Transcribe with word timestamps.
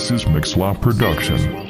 This 0.00 0.10
is 0.12 0.24
Mixlaw 0.24 0.80
Production. 0.80 1.69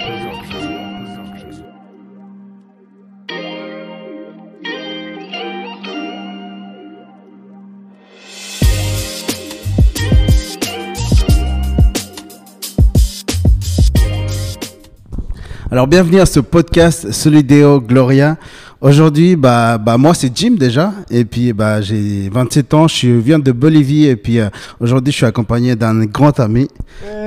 Alors 15.71 15.87
bienvenue 15.87 16.18
à 16.21 16.27
ce 16.27 16.41
podcast 16.41 17.12
Solideo 17.12 17.80
Gloria. 17.80 18.36
Aujourd'hui, 18.80 19.36
bah, 19.36 19.79
bah 19.79 19.96
moi 19.98 20.14
c'est 20.14 20.35
Jim 20.36 20.57
déjà, 20.59 20.93
et 21.11 21.25
puis 21.25 21.53
bah 21.53 21.80
j'ai 21.80 22.29
27 22.30 22.75
ans, 22.75 22.89
je 22.89 23.09
viens 23.11 23.39
de 23.39 23.53
Bolivie, 23.53 24.07
et 24.07 24.17
puis 24.17 24.41
euh, 24.41 24.48
aujourd'hui 24.80 25.12
je 25.12 25.18
suis 25.18 25.27
accompagné 25.27 25.77
d'un 25.77 26.07
grand 26.07 26.41
ami, 26.41 26.67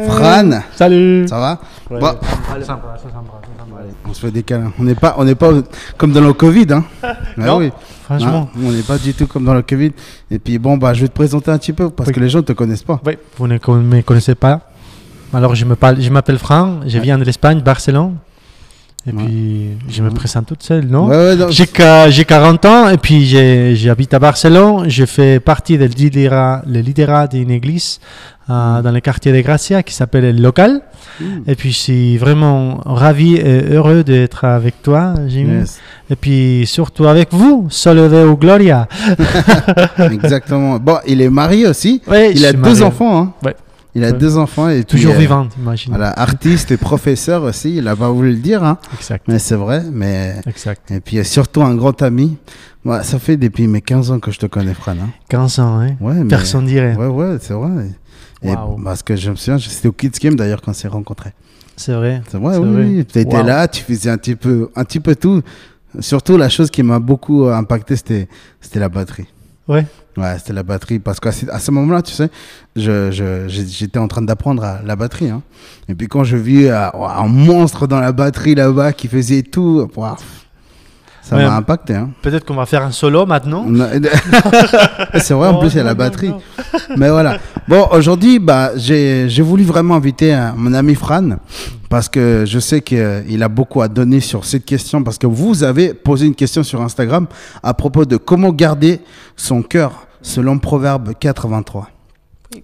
Fran. 0.08 0.50
Salut 0.76 1.26
Ça 1.28 1.40
va? 1.40 1.62
Ouais. 1.90 2.00
Bon, 2.00 2.08
Allez, 2.54 2.66
sympa, 2.66 2.96
ça 2.98 3.04
sympa, 3.04 3.34
ça 3.42 3.64
sympa. 3.64 3.82
On 4.10 4.14
se 4.14 4.20
fait 4.20 4.32
des 4.32 4.44
câlins. 4.44 4.74
On 4.80 4.84
n'est 4.84 4.96
pas, 4.96 5.16
on 5.18 5.24
n'est 5.24 5.36
pas 5.36 5.52
comme 5.98 6.12
dans 6.12 6.22
le 6.22 6.34
Covid, 6.34 6.66
hein 6.72 6.84
Ah 7.04 7.16
Non, 7.38 7.58
oui. 7.60 7.72
franchement. 8.04 8.50
Hein, 8.54 8.60
on 8.66 8.72
n'est 8.72 8.82
pas 8.82 8.98
du 8.98 9.14
tout 9.14 9.28
comme 9.28 9.46
dans 9.46 9.54
le 9.54 9.62
Covid. 9.62 9.92
Et 10.32 10.40
puis 10.40 10.58
bon, 10.58 10.76
bah 10.78 10.94
je 10.94 11.02
vais 11.02 11.08
te 11.08 11.14
présenter 11.14 11.52
un 11.52 11.58
petit 11.60 11.74
peu 11.74 11.90
parce 11.92 12.08
Oui. 12.10 12.16
que 12.16 12.20
les 12.20 12.30
gens 12.30 12.40
ne 12.40 12.44
te 12.44 12.54
connaissent 12.54 12.84
pas. 12.84 13.00
Oui, 13.06 13.14
vous 13.38 13.48
ne 13.48 13.54
me 13.58 14.02
connaissez 14.02 14.36
pas. 14.36 14.70
Alors, 15.36 15.56
je 15.56 15.66
me 15.66 15.76
parle- 15.76 16.00
je 16.00 16.10
m'appelle 16.12 16.38
Franck, 16.38 16.84
je 16.86 17.00
viens 17.00 17.18
de 17.18 17.24
l'Espagne, 17.24 17.62
Barcelone. 17.62 18.18
Et 19.06 19.12
Ouais. 19.12 19.24
puis, 19.26 19.70
je 19.90 20.02
me 20.02 20.10
présente 20.12 20.46
toute 20.46 20.64
seule, 20.64 20.86
non? 20.86 21.08
Ouais, 21.08 21.36
ouais, 21.36 21.46
J'ai 21.50 21.66
qua- 21.68 22.10
j'ai 22.10 22.24
40 22.24 22.64
ans 22.64 22.88
et 22.88 22.98
puis 22.98 23.26
j'habite 23.76 24.14
à 24.14 24.20
Barcelone. 24.20 24.90
Je 24.90 25.04
fais 25.06 25.42
partie 25.42 25.78
leaderat, 25.78 26.62
le 26.66 26.80
leaderat 26.80 27.28
d'une 27.28 27.52
église 27.52 28.00
euh, 28.50 28.82
dans 28.82 28.92
le 28.92 29.02
quartier 29.02 29.34
de 29.34 29.42
Gracia 29.42 29.84
qui 29.84 29.94
s'appelle 29.94 30.34
Le 30.34 30.42
Local. 30.42 30.80
Mm. 31.20 31.26
Et 31.48 31.56
puis 31.56 31.74
je 31.74 31.78
suis 31.78 32.18
vraiment 32.18 32.80
ravi 32.86 33.36
et 33.36 33.74
heureux 33.74 34.06
d'être 34.06 34.46
avec 34.46 34.82
toi, 34.82 35.16
Jimmy. 35.28 35.60
Yes. 35.60 35.80
Et 36.10 36.16
puis 36.16 36.64
surtout 36.66 37.06
avec 37.06 37.34
vous, 37.34 37.68
Soledad 37.70 38.26
Gloria. 38.40 38.88
Exactement. 40.12 40.80
Bon, 40.80 40.98
il 41.06 41.22
est 41.22 41.30
marié 41.30 41.68
aussi. 41.68 42.02
Il 42.08 42.46
a 42.46 42.54
deux 42.54 42.58
marié. 42.60 42.84
enfants. 42.84 43.34
Hein. 43.44 43.52
Il 43.96 44.04
a 44.04 44.08
Ouais. 44.08 44.14
deux 44.18 44.38
enfants 44.38 44.70
et 44.70 44.84
Toujours 44.84 45.14
vivante, 45.14 45.52
imagine. 45.60 45.92
Voilà, 45.92 46.10
artiste 46.20 46.72
et 46.72 46.78
professeur 46.78 47.44
aussi. 47.44 47.76
Il 47.78 47.88
a 47.88 47.96
pas 47.96 48.10
voulu 48.10 48.32
le 48.32 48.38
dire, 48.38 48.64
hein. 48.64 48.80
Exact. 48.98 49.26
mais 49.28 49.38
c'est 49.40 49.56
vrai. 49.56 49.84
Mais 49.92 50.42
Exact. 50.48 50.90
et 50.92 51.00
puis 51.00 51.24
surtout 51.24 51.62
un 51.62 51.76
grand 51.76 52.02
ami. 52.02 52.38
Moi, 52.84 53.04
ça 53.04 53.20
fait 53.20 53.38
depuis 53.38 53.68
mes 53.68 53.82
15 53.82 54.12
ans 54.12 54.20
que 54.20 54.32
je 54.32 54.40
te 54.40 54.46
connais, 54.48 54.74
Fran. 54.74 54.94
Hein. 54.94 55.10
15 55.30 55.60
ans, 55.60 55.80
hein 55.80 55.96
Ouais, 56.02 56.16
mais- 56.16 56.26
Personne 56.28 56.66
dirait. 56.66 56.96
Ouais, 56.96 57.06
ouais, 57.08 57.38
c'est 57.40 57.54
vrai. 57.54 57.70
Et 58.42 58.50
Waouh. 58.50 58.82
parce 58.84 59.04
que 59.04 59.16
je 59.16 59.30
me 59.32 59.36
souviens, 59.36 59.58
c'était 59.60 59.88
au 59.88 59.94
Kids 59.94 60.10
Game 60.20 60.36
d'ailleurs 60.36 60.62
quand 60.62 60.72
on 60.72 60.74
s'est 60.74 60.88
rencontrés. 60.90 61.32
C'est 61.78 61.94
vrai. 61.94 62.22
C'est 62.30 62.38
vrai, 62.38 62.58
oui. 62.58 63.06
Tu 63.06 63.20
étais 63.20 63.42
là, 63.44 63.68
tu 63.68 63.84
faisais 63.84 64.10
un 64.10 64.18
petit 64.18 64.36
peu, 64.36 64.70
un 64.76 64.84
petit 64.84 65.00
peu 65.00 65.16
tout. 65.16 65.42
Surtout 66.00 66.36
la 66.38 66.50
chose 66.50 66.70
qui 66.72 66.82
m'a 66.84 67.00
beaucoup 67.00 67.46
impacté, 67.46 67.96
c'était, 67.96 68.28
c'était 68.60 68.80
la 68.80 68.90
batterie. 68.90 69.28
Ouais. 69.68 69.86
Ouais, 70.18 70.36
c'était 70.38 70.54
la 70.54 70.64
batterie. 70.64 71.00
Parce 71.00 71.20
qu'à 71.20 71.32
ce, 71.32 71.50
à 71.50 71.60
ce 71.60 71.72
moment-là, 71.72 72.02
tu 72.02 72.14
sais, 72.14 72.30
je, 72.76 73.12
je- 73.12 73.48
j'étais 73.48 73.98
en 74.00 74.08
train 74.08 74.22
d'apprendre 74.22 74.64
à 74.64 74.82
la 74.84 74.96
batterie. 74.96 75.30
hein. 75.30 75.42
Et 75.90 75.96
puis 75.96 76.08
quand 76.08 76.24
je 76.24 76.38
vis 76.38 76.70
un 76.70 77.28
monstre 77.28 77.88
dans 77.88 78.00
la 78.00 78.12
batterie 78.12 78.56
là-bas 78.56 78.94
qui 78.94 79.08
faisait 79.08 79.42
tout, 79.44 79.90
ça 81.24 81.38
m'a 81.38 81.56
impacté. 81.56 81.96
Hein. 81.96 82.10
Peut-être 82.22 82.46
qu'on 82.46 82.54
va 82.56 82.66
faire 82.66 82.84
un 82.84 82.92
solo 82.92 83.26
maintenant. 83.26 83.66
C'est 85.20 85.34
vrai, 85.34 85.48
en 85.48 85.56
Oh, 85.58 85.60
plus, 85.60 85.74
il 85.74 85.78
y 85.78 85.80
a 85.80 85.84
la 85.84 85.94
batterie. 85.94 86.30
non. 86.30 86.42
Mais 86.98 87.10
voilà. 87.10 87.38
Bon, 87.68 87.88
aujourd'hui, 87.92 88.40
bah, 88.40 88.72
j'ai 88.76 89.42
voulu 89.42 89.64
vraiment 89.64 89.96
inviter 89.96 90.36
euh, 90.36 90.50
mon 90.56 90.74
ami 90.74 90.96
Fran 90.96 91.38
parce 91.90 92.10
que 92.10 92.44
je 92.46 92.60
sais 92.60 92.82
qu'il 92.82 93.42
a 93.44 93.48
beaucoup 93.50 93.82
à 93.82 93.88
donner 93.88 94.20
sur 94.20 94.44
cette 94.44 94.66
question 94.66 95.02
parce 95.04 95.18
que 95.18 95.28
vous 95.28 95.64
avez 95.64 95.94
posé 95.94 96.26
une 96.26 96.36
question 96.36 96.64
sur 96.64 96.82
Instagram 96.82 97.28
à 97.62 97.74
propos 97.74 98.04
de 98.06 98.18
comment 98.18 98.52
garder 98.52 99.00
son 99.38 99.62
cœur 99.62 100.08
selon 100.22 100.60
Proverbe 100.60 101.14
83. 101.20 101.90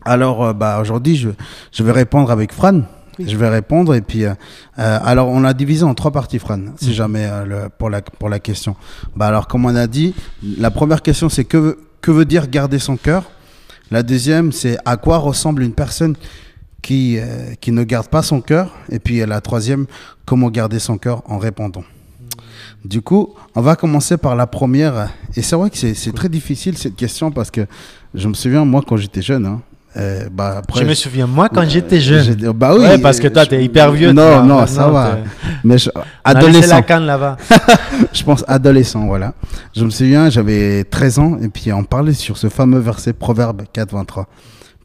Alors, 0.03 0.43
euh, 0.43 0.53
bah, 0.53 0.79
aujourd'hui, 0.81 1.15
je, 1.15 1.29
je 1.71 1.83
vais 1.83 1.91
répondre 1.93 2.29
avec 2.29 2.51
Fran. 2.53 2.81
Je 3.27 3.35
vais 3.37 3.49
répondre 3.49 3.93
et 3.95 4.01
puis 4.01 4.25
euh, 4.25 4.33
euh, 4.79 4.99
alors 5.03 5.27
on 5.29 5.43
a 5.43 5.53
divisé 5.53 5.83
en 5.83 5.93
trois 5.93 6.11
parties 6.11 6.39
Fran 6.39 6.59
si 6.77 6.93
jamais 6.93 7.25
euh, 7.25 7.45
le, 7.45 7.69
pour 7.69 7.89
la 7.89 8.01
pour 8.01 8.29
la 8.29 8.39
question. 8.39 8.75
Bah 9.15 9.27
alors 9.27 9.47
comme 9.47 9.65
on 9.65 9.75
a 9.75 9.87
dit, 9.87 10.13
la 10.57 10.71
première 10.71 11.01
question 11.01 11.27
c'est 11.29 11.43
que 11.45 11.57
veut- 11.57 11.79
que 12.01 12.11
veut 12.11 12.25
dire 12.25 12.47
garder 12.47 12.79
son 12.79 12.95
cœur? 12.97 13.29
La 13.91 14.03
deuxième, 14.03 14.51
c'est 14.51 14.77
à 14.85 14.97
quoi 14.97 15.17
ressemble 15.17 15.63
une 15.63 15.73
personne 15.73 16.15
qui, 16.81 17.17
euh, 17.17 17.55
qui 17.59 17.71
ne 17.71 17.83
garde 17.83 18.07
pas 18.07 18.21
son 18.21 18.39
cœur? 18.39 18.75
Et 18.89 18.99
puis 18.99 19.25
la 19.25 19.41
troisième, 19.41 19.87
comment 20.25 20.49
garder 20.49 20.77
son 20.79 20.97
cœur 20.99 21.23
en 21.25 21.39
répondant? 21.39 21.83
Du 22.85 23.01
coup, 23.01 23.33
on 23.55 23.61
va 23.61 23.75
commencer 23.75 24.15
par 24.17 24.35
la 24.35 24.47
première. 24.47 25.09
Et 25.35 25.41
c'est 25.41 25.55
vrai 25.55 25.69
que 25.71 25.77
c'est 25.77 25.93
c'est 25.95 26.13
très 26.13 26.29
difficile 26.29 26.77
cette 26.77 26.95
question 26.95 27.31
parce 27.31 27.51
que 27.51 27.65
je 28.13 28.27
me 28.27 28.33
souviens, 28.33 28.63
moi, 28.63 28.81
quand 28.87 28.95
j'étais 28.95 29.21
jeune, 29.23 29.45
hein, 29.45 29.61
euh, 29.97 30.29
bah, 30.31 30.57
après, 30.59 30.81
je 30.81 30.85
me 30.85 30.93
souviens, 30.93 31.25
moi, 31.25 31.49
quand 31.49 31.67
j'étais 31.67 31.99
jeune. 31.99 32.35
Bah 32.53 32.73
oui. 32.75 32.81
ouais, 32.81 32.99
parce 32.99 33.19
que 33.19 33.27
toi, 33.27 33.45
t'es 33.45 33.63
hyper 33.63 33.91
vieux. 33.91 34.11
Non, 34.11 34.43
non, 34.43 34.65
ça 34.67 34.87
va. 34.87 35.19
Mais 35.63 35.77
je- 35.77 35.89
adolescent. 36.23 36.75
la 36.75 36.81
canne 36.83 37.05
là-bas. 37.05 37.37
je 38.13 38.23
pense 38.23 38.45
adolescent, 38.47 39.07
voilà. 39.07 39.33
Je 39.75 39.83
me 39.83 39.89
souviens, 39.89 40.29
j'avais 40.29 40.83
13 40.83 41.19
ans 41.19 41.37
et 41.41 41.49
puis 41.49 41.73
on 41.73 41.83
parlait 41.83 42.13
sur 42.13 42.37
ce 42.37 42.49
fameux 42.49 42.79
verset 42.79 43.13
Proverbe 43.13 43.63
4, 43.73 43.93
23. 43.93 44.27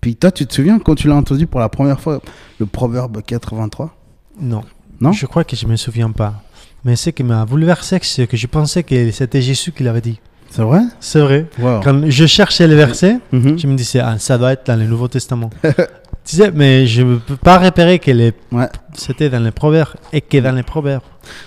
Puis 0.01 0.17
toi, 0.17 0.31
tu 0.31 0.47
te 0.47 0.55
souviens 0.55 0.79
quand 0.79 0.95
tu 0.95 1.09
l'as 1.09 1.17
entendu 1.17 1.47
pour 1.47 1.61
la 1.61 1.69
première 1.69 2.01
fois, 2.01 2.21
le 2.59 2.67
Proverbe 2.67 3.21
4, 3.23 3.55
23 3.55 3.95
Non. 4.41 4.63
Non? 5.01 5.13
Je 5.13 5.27
crois 5.27 5.45
que 5.45 5.55
je 5.57 5.67
me 5.67 5.77
souviens 5.77 6.11
pas. 6.11 6.43
Mais 6.85 6.97
ce 6.97 7.11
qui 7.11 7.25
m'a 7.25 7.45
bouleversé, 7.45 7.99
c'est 8.03 8.27
que 8.27 8.37
je 8.37 8.47
pensais 8.47 8.83
que 8.83 9.11
c'était 9.11 9.41
Jésus 9.43 9.73
qui 9.73 9.83
l'avait 9.83 10.01
dit. 10.01 10.21
C'est 10.55 10.63
vrai? 10.63 10.83
C'est 11.01 11.19
vrai. 11.21 11.47
Wow. 11.59 11.81
Quand 11.83 12.01
je 12.09 12.27
cherchais 12.27 12.69
le 12.69 12.77
verset, 12.77 13.19
Mhm. 13.33 13.59
je 13.59 13.67
me 13.67 13.75
disais, 13.77 13.99
ah, 13.99 14.15
ça 14.19 14.39
doit 14.39 14.53
être 14.53 14.65
dans 14.67 14.77
le 14.79 14.85
Nouveau 14.87 15.09
Testament. 15.09 15.51
tu 16.25 16.37
sais, 16.37 16.51
mais 16.53 16.87
je 16.87 17.03
ne 17.03 17.17
peux 17.19 17.37
pas 17.37 17.59
repérer 17.59 17.99
que 17.99 18.11
les- 18.11 18.33
Ouais. 18.53 18.69
c'était 18.97 19.29
dans 19.31 19.43
les 19.43 19.51
proverbes 19.51 19.95
et 20.13 20.21
que 20.21 20.39
dans 20.39 20.53
les 20.55 20.63
proverbes. 20.63 21.03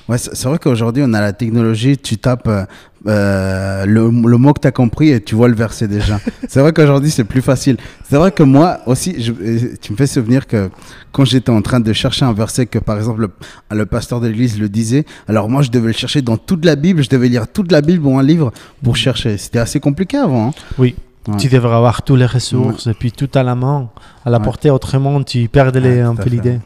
Ouais, 0.09 0.17
c'est 0.17 0.43
vrai 0.45 0.57
qu'aujourd'hui, 0.59 1.03
on 1.05 1.13
a 1.13 1.21
la 1.21 1.33
technologie, 1.33 1.97
tu 1.97 2.17
tapes 2.17 2.47
euh, 2.47 2.65
euh, 3.05 3.85
le, 3.85 4.09
le 4.09 4.37
mot 4.37 4.51
que 4.53 4.61
tu 4.61 4.67
as 4.67 4.71
compris 4.71 5.09
et 5.11 5.21
tu 5.21 5.35
vois 5.35 5.47
le 5.47 5.55
verset 5.55 5.87
déjà. 5.87 6.19
c'est 6.47 6.59
vrai 6.59 6.73
qu'aujourd'hui, 6.73 7.11
c'est 7.11 7.23
plus 7.23 7.41
facile. 7.43 7.77
C'est 8.09 8.15
vrai 8.17 8.31
que 8.31 8.41
moi 8.43 8.79
aussi, 8.87 9.21
je- 9.21 9.31
euh, 9.31 9.75
tu 9.79 9.91
me 9.91 9.97
fais 9.97 10.07
souvenir 10.07 10.47
que 10.47 10.69
quand 11.11 11.25
j'étais 11.25 11.51
en 11.51 11.61
train 11.61 11.79
de 11.79 11.93
chercher 11.93 12.25
un 12.25 12.33
verset 12.33 12.65
que, 12.65 12.79
par 12.79 12.97
exemple, 12.97 13.21
le, 13.21 13.75
le 13.77 13.85
pasteur 13.85 14.19
de 14.19 14.27
l'église 14.27 14.59
le 14.59 14.67
disait, 14.69 15.05
alors 15.27 15.47
moi, 15.49 15.61
je 15.61 15.69
devais 15.69 15.87
le 15.87 15.93
chercher 15.93 16.21
dans 16.23 16.37
toute 16.37 16.65
la 16.65 16.75
Bible, 16.75 17.03
je 17.03 17.09
devais 17.09 17.29
lire 17.29 17.47
toute 17.47 17.71
la 17.71 17.81
Bible 17.81 18.05
ou 18.05 18.17
un 18.17 18.23
livre 18.23 18.51
pour 18.83 18.95
chercher. 18.95 19.37
C'était 19.37 19.59
assez 19.59 19.79
compliqué 19.79 20.17
avant. 20.17 20.49
hein. 20.49 20.53
Oui. 20.79 20.95
Ouais. 21.27 21.35
Tu 21.37 21.47
devrais 21.49 21.75
avoir 21.75 22.01
toutes 22.03 22.19
les 22.19 22.25
ressources 22.25 22.87
et 22.87 22.93
puis 22.93 23.11
tout 23.11 23.29
à 23.35 23.43
la 23.43 23.55
main, 23.55 23.89
à 24.25 24.29
la 24.29 24.37
Ouais. 24.37 24.43
portée. 24.43 24.69
Autrement, 24.69 25.21
tu 25.23 25.47
perds 25.49 25.71
les- 25.71 25.99
un 26.01 26.15
peu 26.15 26.29
l'idée. 26.29 26.59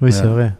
Oui, 0.00 0.12
c'est 0.12 0.26
vrai. 0.26 0.54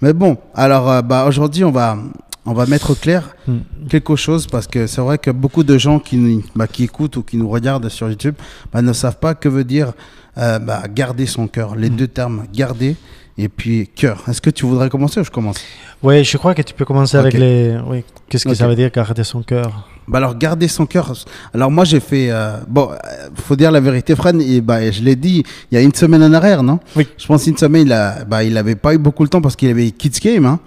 Mais 0.00 0.12
bon, 0.12 0.36
alors 0.54 0.90
euh, 0.90 1.00
bah, 1.02 1.24
aujourd'hui, 1.26 1.64
on 1.64 1.70
va, 1.70 1.96
on 2.44 2.52
va 2.54 2.66
mettre 2.66 2.90
au 2.90 2.94
clair 2.94 3.36
Mm. 3.46 3.58
quelque 3.88 4.16
chose 4.16 4.46
parce 4.48 4.66
que 4.66 4.86
c'est 4.88 5.00
vrai 5.00 5.16
que 5.18 5.30
beaucoup 5.30 5.62
de 5.62 5.78
gens 5.78 5.98
qui, 6.00 6.44
bah, 6.56 6.66
qui 6.66 6.84
écoutent 6.84 7.16
ou 7.16 7.22
qui 7.22 7.36
nous 7.36 7.48
regardent 7.48 7.88
sur 7.88 8.08
YouTube 8.08 8.34
bah, 8.72 8.82
ne 8.82 8.92
savent 8.92 9.18
pas 9.18 9.34
que 9.34 9.48
veut 9.48 9.64
dire 9.64 9.92
euh, 10.38 10.58
bah, 10.58 10.82
garder 10.92 11.26
son 11.26 11.46
cœur. 11.46 11.76
Les 11.76 11.88
Mm. 11.90 11.96
deux 11.96 12.08
termes, 12.08 12.42
garder 12.52 12.96
et 13.38 13.48
puis 13.48 13.88
cœur. 13.94 14.22
Est-ce 14.28 14.40
que 14.40 14.50
tu 14.50 14.66
voudrais 14.66 14.88
commencer 14.90 15.20
ou 15.20 15.24
je 15.24 15.30
commence? 15.30 15.58
Oui, 16.02 16.24
je 16.24 16.36
crois 16.36 16.54
que 16.54 16.62
tu 16.62 16.74
peux 16.74 16.84
commencer 16.84 17.16
avec 17.16 17.34
les. 17.34 17.78
Oui. 17.86 18.02
Qu'est-ce 18.28 18.44
que 18.46 18.54
ça 18.54 18.66
veut 18.66 18.74
dire 18.74 18.90
garder 18.90 19.22
son 19.24 19.42
cœur? 19.42 19.88
Bah 20.08 20.18
alors 20.18 20.36
garder 20.36 20.68
son 20.68 20.86
cœur. 20.86 21.12
Alors 21.54 21.70
moi 21.70 21.84
j'ai 21.84 22.00
fait 22.00 22.28
euh, 22.30 22.56
bon, 22.68 22.90
euh, 22.90 22.96
faut 23.34 23.56
dire 23.56 23.70
la 23.70 23.80
vérité, 23.80 24.14
Fran. 24.16 24.38
Et 24.40 24.60
bah 24.60 24.90
je 24.90 25.02
l'ai 25.02 25.16
dit 25.16 25.42
il 25.70 25.74
y 25.74 25.78
a 25.78 25.80
une 25.80 25.94
semaine 25.94 26.22
en 26.22 26.32
arrière, 26.32 26.62
non? 26.62 26.80
Oui. 26.96 27.06
Je 27.16 27.26
pense 27.26 27.46
une 27.46 27.56
semaine 27.56 27.86
il 27.86 27.92
a, 27.92 28.24
bah 28.24 28.42
il 28.44 28.56
avait 28.56 28.74
pas 28.74 28.94
eu 28.94 28.98
beaucoup 28.98 29.24
de 29.24 29.28
temps 29.30 29.40
parce 29.40 29.56
qu'il 29.56 29.68
avait 29.70 29.90
Kids 29.90 30.20
Game, 30.22 30.46
hein. 30.46 30.58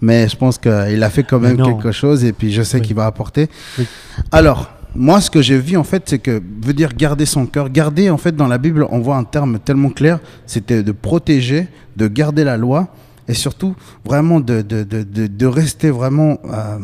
Mais 0.00 0.28
je 0.28 0.36
pense 0.36 0.58
qu'il 0.58 1.02
a 1.02 1.10
fait 1.10 1.22
quand 1.22 1.38
même 1.38 1.56
quelque 1.62 1.92
chose 1.92 2.24
et 2.24 2.32
puis 2.32 2.52
je 2.52 2.62
sais 2.62 2.78
Oui. 2.78 2.82
qu'il 2.86 2.96
va 2.96 3.06
apporter. 3.06 3.48
Oui. 3.78 3.86
Alors 4.32 4.70
moi 4.94 5.20
ce 5.22 5.30
que 5.30 5.40
j'ai 5.40 5.58
vu 5.58 5.76
en 5.76 5.84
fait 5.84 6.02
c'est 6.06 6.18
que 6.18 6.42
veut 6.62 6.74
dire 6.74 6.90
garder 6.94 7.24
son 7.24 7.46
cœur. 7.46 7.70
Garder 7.70 8.10
en 8.10 8.18
fait 8.18 8.34
dans 8.36 8.48
la 8.48 8.58
Bible 8.58 8.86
on 8.90 8.98
voit 8.98 9.16
un 9.16 9.24
terme 9.24 9.58
tellement 9.58 9.90
clair, 9.90 10.18
c'était 10.44 10.82
de 10.82 10.92
protéger, 10.92 11.68
de 11.96 12.08
garder 12.08 12.44
la 12.44 12.56
loi 12.56 12.88
et 13.28 13.34
surtout 13.34 13.74
vraiment 14.04 14.40
de 14.40 14.60
de 14.60 14.82
de 14.82 15.02
de, 15.04 15.28
de 15.28 15.46
rester 15.46 15.90
vraiment 15.90 16.38
euh, 16.52 16.78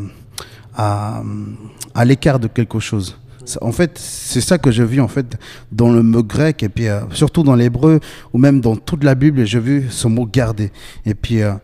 à, 0.79 2.05
l'écart 2.05 2.39
de 2.39 2.47
quelque 2.49 2.79
chose. 2.79 3.19
En 3.63 3.73
fait, 3.73 3.99
c'est 3.99 4.43
ça 4.43 4.59
que 4.59 4.71
j'ai 4.71 4.85
vu 4.85 5.01
en 5.01 5.09
fait 5.09 5.39
dans 5.73 5.91
le 5.91 6.03
mot 6.03 6.23
grec 6.23 6.63
et 6.63 6.69
puis 6.69 6.87
euh, 6.89 7.01
surtout 7.13 7.43
dans 7.43 7.55
l'hébreu 7.55 7.99
ou 8.33 8.39
même 8.39 8.61
dans 8.61 8.77
toute 8.77 9.03
la 9.05 9.15
Bible, 9.15 9.45
j'ai 9.47 9.59
vu 9.59 9.87
ce 9.91 10.07
mot 10.07 10.27
garder. 10.27 10.71
Et 11.07 11.15
puis 11.15 11.43
euh, 11.43 11.55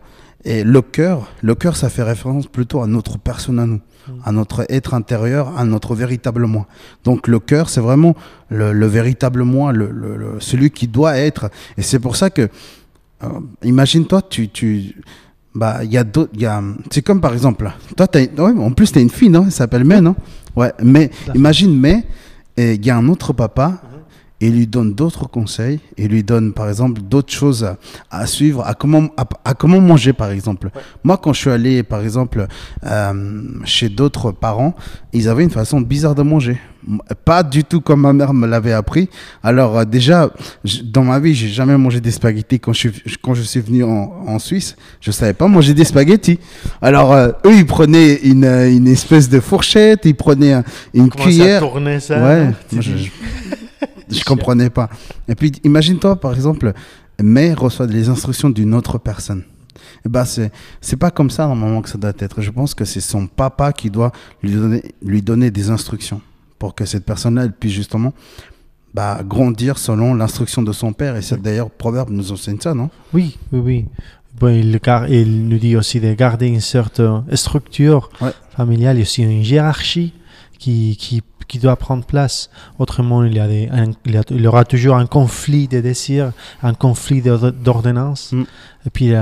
et 0.43 0.63
le 0.63 0.81
cœur, 0.81 1.31
le 1.41 1.55
cœur, 1.55 1.75
ça 1.75 1.89
fait 1.89 2.03
référence 2.03 2.47
plutôt 2.47 2.81
à 2.81 2.87
notre 2.87 3.17
personne 3.17 3.59
à 3.59 3.65
nous, 3.65 3.81
à 4.23 4.31
notre 4.31 4.65
être 4.69 4.93
intérieur, 4.93 5.57
à 5.57 5.63
notre 5.63 5.95
véritable 5.95 6.45
moi. 6.45 6.67
Donc 7.03 7.27
le 7.27 7.39
cœur, 7.39 7.69
c'est 7.69 7.81
vraiment 7.81 8.15
le, 8.49 8.71
le 8.73 8.85
véritable 8.87 9.43
moi, 9.43 9.71
le- 9.71 10.37
celui 10.39 10.69
qui 10.71 10.87
doit 10.87 11.17
être. 11.17 11.49
Et 11.77 11.81
c'est 11.83 11.99
pour 11.99 12.15
ça 12.15 12.29
que 12.29 12.49
euh, 13.23 13.27
imagine-toi, 13.63 14.21
tu, 14.23 14.49
tu, 14.49 14.95
bah, 15.55 15.79
il 15.83 15.91
y 15.91 15.97
a 15.97 16.03
d'autres, 16.03 16.31
il 16.35 16.41
y 16.41 16.45
a, 16.45 16.61
c'est 16.91 17.01
comme 17.01 17.21
par 17.21 17.33
exemple, 17.33 17.71
toi, 17.95 18.07
t'as, 18.07 18.19
ouais, 18.19 18.59
en 18.59 18.71
plus, 18.71 18.91
t'as 18.91 19.01
une 19.01 19.09
fille, 19.09 19.29
non? 19.29 19.45
Elle 19.45 19.51
s'appelle 19.51 19.85
May, 19.85 20.01
non? 20.01 20.15
Ouais, 20.55 20.73
mais 20.83 21.09
imagine 21.33 21.75
May, 21.75 22.03
il 22.57 22.85
y 22.85 22.89
a 22.89 22.97
un 22.97 23.07
autre 23.07 23.33
papa, 23.33 23.81
et 24.45 24.49
lui 24.57 24.67
donne 24.67 24.93
d'autres 24.93 25.27
conseils, 25.37 25.79
et 25.97 26.07
lui 26.07 26.23
donne 26.31 26.53
par 26.53 26.67
exemple 26.69 27.01
d'autres 27.01 27.33
choses 27.41 27.63
à, 27.63 27.77
à 28.11 28.25
suivre, 28.27 28.61
à 28.65 28.73
comment, 28.75 29.05
à, 29.17 29.25
à 29.43 29.53
comment 29.55 29.81
manger 29.81 30.13
par 30.13 30.29
exemple. 30.29 30.69
Moi, 31.03 31.17
quand 31.21 31.33
je 31.33 31.39
suis 31.43 31.49
allé 31.57 31.81
par 31.83 32.01
exemple 32.01 32.45
euh, 32.85 33.13
chez 33.63 33.89
d'autres 33.89 34.31
parents, 34.31 34.73
ils 35.13 35.27
avaient 35.29 35.43
une 35.43 35.55
façon 35.61 35.81
bizarre 35.81 36.15
de 36.15 36.23
manger. 36.23 36.57
Pas 37.31 37.41
du 37.41 37.63
tout 37.63 37.81
comme 37.81 38.01
ma 38.01 38.13
mère 38.13 38.31
me 38.41 38.45
l'avait 38.45 38.73
appris. 38.83 39.09
Alors 39.41 39.71
euh, 39.79 39.85
déjà, 39.85 40.29
dans 40.83 41.03
ma 41.03 41.17
vie, 41.19 41.33
j'ai 41.33 41.47
jamais 41.47 41.75
mangé 41.77 41.99
des 41.99 42.11
spaghettis. 42.11 42.59
Quand 42.59 42.73
je 42.73 42.79
suis, 42.89 42.91
quand 43.23 43.33
je 43.33 43.41
suis 43.41 43.61
venu 43.61 43.83
en, 43.83 44.13
en 44.27 44.37
Suisse, 44.37 44.75
je 45.01 45.09
savais 45.09 45.33
pas 45.33 45.47
manger 45.47 45.73
des 45.73 45.85
spaghettis. 45.85 46.39
Alors 46.83 47.11
euh, 47.13 47.29
eux, 47.47 47.55
ils 47.55 47.65
prenaient 47.65 48.13
une, 48.31 48.45
une 48.79 48.87
espèce 48.87 49.27
de 49.29 49.39
fourchette, 49.39 50.01
ils 50.05 50.13
prenaient 50.13 50.53
un- 50.53 50.63
une 50.93 51.09
Commencer 51.09 51.29
à 51.29 51.43
cuillère. 51.43 51.59
tourner 51.61 51.99
ça. 51.99 52.21
Ouais, 52.23 52.49
je, 54.09 54.23
comprenais 54.23 54.69
pas. 54.69 54.89
Et 55.27 55.35
puis, 55.35 55.51
imagine-toi, 55.63 56.15
par 56.17 56.33
exemple, 56.33 56.73
May 57.21 57.53
reçoit 57.53 57.87
les 57.87 58.09
instructions 58.09 58.49
d'une 58.49 58.73
autre 58.73 58.97
personne. 58.97 59.43
Et 60.05 60.09
ben, 60.09 60.25
c'est, 60.25 60.51
c'est 60.81 60.97
pas 60.97 61.11
comme 61.11 61.29
ça, 61.29 61.47
normalement, 61.47 61.81
que 61.81 61.89
ça 61.89 61.97
doit 61.97 62.13
être. 62.17 62.41
Je 62.41 62.51
pense 62.51 62.73
que 62.73 62.85
c'est 62.85 63.01
son 63.01 63.27
papa 63.27 63.73
qui 63.73 63.89
doit 63.89 64.11
lui 64.43 64.53
donner, 64.53 64.83
lui 65.01 65.21
donner 65.21 65.51
des 65.51 65.69
instructions 65.69 66.21
pour 66.59 66.75
que 66.75 66.85
cette 66.85 67.05
personne-là, 67.05 67.43
elle 67.43 67.53
puisse 67.53 67.73
justement, 67.73 68.13
bah, 68.93 69.19
grandir 69.23 69.77
selon 69.77 70.13
l'instruction 70.13 70.61
de 70.61 70.71
son 70.71 70.93
père. 70.93 71.15
Et 71.15 71.21
c'est 71.21 71.41
d'ailleurs, 71.41 71.69
Proverbe 71.69 72.09
nous 72.09 72.31
enseigne 72.31 72.59
ça, 72.59 72.73
non? 72.73 72.89
Oui, 73.13 73.37
oui, 73.51 73.59
oui. 73.59 73.85
Bon, 74.39 74.47
il, 74.49 75.47
nous 75.47 75.57
dit 75.57 75.77
aussi 75.77 75.99
de 75.99 76.13
garder 76.13 76.47
une 76.47 76.61
certaine 76.61 77.23
structure 77.33 78.09
Ouais. 78.21 78.31
familiale, 78.55 78.99
aussi 78.99 79.23
une 79.23 79.43
hiérarchie 79.43 80.13
qui, 80.59 80.97
qui, 80.97 81.21
qui 81.47 81.59
doit 81.59 81.75
prendre 81.75 82.03
place. 82.05 82.49
Autrement, 82.79 83.23
il 83.23 83.35
y, 83.35 83.39
a 83.39 83.47
des, 83.47 83.69
un- 83.71 83.91
il, 84.05 84.13
y 84.13 84.17
a- 84.17 84.23
il 84.29 84.41
y 84.41 84.47
aura 84.47 84.65
toujours 84.65 84.95
un 84.95 85.05
conflit 85.05 85.67
de 85.67 85.79
désirs, 85.81 86.31
un 86.63 86.73
conflit 86.73 87.21
d'or- 87.21 87.51
d'ordonnance. 87.51 88.31
Mm. 88.31 88.43
Et 88.87 88.89
puis, 88.91 89.13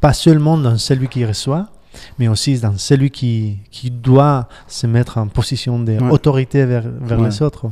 pas 0.00 0.12
seulement 0.12 0.56
dans 0.58 0.76
celui 0.78 1.08
qui 1.08 1.24
reçoit, 1.24 1.68
mais 2.18 2.28
aussi 2.28 2.58
dans 2.60 2.76
celui 2.78 3.10
qui, 3.10 3.58
qui 3.70 3.90
doit 3.90 4.48
se 4.68 4.86
mettre 4.86 5.18
en 5.18 5.26
position 5.26 5.78
d'autorité 5.78 6.64
vers, 6.64 6.84
vers 7.00 7.18
Ouais. 7.20 7.26
les 7.28 7.42
autres. 7.42 7.66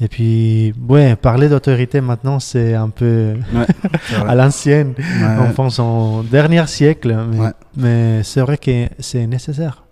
Et 0.00 0.06
puis, 0.06 0.72
ouais, 0.88 1.16
parler 1.16 1.48
d'autorité 1.48 2.00
maintenant, 2.00 2.38
c'est 2.38 2.74
un 2.74 2.88
peu 2.88 3.34
Ouais. 3.52 3.66
à 4.28 4.34
l'ancienne. 4.36 4.94
On 5.40 5.52
pense 5.52 5.80
en 5.80 6.22
dernier 6.22 6.64
siècle, 6.68 7.16
mais 7.76 8.22
c'est 8.22 8.40
vrai 8.42 8.58
que 8.58 8.86
c'est 9.00 9.26
nécessaire. 9.26 9.82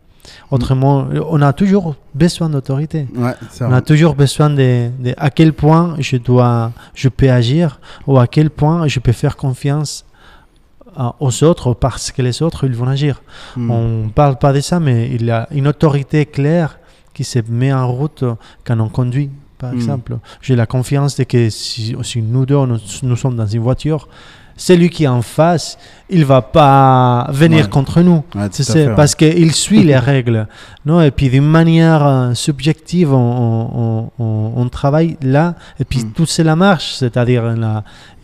Autrement, 0.51 1.07
on 1.31 1.41
a 1.43 1.53
toujours 1.53 1.95
besoin 2.15 2.49
d'autorité. 2.51 3.07
Ouais, 3.15 3.35
On 3.61 3.73
a 3.73 3.81
toujours 3.83 4.15
besoin 4.15 4.51
de, 4.51 4.91
de 4.99 5.15
à 5.17 5.31
quel 5.31 5.53
point 5.53 5.95
je 5.99 6.17
dois, 6.17 6.73
je 6.95 7.09
peux 7.09 7.31
agir 7.31 7.81
ou 8.07 8.19
à 8.19 8.27
quel 8.27 8.51
point 8.51 8.87
je 8.89 9.01
peux 9.01 9.13
faire 9.13 9.37
confiance 9.37 10.05
à- 10.97 11.15
aux 11.21 11.45
autres 11.45 11.75
parce 11.75 12.11
que 12.11 12.23
les 12.23 12.43
autres 12.43 12.65
ils 12.67 12.75
vont 12.75 12.89
agir. 12.89 13.23
Mm. 13.57 13.71
On 13.71 14.09
parle 14.09 14.37
pas 14.39 14.53
de 14.53 14.61
ça, 14.61 14.81
mais 14.81 15.11
il 15.13 15.27
y 15.27 15.31
a 15.31 15.47
une 15.51 15.69
autorité 15.69 16.25
claire 16.27 16.79
qui 17.13 17.25
se 17.25 17.39
met 17.49 17.73
en 17.73 17.87
route 17.91 18.25
quand 18.65 18.79
on 18.81 18.89
conduit. 18.89 19.31
Par 19.59 19.73
Mm. 19.73 19.77
exemple, 19.77 20.19
j'ai 20.43 20.55
la 20.57 20.67
confiance 20.67 21.17
de 21.17 21.25
que 21.25 21.49
si, 21.51 21.95
si 22.03 22.23
nous 22.23 22.45
deux 22.47 22.57
nous, 22.67 22.79
nous 23.03 23.17
sommes 23.17 23.37
dans 23.37 23.47
une 23.47 23.63
voiture, 23.63 24.09
celui 24.57 24.89
qui 24.91 25.05
est 25.05 25.09
en 25.09 25.23
face, 25.23 25.77
il 26.09 26.25
va 26.25 26.41
pas 26.43 27.29
venir 27.31 27.65
Ouais. 27.65 27.71
contre 27.71 28.01
nous. 28.01 28.23
Ouais, 28.35 28.49
ça, 28.51 28.73
fait, 28.73 28.89
ouais. 28.89 28.95
parce 28.95 29.15
qu'il 29.15 29.53
suit 29.53 29.83
les 29.91 29.97
règles. 29.99 30.47
Non? 30.85 31.01
Et 31.03 31.11
puis 31.11 31.29
d'une 31.29 31.47
manière 31.47 32.07
euh, 32.07 32.35
subjective, 32.35 33.13
on, 33.13 34.11
on- 34.19 34.25
on- 34.25 34.53
on 34.57 34.69
travaille 34.69 35.17
là, 35.23 35.55
et 35.79 35.85
puis 35.85 36.01
Mm. 36.05 36.13
tout 36.13 36.27
cela 36.27 36.57
marche. 36.57 36.95
C'est-à-dire, 36.95 37.45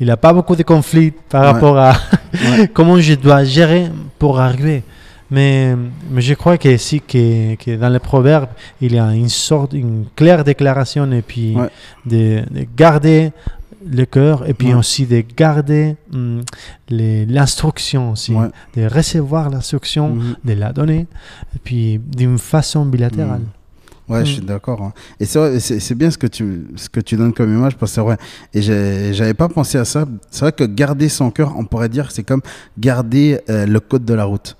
il 0.00 0.06
n'a 0.06 0.16
pas 0.16 0.32
beaucoup 0.32 0.56
de 0.56 0.62
conflits 0.62 1.12
par 1.28 1.44
rapport 1.44 1.76
à 1.78 1.92
comment 2.74 2.98
je 2.98 3.14
dois 3.14 3.44
gérer 3.44 3.90
pour 4.18 4.40
arriver. 4.40 4.82
Mais, 5.30 5.74
mais 6.10 6.20
je 6.20 6.34
crois 6.34 6.58
que 6.58 6.76
si 6.76 7.00
que, 7.00 7.54
que 7.54 7.76
dans 7.76 7.88
les 7.88 7.98
proverbes, 7.98 8.50
il 8.82 8.94
y 8.94 8.98
a 8.98 9.12
une 9.14 9.30
sorte, 9.30 9.72
une 9.72 10.04
claire 10.14 10.44
déclaration 10.44 11.10
et 11.10 11.22
puis 11.22 11.54
Ouais. 11.56 11.68
de, 12.04 12.42
de 12.50 12.66
garder 12.76 13.32
le 13.84 14.04
cœur 14.04 14.48
et 14.48 14.54
puis 14.54 14.68
Ouais. 14.68 14.74
aussi 14.74 15.06
de 15.06 15.22
garder 15.36 15.96
hum, 16.12 16.42
l'instruction 17.28 18.12
aussi, 18.12 18.32
Ouais. 18.34 18.48
de 18.76 18.86
recevoir 18.86 19.50
l'instruction, 19.50 20.14
Mhm. 20.14 20.36
de 20.44 20.52
la 20.54 20.72
donner 20.72 21.06
et 21.54 21.58
puis 21.62 21.98
d'une 21.98 22.38
façon 22.38 22.84
bilatérale. 22.86 23.42
Ouais, 24.08 24.22
Mm. 24.22 24.26
je 24.26 24.32
suis 24.32 24.42
d'accord. 24.42 24.82
hein. 24.82 24.92
Et 25.20 25.24
c'est 25.24 25.94
bien 25.94 26.10
ce 26.10 26.18
que 26.18 26.26
tu 26.26 26.66
ce 26.76 26.88
que 26.88 27.00
tu 27.00 27.16
donnes 27.16 27.32
comme 27.32 27.52
image 27.54 27.76
parce 27.76 27.92
que 27.92 27.94
c'est 27.94 28.00
vrai. 28.00 28.16
Et 28.52 28.60
j'avais 28.60 29.32
pas 29.34 29.48
pensé 29.48 29.78
à 29.78 29.84
ça. 29.84 30.04
C'est 30.30 30.40
vrai 30.40 30.52
que 30.52 30.64
garder 30.64 31.08
son 31.08 31.30
cœur, 31.30 31.54
on 31.56 31.64
pourrait 31.64 31.88
dire, 31.88 32.08
que 32.08 32.12
c'est 32.12 32.24
comme 32.24 32.42
garder 32.78 33.40
euh, 33.48 33.64
le 33.64 33.80
code 33.80 34.04
de 34.04 34.14
la 34.14 34.24
route. 34.24 34.56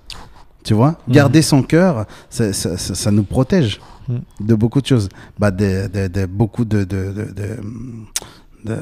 Tu 0.64 0.74
vois, 0.74 0.96
Mhm. 1.08 1.14
garder 1.14 1.42
son 1.42 1.62
cœur, 1.64 2.06
ça, 2.30 2.52
ça, 2.52 2.78
ça- 2.78 2.94
ça 2.94 3.10
nous 3.10 3.24
protège 3.24 3.80
Mm. 4.08 4.18
de 4.40 4.54
beaucoup 4.54 4.80
de 4.80 4.86
choses. 4.86 5.08
Bah, 5.38 5.50
de, 5.50 5.88
de, 5.92 6.06
de 6.06 6.26
beaucoup 6.26 6.64
de, 6.64 6.84
de, 6.84 7.12
de, 8.64 8.76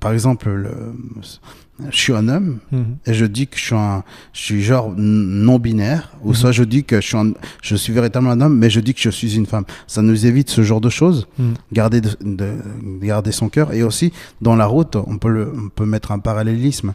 par 0.00 0.12
exemple, 0.12 0.48
le, 0.50 0.70
je 1.90 1.96
suis 1.96 2.14
un 2.14 2.26
homme 2.28 2.58
Mhm. 2.72 2.96
et 3.06 3.12
je 3.12 3.26
dis 3.26 3.46
que 3.46 3.58
je 3.58 3.64
suis, 3.64 3.74
un, 3.74 4.02
je 4.32 4.40
suis 4.40 4.62
genre 4.62 4.92
non 4.96 5.58
binaire, 5.58 6.12
ou 6.22 6.28
Mhm. 6.30 6.34
soit 6.34 6.52
je 6.52 6.64
dis 6.64 6.84
que 6.84 7.00
je 7.02 7.06
suis, 7.06 7.16
un- 7.18 7.34
je 7.62 7.76
suis 7.76 7.92
véritablement 7.92 8.32
un 8.32 8.40
homme, 8.40 8.56
mais 8.56 8.70
je 8.70 8.80
dis 8.80 8.94
que 8.94 9.00
je 9.00 9.10
suis 9.10 9.36
une 9.36 9.44
femme. 9.46 9.64
Ça 9.86 10.00
nous 10.00 10.24
évite 10.26 10.48
ce 10.48 10.62
genre 10.62 10.80
de 10.80 10.88
choses, 10.88 11.28
Mhm. 11.38 11.54
garder, 11.72 12.00
de, 12.00 12.10
de- 12.22 12.54
garder 13.02 13.30
son 13.32 13.48
cœur, 13.50 13.72
et 13.74 13.82
aussi 13.82 14.12
dans 14.40 14.56
la 14.56 14.66
route, 14.66 14.96
on 14.96 15.18
peut, 15.18 15.28
le, 15.28 15.52
on 15.54 15.68
peut 15.68 15.84
mettre 15.86 16.12
un 16.12 16.18
parallélisme. 16.18 16.94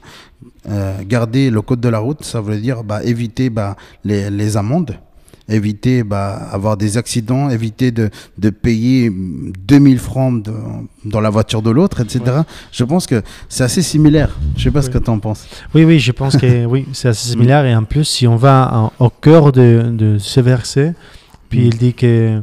Euh, 0.67 0.97
garder 1.07 1.51
le 1.51 1.61
code 1.61 1.79
de 1.81 1.89
la 1.89 1.99
route, 1.99 2.23
ça 2.23 2.41
veut 2.41 2.57
dire 2.59 2.83
bah, 2.83 3.03
éviter 3.03 3.49
bah, 3.51 3.75
les, 4.03 4.31
les 4.31 4.57
amendes, 4.57 4.95
éviter 5.51 6.03
bah, 6.03 6.33
avoir 6.51 6.77
des 6.77 6.97
accidents, 6.97 7.49
éviter 7.49 7.91
de, 7.91 8.09
de 8.37 8.49
payer 8.49 9.11
2000 9.11 9.99
francs 9.99 10.43
de- 10.43 10.51
dans 11.05 11.21
la 11.21 11.29
voiture 11.29 11.61
de 11.61 11.69
l'autre, 11.69 12.01
etc. 12.01 12.21
Je 12.71 12.83
pense 12.83 13.07
que 13.07 13.21
c'est 13.49 13.63
assez 13.63 13.81
similaire. 13.81 14.37
Je 14.57 14.63
sais 14.63 14.71
pas 14.71 14.81
ce 14.81 14.89
que 14.89 14.97
tu 14.97 15.09
en 15.09 15.19
penses. 15.19 15.47
Oui, 15.75 15.83
oui, 15.83 15.99
je 15.99 16.11
pense 16.11 16.37
que 16.37 16.65
oui, 16.73 16.85
c'est 16.93 17.09
assez 17.09 17.29
similaire. 17.29 17.65
Et 17.65 17.75
en 17.75 17.83
plus, 17.83 18.05
si 18.05 18.27
on 18.27 18.35
va 18.35 18.71
en- 18.99 19.05
au 19.05 19.09
cœur 19.09 19.51
de, 19.51 19.91
de 19.91 20.17
ce 20.17 20.39
verset, 20.39 20.93
puis 21.49 21.59
Mm. 21.59 21.63
il 21.65 21.77
dit 21.77 21.93
que 21.93 22.41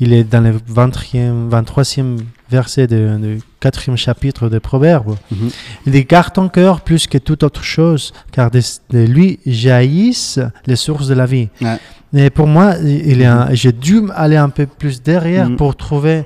il 0.00 0.12
est 0.12 0.24
dans 0.24 0.40
le 0.40 0.52
20e, 0.68 1.48
23e 1.48 2.16
verset 2.50 2.86
du 2.86 3.40
4e 3.60 3.96
chapitre 3.96 4.48
des 4.48 4.60
Proverbes. 4.60 5.16
Mhm. 5.30 5.50
Il 5.86 5.92
dit 5.92 6.04
Garde 6.04 6.32
ton 6.32 6.48
cœur 6.48 6.80
plus 6.80 7.06
que 7.06 7.18
toute 7.18 7.42
autre 7.42 7.62
chose, 7.62 8.12
car 8.32 8.50
de, 8.50 8.60
de 8.90 8.98
lui 9.04 9.38
jaillissent 9.46 10.40
les 10.66 10.76
sources 10.76 11.08
de 11.08 11.14
la 11.14 11.26
vie. 11.26 11.48
Ouais. 11.60 11.78
Et 12.14 12.30
pour 12.30 12.46
moi, 12.46 12.74
il 12.82 13.20
est 13.20 13.26
un- 13.26 13.52
j'ai 13.52 13.72
dû 13.72 14.02
aller 14.14 14.36
un 14.36 14.48
peu 14.48 14.66
plus 14.66 15.02
derrière 15.02 15.50
Mhm. 15.50 15.56
pour 15.56 15.76
trouver 15.76 16.24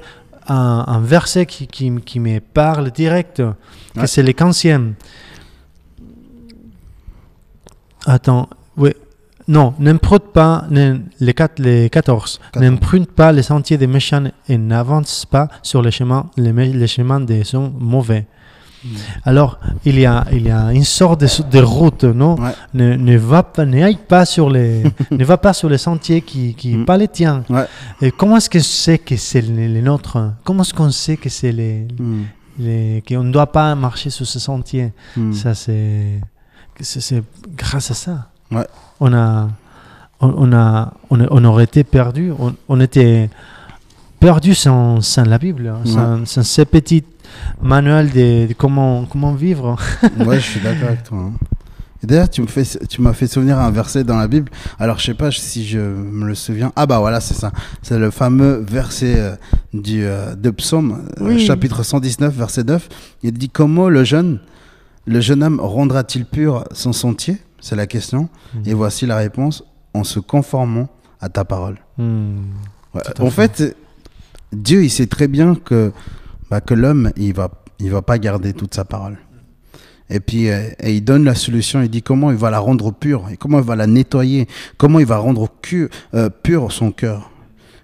un, 0.49 0.85
un 0.87 1.01
verset 1.01 1.47
qui, 1.47 1.67
qui, 1.67 1.93
qui 2.05 2.21
me 2.21 2.39
parle 2.41 2.91
direct, 2.93 3.39
que 3.95 4.01
Ouais. 4.01 4.07
c'est 4.07 4.23
les 4.23 4.35
15e. 4.35 4.95
Attends, 8.07 8.49
oui. 8.77 8.91
Non, 9.49 9.75
n'emprunte 9.79 10.33
pas 10.33 10.65
les, 10.71 11.35
quatre, 11.35 11.59
les 11.61 11.91
14. 11.91 12.41
14. 12.53 12.71
N'emprunte 12.71 13.11
pas 13.11 13.33
les 13.33 13.43
sentiers 13.43 13.77
des 13.79 13.87
méchants 13.87 14.25
et 14.49 14.57
n'avance 14.59 15.27
pas 15.27 15.49
sur 15.63 15.83
les 15.83 15.91
chemins, 15.91 16.31
les, 16.37 16.87
chemins 16.87 17.21
des 17.21 17.55
hommes 17.55 17.75
mauvais. 17.79 18.27
Mm. 18.85 18.89
Alors, 19.25 19.59
il 19.85 19.99
y 19.99 20.07
a, 20.07 20.25
il 20.33 20.47
y 20.47 20.51
a 20.51 20.73
une 20.73 20.85
sorte 20.85 21.21
de, 21.21 21.29
de 21.51 21.63
route, 21.63 22.05
non? 22.05 22.35
Ouais. 22.37 22.51
ne, 22.75 22.95
ne 22.97 23.17
va 23.17 23.43
pas, 23.45 23.65
ne 23.65 23.83
aille 23.83 23.97
pas 24.09 24.25
sur 24.25 24.51
les, 24.51 24.83
ne 25.11 25.25
va 25.25 25.37
pas 25.39 25.53
sur 25.53 25.69
les 25.69 25.79
sentiers 25.79 26.21
qui, 26.23 26.55
qui 26.55 26.77
Mm. 26.77 26.85
pas 26.85 26.97
les 26.97 27.09
tiens. 27.09 27.45
Ouais. 27.49 27.65
Et 28.01 28.11
comment 28.11 28.37
est-ce 28.39 28.51
que 28.51 28.59
c'est 28.61 28.99
que 28.99 29.17
c'est 29.17 29.41
les, 29.41 29.69
les 29.69 29.83
nôtres? 29.83 30.19
Comment 30.45 30.63
est-ce 30.63 30.75
qu'on 30.75 30.91
sait 30.91 31.17
que 31.17 31.29
c'est 31.29 31.53
les, 31.53 31.87
Mm. 31.99 32.23
les 32.59 33.03
qu'on 33.09 33.23
ne 33.25 33.33
doit 33.33 33.51
pas 33.53 33.75
marcher 33.75 34.11
sur 34.11 34.27
ce 34.27 34.39
sentier? 34.39 34.93
Mm. 35.17 35.33
Ça 35.33 35.55
c'est, 35.55 36.21
c'est 36.81 37.01
c'est 37.01 37.23
grâce 37.57 37.91
à 37.91 37.95
ça. 37.95 38.29
Ouais. 38.51 38.67
On 39.05 39.13
a, 39.13 39.49
on, 40.21 40.53
a, 40.53 40.93
on, 41.11 41.21
a- 41.21 41.27
on 41.31 41.45
aurait 41.45 41.65
été 41.65 41.83
perdu. 41.83 42.33
On, 42.39 42.55
on 42.69 42.79
était 42.81 43.29
perdu 44.21 44.55
sans, 44.55 45.01
sans 45.01 45.25
la 45.25 45.39
Bible, 45.39 45.67
hein, 45.67 45.81
sans, 45.85 46.25
sans 46.27 46.43
ces 46.45 46.65
petits 46.65 47.03
manuels 47.61 48.11
de, 48.11 48.47
de 48.47 48.55
comment 48.55 49.05
comment 49.07 49.33
vivre. 49.33 49.77
Ouais, 50.27 50.37
je 50.39 50.47
suis 50.53 50.61
d'accord 50.61 50.89
avec 50.89 51.03
toi. 51.03 51.19
hein. 51.19 51.33
Et 52.05 52.07
d'ailleurs, 52.07 52.29
tu 52.31 52.43
me 52.43 52.49
fais, 52.49 52.65
tu 52.89 53.01
m'as 53.01 53.13
fait 53.13 53.29
souvenir 53.29 53.59
un 53.61 53.71
verset 53.71 54.03
dans 54.03 54.17
la 54.17 54.27
Bible. 54.27 54.51
Alors, 54.81 54.99
je 54.99 55.05
sais 55.07 55.15
pas 55.15 55.31
si 55.31 55.65
je 55.67 55.79
me 55.79 56.27
le 56.27 56.35
souviens. 56.35 56.73
Ah 56.75 56.85
bah 56.87 56.99
voilà, 56.99 57.21
c'est 57.21 57.35
ça. 57.35 57.53
C'est 57.81 57.97
le 57.99 58.11
fameux 58.11 58.65
verset 58.69 59.15
euh, 59.19 59.37
du 59.73 60.05
euh, 60.05 60.35
de 60.35 60.51
Psaume, 60.51 61.03
euh, 61.21 61.27
Oui. 61.29 61.39
chapitre 61.47 61.85
119, 61.85 62.35
verset 62.35 62.65
9. 62.65 62.89
Il 63.23 63.33
dit 63.33 63.49
comment 63.51 63.89
le 63.89 64.03
jeune 64.03 64.41
Le 65.07 65.21
jeune 65.21 65.43
homme 65.45 65.61
rendra-t-il 65.61 66.25
pur 66.27 66.65
son 66.73 66.93
sentier? 66.93 67.39
C'est 67.63 67.77
la 67.77 67.87
question. 67.87 68.29
Mhm. 68.55 68.63
Et 68.67 68.75
voici 68.75 69.07
la 69.07 69.17
réponse 69.17 69.65
en 69.95 70.05
se 70.05 70.21
conformant 70.21 70.89
à 71.21 71.29
ta 71.29 71.45
parole. 71.45 71.79
Hmm. 71.97 72.41
Ouais. 72.95 73.01
Tout 73.15 73.23
à 73.23 73.25
En 73.25 73.31
fait, 73.31 73.77
Dieu, 74.53 74.85
il 74.85 74.91
sait 74.91 75.07
très 75.07 75.29
bien 75.29 75.55
que, 75.55 75.93
bah, 76.51 76.61
que 76.61 76.75
l'homme, 76.75 77.11
il 77.17 77.33
va, 77.33 77.51
il 77.79 77.91
va 77.91 78.03
pas 78.03 78.19
garder 78.19 78.53
toute 78.53 78.75
sa 78.75 78.85
parole. 78.85 79.17
Et 80.11 80.21
puis, 80.21 80.51
euh, 80.51 80.69
et 80.81 80.95
il 80.95 81.03
donne 81.03 81.25
la 81.25 81.35
solution, 81.35 81.81
il 81.81 81.89
dit 81.89 82.03
comment 82.03 82.31
il 82.31 82.37
va 82.37 82.51
la 82.51 82.59
rendre 82.59 82.93
pure, 82.93 83.29
et 83.31 83.37
comment 83.37 83.59
il 83.59 83.65
va 83.65 83.77
la 83.77 83.87
nettoyer, 83.87 84.47
comment 84.77 84.99
il 84.99 85.07
va 85.07 85.17
rendre 85.17 85.49
euh, 86.15 86.29
pur 86.29 86.71
son 86.71 86.91
cœur. 86.91 87.31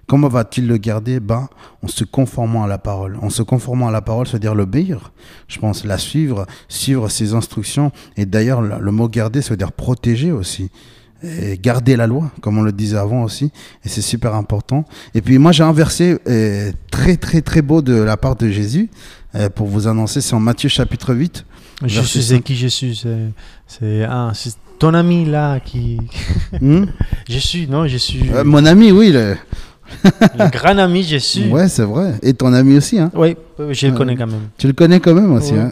Comment 0.09 0.27
va-t-il 0.27 0.67
le 0.67 0.77
garder? 0.77 1.19
Ben, 1.19 1.47
En 1.83 1.87
se 1.87 2.03
conformant 2.03 2.63
à 2.63 2.67
la 2.67 2.79
parole. 2.79 3.17
En 3.21 3.29
se 3.29 3.43
conformant 3.43 3.87
à 3.87 3.91
la 3.91 4.01
parole, 4.01 4.25
c'est-à-dire 4.27 4.55
l'obéir, 4.55 5.11
je 5.47 5.59
pense, 5.59 5.85
la 5.85 5.99
suivre, 5.99 6.47
suivre 6.67 7.07
ses 7.09 7.35
instructions. 7.35 7.91
Et 8.17 8.25
d'ailleurs, 8.25 8.61
le, 8.61 8.91
mot 8.91 9.07
garder, 9.07 9.43
ça 9.43 9.51
veut 9.51 9.57
dire 9.57 9.71
protéger 9.71 10.31
aussi. 10.31 10.71
Et 11.21 11.59
garder 11.61 11.95
la 11.95 12.07
loi, 12.07 12.31
comme 12.41 12.57
on 12.57 12.63
le 12.63 12.71
disait 12.71 12.97
avant 12.97 13.21
aussi. 13.23 13.51
Et 13.85 13.89
c'est 13.89 14.01
super 14.01 14.33
important. 14.33 14.83
Et 15.13 15.21
puis 15.21 15.37
moi, 15.37 15.51
j'ai 15.51 15.63
un 15.63 15.73
verset 15.73 16.17
euh, 16.27 16.71
très, 16.89 17.15
très, 17.15 17.41
très 17.41 17.61
beau 17.61 17.81
de 17.83 17.93
la 17.93 18.17
part 18.17 18.35
de 18.35 18.49
Jésus 18.49 18.89
euh, 19.35 19.49
pour 19.49 19.67
vous 19.67 19.87
annoncer. 19.87 20.21
C'est 20.21 20.33
en 20.33 20.39
Matthieu 20.39 20.69
chapitre 20.69 21.13
8. 21.13 21.45
Je 21.85 21.95
Verset 21.99 22.07
suis 22.09 22.23
cinq. 22.23 22.43
qui 22.43 22.55
je 22.55 22.67
suis. 22.67 22.95
C'est, 22.95 23.29
c'est, 23.67 24.03
ah, 24.09 24.31
c'est 24.33 24.55
ton 24.79 24.93
ami 24.95 25.25
là 25.25 25.59
qui. 25.59 25.99
Hmm? 26.61 26.85
Je 27.29 27.37
suis, 27.37 27.67
non, 27.67 27.85
je 27.85 27.97
suis. 27.97 28.29
Euh, 28.33 28.43
mon 28.45 28.65
ami, 28.65 28.91
oui. 28.91 29.11
le- 29.11 29.35
le 30.03 30.49
grand 30.51 30.77
ami, 30.77 31.03
je 31.03 31.17
suis. 31.17 31.47
Ouais, 31.49 31.67
c'est 31.67 31.83
vrai. 31.83 32.15
Et 32.21 32.33
ton 32.33 32.53
ami 32.53 32.77
aussi. 32.77 32.99
Hein. 32.99 33.11
Oui, 33.13 33.35
je 33.71 33.87
le 33.87 33.93
connais 33.93 34.15
quand 34.15 34.27
même. 34.27 34.49
Tu 34.57 34.67
le 34.67 34.73
connais 34.73 34.99
quand 34.99 35.13
même 35.13 35.31
aussi. 35.33 35.53
Ouais. 35.53 35.59
hein. 35.59 35.71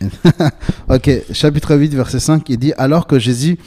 ok, 0.88 1.10
chapitre 1.32 1.74
8, 1.76 1.94
verset 1.94 2.20
5, 2.20 2.48
il 2.50 2.58
dit 2.58 2.72
Alors 2.78 3.06
que 3.06 3.18
Jésus. 3.18 3.58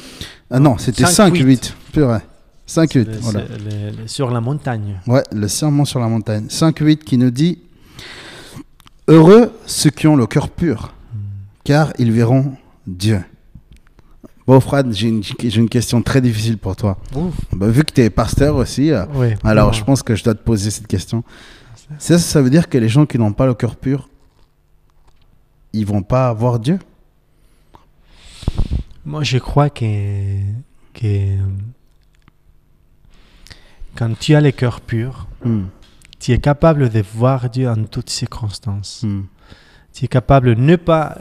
Ah 0.49 0.59
non, 0.59 0.77
c'était 0.77 1.03
5, 1.05 1.11
5, 1.33 1.35
8. 1.37 1.75
Purée. 1.93 2.19
5, 2.65 2.93
8. 2.93 3.09
C'est- 3.11 3.19
Voilà. 3.21 3.39
le- 3.41 4.01
le- 4.01 4.07
sur 4.07 4.31
la 4.31 4.39
montagne. 4.41 4.99
Ouais, 5.07 5.23
le 5.33 5.47
serment 5.49 5.83
sur 5.85 5.99
la 5.99 6.07
montagne. 6.07 6.45
5, 6.49 6.77
8 6.79 7.03
qui 7.03 7.17
nous 7.17 7.31
dit 7.31 7.59
Heureux 9.07 9.51
ceux 9.65 9.89
qui 9.89 10.07
ont 10.07 10.15
le 10.15 10.25
cœur 10.25 10.47
pur, 10.49 10.93
car 11.63 11.91
ils 11.99 12.11
verront 12.11 12.53
Dieu. 12.87 13.21
Bon, 14.47 14.59
Fred, 14.59 14.91
j'ai 14.91 15.07
une, 15.09 15.21
une 15.43 15.69
question 15.69 16.01
très 16.01 16.19
difficile 16.21 16.57
pour 16.57 16.75
toi. 16.75 16.97
Bah, 17.53 17.67
vu 17.67 17.83
que 17.83 17.93
tu 17.93 18.01
es 18.01 18.09
pasteur 18.09 18.55
aussi, 18.55 18.91
euh, 18.91 19.05
alors 19.43 19.71
je 19.73 19.83
pense 19.83 20.01
que 20.03 20.15
je 20.15 20.23
dois 20.23 20.33
te 20.33 20.43
poser 20.43 20.71
cette 20.71 20.87
question. 20.87 21.23
Ça, 21.99 22.17
ça 22.17 22.41
veut 22.41 22.49
dire 22.49 22.67
que 22.69 22.77
les 22.77 22.89
gens 22.89 23.05
qui 23.05 23.17
n'ont 23.19 23.33
pas 23.33 23.45
le 23.45 23.53
cœur 23.53 23.75
pur, 23.75 24.09
ils 25.73 25.85
vont 25.85 26.01
pas 26.03 26.33
voir 26.33 26.59
Dieu? 26.59 26.79
Moi, 29.05 29.23
je 29.23 29.37
crois 29.37 29.69
que, 29.69 30.39
que 30.93 31.37
quand 33.95 34.17
tu 34.19 34.35
as 34.35 34.41
le 34.41 34.51
cœur 34.51 34.81
pur, 34.81 35.27
Hmm, 35.43 35.65
tu 36.19 36.31
es 36.33 36.37
capable 36.37 36.89
de 36.89 37.03
voir 37.15 37.49
Dieu 37.49 37.67
en 37.67 37.83
toutes 37.85 38.09
circonstances. 38.11 39.01
hmm, 39.03 39.21
Tu 39.93 40.05
es 40.05 40.07
capable 40.07 40.55
de 40.55 40.61
ne 40.61 40.75
pas 40.75 41.17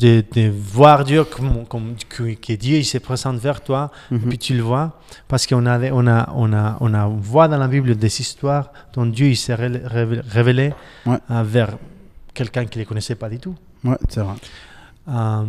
de, 0.00 0.24
de 0.32 0.48
voir 0.50 1.04
Dieu 1.04 1.24
comme, 1.24 1.66
comme 1.66 1.94
que, 2.08 2.52
Dieu 2.54 2.78
il 2.78 2.84
se 2.84 2.98
présente 2.98 3.36
vers 3.38 3.60
toi, 3.60 3.90
mhm. 4.10 4.20
puis 4.28 4.38
tu 4.38 4.54
le 4.56 4.62
vois, 4.62 4.98
parce 5.28 5.46
qu'on 5.46 5.66
a, 5.66 5.78
on 5.92 6.06
a, 6.06 6.28
on 6.34 6.52
a, 6.52 6.76
on 6.80 6.94
a, 6.94 7.06
voit 7.06 7.48
dans 7.48 7.58
la 7.58 7.68
Bible 7.68 7.94
des 7.96 8.20
histoires 8.20 8.72
dont 8.94 9.06
Dieu 9.06 9.28
il 9.28 9.36
s'est 9.36 9.54
ré- 9.54 9.82
révélé, 9.84 10.22
révélé, 10.28 10.72
Ouais. 11.06 11.18
euh, 11.30 11.42
vers 11.44 11.76
quelqu'un 12.34 12.64
qui 12.64 12.78
ne 12.78 12.84
le 12.84 12.88
connaissait 12.88 13.14
pas 13.14 13.28
du 13.28 13.38
tout. 13.38 13.54
Ouais, 13.84 13.96
c'est 14.08 14.20
vrai. 14.20 14.34
Euh, 15.08 15.44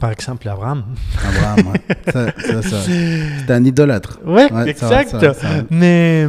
par 0.00 0.10
exemple, 0.10 0.48
Abraham. 0.48 0.84
Abraham, 1.22 1.72
ouais. 1.72 2.32
C'était 3.38 3.52
un 3.52 3.64
idolâtre. 3.64 4.18
Ouais, 4.24 4.50
Ouais, 4.52 4.68
exact. 4.70 5.14
Mais, 5.70 6.26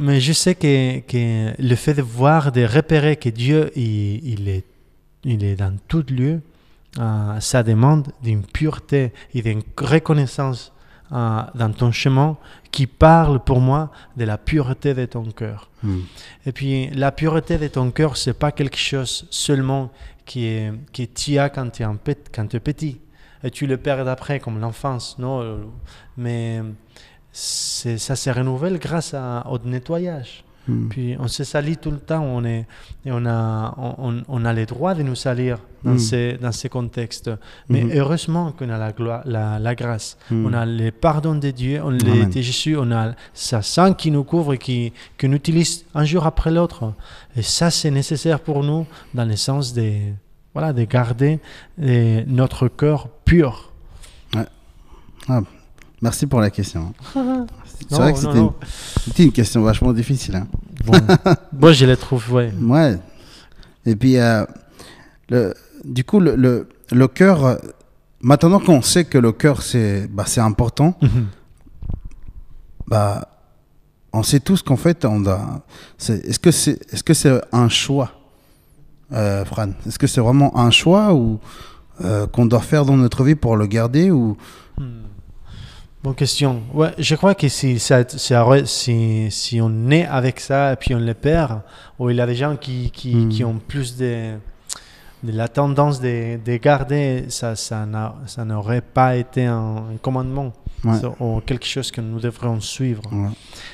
mais 0.00 0.20
je 0.20 0.32
sais 0.32 0.54
que, 0.54 1.00
que 1.00 1.50
le 1.60 1.74
fait 1.76 1.94
de 1.94 2.02
voir, 2.02 2.50
de 2.52 2.64
repérer 2.64 3.16
que 3.16 3.28
Dieu, 3.28 3.70
il, 3.76 4.20
il 4.32 4.48
est, 4.48 4.64
il 5.24 5.44
est 5.44 5.56
dans 5.56 5.76
tout 5.88 6.04
lieu, 6.08 6.40
euh, 6.98 7.40
ça 7.40 7.62
demande 7.62 8.12
d'une 8.22 8.42
pureté 8.42 9.12
et 9.34 9.42
d'une 9.42 9.62
reconnaissance 9.78 10.72
euh, 11.12 11.42
dans 11.54 11.72
ton 11.72 11.92
chemin 11.92 12.36
qui 12.70 12.86
parle 12.86 13.40
pour 13.40 13.60
moi 13.60 13.90
de 14.16 14.24
la 14.24 14.38
pureté 14.38 14.94
de 14.94 15.06
ton 15.06 15.24
cœur. 15.24 15.70
Hmm. 15.82 16.00
Et 16.46 16.52
puis, 16.52 16.90
la 16.90 17.12
pureté 17.12 17.58
de 17.58 17.68
ton 17.68 17.90
cœur, 17.90 18.16
c'est 18.16 18.38
pas 18.38 18.52
quelque 18.52 18.76
chose 18.78 19.26
seulement 19.30 19.90
qui 20.24 20.46
est, 20.46 20.72
que 20.92 21.02
tu 21.02 21.38
as 21.38 21.48
quand 21.48 21.70
tu 21.70 21.82
es, 21.82 22.16
quand 22.32 22.54
es 22.54 22.60
petit. 22.60 23.00
Et 23.42 23.50
tu 23.50 23.66
le 23.66 23.76
perds 23.76 24.06
après, 24.06 24.38
comme 24.38 24.60
l'enfance, 24.60 25.18
non 25.18 25.40
euh, 25.42 25.56
Mais 26.16 26.60
ça 27.32 28.16
se 28.16 28.30
renouvelle 28.30 28.78
grâce 28.78 29.14
à- 29.14 29.46
au 29.48 29.58
nettoyage. 29.58 30.44
Hmm. 30.70 30.88
Puis 30.88 31.16
on 31.18 31.28
se 31.28 31.44
salit 31.44 31.76
tout 31.76 31.90
le 31.90 31.98
temps, 31.98 32.22
on, 32.22 32.44
est, 32.44 32.66
et 33.04 33.10
on, 33.12 33.24
a, 33.26 33.74
on, 33.78 34.22
on- 34.28 34.44
a 34.44 34.52
le 34.52 34.66
droit 34.66 34.94
de 34.94 35.02
nous 35.02 35.14
salir 35.14 35.58
dans, 35.84 35.92
Mm. 35.94 35.98
ces, 35.98 36.32
dans 36.40 36.52
ces 36.52 36.68
contextes. 36.68 37.30
Mais 37.68 37.82
Mhm. 37.84 37.92
heureusement 37.94 38.52
qu'on 38.52 38.68
a 38.68 38.78
la, 38.78 38.92
gloire, 38.92 39.22
la, 39.24 39.58
la 39.58 39.74
grâce. 39.74 40.16
Hmm. 40.30 40.46
On 40.46 40.52
a 40.52 40.64
le 40.66 40.90
pardon 40.90 41.34
de 41.34 41.50
Dieu, 41.50 41.80
on 41.82 41.92
de 41.92 42.30
Jésus, 42.40 42.76
on 42.76 42.90
a 42.92 43.14
sa 43.34 43.62
sang 43.62 43.94
qui 43.94 44.10
nous 44.10 44.24
couvre 44.24 44.52
et 44.54 44.58
qui, 44.58 44.92
qui 45.18 45.28
nous 45.28 45.36
utilise 45.36 45.84
un 45.94 46.04
jour 46.04 46.26
après 46.26 46.50
l'autre. 46.50 46.92
Et 47.36 47.42
ça, 47.42 47.70
c'est 47.70 47.90
nécessaire 47.90 48.40
pour 48.40 48.62
nous 48.62 48.86
dans 49.14 49.24
le 49.24 49.36
sens 49.36 49.72
de, 49.72 49.92
voilà, 50.54 50.72
de 50.72 50.84
garder 50.84 51.38
euh, 51.82 52.22
notre 52.26 52.68
cœur 52.68 53.08
pur. 53.24 53.72
Merci 56.02 56.26
pour 56.26 56.40
la 56.40 56.50
question. 56.50 56.94
C'est 57.88 57.96
vrai 57.96 58.12
que 58.12 58.18
c'était 58.18 58.32
une, 58.34 58.38
non. 58.40 58.54
c'était 59.04 59.24
une 59.24 59.32
question 59.32 59.62
vachement 59.62 59.92
difficile. 59.92 60.36
hein. 60.36 60.46
Bon, 60.84 60.92
moi, 61.60 61.72
je 61.72 61.84
les 61.86 61.96
trouve, 61.96 62.32
ouais. 62.32 62.52
Ouais. 62.60 62.98
Et 63.86 63.96
puis, 63.96 64.16
euh, 64.18 64.44
le, 65.28 65.54
du 65.84 66.04
coup, 66.04 66.20
le, 66.20 66.36
le, 66.36 66.68
le 66.92 67.08
cœur, 67.08 67.44
euh, 67.44 67.56
maintenant 68.20 68.60
qu'on 68.60 68.82
sait 68.82 69.04
que 69.04 69.18
le 69.18 69.32
cœur, 69.32 69.62
c'est 69.62 70.06
bah, 70.08 70.24
c'est 70.26 70.40
important, 70.40 70.96
Mhm. 71.02 71.26
bah, 72.86 73.28
on 74.12 74.22
sait 74.22 74.40
tous 74.40 74.62
qu'en 74.62 74.76
fait, 74.76 75.04
on 75.04 75.24
a. 75.26 75.62
c'est- 75.98 76.24
Est-ce 76.26 76.38
que 76.38 76.50
c'est 76.50 76.72
est 76.92 76.96
-ce 77.08 77.14
c'est 77.14 77.40
un 77.52 77.68
choix, 77.68 78.10
euh, 79.12 79.44
Fran? 79.44 79.70
Est-ce 79.86 79.98
que 79.98 80.06
c'est 80.06 80.20
vraiment 80.20 80.56
un 80.58 80.70
choix 80.70 81.14
ou 81.14 81.38
euh, 82.02 82.26
qu'on 82.26 82.46
doit 82.46 82.60
faire 82.62 82.84
dans 82.84 82.96
notre 82.96 83.22
vie 83.24 83.34
pour 83.36 83.56
le 83.56 83.66
garder 83.66 84.10
ou 84.10 84.36
Hmm. 84.78 85.02
Bonne 86.02 86.14
question. 86.14 86.62
Ouais, 86.72 86.92
je 86.98 87.14
crois 87.14 87.34
que 87.34 87.46
si, 87.48 87.78
ça, 87.78 88.02
si, 88.64 89.28
si 89.30 89.60
on 89.60 89.90
est 89.90 90.06
avec 90.06 90.40
ça 90.40 90.72
et 90.72 90.76
puis 90.76 90.94
on 90.94 90.98
le 90.98 91.12
perd, 91.12 91.60
ou 91.98 92.08
il 92.08 92.16
y 92.16 92.20
a 92.22 92.26
des 92.26 92.34
gens 92.36 92.56
qui, 92.56 92.90
qui, 92.90 93.14
Mm. 93.14 93.28
qui 93.28 93.44
ont 93.44 93.58
plus 93.58 93.96
de, 93.98 94.36
de 95.22 95.32
la 95.32 95.48
tendance 95.48 96.00
de, 96.00 96.38
de 96.42 96.56
garder, 96.56 97.26
ça, 97.28 97.54
ça, 97.54 97.84
n'a- 97.84 98.14
ça 98.26 98.46
n'aurait 98.46 98.80
pas 98.80 99.14
été 99.16 99.44
un, 99.44 99.76
un 99.92 99.96
commandement 100.00 100.52
Ouais. 100.82 100.96
ou 101.20 101.42
quelque 101.44 101.66
chose 101.66 101.90
que 101.90 102.00
nous 102.00 102.18
devrions 102.18 102.58
suivre. 102.62 103.02
Ouais. 103.12 103.28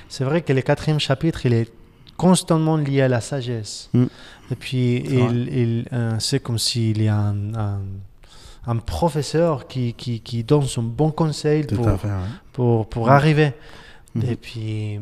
C'est 0.09 0.25
vrai 0.25 0.41
que 0.43 0.53
le 0.53 0.63
quatrième 0.63 0.99
chapitre, 0.99 1.47
il 1.47 1.53
est 1.53 1.71
constamment 2.17 2.77
lié 2.77 3.03
à 3.03 3.09
la 3.09 3.21
sagesse. 3.21 3.89
Mm. 3.95 4.05
Et 4.51 4.55
puis, 4.57 4.97
il, 4.97 5.49
il, 5.57 5.89
euh, 5.93 6.17
c'est 6.19 6.41
comme 6.41 6.59
s'il 6.59 7.01
y 7.01 7.07
a 7.07 7.17
un, 7.17 7.55
un, 7.55 7.79
un 8.67 8.77
professeur 8.77 9.67
qui, 9.69 9.95
qui, 9.95 10.21
qui 10.21 10.43
donne 10.45 10.63
son 10.65 10.83
bon 10.83 11.11
conseil 11.11 11.65
pour, 11.65 11.89
à 11.89 11.97
fait. 11.99 12.09
ouais. 12.09 12.15
pour, 12.53 12.89
pour 12.89 13.11
arriver. 13.11 13.53
Mhm. 14.15 14.23
Et 14.31 14.37
puis, 14.37 15.01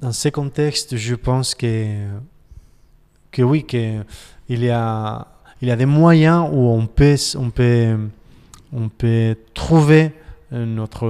dans 0.00 0.12
ces 0.12 0.30
contextes, 0.30 0.96
je 0.96 1.14
pense 1.14 1.54
que, 1.54 2.06
que 3.30 3.42
oui, 3.42 3.64
que 3.64 4.02
il 4.48 4.64
y 4.64 4.70
a, 4.70 5.26
il 5.60 5.68
y 5.68 5.70
a 5.70 5.76
des 5.76 5.86
moyens 5.86 6.48
où 6.52 6.68
on 6.70 6.86
peut, 6.86 7.16
on 7.38 7.50
peut, 7.50 7.96
on 8.72 8.88
peut 8.88 9.36
trouver 9.54 10.12
euh, 10.52 10.64
notre, 10.66 11.06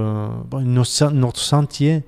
nos- 0.61 1.11
notre 1.11 1.39
sentier, 1.39 2.03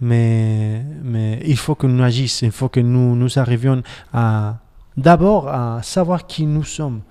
mais, 0.00 0.82
mais 1.02 1.40
il 1.44 1.56
faut 1.56 1.74
que 1.74 1.86
nous 1.86 2.02
agissions, 2.04 2.46
il 2.46 2.52
faut 2.52 2.68
que 2.68 2.80
nous, 2.80 3.16
nous 3.16 3.38
arrivions 3.38 3.82
à 4.12 4.58
d'abord 4.96 5.48
à 5.48 5.80
savoir 5.82 6.26
qui 6.26 6.44
nous 6.44 6.64
sommes 6.64 7.02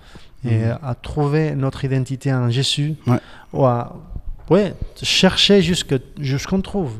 et 0.48 0.58
Mhm. 0.66 0.77
à 0.84 0.96
trouver 0.96 1.56
notre 1.56 1.84
identité 1.86 2.34
en 2.34 2.50
Jésus, 2.50 2.96
Ouais. 3.06 3.20
ou 3.54 3.66
à 3.66 3.96
ouais, 4.50 4.74
chercher 5.01 5.62
jusque- 5.62 5.96
jusqu'on 6.20 6.62
trouve. 6.62 7.00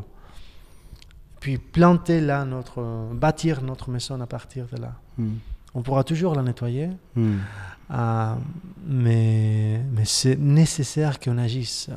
Puis 1.40 1.58
planter 1.58 2.20
là, 2.22 2.46
notre, 2.46 2.82
bâtir 3.14 3.62
notre 3.62 3.90
maison 3.90 4.20
à 4.22 4.26
partir 4.28 4.66
de 4.74 4.82
là. 4.82 4.94
Hmm. 5.18 5.36
On 5.76 5.82
pourra 5.82 6.04
toujours 6.04 6.34
la 6.34 6.42
nettoyer, 6.42 6.90
Hmm. 7.16 7.36
euh, 7.94 8.34
mais, 8.88 9.82
mais 9.94 10.06
c'est 10.06 10.36
nécessaire 10.38 11.20
qu'on 11.20 11.38
agisse. 11.38 11.90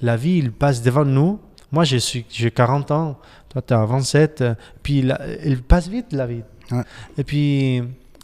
La 0.00 0.16
vie, 0.16 0.38
il 0.38 0.50
passe 0.52 0.82
devant 0.82 1.04
nous. 1.04 1.38
Moi, 1.72 1.84
j'ai 1.84 2.50
40 2.50 2.90
ans, 2.90 3.18
toi, 3.48 3.62
tu 3.62 3.72
as 3.72 3.84
27. 3.84 4.40
euh, 4.40 4.54
Puis 4.82 5.04
il 5.44 5.62
passe 5.62 5.86
vite, 5.88 6.12
la 6.12 6.26
vie. 6.26 6.42
Ouais. 6.72 6.82
Et 7.16 7.22
puis, 7.24 7.76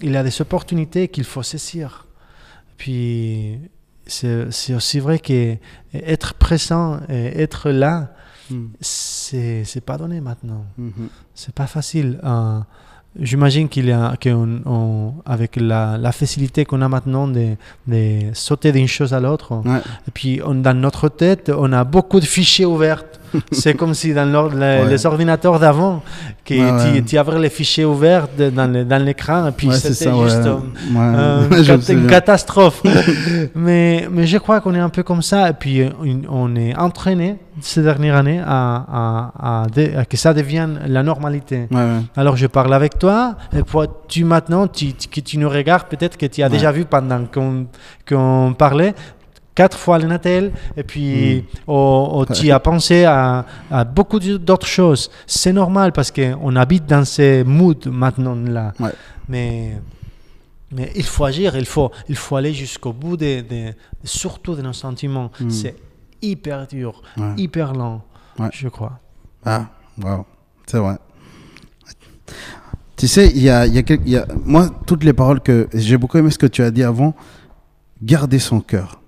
il 0.03 0.11
y 0.11 0.17
a 0.17 0.23
des 0.25 0.41
opportunités 0.41 1.07
qu'il 1.09 1.25
faut 1.25 1.45
saisir. 1.45 2.06
Puis 2.77 3.59
c'est 4.07 4.51
c'est 4.51 4.75
aussi 4.75 5.01
vrai 5.01 5.19
que 5.19 5.57
être 5.93 6.35
présent 6.35 7.01
et 7.09 7.41
être 7.43 7.71
là, 7.71 8.13
Mm. 8.49 8.67
c'est 8.81 9.65
c'est 9.65 9.81
pas 9.81 9.97
donné 9.99 10.21
maintenant. 10.21 10.65
Mhm. 10.79 11.09
C'est 11.35 11.53
pas 11.55 11.67
facile. 11.67 12.21
Euh, 12.23 12.61
J'imagine 13.19 13.67
qu'il 13.71 13.87
y 13.87 13.93
a 13.93 14.15
on- 14.27 15.15
avec 15.25 15.57
la, 15.57 15.97
la 15.97 16.13
facilité 16.13 16.67
qu'on 16.67 16.83
a 16.83 16.89
maintenant 16.89 17.27
de, 17.29 17.57
de 17.87 18.21
sauter 18.35 18.73
d'une 18.73 18.87
chose 18.87 19.15
à 19.15 19.21
l'autre. 19.21 19.53
Ouais. 19.65 19.81
Et 20.07 20.11
puis 20.13 20.41
on- 20.45 20.55
dans 20.55 20.79
notre 20.79 21.09
tête, 21.09 21.51
on 21.57 21.73
a 21.73 21.83
beaucoup 21.85 22.21
de 22.21 22.27
fichiers 22.27 22.67
ouverts. 22.67 23.05
C'est 23.51 23.75
comme 23.75 23.95
si 23.95 24.13
dans 24.15 24.25
les, 24.49 24.57
Ouais. 24.57 24.87
les 24.89 25.07
ordinateurs 25.07 25.59
d'avant, 25.59 26.03
que 26.45 26.55
Ouais, 26.55 27.03
tu, 27.03 27.19
avais 27.19 27.39
les 27.39 27.51
fichiers 27.51 27.85
ouverts 27.85 28.29
de- 28.39 28.51
dans 28.51 29.03
l'écran 29.05 29.49
et 29.49 29.53
puis 29.53 29.73
c'était 29.73 30.11
juste 30.23 30.47
euh, 30.47 31.49
une 31.89 32.07
catastrophe. 32.07 32.83
mais, 33.55 34.09
mais 34.11 34.27
je 34.27 34.39
crois 34.39 34.61
qu'on 34.61 34.75
est 34.75 34.79
un 34.81 34.89
peu 34.89 35.03
comme 35.03 35.23
ça. 35.23 35.49
Et 35.51 35.53
puis, 35.53 35.83
euh, 35.83 35.91
on 36.29 36.55
est 36.57 36.77
entraîné 36.77 37.37
ces 37.61 37.83
dernières 37.83 38.17
années 38.17 38.41
à, 38.45 38.85
à- 39.41 39.63
à 39.63 39.67
dé- 39.67 39.95
à 39.97 40.05
que 40.05 40.17
ça 40.17 40.35
devienne 40.35 40.81
la 40.87 41.03
normalité. 41.03 41.67
Ouais, 41.71 41.77
ouais. 41.77 42.01
Alors, 42.17 42.37
je 42.37 42.47
parle 42.47 42.73
avec 42.75 42.99
toi. 42.99 43.37
Et 43.57 43.63
puis, 43.63 43.79
tu 44.09 44.25
maintenant, 44.25 44.67
tu, 44.69 44.93
tu- 44.93 45.09
que 45.09 45.21
tu 45.21 45.39
nous 45.39 45.49
regardes, 45.49 45.89
peut-être 45.89 46.17
que 46.17 46.27
tu 46.27 46.43
as 46.43 46.47
Ouais. 46.47 46.53
déjà 46.53 46.71
vu 46.73 46.85
pendant 46.85 47.25
qu'on 47.33 47.67
qu'on 48.09 48.55
parlait 48.57 48.95
quatre 49.57 49.77
fois 49.77 49.99
le 49.99 50.07
Natel, 50.07 50.53
et 50.77 50.85
puis 50.85 51.45
tu 52.35 52.51
as 52.53 52.61
pensé 52.71 53.05
à, 53.05 53.45
à 53.71 53.83
beaucoup 53.85 54.21
d'autres 54.21 54.67
choses. 54.69 55.11
C'est 55.27 55.53
normal 55.53 55.91
parce 55.93 56.13
qu'on 56.13 56.55
habite 56.55 56.87
dans 56.87 57.05
ces 57.05 57.43
moods 57.43 57.87
maintenant 57.91 58.37
là. 58.37 58.73
Ouais. 58.79 58.93
Mais, 59.29 59.81
mais 60.71 60.93
il 60.95 61.03
faut 61.05 61.25
agir, 61.25 61.57
il 61.57 61.67
faut, 61.67 61.91
il 62.09 62.15
faut 62.17 62.37
aller 62.37 62.53
jusqu'au 62.55 62.93
bout, 62.93 63.17
de, 63.17 63.41
de- 63.41 63.73
surtout 64.05 64.55
de 64.55 64.63
nos 64.63 64.73
sentiments. 64.75 65.31
Mm. 65.41 65.51
C'est 65.51 65.75
hyper 66.23 66.67
dur, 66.69 67.03
Ouais. 67.17 67.33
hyper 67.37 67.73
lent, 67.73 68.03
Ouais. 68.39 68.49
je 68.53 68.69
crois. 68.69 69.01
Ah, 69.45 69.67
wow, 70.03 70.25
c'est 70.67 70.79
vrai. 70.79 70.97
Tu 72.97 73.09
sais, 73.09 73.29
il 73.35 73.43
y 73.43 73.51
a, 73.51 73.67
il 73.67 73.75
y 73.75 73.79
a 73.79 73.83
quel- 73.83 74.01
il 74.07 74.11
y 74.13 74.17
a- 74.17 74.27
moi, 74.45 74.69
toutes 74.87 75.05
les 75.05 75.13
paroles 75.13 75.41
que 75.41 75.69
j'ai 75.75 75.97
beaucoup 75.99 76.17
aimé 76.19 76.31
ce 76.31 76.39
que 76.39 76.47
tu 76.47 76.63
as 76.63 76.71
dit 76.71 76.83
avant, 76.83 77.15
garder 78.03 78.39
son 78.39 78.61
cœur. 78.61 79.01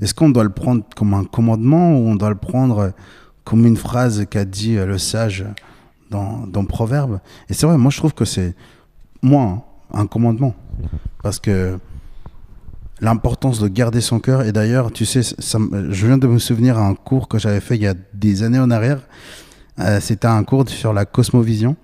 Est-ce 0.00 0.14
qu'on 0.14 0.30
doit 0.30 0.44
le 0.44 0.50
prendre 0.50 0.84
comme 0.96 1.14
un 1.14 1.24
commandement 1.24 1.98
ou 1.98 2.08
on 2.08 2.14
doit 2.14 2.30
le 2.30 2.36
prendre 2.36 2.92
comme 3.44 3.66
une 3.66 3.76
phrase 3.76 4.24
qu'a 4.30 4.44
dit 4.44 4.76
euh, 4.76 4.86
le 4.86 4.98
sage 4.98 5.44
dans, 6.10 6.46
dans 6.46 6.64
Proverbe? 6.64 7.20
Et 7.48 7.54
c'est 7.54 7.66
vrai, 7.66 7.78
moi 7.78 7.90
je 7.90 7.98
trouve 7.98 8.14
que 8.14 8.24
c'est, 8.24 8.54
moi, 9.22 9.64
un 9.92 10.06
commandement. 10.06 10.54
Parce 11.22 11.38
que 11.38 11.78
l'importance 13.00 13.58
de 13.60 13.68
garder 13.68 14.00
son 14.00 14.20
cœur, 14.20 14.42
et 14.42 14.52
d'ailleurs, 14.52 14.92
tu 14.92 15.04
sais, 15.04 15.22
je 15.22 16.06
viens 16.06 16.18
de 16.18 16.26
me 16.26 16.38
souvenir 16.38 16.78
à 16.78 16.86
un 16.86 16.94
cours 16.94 17.28
que 17.28 17.38
j'avais 17.38 17.60
fait 17.60 17.76
il 17.76 17.82
y 17.82 17.86
a 17.86 17.94
des 18.14 18.42
années 18.42 18.60
en 18.60 18.70
arrière. 18.70 19.00
Euh, 19.78 20.00
C'était 20.00 20.28
un 20.28 20.44
cours 20.44 20.68
sur 20.68 20.92
la 20.92 21.04
cosmovision. 21.04 21.76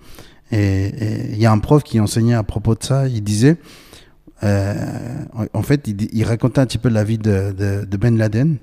Et 0.50 1.32
il 1.32 1.38
y 1.38 1.44
a 1.44 1.52
un 1.52 1.58
prof 1.58 1.82
qui 1.82 2.00
enseignait 2.00 2.34
à 2.34 2.42
propos 2.42 2.74
de 2.74 2.82
ça. 2.82 3.06
Il 3.06 3.22
disait, 3.22 3.58
euh, 4.44 5.24
en- 5.52 5.62
fait, 5.62 5.88
il, 5.88 6.24
racontait 6.24 6.60
un 6.60 6.66
petit 6.66 6.78
peu 6.78 6.88
la 6.88 7.04
vie 7.04 7.18
de, 7.18 7.52
de- 7.52 7.84
de 7.84 7.96
Ben 7.96 8.16
Laden. 8.16 8.58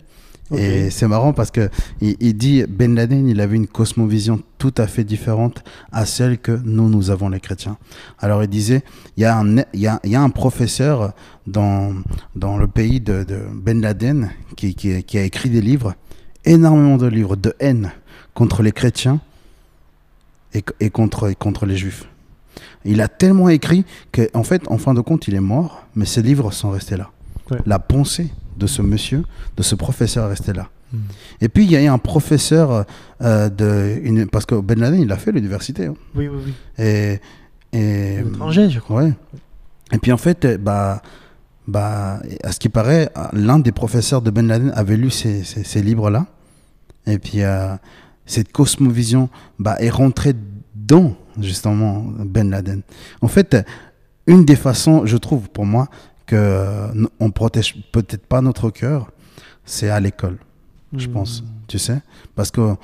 Et 0.55 0.91
c'est 0.91 1.07
marrant 1.07 1.33
parce 1.33 1.49
que 1.49 1.69
il, 2.01 2.15
il 2.19 2.37
dit 2.37 2.63
Ben 2.69 2.93
Laden, 2.93 3.27
il 3.27 3.41
avait 3.41 3.55
une 3.55 3.65
cosmovision 3.65 4.41
tout 4.59 4.73
à 4.77 4.85
fait 4.85 5.03
différente 5.03 5.63
à 5.91 6.05
celle 6.05 6.37
que 6.37 6.51
nous, 6.63 6.87
nous 6.87 7.09
avons 7.09 7.29
les 7.29 7.39
chrétiens. 7.39 7.77
Alors 8.19 8.43
il 8.43 8.47
disait, 8.49 8.83
il 9.17 9.21
y 9.23 9.25
a 9.25 9.35
un, 9.39 9.57
il 9.73 9.79
y 9.79 9.87
a, 9.87 9.99
il 10.03 10.11
y 10.11 10.15
a 10.15 10.21
un 10.21 10.29
professeur 10.29 11.13
dans, 11.47 11.95
dans 12.35 12.57
le 12.57 12.67
pays 12.67 12.99
de, 13.01 13.23
de 13.23 13.39
Ben 13.55 13.81
Laden 13.81 14.29
qui, 14.55 14.75
qui, 14.75 15.01
qui 15.03 15.17
a 15.17 15.23
écrit 15.23 15.49
des 15.49 15.61
livres, 15.61 15.95
énormément 16.45 16.97
de 16.97 17.07
livres 17.07 17.35
de 17.35 17.55
haine 17.59 17.91
contre 18.35 18.61
les 18.61 18.71
chrétiens 18.71 19.19
et, 20.53 20.63
et 20.79 20.91
contre, 20.91 21.31
et 21.31 21.35
contre 21.35 21.65
les 21.65 21.75
juifs. 21.75 22.05
Il 22.85 23.01
a 23.01 23.07
tellement 23.07 23.49
écrit 23.49 23.83
qu'en 24.11 24.43
fait, 24.43 24.61
en 24.67 24.77
fin 24.77 24.93
de 24.93 25.01
compte, 25.01 25.27
il 25.27 25.35
est 25.35 25.39
mort, 25.39 25.85
mais 25.95 26.05
ses 26.05 26.21
livres 26.21 26.51
sont 26.51 26.69
restés 26.71 26.97
là. 26.97 27.09
Ouais. 27.51 27.57
La 27.65 27.79
pensée 27.79 28.29
de 28.57 28.67
ce 28.67 28.81
monsieur, 28.81 29.23
de 29.57 29.63
ce 29.63 29.75
professeur 29.75 30.25
est 30.25 30.29
restée 30.29 30.53
là. 30.53 30.69
Mm. 30.93 30.97
Et 31.41 31.49
puis, 31.49 31.63
il 31.65 31.71
y 31.71 31.75
a 31.75 31.83
eu 31.83 31.87
un 31.87 31.97
professeur 31.97 32.85
euh, 33.21 33.49
de... 33.49 33.99
Une, 34.03 34.27
parce 34.27 34.45
que 34.45 34.55
Ben 34.55 34.79
Laden, 34.79 35.01
il 35.01 35.11
a 35.11 35.17
fait 35.17 35.31
l'université. 35.31 35.87
hein. 35.87 35.95
Oui, 36.15 36.27
oui, 36.27 36.37
oui. 36.45 36.53
Et... 36.83 37.19
et 37.73 38.19
Étranger, 38.19 38.69
je 38.69 38.79
crois. 38.79 39.03
Ouais. 39.03 39.13
Et 39.91 39.97
puis 39.97 40.11
en 40.11 40.17
fait, 40.17 40.45
euh, 40.45 40.57
bah, 40.57 41.01
bah, 41.67 42.19
à 42.43 42.51
ce 42.51 42.59
qui 42.59 42.69
paraît, 42.69 43.09
euh, 43.17 43.25
l'un 43.33 43.59
des 43.59 43.71
professeurs 43.71 44.21
de 44.21 44.31
Ben 44.31 44.47
Laden 44.47 44.71
avait 44.75 44.97
lu 44.97 45.09
ces, 45.11 45.43
ces, 45.43 45.63
ces 45.63 45.81
livres-là. 45.81 46.25
Et 47.07 47.19
puis 47.19 47.43
euh, 47.43 47.75
cette 48.25 48.51
cosmovision 48.51 49.29
bah, 49.59 49.75
est 49.79 49.91
rentrée 49.91 50.33
dans 50.73 51.15
justement 51.39 52.05
Ben 52.25 52.49
Laden. 52.49 52.81
En 53.21 53.27
fait, 53.27 53.57
une 54.27 54.45
des 54.45 54.55
façons, 54.55 55.05
je 55.05 55.17
trouve 55.17 55.49
pour 55.49 55.65
moi, 55.65 55.87
que 56.25 56.87
on 57.19 57.31
protège 57.31 57.75
peut-être 57.91 58.25
pas 58.25 58.41
notre 58.41 58.69
cœur, 58.71 59.11
c'est 59.65 59.89
à 59.89 59.99
l'école, 59.99 60.37
je 60.95 61.07
Mm. 61.07 61.11
pense. 61.11 61.43
Tu 61.67 61.77
sais, 61.79 61.99
parce 62.35 62.51
que 62.51 62.75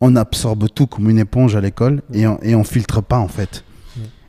on 0.00 0.16
absorbe 0.16 0.68
tout 0.74 0.86
comme 0.86 1.08
une 1.10 1.18
éponge 1.18 1.54
à 1.56 1.60
l'école 1.60 2.02
et 2.12 2.26
on, 2.26 2.38
et 2.42 2.54
on 2.56 2.64
filtre 2.64 3.00
pas 3.00 3.18
en 3.18 3.28
fait. 3.28 3.64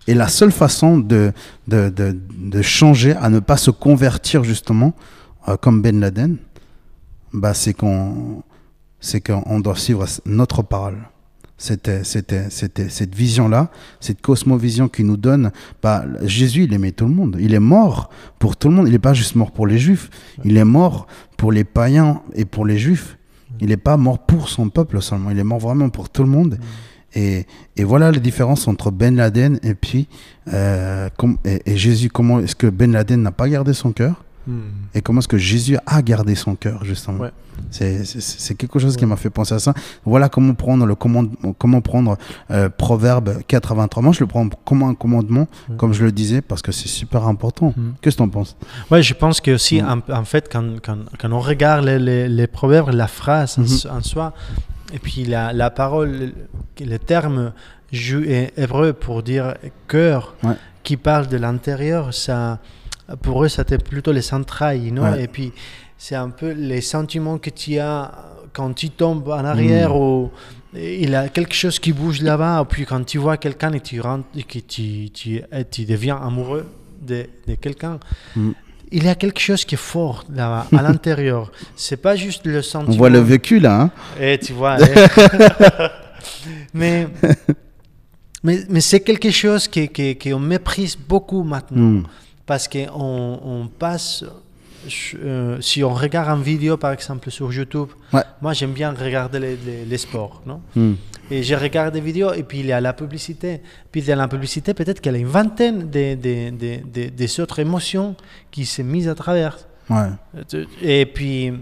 Et 0.06 0.14
la 0.16 0.28
seule 0.28 0.52
façon 0.52 0.98
de, 1.00 1.32
de, 1.68 1.90
de, 1.90 2.20
de 2.38 2.62
changer, 2.62 3.14
à 3.16 3.30
ne 3.30 3.40
pas 3.40 3.56
se 3.58 3.72
convertir 3.72 4.44
justement, 4.44 4.94
euh, 5.48 5.56
comme 5.56 5.82
Ben 5.82 6.00
Laden, 6.00 6.38
bah, 7.32 7.54
c'est 7.54 7.74
qu'on 7.74 8.44
c'est 9.00 9.22
qu'on 9.22 9.60
doit 9.60 9.76
suivre 9.76 10.06
notre 10.26 10.62
parole. 10.62 10.98
C'était, 11.64 12.04
c'était 12.04 12.90
cette 12.90 13.16
vision-là, 13.16 13.72
cette 14.02 14.22
cosmovision 14.22 14.90
qui 14.90 15.06
nous 15.06 15.16
donne. 15.16 15.52
Bah, 15.82 16.04
Jésus, 16.24 16.66
il 16.66 16.74
aimait 16.74 16.92
tout 16.92 17.06
le 17.06 17.14
monde. 17.14 17.38
Il 17.40 17.54
est 17.54 17.62
mort 17.62 18.10
pour 18.38 18.58
tout 18.58 18.68
le 18.68 18.76
monde. 18.76 18.88
Il 18.88 18.92
n'est 18.92 19.00
pas 19.00 19.14
juste 19.14 19.36
mort 19.36 19.52
pour 19.52 19.66
les 19.66 19.78
juifs. 19.78 20.10
Il 20.44 20.58
est 20.58 20.66
mort 20.66 21.08
pour 21.38 21.54
les 21.54 21.64
païens 21.64 22.22
et 22.36 22.44
pour 22.44 22.66
les 22.66 22.78
juifs. 22.78 23.18
Il 23.62 23.68
n'est 23.70 23.78
pas 23.78 23.96
mort 23.96 24.20
pour 24.20 24.50
son 24.50 24.68
peuple 24.68 25.02
seulement. 25.02 25.32
Il 25.32 25.40
est 25.40 25.46
mort 25.46 25.60
vraiment 25.60 25.88
pour 25.88 26.10
tout 26.10 26.24
le 26.24 26.30
monde. 26.30 26.60
Et, 27.16 27.46
et 27.78 27.86
voilà 27.86 28.12
la 28.12 28.20
différence 28.20 28.68
entre 28.68 28.92
Ben 28.92 29.16
Laden 29.16 29.58
et 29.64 29.74
puis 29.74 30.10
euh, 30.52 31.08
et 31.46 31.78
Jésus. 31.78 32.10
Comment 32.10 32.42
est-ce 32.42 32.58
que 32.58 32.68
Ben 32.68 32.92
Laden 32.92 33.22
n'a 33.22 33.32
pas 33.32 33.48
gardé 33.48 33.72
son 33.72 33.94
cœur? 33.94 34.26
Et 34.94 35.02
comment 35.02 35.20
est-ce 35.20 35.28
que 35.28 35.38
Jésus 35.38 35.78
a 35.86 36.02
gardé 36.02 36.36
son 36.36 36.56
cœur 36.56 36.84
justement 36.84 37.20
Ouais. 37.20 37.32
C'est- 37.70 38.56
quelque 38.56 38.80
chose 38.80 38.98
qui 38.98 39.06
m'a 39.06 39.16
fait 39.16 39.30
penser 39.30 39.54
à 39.54 39.60
ça. 39.60 39.74
Voilà 40.06 40.28
comment 40.28 40.54
prendre 40.56 40.86
le 40.86 40.96
commande, 40.96 41.30
comment 41.60 41.82
prendre 41.82 42.18
euh, 42.52 42.68
Proverbe 42.70 43.42
83. 43.48 44.02
Moi, 44.04 44.12
je 44.12 44.20
le 44.22 44.28
prends 44.28 44.50
comme 44.66 44.84
un 44.84 44.96
commandement, 44.96 45.48
Ouais. 45.70 45.76
comme 45.78 45.94
je 45.94 46.04
le 46.04 46.12
disais, 46.12 46.42
parce 46.42 46.62
que 46.64 46.72
c'est 46.72 46.88
super 46.90 47.28
important. 47.28 47.74
Mm. 47.78 47.92
Qu'est-ce 48.02 48.16
que 48.18 48.24
t'en 48.24 48.30
penses? 48.30 48.56
Ouais, 48.92 49.04
je 49.04 49.14
pense 49.14 49.40
que 49.40 49.52
aussi, 49.52 49.82
Mm. 49.82 50.02
en, 50.10 50.14
en 50.14 50.26
fait, 50.26 50.50
quand, 50.52 50.82
quand, 50.84 50.98
quand 51.20 51.32
on 51.32 51.40
regarde 51.40 51.86
les, 51.86 52.00
les, 52.00 52.28
les 52.28 52.48
proverbes, 52.48 52.90
la 52.90 53.08
phrase 53.08 53.58
en, 53.60 53.62
Mhm. 53.62 53.68
so- 53.68 53.90
en 53.90 54.02
soi, 54.02 54.34
et 54.94 55.00
puis 55.00 55.24
la, 55.26 55.54
la 55.54 55.70
parole, 55.70 56.10
le, 56.12 56.34
terme 57.00 57.54
hébreu 58.58 58.94
pour 58.94 59.22
dire 59.24 59.54
cœur, 59.88 60.36
qui 60.82 60.98
parle 60.98 61.28
de 61.28 61.38
l'intérieur, 61.38 62.14
ça, 62.14 62.60
pour 63.22 63.44
eux, 63.44 63.50
c'était 63.50 63.78
plutôt 63.78 64.12
les 64.12 64.34
entrailles, 64.34 64.92
non? 64.92 65.04
Ouais. 65.04 65.24
Et 65.24 65.28
puis, 65.28 65.52
c'est 65.98 66.16
un 66.16 66.30
peu 66.30 66.52
les 66.52 66.82
sentiments 66.82 67.38
que 67.38 67.50
tu 67.50 67.78
as 67.80 68.12
quand 68.54 68.74
tu 68.74 68.90
tombes 68.90 69.28
en 69.30 69.44
arrière 69.46 69.90
Mm. 69.94 69.98
ou 70.02 70.32
il 70.76 71.10
y 71.12 71.16
a 71.16 71.28
quelque 71.30 71.54
chose 71.54 71.78
qui 71.80 71.92
bouge 71.94 72.22
là-bas, 72.22 72.66
puis 72.70 72.86
quand 72.86 73.04
tu 73.06 73.18
vois 73.20 73.38
quelqu'un 73.38 73.72
et 73.74 73.80
tu 73.80 74.00
rentres, 74.02 74.26
et 74.36 74.44
que 74.44 74.60
tu, 74.60 75.10
tu, 75.12 75.42
et 75.52 75.66
tu 75.70 75.86
deviens 75.86 76.18
amoureux 76.18 76.66
de, 77.02 77.26
de 77.48 77.56
quelqu'un, 77.56 78.00
Mm. 78.36 78.52
il 78.92 79.04
y 79.04 79.10
a 79.10 79.16
quelque 79.16 79.40
chose 79.40 79.66
qui 79.66 79.76
est 79.76 79.86
fort 79.94 80.24
là 80.34 80.66
à 80.72 80.82
l'intérieur. 80.88 81.52
C'est 81.76 81.98
pas 82.02 82.16
juste 82.16 82.46
le 82.46 82.60
On 82.60 82.62
sentiment. 82.62 82.98
voit 82.98 83.10
le 83.10 83.20
vécu 83.20 83.60
là. 83.60 83.82
hein? 83.82 83.92
Et 84.20 84.38
tu 84.40 84.54
vois. 84.54 84.78
eh. 84.82 84.94
mais 86.74 87.08
mais, 88.44 88.60
mais 88.70 88.82
c'est 88.82 89.00
quelque 89.00 89.32
chose 89.32 89.68
qui, 89.68 89.88
qui, 89.88 90.16
qui 90.16 90.34
on 90.34 90.40
méprise 90.40 90.98
beaucoup 90.98 91.44
maintenant. 91.44 91.80
Mm. 92.02 92.04
Parce 92.46 92.68
qu'on 92.68 93.40
on 93.44 93.68
passe. 93.68 94.24
euh, 95.16 95.62
si 95.62 95.82
on 95.84 95.94
regarde 95.94 96.38
une 96.38 96.44
vidéo, 96.44 96.76
par 96.76 96.92
exemple, 96.92 97.32
sur 97.32 97.52
YouTube, 97.54 97.90
Ouais. 98.12 98.24
moi 98.42 98.52
j'aime 98.54 98.74
bien 98.74 98.92
regarder 98.92 99.40
les, 99.40 99.56
les, 99.56 99.86
les 99.86 99.98
sports. 99.98 100.42
Non? 100.46 100.60
Mm. 100.76 100.94
et 101.32 101.42
je 101.42 101.56
regarde 101.56 101.94
des 101.94 102.02
vidéos 102.02 102.34
et 102.34 102.44
puis 102.44 102.60
il 102.60 102.66
y 102.66 102.74
a 102.74 102.82
la 102.82 102.92
publicité. 102.92 103.62
Puis 103.92 104.02
dans 104.02 104.18
la 104.18 104.28
publicité, 104.28 104.74
peut-être 104.74 105.00
qu'il 105.00 105.14
y 105.14 105.16
a 105.16 105.18
une 105.20 105.26
vingtaine 105.28 105.90
de, 105.90 106.16
de, 106.16 106.50
de, 106.50 106.72
de- 106.94 107.10
des 107.10 107.40
autres 107.40 107.60
émotions 107.60 108.16
qui 108.52 108.66
s'est 108.66 108.84
mises 108.84 109.08
à 109.08 109.16
travers. 109.16 109.58
Ouais. 109.90 110.10
Et 110.82 111.06
puis, 111.06 111.54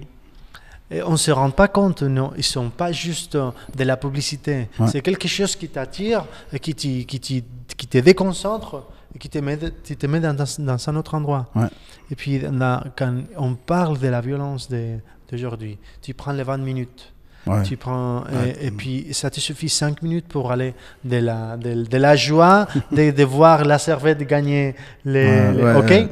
on 0.91 1.12
ne 1.12 1.17
se 1.17 1.32
rend 1.32 1.52
pas 1.52 1.67
compte, 1.67 2.02
non, 2.04 2.32
ils 2.36 2.38
ne 2.39 2.44
sont 2.44 2.70
pas 2.70 2.91
juste 2.91 3.36
euh, 3.36 3.52
de 3.76 3.84
la 3.84 3.98
publicité. 3.98 4.67
Ouais. 4.80 4.88
C'est 4.88 5.02
quelque 5.02 5.28
chose 5.28 5.56
qui 5.56 5.70
t'attire, 5.70 6.26
qui, 6.62 6.74
t'y- 6.74 7.06
qui, 7.06 7.20
qui 7.20 7.88
te 7.88 7.98
déconcentre, 8.00 8.84
et 9.13 9.19
qui 9.19 9.30
te 9.30 9.39
met, 9.39 9.60
qui 9.84 9.95
te 9.97 10.08
met 10.08 10.19
dans, 10.19 10.89
un 10.89 10.95
autre 10.95 11.15
endroit. 11.15 11.50
Ouais. 11.56 11.67
Et 12.10 12.15
puis, 12.15 12.39
là, 12.39 12.84
quand 12.95 13.24
on 13.38 13.56
parle 13.56 14.00
de 14.00 14.08
la 14.08 14.21
violence 14.21 14.69
d'aujourd'hui, 14.69 15.78
tu 16.02 16.13
prends 16.13 16.32
les 16.32 16.43
20 16.43 16.58
minutes. 16.58 17.13
Ouais. 17.47 17.63
Tu 17.63 17.75
prends, 17.75 18.23
et, 18.62 18.69
puis 18.69 19.08
ça 19.13 19.30
te 19.32 19.39
suffit 19.39 19.67
5 19.69 20.04
minutes 20.04 20.27
pour 20.27 20.51
aller 20.51 20.75
de 21.04 21.17
la, 21.17 21.58
de, 21.58 21.84
de 21.86 21.97
la 21.97 22.15
joie 22.15 22.67
de, 22.91 23.10
de 23.12 23.23
voir 23.23 23.65
la 23.65 23.80
servette 23.80 24.19
gagner 24.27 24.75
les, 25.06 25.25
Ouais, 25.25 25.51
les- 25.54 25.63
ouais, 25.63 25.75
ok? 25.75 26.10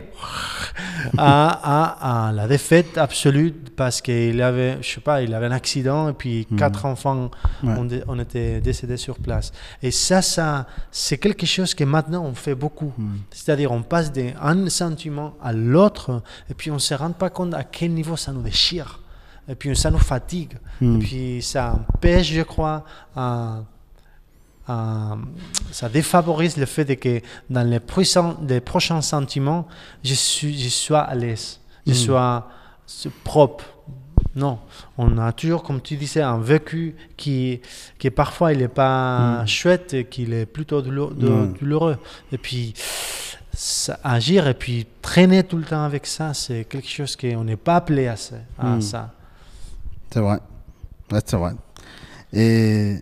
à, 1.18 1.50
à- 1.50 2.28
à 2.28 2.32
la 2.32 2.48
défaite 2.48 2.98
absolue 2.98 3.52
parce 3.76 4.02
qu'il 4.02 4.42
avait, 4.42 4.78
je 4.82 4.90
sais 4.96 5.02
pas, 5.02 5.22
il 5.22 5.34
avait 5.34 5.46
un 5.46 5.52
accident 5.52 6.10
et 6.10 6.14
puis 6.14 6.48
Mhm. 6.50 6.58
quatre 6.58 6.86
enfants 6.86 7.30
ont, 7.64 7.88
ont 8.08 8.20
été 8.20 8.60
décédés 8.62 8.98
sur 8.98 9.18
place. 9.18 9.52
Et 9.82 9.92
ça, 9.92 10.22
ça 10.22 10.66
c'est 10.92 11.18
quelque 11.18 11.46
chose 11.46 11.74
que 11.74 11.84
maintenant 11.84 12.24
on 12.26 12.34
fait 12.34 12.56
beaucoup. 12.56 12.92
Mm. 12.98 13.08
C'est-à-dire 13.32 13.72
on 13.72 13.82
passe 13.84 14.12
d'un 14.12 14.68
sentiment 14.70 15.34
à 15.42 15.54
l'autre 15.54 16.22
et 16.50 16.54
puis 16.54 16.72
on 16.72 16.76
ne 16.76 16.80
se 16.80 16.94
rend 16.94 17.12
pas 17.12 17.30
compte 17.30 17.54
à 17.54 17.64
quel 17.64 17.92
niveau 17.94 18.16
ça 18.18 18.32
nous 18.32 18.42
déchire. 18.42 19.00
Et 19.50 19.56
puis 19.56 19.76
ça 19.76 19.90
nous 19.92 19.98
fatigue. 19.98 20.54
Mm. 20.80 20.96
Et 20.96 21.00
puis 21.00 21.42
ça 21.42 21.80
empêche, 21.90 22.32
je 22.32 22.42
crois, 22.44 22.86
à, 23.16 23.62
à- 24.68 25.18
ça 25.72 25.90
défavorise 25.90 26.58
le 26.58 26.66
fait 26.66 26.86
de 26.86 26.94
que 26.94 27.22
dans 27.50 27.64
les 27.68 27.80
prochains, 27.80 28.38
les 28.48 28.62
prochains 28.62 29.02
sentiments, 29.02 29.68
je, 30.04 30.14
suis, 30.14 30.58
je 30.60 30.70
sois 30.70 31.00
à 31.02 31.16
l'aise, 31.16 31.60
je 31.88 31.92
Mm. 31.92 31.96
sois 31.96 32.48
propre. 33.24 33.66
Non, 34.36 34.60
on 34.98 35.18
a 35.18 35.32
toujours, 35.32 35.64
comme 35.64 35.82
tu 35.82 35.96
disais, 35.96 36.22
un 36.22 36.38
vécu 36.40 36.96
qui, 37.18 37.62
qui 37.98 38.10
parfois 38.12 38.54
il 38.54 38.60
n'est 38.60 38.68
pas 38.68 39.42
Mm. 39.44 39.48
chouette 39.48 39.94
et 39.96 40.06
qu'il 40.06 40.34
est 40.34 40.46
plutôt 40.46 40.82
douloureux. 40.84 41.98
Et 42.32 42.38
puis, 42.38 42.74
ça- 43.54 44.00
agir 44.04 44.48
et 44.48 44.54
puis 44.54 44.86
traîner 45.02 45.44
tout 45.44 45.58
le 45.58 45.64
temps 45.64 45.84
avec 45.84 46.06
ça, 46.06 46.34
c'est 46.36 46.66
quelque 46.66 46.88
chose 46.88 47.16
qu'on 47.16 47.44
n'est 47.44 47.56
pas 47.58 47.78
appelé 47.78 48.08
à, 48.08 48.16
ça- 48.16 48.36
à 48.60 48.68
Mm. 48.76 48.82
ça. 48.82 49.14
C'est 50.12 50.20
vrai. 50.20 50.40
C'est 51.26 51.36
vrai. 51.38 51.52
Et 52.34 52.96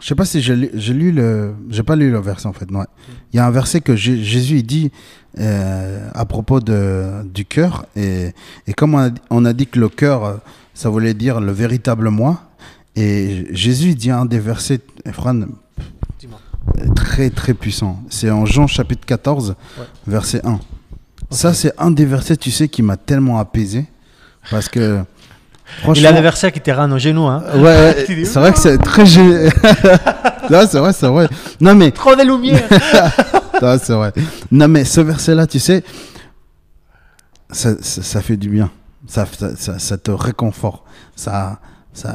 je 0.00 0.06
sais 0.06 0.14
pas 0.14 0.24
si 0.24 0.40
j'ai 0.40 0.54
lu, 0.56 0.70
lu 0.74 1.12
le, 1.12 1.54
j'ai 1.70 1.82
pas 1.82 1.96
lu 1.96 2.10
le 2.10 2.18
verset 2.20 2.46
en 2.46 2.52
fait. 2.52 2.70
Ouais. 2.70 2.84
Il 3.32 3.36
y 3.36 3.38
a 3.40 3.46
un 3.46 3.50
verset 3.50 3.80
que 3.80 3.94
Jé- 3.96 4.22
Jésus 4.22 4.58
il 4.58 4.62
dit 4.66 4.90
euh, 5.38 6.08
à 6.14 6.24
propos 6.26 6.60
de, 6.60 7.22
du 7.32 7.44
cœur 7.44 7.86
et, 7.96 8.32
et 8.66 8.72
comme 8.74 8.94
on 8.94 8.98
a, 8.98 9.10
on 9.30 9.44
a 9.44 9.52
dit 9.52 9.66
que 9.66 9.78
le 9.80 9.88
cœur, 9.88 10.40
ça 10.74 10.88
voulait 10.88 11.14
dire 11.14 11.40
le 11.40 11.52
véritable 11.52 12.08
moi. 12.10 12.42
Et 12.96 13.46
Jésus 13.50 13.94
dit 13.96 14.10
un 14.12 14.24
des 14.24 14.38
versets, 14.38 14.80
Fran, 15.12 15.40
très 16.94 17.30
très 17.30 17.54
puissant. 17.54 18.00
C'est 18.08 18.30
en 18.30 18.46
Jean 18.46 18.66
chapitre 18.66 19.04
14, 19.06 19.56
Ouais. 19.78 19.84
verset 20.06 20.40
1. 20.46 20.60
Ça 21.30 21.52
c'est 21.54 21.72
un 21.78 21.90
des 21.90 22.04
versets, 22.06 22.36
tu 22.36 22.50
sais, 22.50 22.68
qui 22.68 22.82
m'a 22.82 22.96
tellement 22.96 23.38
apaisé 23.38 23.86
parce 24.50 24.68
que 24.68 25.02
franchement, 25.82 26.12
des 26.12 26.20
versets 26.20 26.52
qui 26.52 26.60
te 26.60 26.70
rendent 26.70 26.92
aux 26.92 26.98
genoux. 26.98 27.26
Hein. 27.26 27.42
Ouais, 27.56 28.04
c'est 28.24 28.38
vrai 28.38 28.52
que 28.52 28.58
c'est 28.58 28.78
très 28.78 29.04
non, 30.50 30.66
c'est 30.70 30.78
vrai, 30.78 30.92
c'est 30.92 31.06
vrai. 31.06 31.28
Non, 31.60 31.74
mais, 31.74 31.90
Trop 31.90 32.14
de 32.14 32.22
lumière. 32.22 32.62
non, 33.62 33.78
c'est 33.82 33.94
vrai. 33.94 34.12
Non, 34.50 34.68
mais 34.68 34.84
ce 34.84 35.00
verset-là, 35.00 35.46
tu 35.46 35.58
sais, 35.58 35.82
ça, 37.50 37.74
ça, 37.80 38.02
ça 38.02 38.20
fait 38.20 38.36
du 38.36 38.48
bien. 38.48 38.70
Ça, 39.06 39.26
ça, 39.78 39.98
te 39.98 40.10
réconforte. 40.10 40.82
Ça, 41.14 41.60
ça, 41.92 42.14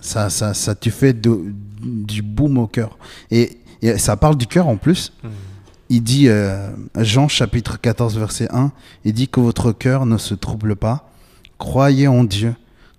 ça, 0.00 0.28
ça, 0.54 0.74
te 0.74 0.90
fait 0.90 1.14
de- 1.14 1.40
du 1.80 2.22
boum 2.22 2.58
au 2.58 2.66
cœur. 2.66 2.98
Et, 3.30 3.58
et 3.82 3.96
ça 3.98 4.16
parle 4.16 4.36
du 4.36 4.46
cœur 4.46 4.68
en 4.68 4.76
plus. 4.76 5.12
Il 5.88 6.02
dit, 6.02 6.28
euh, 6.28 6.68
Jean 6.98 7.28
chapitre 7.28 7.80
14, 7.80 8.18
verset 8.18 8.48
1, 8.52 8.72
il 9.04 9.12
dit 9.12 9.28
que 9.28 9.40
votre 9.40 9.72
cœur 9.72 10.04
ne 10.04 10.18
se 10.18 10.34
trouble 10.34 10.76
pas. 10.76 11.08
Croyez 11.58 12.06
en 12.08 12.24
Dieu, 12.24 12.54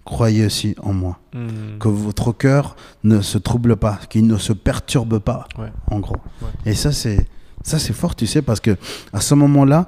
croyez 0.06 0.46
aussi 0.46 0.76
en 0.82 0.94
moi 0.94 1.20
Hmm. 1.34 1.78
que 1.80 1.88
votre 1.88 2.32
cœur 2.32 2.76
ne 3.04 3.22
se 3.22 3.38
trouble 3.38 3.76
pas, 3.76 4.00
qu'il 4.10 4.26
ne 4.26 4.38
se 4.38 4.54
perturbe 4.54 5.20
pas, 5.20 5.48
Ouais. 5.60 5.72
en 5.92 6.00
gros. 6.00 6.16
Ouais. 6.42 6.72
Et 6.72 6.74
ça, 6.74 6.92
c'est 6.92 7.28
ça, 7.64 7.78
c'est 7.80 7.94
fort, 7.94 8.16
tu 8.16 8.26
sais, 8.26 8.42
parce 8.42 8.60
que 8.60 8.76
à 9.14 9.20
ce 9.22 9.36
moment-là, 9.36 9.88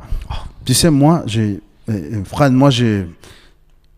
tu 0.65 0.73
sais, 0.73 0.91
moi, 0.91 1.23
j'ai, 1.25 1.61
euh, 1.89 2.23
Fran, 2.25 2.51
moi, 2.51 2.69
j'ai, 2.69 3.07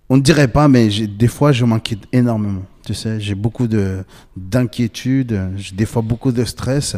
on 0.08 0.18
ne 0.18 0.22
dirait 0.22 0.48
pas, 0.48 0.68
mais 0.68 0.88
des 1.08 1.28
fois, 1.28 1.52
je 1.52 1.66
m'inquiète 1.66 2.04
énormément. 2.14 2.62
Tu 2.86 2.94
sais, 2.94 3.20
j'ai 3.20 3.36
beaucoup 3.36 3.68
de 3.68 4.04
d'inquiétude, 4.38 5.50
j'ai 5.58 5.76
des 5.76 5.86
fois 5.86 6.02
beaucoup 6.02 6.32
de 6.32 6.44
stress, 6.46 6.96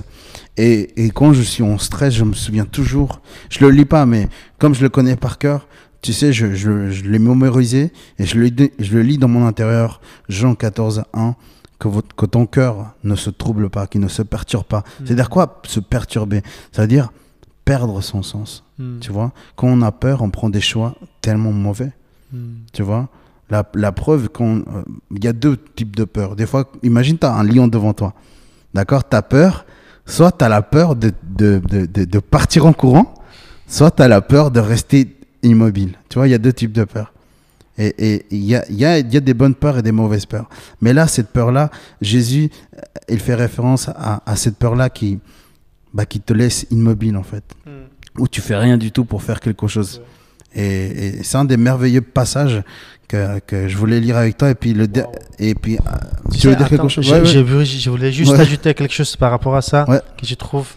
et, 0.58 1.06
et 1.06 1.10
quand 1.12 1.34
je 1.34 1.42
suis 1.42 1.64
en 1.64 1.78
stress, 1.78 2.14
je 2.14 2.24
me 2.24 2.34
souviens 2.34 2.66
toujours. 2.66 3.22
Je 3.50 3.60
le 3.66 3.70
lis 3.72 3.86
pas, 3.86 4.06
mais 4.06 4.28
comme 4.60 4.76
je 4.76 4.82
le 4.82 4.90
connais 4.90 5.16
par 5.16 5.38
cœur, 5.38 5.68
tu 6.04 6.13
sais, 6.13 6.32
je, 6.32 6.54
je, 6.54 6.92
je 6.92 7.04
l'ai 7.06 7.18
mémorisé 7.18 7.92
et 8.20 8.26
je 8.26 8.38
le, 8.38 8.52
dis- 8.52 8.72
je 8.78 8.94
le 8.94 9.02
lis 9.02 9.18
dans 9.18 9.28
mon 9.28 9.48
intérieur. 9.48 10.02
Jean 10.30 10.54
14, 10.54 11.04
1. 11.13 11.36
Que, 11.80 11.88
votre, 11.89 12.16
que 12.16 12.26
ton 12.26 12.46
cœur 12.46 12.94
ne 13.04 13.16
se 13.16 13.30
trouble 13.30 13.70
pas, 13.70 13.88
qu'il 13.88 14.00
ne 14.00 14.08
se 14.08 14.22
perturbe 14.22 14.63
pas. 14.66 14.84
C'est-à-dire 15.04 15.30
quoi 15.30 15.62
se 15.66 15.80
perturber? 15.82 16.42
C'est-à-dire 16.72 17.12
perdre 17.66 18.00
son 18.02 18.22
sens. 18.24 18.63
Hmm. 18.80 19.00
Tu 19.00 19.12
vois? 19.12 19.34
Quand 19.58 19.68
on 19.68 19.82
a 19.82 19.92
peur, 19.92 20.22
on 20.22 20.30
prend 20.30 20.50
des 20.50 20.62
choix 20.62 20.96
tellement 21.22 21.52
mauvais. 21.52 21.92
Hmm. 22.32 22.54
Tu 22.72 22.84
vois? 22.84 23.10
La, 23.50 23.70
la 23.76 23.92
preuve, 23.92 24.30
qu'on- 24.30 24.60
euh, 24.60 24.84
il 25.12 25.24
y 25.26 25.28
a 25.28 25.34
deux 25.34 25.58
types 25.76 25.96
de 25.96 26.06
peur. 26.06 26.36
Des 26.38 26.46
fois, 26.46 26.72
imagine, 26.84 27.18
tu 27.18 27.26
as 27.26 27.34
un 27.34 27.44
lion 27.44 27.68
devant 27.68 27.94
toi. 27.94 28.13
D'accord? 28.74 29.08
Tu 29.10 29.16
as 29.18 29.22
peur. 29.22 29.66
Soit 30.06 30.32
tu 30.38 30.46
as 30.46 30.50
la 30.50 30.62
peur 30.62 30.96
de, 30.96 31.12
de, 31.24 31.62
de, 31.68 31.86
de- 31.86 32.06
de 32.06 32.20
partir 32.20 32.66
en 32.66 32.72
courant, 32.74 33.13
soit 33.68 33.92
tu 33.92 34.02
as 34.04 34.08
la 34.08 34.22
peur 34.22 34.52
de 34.52 34.60
rester 34.62 35.18
immobile. 35.43 35.93
Tu 36.10 36.17
vois, 36.17 36.27
il 36.27 36.32
y 36.32 36.34
a 36.34 36.38
deux 36.39 36.53
types 36.53 36.71
de 36.73 36.84
peurs. 36.86 37.13
Et 37.77 37.93
et 37.97 38.25
il 38.32 38.43
y 38.43 38.56
a, 38.56 38.63
y, 38.71 38.86
a, 38.86 38.99
il 38.99 39.13
y 39.13 39.17
a 39.17 39.19
des 39.19 39.34
bonnes 39.34 39.56
peurs 39.56 39.77
et 39.79 39.82
des 39.82 39.91
mauvaises 39.91 40.25
peurs. 40.25 40.47
Mais 40.82 40.93
là, 40.93 41.08
cette 41.08 41.29
peur-là, 41.29 41.69
Jésus, 42.01 42.49
euh, 42.75 42.79
il 43.10 43.19
fait 43.19 43.36
référence 43.36 43.89
à, 43.89 44.21
à 44.25 44.36
cette 44.36 44.58
peur-là 44.58 44.89
qui, 44.89 45.19
bah, 45.93 46.06
qui 46.06 46.19
te 46.19 46.34
laisse 46.34 46.67
immobile, 46.69 47.17
en 47.17 47.23
fait. 47.23 47.43
Hmm. 47.65 48.21
Où 48.21 48.27
tu 48.27 48.41
fais 48.41 48.56
rien 48.56 48.77
du 48.77 48.91
tout 48.91 49.06
pour 49.06 49.23
faire 49.23 49.39
quelque 49.39 49.67
chose. 49.67 50.01
Et, 50.53 50.63
et 51.19 51.23
c'est 51.23 51.38
un 51.38 51.45
des 51.45 51.58
merveilleux 51.58 52.01
passages 52.01 52.62
que, 53.08 53.39
que 53.39 53.67
je 53.67 53.75
voulais 53.75 53.99
lire 53.99 54.17
avec 54.17 54.38
toi. 54.38 54.51
Et 54.51 54.56
puis, 54.56 54.73
le 54.75 54.88
et 55.39 55.56
puis 55.56 55.77
euh, 55.77 55.79
tu, 56.32 56.39
sais, 56.41 56.49
veux 56.49 56.56
dire 56.56 56.69
quelque 56.69 56.88
chose? 56.89 57.12
Ouais, 57.12 57.25
je 57.25 57.39
voulais 57.89 58.12
juste 58.12 58.34
Ouais. 58.34 58.39
ajouter 58.39 58.75
quelque 58.75 58.93
chose 58.93 59.15
par 59.15 59.32
rapport 59.32 59.56
à 59.56 59.63
ça 59.63 59.86
que 60.15 60.27
je 60.27 60.36
trouve 60.36 60.67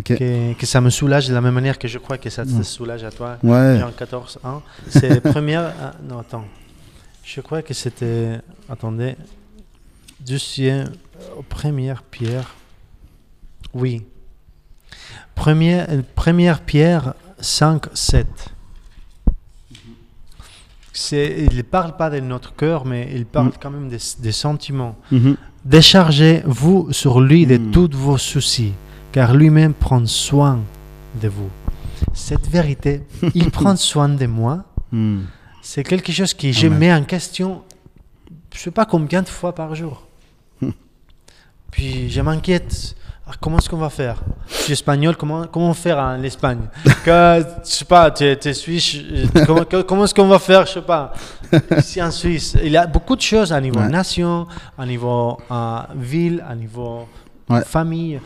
Que, 0.00 0.54
que 0.54 0.64
ça 0.66 0.80
me 0.80 0.88
soulage 0.88 1.28
de 1.28 1.34
la 1.34 1.42
même 1.42 1.52
manière 1.52 1.78
que 1.78 1.86
je 1.86 1.98
crois 1.98 2.16
que 2.16 2.30
ça 2.30 2.44
te 2.46 2.62
soulage 2.62 3.04
à 3.04 3.10
toi. 3.10 3.36
Ouais. 3.42 3.78
Jean 3.78 3.90
14, 3.92 4.38
1. 4.42 4.62
C'est 4.88 5.20
première. 5.32 5.74
ah, 5.82 5.92
non, 6.08 6.18
attends. 6.20 6.44
Je 7.24 7.40
crois 7.42 7.60
que 7.62 7.74
c'était. 7.74 8.38
Attendez. 8.70 9.16
Deuxième. 10.20 10.88
euh, 11.20 11.42
Première 11.48 12.02
pierre. 12.04 12.54
Oui. 13.74 14.04
Première, 15.34 15.86
euh, 15.90 16.02
première 16.14 16.60
pierre 16.60 17.14
5, 17.40 17.84
7. 17.92 18.26
C'est, 20.94 21.46
il 21.50 21.56
ne 21.56 21.62
parle 21.62 21.96
pas 21.96 22.10
de 22.10 22.20
notre 22.20 22.54
cœur, 22.54 22.84
mais 22.84 23.10
il 23.14 23.24
parle 23.24 23.48
Mm. 23.48 23.52
quand 23.60 23.70
même 23.70 23.88
des, 23.88 23.98
des 24.20 24.32
sentiments. 24.32 24.96
Mhm. 25.10 25.36
Déchargez-vous 25.64 26.92
sur 26.92 27.20
lui 27.20 27.46
de 27.46 27.56
Mm. 27.56 27.70
tous 27.70 27.90
vos 27.92 28.18
soucis, 28.18 28.72
car 29.12 29.34
lui-même 29.34 29.74
prend 29.74 30.04
soin 30.06 30.60
de 31.20 31.28
vous. 31.28 31.50
Cette 32.14 32.48
vérité, 32.48 33.02
il 33.34 33.50
prend 33.50 33.76
soin 33.76 34.08
de 34.08 34.26
moi, 34.26 34.64
Hmm. 34.94 35.20
c'est 35.62 35.84
quelque 35.84 36.12
chose 36.12 36.34
que 36.34 36.52
je 36.52 36.66
mets 36.66 36.92
en 36.92 37.02
question, 37.04 37.62
je 38.52 38.58
ne 38.58 38.62
sais 38.64 38.70
pas 38.70 38.84
combien 38.84 39.22
de 39.22 39.28
fois 39.28 39.54
par 39.54 39.74
jour. 39.74 40.06
Puis 41.70 42.10
je 42.10 42.20
m'inquiète. 42.20 42.94
Ah, 43.26 43.30
comment 43.40 43.56
est-ce 43.58 43.68
qu'on 43.70 43.78
va 43.78 43.88
faire? 43.88 44.20
Je 44.48 44.54
suis 44.54 44.72
espagnol, 44.74 45.16
comment, 45.16 45.46
comment 45.46 45.72
faire 45.72 45.96
en 45.98 46.22
Espagne? 46.24 46.58
Que, 47.04 47.42
Je 47.64 47.70
sais 47.70 47.84
pas, 47.86 48.10
tu 48.10 48.24
es, 48.24 48.52
suisse, 48.52 48.98
comment, 49.46 49.64
comment 49.88 50.04
est-ce 50.04 50.14
qu'on 50.14 50.26
va 50.28 50.38
faire? 50.38 50.66
Je 50.66 50.72
sais 50.72 50.82
pas. 50.82 51.12
Ici 51.78 52.02
en 52.02 52.10
Suisse, 52.10 52.56
il 52.62 52.72
y 52.72 52.76
a 52.76 52.86
beaucoup 52.86 53.16
de 53.16 53.20
choses 53.22 53.52
à 53.52 53.60
niveau 53.60 53.78
Ouais. 53.80 53.88
nation, 53.88 54.46
à 54.76 54.84
niveau 54.84 55.38
euh, 55.50 55.78
ville, 55.96 56.44
à 56.46 56.54
niveau 56.54 57.08
Ouais. 57.48 57.62
famille, 57.64 58.20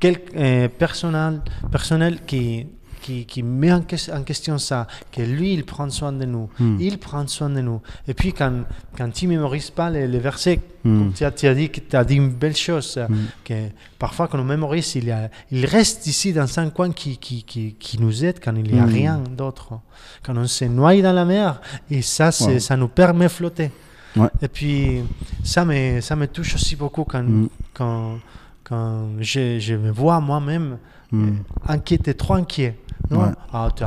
quel, 0.00 0.18
euh, 0.36 0.68
personnel, 0.68 1.40
personnel 1.70 2.20
qui, 2.26 2.66
qui, 3.00 3.24
qui 3.26 3.42
met 3.42 3.72
en, 3.72 3.80
ques- 3.82 4.10
en 4.12 4.22
question 4.22 4.58
ça, 4.58 4.86
que 5.12 5.22
lui, 5.22 5.54
il 5.54 5.64
prend 5.64 5.88
soin 5.88 6.12
de 6.12 6.24
nous, 6.26 6.50
Hmm. 6.58 6.76
il 6.80 6.98
prend 6.98 7.26
soin 7.26 7.48
de 7.48 7.60
nous. 7.60 7.80
Et 8.06 8.12
puis 8.14 8.32
quand, 8.32 8.64
quand 8.96 9.08
tu 9.10 9.26
ne 9.26 9.30
mémorises 9.34 9.70
pas 9.70 9.88
les, 9.90 10.06
les 10.06 10.18
versets, 10.18 10.60
comme 10.82 11.12
tu 11.14 11.22
as, 11.24 11.30
tu 11.32 11.46
as 11.46 11.54
dit, 11.54 11.70
tu 11.70 11.96
as 11.96 12.04
dit 12.04 12.16
une 12.16 12.30
belle 12.30 12.56
chose, 12.56 12.98
Hmm. 13.08 13.14
que 13.44 13.54
parfois 13.98 14.26
quand 14.28 14.38
on 14.38 14.44
mémorise, 14.44 14.94
il, 14.96 15.04
y 15.06 15.10
a- 15.10 15.30
il 15.50 15.64
reste 15.66 16.06
ici 16.06 16.32
dans 16.32 16.58
un 16.58 16.70
coin 16.70 16.90
qui, 16.92 17.16
qui, 17.18 17.44
qui, 17.44 17.74
qui 17.74 18.00
nous 18.00 18.24
aide 18.24 18.40
quand 18.42 18.54
il 18.56 18.72
n'y 18.72 18.78
a 18.78 18.84
Hmm. 18.86 18.92
rien 18.92 19.18
d'autre. 19.36 19.80
Quand 20.22 20.36
on 20.36 20.46
se 20.46 20.64
noie 20.66 21.00
dans 21.00 21.12
la 21.12 21.24
mer, 21.24 21.60
et 21.90 22.02
ça, 22.02 22.30
Wow. 22.40 22.58
ça 22.58 22.76
nous 22.76 22.88
permet 22.88 23.26
de 23.26 23.30
flotter. 23.30 23.70
Ouais. 24.16 24.28
Et 24.42 24.48
puis, 24.48 25.02
ça 25.44 25.64
me, 25.64 26.00
ça 26.00 26.16
me 26.16 26.26
touche 26.26 26.54
aussi 26.56 26.74
beaucoup 26.76 27.04
quand, 27.04 27.22
Mm. 27.22 27.48
quand, 27.74 28.18
quand 28.68 29.08
je, 29.20 29.58
je 29.58 29.74
me 29.74 29.90
vois 29.90 30.20
moi-même 30.20 30.78
Hmm. 31.10 31.36
Inquiet, 31.66 31.96
t'es 31.96 32.12
trop 32.12 32.34
inquiet. 32.34 32.76
Non, 33.10 33.20
Ouais. 33.22 33.30
ah, 33.50 33.70
t'es 33.74 33.82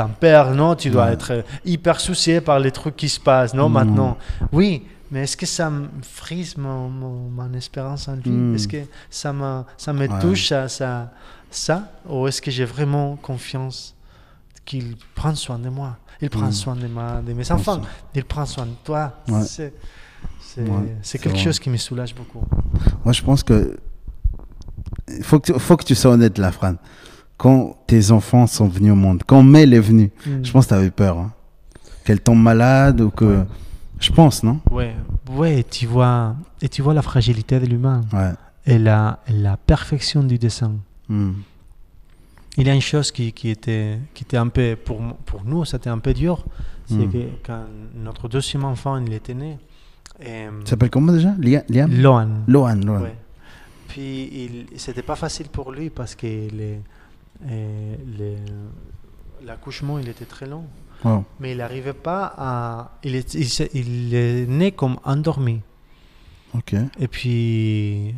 un, 0.00 0.08
père, 0.08 0.52
non, 0.56 0.74
tu 0.74 0.90
dois 0.90 1.04
Ouais. 1.06 1.12
être 1.12 1.30
euh, 1.32 1.42
hyper 1.64 2.00
soucié 2.00 2.40
par 2.40 2.58
les 2.58 2.72
trucs 2.72 2.96
qui 2.96 3.08
se 3.08 3.20
passent, 3.20 3.54
non, 3.54 3.68
Hmm. 3.68 3.72
maintenant. 3.74 4.18
Oui, 4.50 4.82
mais 5.12 5.22
est-ce 5.22 5.36
que 5.36 5.46
ça 5.46 5.70
me 5.70 5.86
frise 6.02 6.56
mon, 6.56 6.88
mon, 6.88 7.30
mon 7.30 7.52
espérance 7.54 8.08
en 8.08 8.16
lui 8.16 8.28
Hmm. 8.32 8.54
Est-ce 8.56 8.66
que 8.66 8.78
ça 9.08 9.32
me, 9.32 9.62
ça 9.76 9.92
me 9.92 10.08
Ouais. 10.08 10.18
touche, 10.20 10.48
ça, 10.48 10.66
ça, 10.68 11.12
ça 11.48 11.92
Ou 12.08 12.26
est-ce 12.26 12.42
que 12.42 12.50
j'ai 12.50 12.64
vraiment 12.64 13.14
confiance 13.22 13.94
qu'il 14.64 14.96
prend 15.14 15.36
soin 15.36 15.60
de 15.60 15.68
moi? 15.68 15.96
Il 16.20 16.28
prend 16.28 16.48
Hmm. 16.48 16.52
soin 16.52 16.74
de, 16.74 16.88
ma, 16.88 17.22
de 17.22 17.32
mes 17.34 17.52
enfants, 17.52 17.80
il 18.16 18.24
prend 18.24 18.46
soin 18.46 18.66
de 18.66 18.74
toi. 18.82 19.12
C'est, 19.42 19.72
quelque 21.20 21.38
chose 21.38 21.60
qui 21.60 21.70
me 21.70 21.76
soulage 21.76 22.14
beaucoup. 22.16 22.42
Moi, 23.04 23.12
je 23.12 23.22
pense 23.22 23.44
que 23.44 23.78
faut 25.22 25.38
que 25.40 25.52
tu, 25.52 25.58
faut 25.58 25.76
que 25.76 25.84
tu 25.84 25.94
sois 25.94 26.12
honnête 26.12 26.38
là, 26.38 26.50
Fran. 26.52 26.74
Quand 27.36 27.76
tes 27.86 28.10
enfants 28.10 28.46
sont 28.46 28.68
venus 28.68 28.92
au 28.92 28.96
monde, 28.96 29.22
quand 29.26 29.42
Mel 29.42 29.74
est 29.74 29.80
venue, 29.80 30.10
Hmm. 30.26 30.44
je 30.44 30.52
pense 30.52 30.64
que 30.66 30.68
tu 30.70 30.74
avais 30.74 30.90
peur. 30.90 31.18
hein. 31.18 31.32
Qu'elle 32.04 32.20
tombe 32.20 32.40
malade 32.42 33.00
ou 33.00 33.10
que. 33.10 33.24
Ouais. 33.24 33.44
Je 34.00 34.12
pense, 34.12 34.42
non? 34.42 34.60
Ouais, 34.70 34.94
ouais, 35.30 35.60
et 35.60 35.64
tu 35.64 35.86
vois, 35.86 36.34
et 36.60 36.68
tu 36.68 36.82
vois 36.82 36.94
la 36.94 37.02
fragilité 37.02 37.58
de 37.60 37.66
l'humain 37.66 38.02
Ouais. 38.12 38.32
et 38.66 38.78
la, 38.78 39.20
la 39.28 39.56
perfection 39.56 40.22
du 40.22 40.36
dessin. 40.38 40.72
Hmm. 41.08 41.32
Il 42.56 42.66
y 42.66 42.70
a 42.70 42.74
une 42.74 42.80
chose 42.80 43.10
qui, 43.10 43.32
qui 43.32 43.50
était, 43.50 43.98
qui 44.14 44.24
était 44.24 44.36
un 44.36 44.48
peu, 44.48 44.76
pour, 44.76 45.00
pour 45.26 45.42
nous, 45.44 45.64
c'était 45.64 45.90
un 45.90 45.98
peu 45.98 46.12
dur, 46.14 46.44
c'est 46.86 46.94
Mm. 47.06 47.12
que 47.12 47.18
quand 47.44 47.62
notre 47.96 48.28
deuxième 48.28 48.64
enfant, 48.64 48.96
il 48.98 49.12
était 49.12 49.34
né, 49.34 49.58
et, 50.20 50.46
Tu 50.64 50.70
s'appelles 50.70 50.90
comment 50.90 51.12
déjà? 51.12 51.30
Lia- 51.40 51.64
Liam? 51.68 51.90
Lohan, 51.90 52.28
Lohan. 52.46 52.74
Lohan. 52.84 53.00
ouais. 53.02 53.16
Puis 53.88 54.66
c'était 54.76 55.02
pas 55.02 55.16
facile 55.16 55.48
pour 55.48 55.72
lui 55.72 55.90
parce 55.90 56.14
que 56.14 56.26
les, 56.26 56.80
euh, 57.46 57.94
les- 58.18 59.46
l'accouchement, 59.46 59.98
il 59.98 60.08
était 60.08 60.24
très 60.24 60.46
long, 60.46 60.64
mais 61.40 61.52
il 61.52 61.58
n'arrivait 61.58 61.92
pas 61.92 62.32
à... 62.38 62.92
Il 63.04 63.14
est, 63.14 63.34
il, 63.34 64.14
est 64.14 64.46
né 64.48 64.72
comme 64.72 64.98
endormi. 65.04 65.60
Ok. 66.54 66.74
Et 66.98 67.08
puis, 67.08 68.14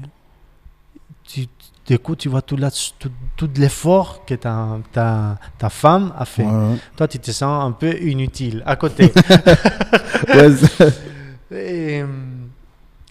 tu, 1.25 1.47
du 1.87 1.99
coup, 1.99 2.15
tu 2.17 2.29
vois 2.29 2.43
tout, 2.43 2.57
là, 2.57 2.71
tout, 2.99 3.11
tout 3.37 3.51
l'effort 3.57 4.25
que 4.25 4.35
ta, 4.35 4.79
ta, 4.93 5.39
ta 5.59 5.69
femme 5.71 6.13
a 6.17 6.25
fait. 6.25 6.45
Ouais. 6.45 6.77
Toi, 6.97 7.09
tu 7.09 7.19
te 7.19 7.31
sens 7.33 7.65
un 7.65 7.73
peu 7.73 7.99
inutile 8.01 8.63
à 8.67 8.77
côté. 8.77 9.13
C'est- 10.29 11.03
et, 11.51 12.03
euh, 12.03 12.07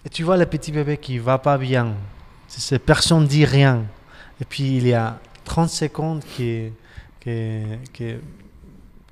et 0.04 0.08
tu 0.10 0.22
vois 0.22 0.36
le 0.36 0.46
petit 0.46 0.70
bébé 0.72 0.96
qui 0.98 1.18
va 1.18 1.38
pas 1.38 1.58
bien. 1.58 1.94
C'est- 2.48 2.78
personne 2.78 3.26
dit 3.26 3.44
rien. 3.44 3.84
Et 4.40 4.44
puis, 4.44 4.76
il 4.76 4.86
y 4.86 4.94
a 4.94 5.18
30 5.44 5.68
secondes 5.70 6.22
que, 6.36 6.70
que, 7.20 7.62
que, 7.92 8.18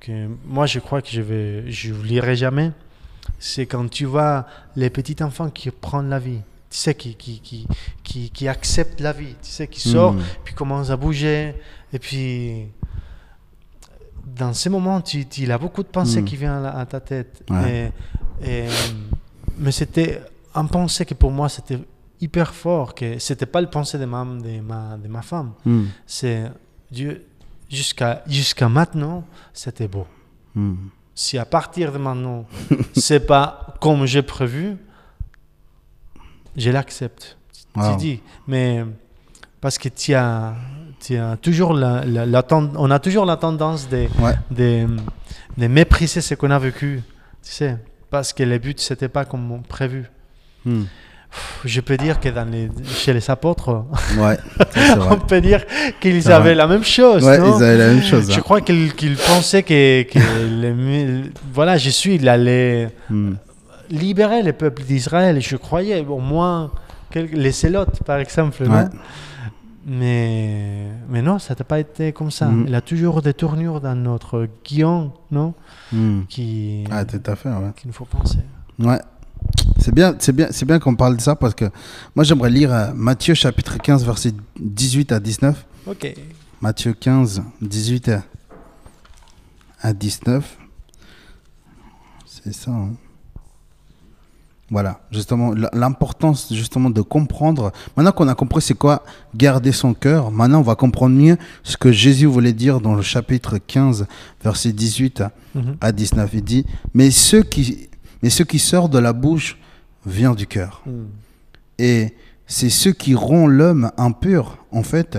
que 0.01 0.29
moi, 0.47 0.66
je 0.66 0.79
crois 0.81 1.01
que 1.03 1.09
je 1.11 1.20
vais, 1.23 1.70
je 1.70 1.92
n'oublierai 1.92 2.37
jamais. 2.37 2.73
C'est 3.38 3.66
quand 3.66 3.88
tu 3.90 4.05
vois 4.05 4.47
les 4.77 4.90
petits 4.90 5.23
enfants 5.23 5.49
qui 5.51 5.70
prennent 5.70 6.11
la 6.11 6.18
vie. 6.18 6.40
Tu 6.70 6.79
sais, 6.79 6.94
qui, 6.94 7.14
qui, 7.14 7.40
qui, 7.40 7.66
qui, 8.03 8.31
qui 8.31 8.49
acceptent 8.49 9.01
la 9.01 9.12
vie. 9.12 9.35
Tu 9.42 9.51
sais, 9.51 9.66
qui 9.68 9.81
sortent 9.81 10.16
Hmm. 10.16 10.23
puis 10.44 10.55
commence 10.55 10.90
à 10.90 10.97
bouger. 10.97 11.55
Et 11.92 11.99
puis, 11.99 12.66
dans 14.27 14.53
ces 14.53 14.68
moments, 14.70 15.01
tu, 15.01 15.27
tu- 15.27 15.42
il 15.42 15.49
y 15.49 15.53
a 15.53 15.59
beaucoup 15.59 15.83
de 15.83 15.88
pensées 15.88 16.23
Mm. 16.23 16.25
qui 16.25 16.37
viennent 16.37 16.64
à, 16.64 16.85
ta 16.87 17.01
tête. 17.01 17.42
Ouais. 17.51 17.92
Et- 18.42 18.64
et, 18.64 18.64
mais 19.59 19.70
c'était 19.70 20.20
un 20.55 20.66
pensée 20.66 21.05
que 21.07 21.14
pour 21.14 21.31
moi, 21.31 21.49
c'était 21.49 21.79
hyper 22.24 22.54
fort. 22.54 22.94
que 22.94 23.18
C'était 23.18 23.46
pas 23.46 23.60
le 23.60 23.68
pensée 23.68 23.98
de 23.98 24.04
ma, 24.06 24.24
de 24.24 24.60
ma, 24.60 24.96
de 24.96 25.08
ma 25.08 25.22
femme. 25.22 25.52
Hmm. 25.64 25.84
C'est 26.06 26.50
Dieu, 26.90 27.24
jusqu'à 27.70 28.22
jusqu'à 28.26 28.68
maintenant, 28.68 29.24
c'était 29.52 29.88
beau. 29.88 30.06
Hmm. 30.54 30.74
Si 31.14 31.38
à 31.38 31.44
partir 31.44 31.92
de 31.92 31.98
maintenant, 31.98 32.46
c'est 32.96 33.24
pas 33.26 33.74
comme 33.80 34.06
j'ai 34.06 34.22
prévu, 34.22 34.76
je 36.56 36.70
l'accepte. 36.70 37.37
Wow. 37.76 37.90
Tu 37.92 37.96
dis, 37.96 38.20
mais 38.46 38.84
parce 39.60 39.78
que 39.78 39.88
tu 39.88 40.14
as, 40.14 40.54
tu 41.00 41.16
as 41.16 41.37
toujours 41.37 41.72
la, 41.74 42.04
la- 42.04 42.44
on 42.76 42.90
a 42.90 42.98
toujours 42.98 43.24
la 43.26 43.37
tendance 43.37 43.88
de, 43.88 44.06
Ouais. 44.20 44.34
de, 44.50 44.87
de 45.56 45.66
mépriser 45.66 46.20
ce 46.20 46.34
qu'on 46.34 46.50
a 46.50 46.58
vécu, 46.58 47.02
tu 47.42 47.50
sais, 47.52 47.76
parce 48.10 48.32
que 48.32 48.42
le 48.44 48.58
but 48.58 48.78
c'était 48.80 49.08
pas 49.08 49.24
comme 49.24 49.62
prévu. 49.64 50.08
Hmm. 50.64 50.84
Je 51.64 51.81
peux 51.81 51.97
dire 51.97 52.20
que 52.20 52.29
dans 52.29 52.49
les, 52.51 52.68
chez 52.87 53.12
les 53.12 53.31
apôtres, 53.31 53.85
Ouais. 54.18 54.37
Ça, 54.59 54.66
c'est 54.75 54.99
on 55.11 55.16
peut 55.18 55.40
dire 55.40 55.64
qu'ils 56.01 56.31
avaient 56.31 56.51
vrai. 56.51 56.55
la 56.55 56.66
même 56.66 56.85
chose. 56.85 57.25
Ouais, 57.25 57.38
non 57.38 57.59
ils 57.59 57.62
avaient 57.64 57.79
la 57.79 57.88
même 57.88 58.03
chose. 58.03 58.31
Je 58.31 58.38
hein. 58.38 58.42
crois 58.42 58.61
qu'ils 58.61 58.92
pensaient 59.27 59.62
que, 59.62 60.03
que 60.03 60.18
le- 60.18 61.31
voilà, 61.53 61.77
Jésus 61.77 62.14
il 62.14 62.29
allait 62.29 62.90
Hmm. 63.11 63.35
libérer 63.90 64.42
le 64.42 64.53
peuple 64.53 64.83
d'Israël. 64.83 65.40
Je 65.40 65.57
croyais 65.57 66.05
au 66.07 66.18
moins 66.18 66.70
les 67.14 67.53
Célotes, 67.53 68.03
par 68.05 68.18
exemple. 68.18 68.64
non. 68.66 68.88
Mais, 69.87 70.87
mais 71.11 71.20
non, 71.20 71.38
ça 71.38 71.55
n'a 71.59 71.64
pas 71.64 71.79
été 71.79 72.12
comme 72.12 72.31
ça. 72.31 72.47
Mhm. 72.47 72.64
Il 72.68 72.75
a 72.75 72.81
toujours 72.81 73.20
des 73.20 73.35
tournures 73.35 73.81
dans 73.83 73.94
notre 73.94 74.49
guion, 74.64 75.12
non 75.31 75.53
Hmm. 75.92 76.23
qui, 76.29 76.85
Ah, 76.90 77.05
tout 77.05 77.20
à 77.27 77.37
fait, 77.37 77.51
ouais. 77.51 77.70
qu'il 77.77 77.88
nous 77.88 77.92
faut 77.92 78.07
penser. 78.07 78.38
Ouais. 78.79 78.99
C'est 79.80 79.94
bien, 79.94 80.14
c'est 80.18 80.33
bien, 80.33 80.48
c'est 80.50 80.64
bien 80.64 80.78
qu'on 80.78 80.94
parle 80.96 81.16
de 81.16 81.20
ça 81.20 81.37
parce 81.37 81.54
que 81.54 81.66
moi 82.14 82.24
j'aimerais 82.24 82.50
lire 82.50 82.72
euh, 82.72 82.92
Matthieu 82.94 83.35
chapitre 83.35 83.76
15 83.78 84.04
verset 84.04 84.33
18 84.59 85.12
à 85.12 85.20
19. 85.20 85.64
Ok. 85.87 86.14
Matthieu 86.62 86.94
15 86.94 87.42
18 87.61 88.09
à- 88.09 88.22
à 89.83 89.92
19. 89.92 90.57
C'est 92.26 92.54
ça. 92.54 92.70
hein. 92.70 92.92
Voilà, 94.70 95.00
justement 95.12 95.52
l'importance 95.74 96.52
justement 96.52 96.88
de 96.88 97.02
comprendre. 97.02 97.70
Maintenant 97.96 98.12
qu'on 98.12 98.28
a 98.28 98.35
compris 98.35 98.62
c'est 98.62 98.74
quoi 98.74 99.04
garder 99.35 99.72
son 99.72 99.92
cœur, 99.92 100.30
maintenant 100.30 100.61
on 100.61 100.62
va 100.62 100.74
comprendre 100.74 101.14
mieux 101.14 101.37
ce 101.62 101.76
que 101.76 101.92
Jésus 101.92 102.24
voulait 102.26 102.54
dire 102.54 102.80
dans 102.80 102.94
le 102.94 103.02
chapitre 103.02 103.59
15 103.59 104.07
verset 104.42 104.72
18 104.72 105.20
à 105.20 105.33
Mhm. 105.54 105.76
à 105.83 105.92
19. 105.92 106.30
Il 106.33 106.42
dit, 106.42 106.66
mais 106.94 107.11
ce 107.12 107.37
qui, 107.37 107.88
mais 108.24 108.30
ce 108.30 108.42
qui 108.42 108.58
sort 108.58 108.88
de 108.88 108.98
la 108.98 109.12
bouche 109.12 109.58
vient 110.06 110.34
du 110.34 110.46
cœur. 110.46 110.80
Mhm. 110.87 111.08
Et 111.78 112.14
c'est 112.46 112.70
ce 112.70 112.88
qui 112.88 113.14
rend 113.14 113.46
l'homme 113.46 113.92
impur, 113.98 114.64
en 114.72 114.82
fait, 114.82 115.18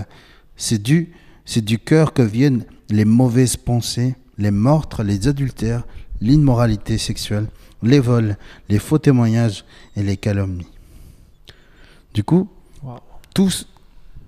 c'est 0.58 0.82
du, 0.82 1.14
c'est 1.46 1.64
du 1.64 1.78
cœur 1.78 2.14
que 2.14 2.24
viennent 2.24 2.66
les 2.90 3.06
mauvaises 3.06 3.58
pensées, 3.58 4.16
les 4.40 4.50
meurtres, 4.50 5.04
les 5.04 5.28
adultères, 5.28 5.84
l'immoralité 6.20 6.98
sexuelle, 6.98 7.46
les 7.84 8.00
vols, 8.00 8.38
les 8.70 8.80
faux 8.80 8.98
témoignages 8.98 9.66
et 9.96 10.02
les 10.02 10.18
calomnies. 10.18 10.66
Du 12.12 12.24
coup, 12.24 12.50
Wow. 12.82 13.02
tous, 13.36 13.68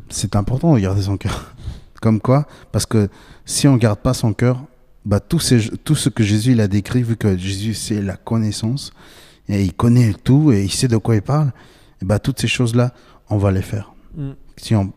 c'est 0.08 0.36
important 0.36 0.76
de 0.76 0.80
garder 0.80 1.02
son 1.02 1.18
cœur. 1.18 1.56
Comme 2.00 2.22
quoi 2.22 2.46
Parce 2.72 2.86
que 2.86 3.10
si 3.44 3.68
on 3.68 3.74
ne 3.74 3.80
garde 3.80 3.98
pas 4.02 4.14
son 4.14 4.34
cœur, 4.34 4.64
bah, 5.08 5.20
tout, 5.20 5.40
ces- 5.40 5.70
tout 5.84 5.96
ce 5.96 6.10
que 6.10 6.22
Jésus 6.24 6.52
il 6.52 6.62
a 6.62 6.68
décrit, 6.68 7.02
vu 7.02 7.16
que 7.16 7.38
Jésus 7.38 7.74
c'est 7.74 8.02
la 8.02 8.18
connaissance, 8.18 8.92
et 9.48 9.64
il 9.64 9.74
connaît 9.74 10.14
tout 10.14 10.52
et 10.52 10.64
il 10.66 10.72
sait 10.72 10.88
de 10.90 10.98
quoi 10.98 11.16
il 11.16 11.22
parle, 11.22 11.52
et 12.02 12.06
bah, 12.06 12.20
toutes 12.20 12.40
ces 12.40 12.48
choses-là, 12.50 12.94
on 13.30 13.38
va 13.38 13.52
les 13.52 13.62
faire. 13.62 13.94
Mhm. 14.16 14.36
Si 14.58 14.76
on 14.76 14.92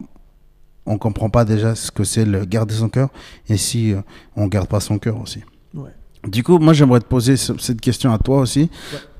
ne 0.86 0.96
comprend 0.98 1.30
pas 1.30 1.44
déjà 1.44 1.74
ce 1.74 1.90
que 1.90 2.02
c'est 2.04 2.24
le 2.24 2.44
garder 2.44 2.74
son 2.74 2.88
cœur, 2.88 3.10
et 3.48 3.56
si 3.56 3.92
euh, 3.92 4.00
on 4.36 4.44
ne 4.44 4.48
garde 4.48 4.68
pas 4.68 4.80
son 4.80 4.98
cœur 4.98 5.20
aussi. 5.20 5.40
Ouais. 5.74 5.90
Du 6.26 6.42
coup, 6.42 6.58
moi, 6.58 6.72
j'aimerais 6.72 7.00
te 7.00 7.06
poser 7.06 7.36
ce- 7.36 7.56
cette 7.58 7.80
question 7.80 8.12
à 8.12 8.18
toi 8.18 8.40
aussi. 8.40 8.68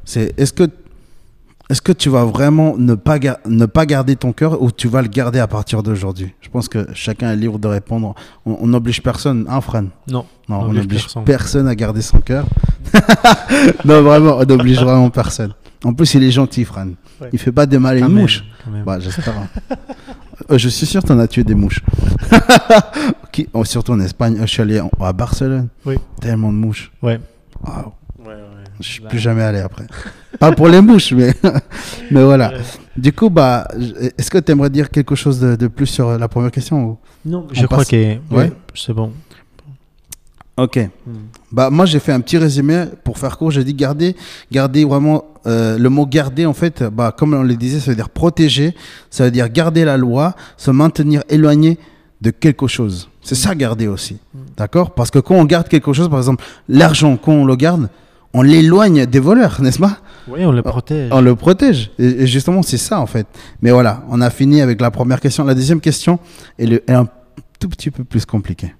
C'est 0.05 0.35
est-ce 0.38 0.53
que 0.53 0.64
est-ce 1.71 1.81
que 1.81 1.93
tu 1.93 2.09
vas 2.11 2.25
vraiment 2.25 2.77
ne 2.77 2.95
pas, 2.95 3.19
gar- 3.19 3.39
ne 3.47 3.65
pas 3.67 3.87
garder 3.87 4.17
ton 4.17 4.33
cœur 4.33 4.61
ou 4.61 4.71
tu 4.73 4.89
vas 4.89 5.01
le 5.03 5.09
garder 5.09 5.39
à 5.39 5.47
partir 5.47 5.83
d'aujourd'hui? 5.83 6.35
Je 6.41 6.49
pense 6.49 6.69
que 6.69 6.87
chacun 6.95 7.31
est 7.33 7.37
libre 7.37 7.59
de 7.59 7.69
répondre. 7.69 8.15
On 8.45 8.67
n'oblige 8.67 9.03
personne, 9.03 9.47
hein, 9.49 9.61
Fran? 9.61 9.85
Non. 10.09 10.27
Non, 10.49 10.63
On 10.63 10.73
n'oblige 10.73 10.89
personne. 11.05 11.25
personne. 11.25 11.69
à 11.69 11.75
garder 11.75 12.03
son 12.03 12.19
cœur. 12.21 12.45
non, 13.85 14.03
vraiment, 14.03 14.37
on 14.39 14.45
n'oblige 14.45 14.81
vraiment 14.81 15.11
personne. 15.11 15.55
En 15.85 15.95
plus, 15.95 16.13
il 16.15 16.23
est 16.25 16.31
gentil, 16.31 16.65
Fran. 16.65 16.89
Ouais. 17.21 17.31
Il 17.33 17.39
fait 17.39 17.53
pas 17.53 17.67
de 17.67 17.79
mal 17.79 17.97
à 17.97 18.01
une 18.01 18.09
mouche. 18.09 18.45
même. 18.71 18.85
Bah, 18.85 18.99
j'espère. 19.01 19.35
hein. 19.39 19.77
Euh, 20.51 20.59
je 20.59 20.69
suis 20.69 20.87
sûr 20.87 21.01
que 21.03 21.07
tu 21.07 21.13
en 21.13 21.19
as 21.19 21.29
tué 21.29 21.45
des 21.45 21.55
mouches. 21.55 21.81
Oh, 23.55 23.65
surtout 23.65 23.93
en 23.93 24.01
Espagne. 24.01 24.37
Je 24.41 24.47
suis 24.47 24.61
allé 24.61 24.83
à 25.01 25.13
Barcelone. 25.13 25.69
Oui. 25.87 25.95
Tellement 26.21 26.53
de 26.53 26.59
mouches. 26.59 26.93
Ouais. 27.03 27.19
Je 28.81 28.88
suis 28.88 29.03
Là. 29.03 29.09
plus 29.09 29.19
jamais 29.19 29.43
allé 29.43 29.59
après. 29.61 29.87
Pas 30.38 30.53
pour 30.53 30.69
les 30.69 30.81
mouches, 30.81 31.12
mais, 31.12 31.33
mais 32.11 32.25
voilà. 32.25 32.53
Du 32.97 33.12
coup, 33.12 33.31
bah, 33.31 33.69
est-ce 34.19 34.31
que 34.31 34.38
tu 34.38 34.53
aimerais 34.53 34.71
dire 34.71 34.90
quelque 34.90 35.14
chose 35.14 35.38
de, 35.40 35.55
de 35.57 35.66
plus 35.69 35.87
sur 35.87 36.16
la 36.19 36.29
première 36.29 36.51
question 36.51 36.85
ou... 36.85 36.99
Non, 37.25 37.47
je 37.53 37.66
crois 37.66 37.85
que 37.85 37.95
ouais, 37.97 38.21
Ouais. 38.31 38.53
c'est 38.75 38.93
bon. 38.95 39.12
Ok. 40.57 40.77
Mhm. 40.77 40.90
Bah, 41.53 41.71
moi, 41.71 41.87
j'ai 41.87 42.01
fait 42.01 42.12
un 42.12 42.21
petit 42.21 42.37
résumé 42.38 42.85
pour 43.05 43.19
faire 43.19 43.38
court. 43.38 43.51
J'ai 43.51 43.64
dit 43.64 43.75
garder, 43.75 44.14
garder 44.53 44.85
vraiment. 44.85 45.25
euh, 45.47 45.79
le 45.79 45.88
mot 45.88 46.05
garder, 46.07 46.45
en 46.45 46.53
fait, 46.53 46.83
bah, 46.83 47.14
comme 47.16 47.33
on 47.35 47.43
le 47.43 47.57
disait, 47.57 47.81
ça 47.81 47.90
veut 47.90 47.97
dire 47.97 48.11
protéger. 48.11 48.75
Ça 49.11 49.25
veut 49.25 49.31
dire 49.31 49.49
garder 49.49 49.85
la 49.85 49.97
loi, 49.97 50.35
se 50.59 50.71
maintenir 50.71 51.23
éloigné 51.31 51.79
de 52.21 52.31
quelque 52.31 52.66
chose. 52.66 53.09
C'est 53.23 53.35
ça 53.35 53.55
garder 53.55 53.87
aussi. 53.87 54.19
D'accord? 54.57 54.90
Parce 54.95 55.11
que 55.11 55.19
quand 55.19 55.35
on 55.37 55.45
garde 55.47 55.69
quelque 55.69 55.93
chose, 55.95 56.11
par 56.11 56.19
exemple, 56.19 56.45
l'argent, 56.69 57.16
quand 57.16 57.33
on 57.33 57.45
le 57.47 57.57
garde, 57.57 57.88
on 58.35 58.43
l'éloigne 58.43 59.07
des 59.07 59.19
voleurs, 59.21 59.61
n'est-ce 59.61 59.79
pas? 59.79 59.99
Oui, 60.29 60.45
on 60.45 60.53
le 60.53 60.62
protège. 60.62 61.11
On 61.12 61.21
le 61.21 61.35
protège. 61.35 61.90
Et, 61.99 62.23
et 62.23 62.27
justement, 62.27 62.62
c'est 62.62 62.77
ça 62.79 63.01
en 63.01 63.07
fait. 63.07 63.27
Mais 63.62 63.71
voilà, 63.71 64.03
on 64.11 64.21
a 64.21 64.31
fini 64.31 64.61
avec 64.61 64.81
la 64.81 64.90
première 64.90 65.21
question. 65.21 65.45
La 65.45 65.55
deuxième 65.55 65.81
question 65.81 66.19
est, 66.59 66.66
le- 66.66 66.83
est 66.90 66.95
un 66.95 67.09
tout 67.59 67.69
petit 67.69 67.90
peu 67.90 68.05
plus 68.05 68.25
compliquée. 68.25 68.75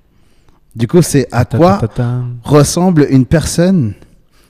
Du 0.77 0.87
coup, 0.87 1.03
c'est 1.03 1.27
à 1.33 1.45
quoi 1.45 1.79
ta- 1.81 1.89
ta- 1.89 1.95
ta. 1.95 2.11
ressemble 2.45 3.07
une 3.11 3.27
personne 3.27 3.95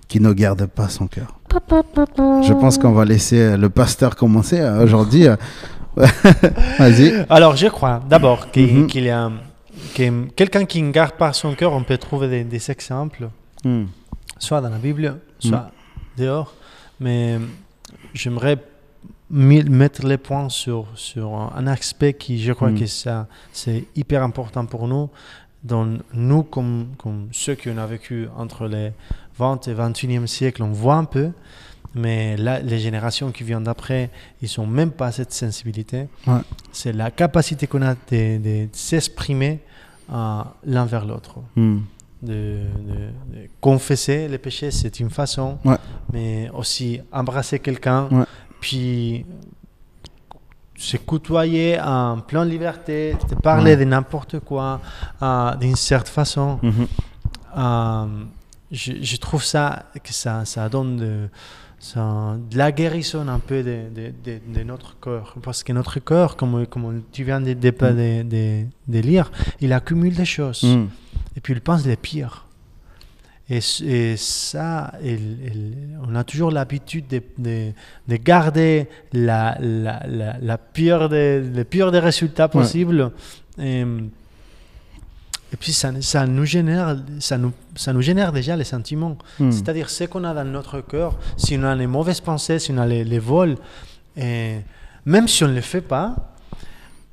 qui 0.07 0.21
ne 0.21 0.33
garde 0.35 0.67
pas 0.67 0.89
son 0.89 1.07
cœur? 1.07 1.39
Je 1.51 2.53
pense 2.53 2.77
qu'on 2.79 2.93
va 2.93 3.05
laisser 3.05 3.57
le 3.57 3.71
pasteur 3.71 4.15
commencer 4.17 4.59
euh, 4.61 4.85
aujourd'hui. 4.85 5.27
euh. 5.27 5.37
Vas-y. 6.79 7.25
Alors, 7.29 7.57
je 7.57 7.67
crois 7.69 8.01
d'abord 8.09 8.51
qu'il 8.51 8.75
Mhm. 8.81 8.87
qu'il 8.87 9.05
y 9.05 9.11
a 9.11 9.31
que 9.97 10.27
quelqu'un 10.37 10.65
qui 10.65 10.83
ne 10.83 10.91
garde 10.93 11.13
pas 11.13 11.33
son 11.33 11.55
cœur, 11.55 11.73
on 11.73 11.83
peut 11.83 11.99
trouver 11.99 12.29
des, 12.29 12.45
des 12.45 12.71
exemples, 12.71 13.29
Hmm. 13.65 13.85
Soit 14.41 14.61
dans 14.61 14.71
la 14.71 14.79
Bible, 14.79 15.21
soit 15.39 15.71
dehors. 16.17 16.53
Mais 16.99 17.39
j'aimerais 18.13 18.59
mettre 19.31 20.05
les 20.07 20.19
points 20.19 20.49
sur, 20.49 20.87
sur 20.97 21.35
un 21.35 21.67
aspect 21.69 22.15
qui, 22.15 22.43
je 22.43 22.53
crois 22.53 22.71
Mm. 22.71 22.79
que 22.81 22.87
ça, 22.87 23.29
c'est 23.53 23.85
hyper 23.95 24.23
important 24.25 24.67
pour 24.67 24.89
nous. 24.89 25.09
Dans 25.63 25.87
nous, 26.15 26.43
comme, 26.43 26.89
comme 26.99 27.29
ceux 27.33 27.55
qui 27.55 27.69
ont 27.71 27.87
vécu 27.87 28.27
entre 28.37 28.67
les 28.67 28.93
20 29.39 29.69
et 29.69 29.75
21e 29.75 30.27
siècle, 30.27 30.63
on 30.63 30.73
voit 30.73 30.97
un 30.97 31.05
peu. 31.05 31.31
Mais 31.95 32.37
là, 32.37 32.61
les 32.61 32.79
générations 32.79 33.31
qui 33.33 33.43
viennent 33.45 33.65
d'après, 33.65 34.11
ils 34.43 34.49
n'ont 34.59 34.67
même 34.67 34.91
pas 34.93 35.11
cette 35.13 35.33
sensibilité. 35.33 36.09
Ouais. 36.27 36.41
C'est 36.73 36.93
la 36.93 37.11
capacité 37.11 37.67
qu'on 37.67 37.83
a 37.83 37.95
de, 37.95 38.39
de 38.39 38.69
s'exprimer 38.73 39.61
euh, 40.13 40.43
l'un 40.65 40.87
vers 40.87 41.05
l'autre. 41.05 41.37
Hmm. 41.57 41.81
De, 42.23 42.33
de- 42.33 43.39
de 43.41 43.49
confesser 43.63 44.29
les 44.29 44.37
péchés, 44.37 44.71
c'est 44.71 45.01
une 45.01 45.09
façon, 45.09 45.57
Ouais. 45.65 45.79
mais 46.13 46.51
aussi 46.53 47.01
embrasser 47.11 47.59
quelqu'un, 47.61 48.09
Ouais. 48.11 48.25
puis 48.61 49.25
se 50.77 50.97
côtoyer 50.99 51.79
en 51.81 52.21
pleine 52.21 52.49
liberté, 52.49 53.15
de 53.29 53.35
parler 53.37 53.73
Ouais. 53.73 53.77
de 53.79 53.85
n'importe 53.85 54.41
quoi, 54.41 54.81
euh, 55.23 55.55
d'une 55.57 55.77
certaine 55.77 56.13
façon. 56.13 56.59
Mhm. 56.63 56.87
Euh, 57.57 58.07
je, 58.71 58.93
je 59.03 59.17
trouve 59.17 59.45
ça 59.45 59.85
que 60.03 60.13
ça, 60.13 60.45
ça 60.45 60.69
donne 60.69 60.97
de, 60.97 61.29
ça- 61.79 62.37
de 62.51 62.57
la 62.59 62.71
guérison 62.71 63.27
un 63.29 63.39
peu 63.39 63.63
de, 63.63 64.63
notre 64.65 64.99
cœur. 65.01 65.35
Parce 65.43 65.63
que 65.63 65.73
notre 65.73 65.99
cœur, 66.01 66.37
comme, 66.37 66.67
comme 66.67 67.03
tu 67.13 67.25
viens 67.25 67.41
de, 67.41 67.53
de, 67.55 68.65
de 68.89 68.99
lire, 69.01 69.31
il 69.61 69.73
accumule 69.73 70.15
des 70.15 70.25
choses. 70.27 70.63
Hmm. 70.63 70.87
Et 71.41 71.43
puis 71.43 71.55
il 71.55 71.61
pense 71.63 71.87
les 71.87 71.97
pires. 71.97 72.45
Et, 73.49 73.61
ça, 74.17 74.93
il- 75.03 75.39
il- 75.47 75.99
on 76.07 76.15
a 76.15 76.23
toujours 76.23 76.51
l'habitude 76.53 77.09
de, 77.09 77.23
de- 77.39 77.73
de 78.07 78.17
garder 78.17 78.89
la, 79.15 79.57
la, 79.59 80.03
la, 80.07 80.37
la 80.39 80.59
pire 80.59 81.09
des, 81.09 81.41
le 81.41 81.65
pire 81.65 81.91
des 81.91 81.99
résultats 81.99 82.47
possibles. 82.49 83.11
Et, 83.59 83.81
et 83.81 85.57
puis 85.59 85.73
ça, 85.73 85.91
ça, 86.01 86.27
nous 86.27 86.45
génère, 86.45 86.97
ça, 87.19 87.39
nous, 87.39 87.53
ça 87.75 87.93
nous 87.95 88.03
génère 88.03 88.31
déjà 88.33 88.55
les 88.55 88.63
sentiments. 88.65 89.17
Hmm. 89.41 89.51
C'est-à-dire 89.51 89.91
ce 89.91 90.05
qu'on 90.05 90.23
a 90.25 90.33
dans 90.35 90.45
notre 90.45 90.81
cœur, 90.83 91.19
si 91.39 91.57
on 91.59 91.65
a 91.65 91.75
les 91.75 91.89
mauvaises 91.89 92.21
pensées, 92.21 92.59
si 92.61 92.71
on 92.71 92.79
a 92.79 92.87
les, 92.87 93.03
les 93.03 93.19
vols, 93.19 93.57
et 94.17 94.59
même 95.07 95.27
si 95.27 95.43
on 95.43 95.49
ne 95.49 95.55
le 95.55 95.61
fait 95.63 95.81
pas, 95.81 96.15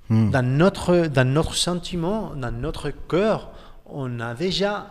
Hmm. 0.09 0.29
dans 0.31 0.41
notre, 0.45 1.07
dans 1.07 1.27
notre 1.27 1.53
sentiment, 1.55 2.31
dans 2.33 2.51
notre 2.51 2.91
cœur, 3.09 3.51
on 3.93 4.19
a 4.19 4.33
déjà 4.33 4.87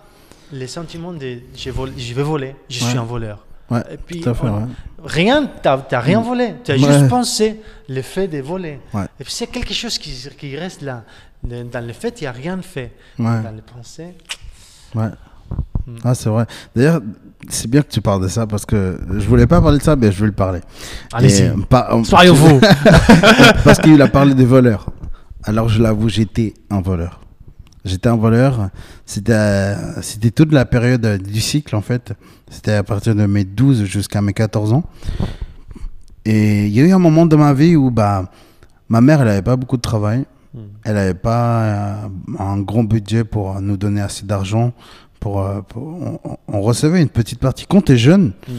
les 0.53 0.67
sentiments 0.67 1.13
de 1.13 1.39
je, 1.57 1.71
vole- 1.71 1.93
je 1.97 2.15
vais 2.15 2.23
voler, 2.23 2.55
je 2.69 2.83
Ouais. 2.83 2.91
suis 2.91 2.99
un 2.99 3.05
voleur. 3.05 3.45
Ouais, 3.71 3.83
Et 3.91 3.97
puis, 3.97 4.21
tout 4.21 4.31
à 4.31 4.35
fait, 4.35 4.47
on- 4.47 4.59
ouais. 4.59 4.67
rien, 5.05 5.45
tu 5.45 5.69
n'as 5.69 6.01
rien 6.01 6.21
volé, 6.21 6.55
tu 6.65 6.71
as 6.71 6.77
juste 6.77 7.09
pensé 7.09 7.61
le 7.89 8.01
fait 8.03 8.29
de 8.29 8.39
voler. 8.41 8.79
Ouais. 8.95 9.05
Et 9.19 9.25
puis 9.25 9.33
c'est 9.33 9.49
quelque 9.49 9.75
chose 9.75 9.99
qui, 9.99 10.13
qui 10.39 10.57
reste 10.57 10.83
là. 10.83 11.03
Dans 11.43 11.85
le 11.87 11.93
fait, 11.93 12.21
il 12.21 12.25
n'y 12.25 12.29
a 12.29 12.33
rien 12.33 12.61
fait. 12.63 12.93
Ouais. 13.19 13.43
Dans 13.43 13.55
les 13.55 13.63
pensées, 13.63 14.15
Ouais. 14.95 15.09
Hmm. 15.87 15.97
Ah, 16.05 16.15
c'est 16.15 16.29
vrai. 16.29 16.47
D'ailleurs, 16.75 17.01
c'est 17.49 17.69
bien 17.71 17.83
que 17.83 17.89
tu 17.89 18.01
parles 18.01 18.23
de 18.23 18.29
ça 18.29 18.47
parce 18.47 18.65
que 18.67 18.99
je 19.19 19.27
voulais 19.29 19.47
pas 19.47 19.61
parler 19.61 19.79
de 19.79 19.83
ça, 19.83 19.95
mais 19.95 20.11
je 20.11 20.21
vais 20.21 20.27
le 20.27 20.33
parler. 20.33 20.61
allez-y, 21.13 21.43
euh, 21.43 21.57
pas- 21.69 21.89
euh, 21.93 22.03
soyez-vous. 22.03 22.61
parce 23.65 23.79
qu'il 23.81 24.01
a 24.01 24.09
parlé 24.09 24.35
des 24.35 24.45
voleurs. 24.45 24.87
Alors, 25.45 25.69
je 25.69 25.81
l'avoue, 25.83 26.09
j'étais 26.09 26.55
un 26.71 26.81
voleur. 26.81 27.21
J'étais 27.87 28.09
un 28.09 28.17
voleur. 28.17 28.69
C'était, 29.07 29.33
euh, 29.33 30.03
c'était 30.03 30.31
toute 30.33 30.53
la 30.53 30.65
période 30.67 31.23
du 31.23 31.41
cycle, 31.41 31.75
en 31.77 31.81
fait. 31.81 32.13
C'était 32.51 32.73
à 32.73 32.83
partir 32.83 33.15
de 33.15 33.25
mes 33.27 33.45
12 33.45 33.85
jusqu'à 33.85 34.21
mes 34.21 34.33
14 34.35 34.73
ans. 34.75 34.85
Et 36.25 36.67
il 36.67 36.73
y 36.73 36.81
a 36.81 36.85
eu 36.85 36.93
un 36.93 36.99
moment 36.99 37.27
de 37.27 37.37
ma 37.37 37.55
vie 37.55 37.77
où 37.77 37.91
bah, 37.91 38.31
ma 38.89 39.01
mère, 39.01 39.21
elle 39.21 39.29
n'avait 39.29 39.43
pas 39.43 39.57
beaucoup 39.57 39.77
de 39.77 39.83
travail. 39.83 40.25
Hmm. 40.53 40.59
Elle 40.85 40.95
n'avait 40.95 41.15
pas 41.15 41.63
euh, 41.63 41.95
un 42.39 42.59
grand 42.61 42.83
budget 42.85 43.25
pour 43.25 43.61
nous 43.61 43.77
donner 43.77 44.01
assez 44.01 44.27
d'argent. 44.27 44.73
Pour, 45.21 45.41
euh, 45.43 45.61
pour- 45.63 45.83
on, 45.85 46.21
on- 46.25 46.37
on 46.49 46.61
recevait 46.61 47.01
une 47.01 47.09
petite 47.09 47.39
partie. 47.39 47.67
Quand 47.69 47.83
tu 47.85 47.93
es 47.93 47.97
jeune, 47.97 48.33
Hmm. 48.49 48.53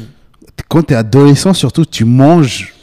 quand 0.70 0.84
tu 0.84 0.94
es 0.94 0.98
adolescent, 0.98 1.54
surtout, 1.54 1.86
tu 1.86 2.06
manges. 2.06 2.74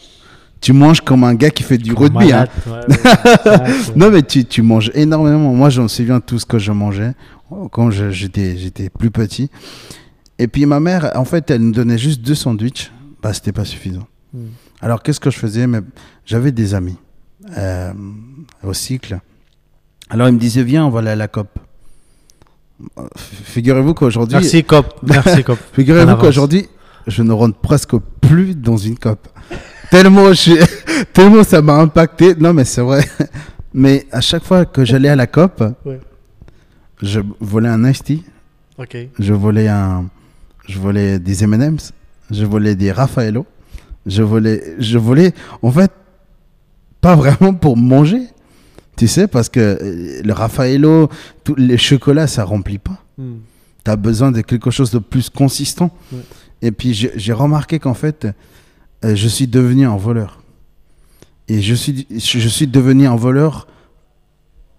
Tu 0.65 0.73
manges 0.73 1.03
comme 1.03 1.25
un 1.25 1.35
gars 1.35 1.51
qui 1.51 1.63
fait 1.63 1.77
du 1.77 1.93
rugby. 1.93 2.33
hein. 2.33 2.47
Malade, 2.47 2.51
ouais, 2.67 2.73
ouais, 2.73 3.51
ouais, 3.53 3.61
ouais. 3.61 3.75
Non, 3.97 4.11
mais 4.11 4.23
tu, 4.23 4.47
tu 4.47 4.63
manges 4.63 4.91
énormément. 4.95 5.53
Moi, 5.53 5.69
j'en 5.69 5.89
souviens 5.89 6.21
tout 6.21 6.39
ce 6.39 6.47
que 6.47 6.59
je 6.59 6.73
mangeais 6.73 7.13
quand 7.71 7.91
j'étais 7.91 8.89
plus 8.89 9.11
petit. 9.11 9.51
Et 10.39 10.49
puis 10.49 10.65
ma 10.65 10.81
mère, 10.81 11.13
en 11.17 11.27
fait, 11.27 11.51
elle 11.51 11.61
nous 11.61 11.73
donnait 11.73 11.99
juste 11.99 12.23
deux 12.23 12.35
sandwichs. 12.35 12.91
Bah, 13.23 13.35
c'était 13.35 13.53
pas 13.53 13.67
suffisant. 13.67 14.07
Hmm. 14.33 14.47
Alors, 14.81 15.03
qu'est-ce 15.03 15.21
que 15.21 15.31
je 15.31 15.39
faisais? 15.39 15.67
J'avais 16.25 16.51
des 16.51 16.73
amis 16.73 16.97
euh, 17.59 17.93
au 18.63 18.73
cycle. 18.73 19.21
Alors, 20.09 20.29
ils 20.29 20.35
me 20.35 20.39
disaient, 20.39 20.65
viens, 20.65 20.87
on 20.87 20.91
va 20.91 21.01
aller 21.01 21.11
à 21.11 21.17
la 21.17 21.29
COP. 21.29 21.59
Figurez-vous 23.19 23.93
qu'aujourd'hui, 23.93 24.39
Merci, 24.41 24.65
Cop. 24.65 24.99
Merci, 25.03 25.45
Cop. 25.45 25.59
Figurez-vous 25.75 26.17
qu'aujourd'hui, 26.17 26.69
je 27.07 27.23
ne 27.23 27.33
rentre 27.33 27.59
presque 27.59 27.97
plus 28.23 28.55
dans 28.55 28.79
une 28.79 28.99
COP. 28.99 29.29
Tellement, 30.03 30.33
je- 30.33 31.05
tellement 31.13 31.45
ça 31.45 31.63
m'a 31.63 31.75
impacté. 31.77 32.35
Non, 32.35 32.53
mais 32.53 32.65
c'est 32.65 32.81
vrai. 32.83 33.05
Mais 33.77 34.07
à 34.13 34.21
chaque 34.21 34.45
fois 34.45 34.65
que 34.67 34.85
j'allais 34.85 35.09
à 35.09 35.17
la 35.17 35.27
COP, 35.27 35.63
Ouais. 35.85 35.99
je 37.03 37.21
volais 37.41 37.69
un 37.69 37.91
Ice 37.91 38.03
Tea, 38.05 38.23
je 39.19 39.33
volais 39.33 39.67
un, 39.69 40.09
je 40.69 40.79
volais 40.79 41.19
des 41.19 41.43
M&M's, 41.43 41.93
je 42.31 42.45
volais 42.45 42.77
des 42.77 42.93
Raffaello, 42.93 43.47
je 44.07 44.23
volais, 44.23 44.75
je 44.79 44.97
volais, 44.99 45.33
en 45.61 45.73
fait, 45.73 45.91
pas 47.01 47.17
vraiment 47.17 47.53
pour 47.53 47.77
manger, 47.77 48.23
tu 48.97 49.09
sais, 49.09 49.27
parce 49.27 49.49
que 49.49 49.61
euh, 49.61 50.23
le 50.25 50.33
Raffaello, 50.33 51.09
tous 51.43 51.57
les 51.57 51.77
chocolats, 51.79 52.29
ça 52.29 52.45
remplit 52.45 52.79
pas. 52.79 52.99
Hmm. 53.19 53.39
Tu 53.85 53.91
as 53.91 53.97
besoin 53.97 54.31
de 54.31 54.41
quelque 54.41 54.71
chose 54.71 54.93
de 54.93 55.01
plus 55.01 55.29
consistant. 55.31 55.91
Ouais. 56.13 56.21
Et 56.63 56.71
puis 56.71 56.95
j'ai 56.95 57.33
remarqué 57.33 57.81
qu'en 57.81 57.95
fait, 57.95 58.29
je 59.15 59.29
suis 59.29 59.47
devenu 59.47 59.87
un 59.87 59.97
voleur. 59.97 60.41
Et 61.49 61.61
je 61.61 61.75
suis, 61.75 62.07
je 62.11 62.49
suis 62.49 62.67
devenu 62.67 63.07
un 63.07 63.17
voleur 63.17 63.67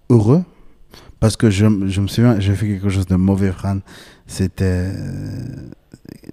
heureux 0.09 0.43
parce 1.19 1.37
que 1.37 1.49
je, 1.49 1.65
je 1.87 2.01
me 2.01 2.07
souviens, 2.07 2.39
j'ai 2.39 2.55
fait 2.55 2.67
quelque 2.67 2.89
chose 2.89 3.05
de 3.05 3.15
mauvais, 3.15 3.51
Fran. 3.51 3.79
C'était. 4.27 4.63
euh, 4.65 5.69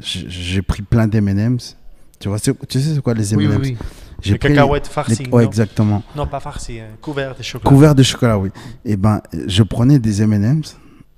j'ai 0.00 0.62
pris 0.62 0.83
plein 0.83 1.07
d'MM's. 1.07 1.76
Tu 2.18 2.28
vois, 2.28 2.38
tu 2.38 2.52
sais 2.81 2.94
c'est 2.94 3.00
quoi 3.02 3.14
les 3.14 3.35
M&M's 3.35 3.48
oui, 3.50 3.57
oui. 3.72 3.76
J'ai 4.20 4.33
Les 4.33 4.38
pris 4.38 4.48
cacahuètes 4.50 4.87
les- 4.87 4.92
farcies. 4.92 5.22
ouais, 5.33 5.42
non 5.42 5.48
exactement. 5.48 6.02
Non, 6.14 6.26
pas 6.28 6.38
farcies, 6.38 6.78
euh, 6.81 6.85
couvert 7.00 7.35
de 7.37 7.42
chocolat. 7.42 7.68
Couvert 7.68 7.94
de 7.96 8.02
chocolat, 8.05 8.38
oui. 8.38 8.50
Et 8.85 8.96
ben, 8.96 9.20
je 9.48 9.62
prenais 9.64 9.98
des 9.98 10.22
M&M's, 10.22 10.76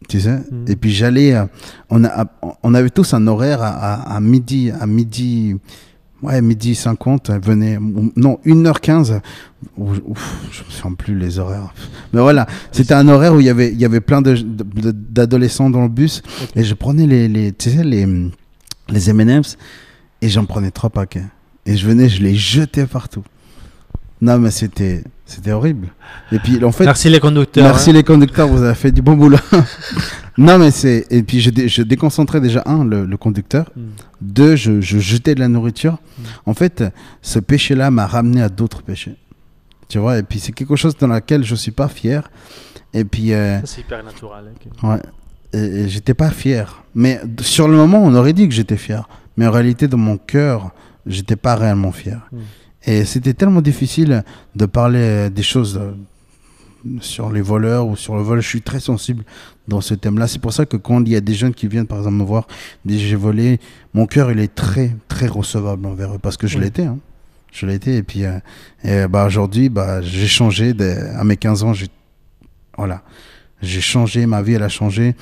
tu 0.09 0.20
sais, 0.20 0.39
Mhm. 0.51 0.64
et 0.66 0.77
puis 0.77 0.91
j'allais. 0.93 1.35
euh, 1.35 1.45
on, 1.91 2.03
a, 2.05 2.25
on 2.62 2.72
avait 2.72 2.89
tous 2.89 3.12
un 3.12 3.27
horaire 3.27 3.62
à, 3.62 3.68
à- 3.68 4.16
à 4.16 4.20
midi, 4.20 4.70
à 4.70 4.87
midi, 4.87 5.55
ouais, 6.25 6.41
midi 6.43 6.75
50, 6.75 7.31
euh, 7.31 7.39
venez, 7.43 7.77
ou- 7.79 8.12
non, 8.16 8.39
1h15. 8.45 9.20
Ouf, 9.79 10.01
ouf, 10.05 10.37
je 10.53 10.62
me 10.64 10.70
souviens 10.70 10.95
plus 10.95 11.18
les 11.18 11.39
horaires. 11.39 11.72
Mais 12.12 12.20
voilà, 12.20 12.47
c'était 12.72 12.95
un 12.95 13.09
horaire 13.09 13.35
où 13.35 13.41
il 13.41 13.47
y 13.47 13.51
avait, 13.51 13.70
il 13.72 13.79
y 13.81 13.85
avait 13.85 14.01
plein 14.01 14.22
d'adolescents 14.22 15.70
dans 15.70 15.83
le 15.83 15.89
bus, 15.89 16.22
et 16.57 16.64
je 16.64 16.75
prenais 16.75 17.07
les, 17.07 17.29
les, 17.29 17.53
tu 17.53 17.70
sais, 17.70 17.85
les, 17.85 18.07
les 18.89 19.11
M&M's, 19.11 19.57
et 20.22 20.29
j'en 20.29 20.45
prenais 20.45 20.70
trois 20.70 20.91
paquets. 20.91 21.25
Et 21.66 21.77
je 21.77 21.87
venais, 21.87 22.09
je 22.09 22.22
les 22.22 22.35
jetais 22.35 22.87
partout. 22.87 23.22
Non, 24.25 24.39
mais 24.39 24.51
c'était, 24.51 25.05
c'était 25.27 25.53
horrible. 25.53 25.89
Et 26.33 26.39
puis, 26.39 26.64
en 26.64 26.72
fait, 26.72 26.85
Merci 26.87 27.11
les 27.11 27.20
conducteurs. 27.20 27.62
Merci 27.64 27.91
hein. 27.91 27.93
les 27.93 28.03
conducteurs, 28.05 28.49
vous 28.49 28.62
avez 28.62 28.75
fait 28.75 28.91
du 28.91 29.03
bon 29.03 29.12
boulot. 29.16 29.37
non, 30.39 30.57
mais 30.59 30.70
c'est. 30.70 31.07
Et 31.11 31.22
puis 31.22 31.41
je, 31.41 31.51
dé- 31.51 31.68
je 31.68 31.83
déconcentrais 31.83 32.41
déjà, 32.41 32.62
un, 32.64 32.85
le, 32.85 33.05
le 33.05 33.16
conducteur. 33.18 33.70
Hmm. 33.77 33.89
Deux, 34.22 34.57
je, 34.57 34.81
je 34.81 34.99
jetais 34.99 35.35
de 35.35 35.41
la 35.41 35.49
nourriture. 35.49 35.99
En 36.47 36.55
fait, 36.55 36.83
ce 37.20 37.39
péché-là 37.39 37.91
m'a 37.91 38.07
ramené 38.07 38.41
à 38.43 38.49
d'autres 38.49 38.83
péchés. 38.83 39.16
Tu 39.89 39.99
vois, 39.99 40.16
et 40.18 40.22
puis 40.22 40.39
c'est 40.41 40.53
quelque 40.53 40.77
chose 40.77 40.97
dans 40.97 41.09
lequel 41.09 41.45
je 41.45 41.55
suis 41.55 41.70
pas 41.72 41.89
fier. 41.89 42.31
Et 42.95 43.05
puis, 43.05 43.35
euh, 43.35 43.61
c'est 43.64 43.83
hyper 43.83 44.03
naturel. 44.03 44.45
ok. 44.55 44.89
ouais, 44.91 45.03
et, 45.53 45.59
et 45.83 45.89
j'étais 45.91 46.14
pas 46.14 46.31
fier. 46.31 46.83
Mais 46.95 47.20
sur 47.41 47.68
le 47.68 47.77
moment, 47.77 48.03
on 48.03 48.14
aurait 48.14 48.33
dit 48.33 48.49
que 48.49 48.55
j'étais 48.55 48.79
fier. 48.79 49.07
Mais 49.37 49.47
en 49.47 49.51
réalité, 49.51 49.87
dans 49.87 49.99
mon 49.99 50.16
cœur, 50.16 50.70
j'étais 51.07 51.37
pas 51.37 51.57
réellement 51.57 51.93
fier. 51.93 52.20
Mm. 52.33 52.39
Et 52.87 53.05
c'était 53.05 53.35
tellement 53.35 53.62
difficile 53.62 54.24
de 54.55 54.66
parler 54.66 55.30
des 55.30 55.43
choses 55.43 55.78
euh, 55.80 55.93
sur 57.01 57.32
les 57.32 57.41
voleurs 57.41 57.87
ou 57.87 57.97
sur 57.97 58.14
le 58.16 58.22
vol. 58.22 58.41
Je 58.43 58.49
suis 58.49 58.61
très 58.62 58.80
sensible 58.80 59.24
dans 59.68 59.80
ce 59.80 59.95
thème-là. 59.95 60.26
C'est 60.28 60.39
pour 60.39 60.53
ça 60.53 60.66
que 60.66 60.76
quand 60.76 61.01
il 61.03 61.09
y 61.12 61.16
a 61.16 61.20
des 61.22 61.35
jeunes 61.35 61.55
qui 61.55 61.66
viennent, 61.66 61.87
par 61.87 61.99
exemple, 61.99 62.16
me 62.16 62.24
voir, 62.24 62.47
disent 62.85 63.01
j'ai 63.01 63.16
volé, 63.16 63.59
mon 63.95 64.07
cœur, 64.07 64.30
il 64.30 64.39
est 64.39 64.55
très, 64.55 64.95
très 65.09 65.26
recevable 65.26 65.87
envers 65.87 66.14
eux 66.14 66.18
parce 66.18 66.37
que 66.37 66.47
je 66.47 66.59
Oui. 66.59 66.64
l'étais. 66.64 66.85
Hein. 66.85 66.99
Je 67.53 67.64
l'étais. 67.66 67.95
Et 67.97 68.03
puis, 68.03 68.24
euh, 68.24 68.39
et, 68.82 69.07
bah, 69.09 69.24
aujourd'hui, 69.26 69.68
bah, 69.70 70.03
j'ai 70.03 70.26
changé. 70.26 70.74
de- 70.74 71.16
à 71.16 71.24
mes 71.24 71.37
15 71.39 71.62
ans, 71.62 71.72
j'ai, 71.72 71.87
voilà, 72.76 73.03
j'ai 73.62 73.80
changé. 73.80 74.26
Ma 74.26 74.43
vie, 74.43 74.55
elle 74.55 74.62
a 74.62 74.68
changé. 74.68 75.14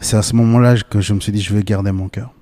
C'est 0.00 0.16
à 0.16 0.22
ce 0.22 0.34
moment-là 0.34 0.74
que 0.90 1.00
je 1.00 1.12
me 1.14 1.20
suis 1.20 1.30
dit, 1.32 1.40
je 1.42 1.54
vais 1.54 1.62
garder 1.62 1.92
mon 1.92 2.08
cœur. 2.08 2.32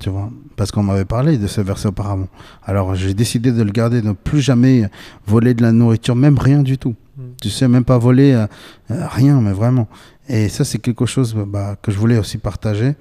Tu 0.00 0.08
vois, 0.08 0.30
parce 0.56 0.70
qu'on 0.72 0.82
m'avait 0.82 1.04
parlé 1.04 1.36
de 1.36 1.46
ce 1.46 1.60
verset 1.60 1.88
auparavant. 1.88 2.26
Alors 2.64 2.94
j'ai 2.94 3.12
décidé 3.14 3.52
de 3.52 3.62
le 3.62 3.70
garder, 3.70 4.00
de 4.00 4.08
ne 4.08 4.12
plus 4.12 4.40
jamais 4.40 4.88
voler 5.26 5.52
de 5.54 5.62
la 5.62 5.72
nourriture, 5.72 6.16
même 6.16 6.38
rien 6.38 6.62
du 6.62 6.78
tout. 6.78 6.94
Mm. 7.18 7.22
Tu 7.42 7.50
sais, 7.50 7.68
même 7.68 7.84
pas 7.84 7.98
voler 7.98 8.32
euh, 8.32 8.46
euh, 8.90 9.06
rien, 9.08 9.40
mais 9.42 9.52
vraiment. 9.52 9.88
Et 10.28 10.48
ça, 10.48 10.64
c'est 10.64 10.78
quelque 10.78 11.04
chose 11.06 11.34
bah, 11.46 11.76
que 11.82 11.92
je 11.92 11.98
voulais 11.98 12.16
aussi 12.18 12.38
partager. 12.38 12.94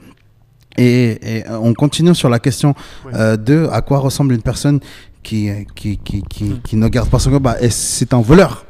Et, 0.77 1.37
et, 1.37 1.47
euh, 1.47 1.57
on 1.61 1.73
continue 1.73 2.13
sur 2.15 2.29
la 2.29 2.39
question 2.39 2.75
Oui. 3.05 3.11
euh, 3.15 3.37
de 3.37 3.67
à 3.71 3.81
quoi 3.81 3.99
ressemble 3.99 4.33
une 4.33 4.41
personne 4.41 4.79
qui, 5.23 5.49
qui, 5.75 5.97
qui, 5.97 6.21
qui, 6.23 6.43
Mm. 6.45 6.59
qui 6.63 6.75
ne 6.75 6.87
garde 6.89 7.09
pas 7.09 7.19
son 7.19 7.29
cœur. 7.31 7.39
Bah, 7.41 7.55
c'est 7.69 8.13
un 8.13 8.21
voleur. 8.21 8.65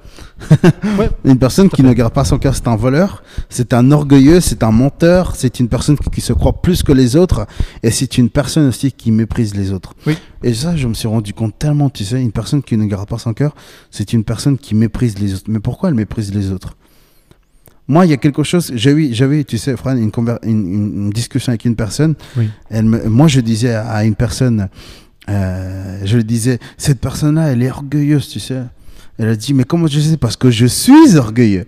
Ouais. 0.97 1.09
Une 1.25 1.37
personne 1.37 1.69
qui 1.69 1.83
ne 1.83 1.93
garde 1.93 2.13
pas 2.13 2.25
son 2.25 2.37
cœur, 2.37 2.55
c'est 2.55 2.67
un 2.67 2.75
voleur, 2.75 3.23
c'est 3.49 3.73
un 3.73 3.91
orgueilleux, 3.91 4.39
c'est 4.39 4.63
un 4.63 4.71
menteur, 4.71 5.35
c'est 5.35 5.59
une 5.59 5.67
personne 5.67 5.97
qui, 5.97 6.21
se 6.21 6.33
croit 6.33 6.61
plus 6.61 6.83
que 6.83 6.91
les 6.91 7.15
autres, 7.15 7.45
et 7.83 7.91
c'est 7.91 8.17
une 8.17 8.29
personne 8.29 8.67
aussi 8.67 8.91
qui 8.91 9.11
méprise 9.11 9.55
les 9.55 9.71
autres. 9.71 9.93
Oui. 10.07 10.17
Et 10.43 10.53
ça, 10.53 10.75
je 10.75 10.87
me 10.87 10.93
suis 10.93 11.07
rendu 11.07 11.33
compte 11.33 11.57
tellement, 11.57 11.89
tu 11.89 12.03
sais, 12.03 12.21
une 12.21 12.31
personne 12.31 12.63
qui 12.63 12.77
ne 12.77 12.85
garde 12.85 13.07
pas 13.07 13.17
son 13.17 13.33
cœur, 13.33 13.55
c'est 13.91 14.13
une 14.13 14.23
personne 14.23 14.57
qui 14.57 14.75
méprise 14.75 15.19
les 15.19 15.33
autres. 15.33 15.45
Mais 15.47 15.59
pourquoi 15.59 15.89
elle 15.89 15.95
méprise 15.95 16.33
les 16.33 16.51
autres? 16.51 16.75
Moi, 17.87 18.05
il 18.05 18.09
y 18.09 18.13
a 18.13 18.17
quelque 18.17 18.43
chose, 18.43 18.71
j'ai 18.75 18.91
eu, 18.91 19.13
j'avais, 19.13 19.43
tu 19.43 19.57
sais, 19.57 19.75
Fran, 19.75 19.95
une, 19.97 21.09
discussion 21.09 21.49
avec 21.51 21.65
une 21.65 21.75
personne, 21.75 22.15
Oui. 22.37 22.49
elle 22.69 22.85
me- 22.85 23.09
moi, 23.09 23.27
je 23.27 23.41
disais 23.41 23.73
à 23.73 23.89
à 23.89 24.03
une 24.03 24.15
personne, 24.15 24.69
euh, 25.27 25.99
je 26.05 26.17
lui 26.17 26.23
disais, 26.23 26.59
cette 26.77 26.99
personne-là, 26.99 27.47
elle 27.51 27.63
est 27.63 27.71
orgueilleuse, 27.71 28.27
tu 28.27 28.39
sais. 28.39 28.61
Elle 29.19 29.27
a 29.29 29.35
dit, 29.35 29.53
mais 29.53 29.65
comment 29.65 29.85
je 29.87 29.99
sais? 29.99 30.17
Parce 30.17 30.37
que 30.37 30.49
je 30.49 30.65
suis 30.65 31.17
orgueilleux. 31.17 31.65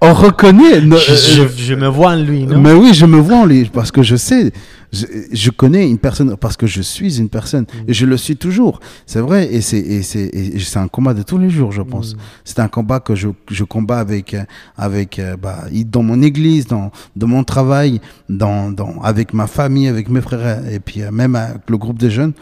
On 0.00 0.12
reconnaît. 0.14 0.80
no- 0.80 0.96
Je, 1.06 1.12
euh, 1.42 1.48
je- 1.56 1.62
je 1.62 1.74
me 1.74 1.86
vois 1.86 2.12
en 2.12 2.16
lui, 2.16 2.44
non? 2.44 2.58
Mais 2.60 2.72
oui, 2.72 2.92
je 2.92 3.06
me 3.06 3.18
vois 3.18 3.36
en 3.38 3.44
lui 3.46 3.70
parce 3.72 3.92
que 3.92 4.02
je 4.02 4.16
sais, 4.16 4.52
je, 4.92 5.06
je 5.32 5.50
connais 5.50 5.88
une 5.88 5.98
personne 5.98 6.36
parce 6.36 6.56
que 6.56 6.66
je 6.66 6.82
suis 6.82 7.18
une 7.18 7.28
personne 7.28 7.60
Mm. 7.60 7.90
et 7.90 7.94
je 7.94 8.06
le 8.06 8.16
suis 8.16 8.36
toujours. 8.36 8.80
C'est 9.06 9.20
vrai 9.20 9.52
et 9.52 9.60
c'est 9.60 9.78
et 9.78 10.02
c'est 10.02 10.24
et 10.32 10.58
c'est 10.58 10.78
un 10.78 10.88
combat 10.88 11.14
de 11.14 11.22
tous 11.22 11.38
les 11.38 11.50
jours, 11.50 11.72
je 11.72 11.82
pense. 11.82 12.14
Mm. 12.14 12.18
C'est 12.44 12.58
un 12.60 12.68
combat 12.68 13.00
que 13.00 13.14
je, 13.14 13.28
je 13.50 13.64
combats 13.64 13.98
avec 13.98 14.36
avec 14.76 15.18
euh, 15.18 15.36
bah, 15.36 15.64
dans 15.86 16.02
mon 16.02 16.22
église, 16.22 16.66
dans 16.66 16.90
dans 17.16 17.26
mon 17.26 17.44
travail, 17.44 18.00
dans, 18.28 18.70
dans 18.70 19.00
avec 19.02 19.32
ma 19.34 19.46
famille, 19.46 19.88
avec 19.88 20.08
mes 20.08 20.20
frères 20.20 20.66
et 20.70 20.80
puis 20.80 21.02
euh, 21.02 21.10
même 21.10 21.34
avec 21.36 21.68
le 21.68 21.78
groupe 21.78 21.98
des 21.98 22.10
jeunes. 22.10 22.32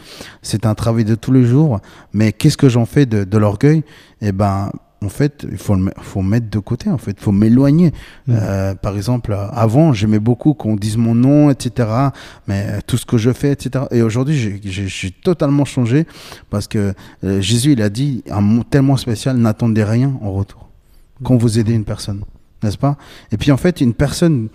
C'est 0.41 0.65
un 0.65 0.75
travail 0.75 1.05
de 1.05 1.15
tous 1.15 1.31
les 1.31 1.45
jours. 1.45 1.79
Mais 2.13 2.31
qu'est-ce 2.31 2.57
que 2.57 2.69
j'en 2.69 2.85
fais 2.85 3.05
de, 3.05 3.23
de 3.23 3.37
l'orgueil? 3.37 3.83
Eh 4.21 4.31
ben 4.31 4.71
en 5.01 5.09
fait, 5.09 5.45
il 5.49 5.57
faut 5.57 5.75
le 5.75 5.91
faut 6.01 6.21
mettre 6.21 6.49
de 6.49 6.59
côté. 6.59 6.89
En 6.89 6.97
fait, 6.97 7.11
il 7.11 7.23
faut 7.23 7.31
m'éloigner. 7.31 7.91
Mm. 8.27 8.33
Euh, 8.33 8.75
par 8.75 8.97
exemple, 8.97 9.31
euh, 9.31 9.47
avant, 9.51 9.93
j'aimais 9.93 10.19
beaucoup 10.19 10.53
qu'on 10.53 10.75
dise 10.75 10.97
mon 10.97 11.15
nom, 11.15 11.49
etc. 11.49 11.89
Mais 12.47 12.65
euh, 12.67 12.79
tout 12.85 12.97
ce 12.97 13.05
que 13.05 13.17
je 13.17 13.31
fais, 13.31 13.51
etc. 13.51 13.85
Et 13.91 14.01
aujourd'hui, 14.01 14.59
j'ai 14.63 15.11
totalement 15.11 15.65
changé 15.65 16.05
parce 16.49 16.67
que 16.67 16.93
euh, 17.23 17.41
Jésus, 17.41 17.73
il 17.73 17.81
a 17.81 17.89
dit 17.89 18.23
un 18.29 18.41
mot 18.41 18.63
tellement 18.63 18.97
spécial 18.97 19.37
n'attendez 19.37 19.83
rien 19.83 20.17
en 20.21 20.33
retour 20.33 20.69
quand 21.23 21.37
vous 21.37 21.59
aidez 21.59 21.73
une 21.73 21.83
personne, 21.85 22.23
n'est-ce 22.63 22.77
pas? 22.77 22.97
Et 23.31 23.37
puis 23.37 23.51
en 23.51 23.57
fait, 23.57 23.81
une 23.81 23.93
personne, 23.93 24.49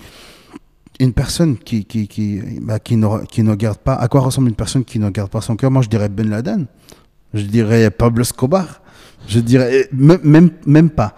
une 1.01 1.13
personne 1.13 1.57
qui 1.57 1.85
qui 1.85 2.09
qui, 2.09 2.41
bah, 2.61 2.79
qui 2.79 2.97
ne 2.97 3.25
qui 3.27 3.43
ne 3.43 3.55
garde 3.55 3.79
pas. 3.79 3.95
À 3.95 4.09
quoi 4.09 4.21
ressemble 4.21 4.49
une 4.49 4.55
personne 4.55 4.85
qui 4.85 4.99
ne 4.99 5.11
garde 5.11 5.31
pas 5.31 5.41
son 5.41 5.57
cœur? 5.57 5.71
Moi, 5.71 5.83
je 5.83 5.89
dirais 5.89 6.09
Ben 6.09 6.29
Laden. 6.29 6.67
Je 7.33 7.43
dirais 7.43 7.91
Pablo 7.91 8.23
Escobar. 8.23 8.83
Je 9.27 9.41
dirais 9.41 9.89
même 9.93 10.21
même, 10.23 10.51
même 10.67 10.91
pas. 10.91 11.15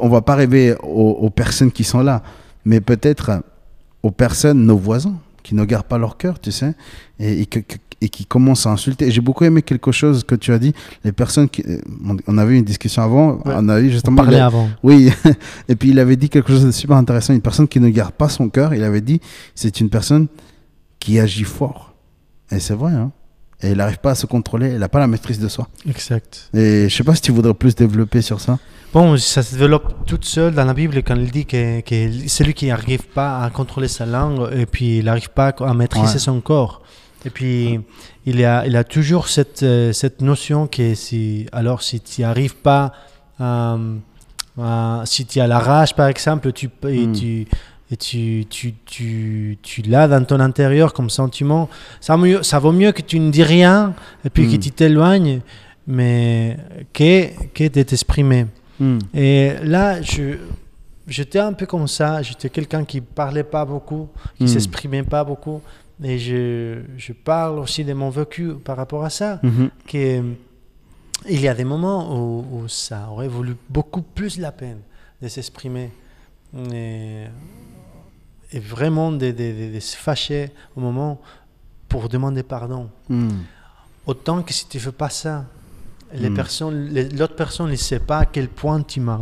On 0.00 0.08
va 0.08 0.20
pas 0.22 0.34
rêver 0.36 0.74
aux, 0.82 1.10
aux 1.20 1.30
personnes 1.30 1.72
qui 1.72 1.82
sont 1.84 2.00
là, 2.02 2.22
mais 2.64 2.80
peut-être 2.80 3.42
aux 4.02 4.10
personnes, 4.10 4.64
nos 4.64 4.76
voisins, 4.76 5.16
qui 5.42 5.54
ne 5.54 5.64
gardent 5.64 5.86
pas 5.86 5.98
leur 5.98 6.16
cœur, 6.16 6.38
tu 6.40 6.52
sais, 6.52 6.74
et, 7.18 7.40
et 7.42 7.46
que- 7.46 7.60
que- 7.60 7.76
et 8.02 8.10
qui 8.10 8.26
commencent 8.26 8.66
à 8.66 8.70
insulter. 8.70 9.10
J'ai 9.10 9.22
beaucoup 9.22 9.44
aimé 9.44 9.62
quelque 9.62 9.90
chose 9.90 10.22
que 10.22 10.34
tu 10.34 10.52
as 10.52 10.58
dit. 10.58 10.74
Les 11.02 11.12
personnes 11.12 11.48
qui, 11.48 11.62
euh, 11.66 11.78
on- 12.06 12.16
on 12.26 12.36
avait 12.38 12.58
une 12.58 12.64
discussion 12.64 13.02
avant, 13.02 13.36
Ouais. 13.36 13.54
on 13.56 13.68
a 13.70 13.80
eu 13.80 13.86
On 13.88 13.90
justement. 13.90 14.16
parlait 14.16 14.36
il 14.36 14.40
a- 14.40 14.46
avant. 14.46 14.68
oui, 14.82 15.10
et 15.68 15.74
puis 15.76 15.90
il 15.90 15.98
avait 15.98 16.16
dit 16.16 16.28
quelque 16.28 16.48
chose 16.52 16.64
de 16.66 16.70
super 16.72 16.96
intéressant. 16.98 17.32
Une 17.32 17.40
personne 17.40 17.66
qui 17.66 17.80
ne 17.80 17.88
garde 17.88 18.12
pas 18.12 18.28
son 18.28 18.50
cœur, 18.50 18.74
il 18.74 18.84
avait 18.84 19.00
dit, 19.00 19.20
c'est 19.54 19.80
une 19.80 19.88
personne 19.88 20.26
qui 20.98 21.18
agit 21.18 21.44
fort. 21.44 21.94
Et 22.50 22.60
c'est 22.60 22.74
vrai, 22.74 22.92
hein. 22.92 23.10
Et 23.62 23.68
elle 23.68 23.78
n'arrive 23.78 23.98
pas 23.98 24.10
à 24.10 24.14
se 24.14 24.26
contrôler, 24.26 24.68
elle 24.68 24.78
n'a 24.80 24.88
pas 24.88 24.98
la 24.98 25.06
maîtrise 25.06 25.38
de 25.38 25.48
soi. 25.48 25.66
Exact. 25.88 26.50
Et 26.54 26.88
je 26.90 26.94
sais 26.94 27.04
pas 27.04 27.14
si 27.14 27.22
tu 27.22 27.32
voudrais 27.32 27.54
plus 27.54 27.74
développer 27.74 28.20
sur 28.22 28.40
ça. 28.40 28.58
Bon, 28.92 29.16
ça 29.16 29.42
se 29.42 29.56
développe 29.56 30.06
toute 30.06 30.24
seule 30.26 30.54
dans 30.54 30.64
la 30.64 30.74
Bible 30.74 31.02
quand 31.02 31.16
il 31.16 31.30
dit 31.30 31.46
que, 31.46 31.80
que 31.80 32.28
celui 32.28 32.52
qui 32.54 32.66
n'arrive 32.66 33.02
pas 33.08 33.42
à 33.42 33.50
contrôler 33.50 33.88
sa 33.88 34.04
langue 34.06 34.48
et 34.54 34.66
puis 34.66 34.98
il 34.98 35.04
n'arrive 35.06 35.30
pas 35.30 35.48
à 35.60 35.74
maîtriser 35.74 36.14
Ouais. 36.14 36.18
son 36.18 36.40
corps. 36.40 36.82
Et 37.24 37.30
puis 37.30 37.80
il, 38.26 38.44
a, 38.44 38.66
il 38.66 38.76
a 38.76 38.84
toujours 38.84 39.28
cette, 39.28 39.62
euh, 39.62 39.92
cette 39.92 40.20
notion 40.20 40.66
que 40.66 40.94
si, 40.94 41.46
alors 41.52 41.82
si 41.82 42.00
tu 42.00 42.20
n'arrives 42.22 42.56
pas 42.56 42.92
à, 43.40 43.76
à- 44.58 45.02
si 45.06 45.26
tu 45.26 45.40
as 45.40 45.46
la 45.46 45.58
rage 45.58 45.94
par 45.94 46.08
exemple, 46.08 46.52
tu, 46.52 46.70
et 46.88 47.06
Mm. 47.06 47.12
tu, 47.12 47.46
et 47.90 47.96
tu, 47.96 48.44
tu, 48.50 48.74
tu, 48.84 49.58
tu 49.62 49.82
l'as 49.82 50.08
dans 50.08 50.24
ton 50.24 50.40
intérieur 50.40 50.92
comme 50.92 51.08
sentiment, 51.10 51.68
ça, 52.00 52.16
mieux, 52.16 52.42
ça 52.42 52.58
vaut 52.58 52.72
mieux 52.72 52.92
que 52.92 53.02
tu 53.02 53.18
ne 53.20 53.30
dis 53.30 53.44
rien 53.44 53.94
et 54.24 54.30
puis 54.30 54.48
que 54.50 54.56
Mm. 54.56 54.60
tu 54.60 54.70
t'éloignes, 54.72 55.40
mais 55.86 56.56
que, 56.92 57.28
que 57.54 57.68
de 57.68 57.82
t'exprimer. 57.82 58.46
Et 59.14 59.52
là, 59.62 60.02
je, 60.02 60.36
j'étais 61.06 61.38
un 61.38 61.52
peu 61.54 61.64
comme 61.66 61.86
ça. 61.88 62.20
J'étais 62.22 62.50
quelqu'un 62.50 62.84
qui 62.84 63.00
parlait 63.00 63.44
pas 63.44 63.64
beaucoup, 63.64 64.08
qui 64.36 64.44
Mm. 64.44 64.48
s'exprimait 64.48 65.02
pas 65.04 65.22
beaucoup. 65.24 65.62
Et 66.02 66.18
je, 66.18 66.80
je 66.98 67.12
parle 67.14 67.58
aussi 67.60 67.84
de 67.84 67.94
mon 67.94 68.10
vécu 68.10 68.52
par 68.64 68.76
rapport 68.76 69.02
à 69.04 69.08
ça. 69.10 69.40
Mhm. 69.42 69.70
Que, 69.88 70.22
il 71.28 71.40
y 71.40 71.48
a 71.48 71.54
des 71.54 71.64
moments 71.64 72.14
où, 72.14 72.44
où 72.52 72.68
ça 72.68 73.08
aurait 73.10 73.28
voulu 73.28 73.54
beaucoup 73.70 74.02
plus 74.02 74.38
la 74.38 74.52
peine 74.52 74.80
de 75.22 75.28
s'exprimer. 75.28 75.90
Et, 76.72 77.24
et 78.52 78.58
vraiment 78.60 79.12
de, 79.12 79.30
de- 79.30 79.52
de- 79.68 79.74
de 79.74 79.80
se 79.80 79.96
fâcher 79.96 80.50
au 80.76 80.80
moment 80.80 81.20
pour 81.88 82.08
demander 82.08 82.42
pardon. 82.42 82.88
Mm. 83.08 83.28
Autant 84.06 84.42
que 84.42 84.52
si 84.52 84.66
tu 84.68 84.78
fais 84.78 84.92
pas 84.92 85.10
ça, 85.10 85.44
les 86.14 86.30
Mm. 86.30 86.34
personnes, 86.34 86.94
l'autre 87.18 87.34
personne 87.34 87.70
ne 87.70 87.76
sait 87.76 87.98
pas 87.98 88.18
à 88.18 88.24
quel 88.26 88.48
point 88.48 88.80
tu 88.82 89.00
m'as. 89.00 89.18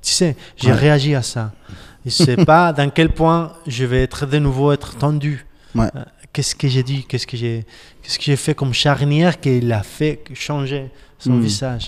Tu 0.00 0.12
sais, 0.12 0.36
j'ai 0.56 0.68
Ouais. 0.68 0.74
réagi 0.74 1.14
à 1.14 1.22
ça. 1.22 1.52
Il 2.04 2.08
ne 2.08 2.10
sait 2.12 2.36
pas 2.46 2.72
dans 2.72 2.88
quel 2.90 3.10
point 3.10 3.52
je 3.66 3.84
vais 3.84 4.02
être 4.04 4.26
de 4.26 4.38
nouveau 4.38 4.72
être 4.72 4.96
tendu. 4.96 5.44
Ouais. 5.74 5.88
Euh, 5.96 6.04
Qu'est-ce 6.32 6.54
que 6.54 6.66
j'ai 6.66 6.82
dit? 6.82 7.04
Qu'est-ce 7.04 7.26
que 7.26 7.36
j'ai 7.36 7.66
qu'est-ce 8.02 8.18
que 8.18 8.24
j'ai 8.24 8.36
fait 8.36 8.54
comme 8.54 8.72
charnière 8.72 9.38
qui 9.38 9.60
l'a 9.60 9.82
fait 9.82 10.24
changer 10.32 10.90
son 11.18 11.32
Mm. 11.34 11.40
visage? 11.42 11.86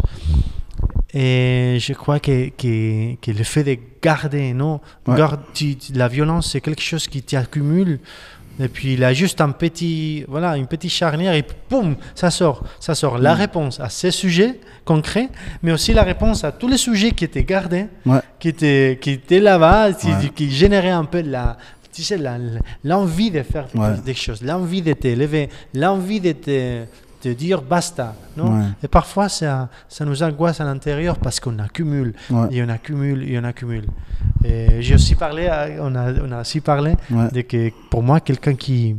Et 1.15 1.79
je 1.81 1.93
crois 1.93 2.19
que, 2.19 2.49
que, 2.51 3.15
que 3.17 3.31
le 3.31 3.45
fait 3.45 3.63
de 3.65 3.77
garder, 4.03 4.53
non 4.53 4.81
Ouais. 5.07 5.17
Garde- 5.17 5.41
tu- 5.55 5.77
tu- 5.77 5.93
La 5.93 6.09
violence, 6.09 6.51
c'est 6.53 6.61
quelque 6.61 6.83
chose 6.83 7.07
qui 7.07 7.23
t'accumule. 7.23 8.01
Et 8.61 8.69
puis 8.69 8.95
il 8.95 9.03
a 9.03 9.13
juste 9.13 9.41
un 9.41 9.51
petit, 9.51 10.25
voilà, 10.29 10.57
une 10.57 10.67
petite 10.69 10.91
charnière 10.93 11.35
et 11.35 11.45
boum, 11.71 11.97
ça 12.15 12.31
sort. 12.31 12.63
Ça 12.79 12.95
sort 12.95 13.19
la 13.19 13.35
Mm. 13.35 13.39
réponse 13.39 13.81
à 13.81 13.89
ces 13.89 14.13
sujets 14.13 14.61
concrets, 14.85 15.29
mais 15.63 15.73
aussi 15.73 15.93
la 15.93 16.03
réponse 16.05 16.45
à 16.45 16.53
tous 16.53 16.69
les 16.69 16.77
sujets 16.77 17.11
qui 17.13 17.25
étaient 17.25 17.43
gardés, 17.45 17.87
Ouais. 18.07 18.21
qui 18.39 18.49
étaient, 18.49 18.99
qui 19.01 19.11
étaient 19.11 19.41
là-bas, 19.41 19.93
qui, 19.95 20.07
Ouais. 20.07 20.31
qui 20.35 20.51
généraient 20.53 20.91
un 20.91 21.05
peu 21.05 21.21
la, 21.23 21.57
tu 21.93 22.03
sais, 22.05 22.17
la- 22.17 22.39
l'envie 22.85 23.33
de 23.33 23.43
faire 23.43 23.67
Ouais. 23.75 23.89
des 24.05 24.15
choses, 24.15 24.41
l'envie 24.43 24.83
de 24.83 24.93
t'élever, 24.93 25.49
l'envie 25.75 26.21
de 26.21 26.33
te, 26.33 26.85
te 27.25 27.29
dire 27.45 27.63
basta. 27.63 28.15
Non 28.37 28.49
Ouais. 28.59 28.65
Et 28.83 28.89
parfois, 28.89 29.29
ça, 29.29 29.69
ça 29.89 30.05
nous 30.05 30.23
angoisse 30.23 30.61
à 30.61 30.65
l'intérieur 30.65 31.19
parce 31.19 31.41
qu'on 31.41 31.59
accumule, 31.59 32.15
Ouais. 32.31 32.49
et 32.53 32.63
on 32.63 32.69
accumule, 32.69 33.21
et 33.31 33.39
on 33.39 33.45
accumule. 33.45 33.87
Et 34.45 34.83
j'ai 34.83 34.95
aussi 34.95 35.15
parlé, 35.15 35.47
à- 35.49 35.69
on, 35.81 35.95
a, 35.95 36.13
on 36.27 36.31
a 36.33 36.41
aussi 36.43 36.61
parlé 36.61 36.93
Ouais. 37.11 37.31
de 37.33 37.41
que 37.43 37.71
pour 37.91 38.03
moi, 38.03 38.21
quelqu'un 38.21 38.55
qui, 38.55 38.97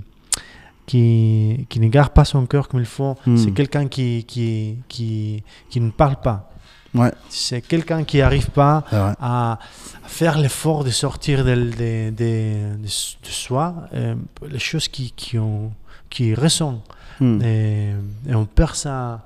qui, 0.85 1.65
qui 1.69 1.79
ne 1.79 1.87
garde 1.87 2.13
pas 2.13 2.25
son 2.25 2.45
cœur 2.45 2.67
comme 2.67 2.79
il 2.79 2.85
faut, 2.85 3.15
Mm. 3.25 3.37
c'est 3.37 3.51
quelqu'un 3.51 3.87
qui, 3.87 4.23
qui, 4.25 4.77
qui, 4.87 5.43
qui 5.69 5.79
ne 5.81 5.91
parle 5.91 6.17
pas. 6.21 6.49
Ouais, 6.93 7.11
C'est 7.29 7.61
quelqu'un 7.61 8.05
qui 8.05 8.19
n'arrive 8.19 8.49
pas 8.51 8.85
à, 8.91 9.15
à 9.53 9.59
faire 10.07 10.37
l'effort 10.37 10.85
de 10.85 10.91
sortir 10.91 11.43
de, 11.43 11.53
de, 11.53 12.09
de- 12.11 12.75
de- 12.77 12.77
de 12.85 13.31
soi 13.45 13.65
euh, 13.93 14.15
les 14.49 14.59
choses 14.59 14.87
qui, 14.87 15.11
qui, 15.11 15.37
ont, 15.37 15.73
qui 16.09 16.33
ressentent. 16.33 16.81
Hmm. 17.19 17.41
Et, 17.41 17.91
et 18.27 18.35
on 18.35 18.45
perd 18.45 18.75
ça 18.75 19.25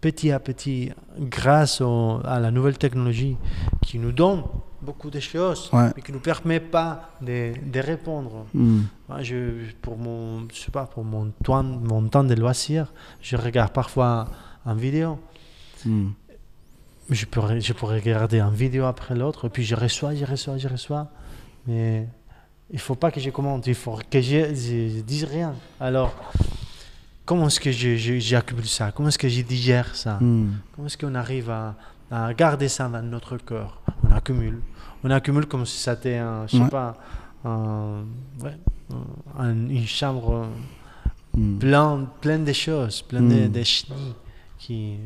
petit 0.00 0.30
à 0.30 0.38
petit 0.38 0.92
grâce 1.18 1.80
au- 1.80 2.20
à 2.24 2.38
la 2.38 2.50
nouvelle 2.50 2.78
technologie 2.78 3.36
qui 3.82 3.98
nous 3.98 4.12
donne 4.12 4.42
beaucoup 4.80 5.10
de 5.10 5.18
choses, 5.18 5.68
Ouais. 5.72 5.90
mais 5.96 6.02
qui 6.02 6.12
ne 6.12 6.16
nous 6.18 6.22
permet 6.22 6.60
pas 6.60 7.10
de, 7.20 7.52
de 7.66 7.80
répondre. 7.80 8.46
Hmm. 8.54 8.82
Moi, 9.08 9.22
je, 9.22 9.72
pour 9.82 9.96
mon, 9.98 10.46
je 10.52 10.56
sais 10.60 10.70
pas, 10.70 10.86
pour 10.86 11.02
mon 11.04 11.32
temps, 11.42 11.64
mon 11.64 12.06
temps 12.08 12.22
de 12.22 12.34
loisir, 12.34 12.92
je 13.20 13.36
regarde 13.36 13.72
parfois 13.72 14.28
en 14.64 14.74
vidéo. 14.74 15.18
Hmm. 15.84 16.10
Je 17.10 17.24
pourrais, 17.26 17.60
je 17.60 17.72
pourrais 17.72 17.98
regarder 17.98 18.40
en 18.42 18.50
vidéo 18.50 18.84
après 18.84 19.14
l'autre, 19.16 19.46
et 19.46 19.50
puis 19.50 19.64
je 19.64 19.74
reçois, 19.74 20.14
je 20.14 20.24
reçois, 20.24 20.58
je 20.58 20.68
reçois. 20.68 21.08
Mais 21.66 22.06
il 22.70 22.78
faut 22.78 22.94
pas 22.94 23.10
que 23.10 23.18
je 23.18 23.30
commente, 23.30 23.66
il 23.66 23.74
faut 23.74 23.98
que 24.08 24.20
je, 24.20 24.54
je, 24.54 24.96
je 24.96 25.00
dise 25.00 25.24
rien. 25.24 25.54
Alors, 25.80 26.14
comment 27.28 27.46
est-ce 27.48 27.60
que 27.60 27.70
j'accumule 27.70 28.66
ça? 28.66 28.90
Comment 28.90 29.08
est-ce 29.10 29.18
que 29.18 29.28
je 29.28 29.42
digère 29.42 29.94
ça? 29.94 30.16
Hmm. 30.18 30.52
Comment 30.74 30.86
est-ce 30.86 30.96
qu'on 30.96 31.14
arrive 31.14 31.50
à, 31.50 31.74
à 32.10 32.32
garder 32.32 32.68
ça 32.68 32.88
dans 32.88 33.02
notre 33.02 33.36
cœur 33.36 33.78
On 34.08 34.14
accumule. 34.16 34.60
On 35.04 35.10
accumule 35.10 35.44
comme 35.46 35.66
si 35.66 35.76
c'était, 35.78 36.16
un, 36.16 36.46
je 36.46 36.56
sais 36.56 36.62
Ouais. 36.62 36.70
pas, 36.70 36.96
un- 37.44 38.04
ouais, 38.42 38.56
un- 39.38 39.68
une 39.68 39.86
chambre 39.86 40.48
Hmm. 41.36 41.58
pleine, 41.58 42.06
pleine 42.22 42.44
de 42.46 42.52
choses, 42.54 43.02
pleine 43.02 43.28
de, 43.28 43.46
Mm. 43.46 43.52
de 43.52 43.62
chenilles. 43.62 44.14
Qui, 44.68 44.96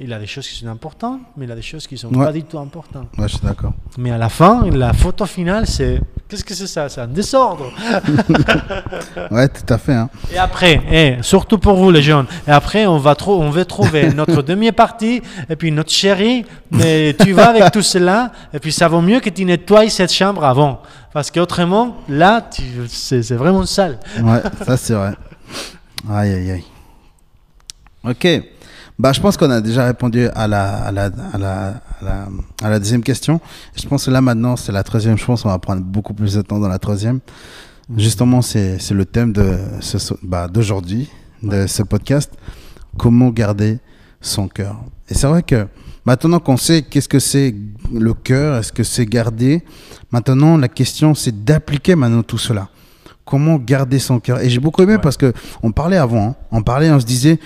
il 0.00 0.10
a 0.14 0.18
des 0.18 0.26
choses 0.26 0.48
qui 0.48 0.54
sont 0.54 0.68
importantes, 0.68 1.20
mais 1.36 1.44
il 1.44 1.52
a 1.52 1.54
des 1.54 1.60
choses 1.60 1.86
qui 1.86 1.98
sont 1.98 2.08
Ouais. 2.08 2.24
pas 2.24 2.32
du 2.32 2.42
tout 2.42 2.58
importantes. 2.58 3.08
Ouais, 3.18 3.28
je 3.28 3.36
suis 3.36 3.46
d'accord. 3.46 3.74
Mais 3.98 4.10
à 4.12 4.16
la 4.16 4.30
fin, 4.30 4.64
la 4.70 4.94
photo 4.94 5.26
finale, 5.26 5.66
c'est. 5.66 6.00
Qu'est-ce 6.26 6.42
que 6.42 6.54
c'est 6.54 6.66
ça? 6.66 6.88
C'est 6.88 7.02
un 7.02 7.06
désordre. 7.06 7.66
Ouais, 9.30 9.46
tout 9.48 9.74
à 9.74 9.76
fait. 9.76 9.92
Hein. 9.92 10.08
Et 10.32 10.38
après, 10.38 10.80
eh, 10.90 11.22
surtout 11.22 11.58
pour 11.58 11.74
vous 11.76 11.90
les 11.90 12.00
jeunes, 12.00 12.24
et 12.48 12.50
après 12.50 12.86
on 12.86 12.96
va, 12.96 13.14
trou- 13.14 13.34
on 13.42 13.50
va 13.50 13.64
trouver 13.66 14.12
notre 14.14 14.40
demi-partie, 14.40 15.20
et 15.50 15.56
puis 15.56 15.70
notre 15.70 15.90
chérie, 15.90 16.46
mais 16.70 17.14
tu 17.20 17.32
vas 17.34 17.50
avec 17.50 17.70
tout 17.72 17.82
cela, 17.82 18.32
et 18.54 18.58
puis 18.58 18.72
ça 18.72 18.88
vaut 18.88 19.02
mieux 19.02 19.20
que 19.20 19.28
tu 19.28 19.44
nettoies 19.44 19.90
cette 19.90 20.12
chambre 20.14 20.44
avant. 20.44 20.80
Parce 21.12 21.30
qu'autrement, 21.30 21.96
là, 22.08 22.48
c'est 22.88 23.32
vraiment 23.32 23.66
sale. 23.66 23.98
Ouais, 24.22 24.40
ça 24.64 24.78
c'est 24.78 24.94
vrai. 24.94 25.12
Aïe, 26.10 26.32
aïe, 26.32 26.50
aïe. 26.52 26.64
Ok. 28.04 28.26
Bah, 29.00 29.12
je 29.14 29.20
pense 29.22 29.38
qu'on 29.38 29.50
a 29.50 29.62
déjà 29.62 29.86
répondu 29.86 30.26
à 30.34 30.46
la, 30.46 30.74
à 30.84 30.92
la, 30.92 31.04
à 31.32 31.38
la, 31.38 31.66
à 31.68 32.04
la, 32.04 32.28
à 32.62 32.68
la 32.68 32.78
deuxième 32.78 33.02
question. 33.02 33.40
Je 33.74 33.88
pense 33.88 34.04
que 34.04 34.10
là, 34.10 34.20
maintenant, 34.20 34.56
c'est 34.56 34.72
la 34.72 34.82
troisième. 34.82 35.16
Je 35.16 35.24
pense 35.24 35.42
qu'on 35.42 35.48
va 35.48 35.58
prendre 35.58 35.80
beaucoup 35.82 36.12
plus 36.12 36.34
de 36.34 36.42
temps 36.42 36.58
dans 36.58 36.68
la 36.68 36.78
troisième. 36.78 37.20
Justement, 37.96 38.42
c'est 38.42 38.78
le 38.90 39.04
thème 39.06 39.32
de 39.32 39.56
ce 39.80 39.98
so- 39.98 40.18
bah, 40.22 40.48
d'aujourd'hui, 40.48 41.08
de 41.42 41.66
ce 41.66 41.82
podcast. 41.82 42.30
Comment 42.98 43.30
garder 43.30 43.78
son 44.20 44.48
cœur. 44.48 44.76
Et 45.08 45.14
c'est 45.14 45.26
vrai 45.28 45.42
que 45.42 45.66
maintenant 46.04 46.38
qu'on 46.38 46.58
sait 46.58 46.82
qu'est-ce 46.82 47.08
que 47.08 47.20
c'est 47.20 47.54
le 47.94 48.12
cœur, 48.12 48.58
est-ce 48.58 48.70
que 48.70 48.82
c'est 48.82 49.06
garder, 49.06 49.64
maintenant, 50.10 50.58
la 50.58 50.68
question, 50.68 51.14
c'est 51.14 51.42
d'appliquer 51.42 51.94
maintenant 51.94 52.22
tout 52.22 52.36
cela 52.38 52.68
comment 53.24 53.58
garder 53.58 54.00
son 54.00 54.18
cœur. 54.18 54.40
Et 54.40 54.50
j'ai 54.50 54.58
beaucoup 54.58 54.82
aimé 54.82 54.94
Ouais. 54.94 55.00
parce 55.00 55.16
que 55.16 55.32
on 55.62 55.70
parlait 55.70 55.96
avant, 55.98 56.30
hein. 56.30 56.34
on 56.50 56.62
parlait, 56.64 56.90
on 56.90 56.98
se 56.98 57.06
disait, 57.06 57.38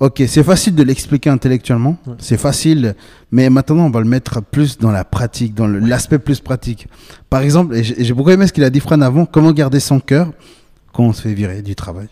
ok, 0.00 0.22
c'est 0.26 0.42
facile 0.42 0.74
de 0.74 0.82
l'expliquer 0.82 1.30
intellectuellement, 1.30 1.96
Ouais. 2.06 2.14
c'est 2.18 2.36
facile, 2.38 2.94
mais 3.30 3.48
maintenant 3.50 3.84
on 3.86 3.90
va 3.90 4.00
le 4.00 4.06
mettre 4.06 4.42
plus 4.42 4.78
dans 4.78 4.90
la 4.90 5.04
pratique, 5.04 5.54
dans 5.54 5.66
l'aspect 5.66 6.18
plus 6.18 6.40
pratique. 6.40 6.88
Par 7.28 7.42
exemple, 7.42 7.76
j'ai 7.82 8.12
beaucoup 8.14 8.30
aimé 8.30 8.46
ce 8.46 8.52
qu'il 8.52 8.64
a 8.64 8.70
dit 8.70 8.80
Fran 8.80 9.00
avant, 9.02 9.26
comment 9.26 9.52
garder 9.52 9.78
son 9.80 10.00
cœur 10.00 10.32
quand 10.92 11.04
on 11.04 11.12
se 11.12 11.22
fait 11.22 11.34
virer 11.34 11.62
du 11.62 11.74
travail? 11.74 12.08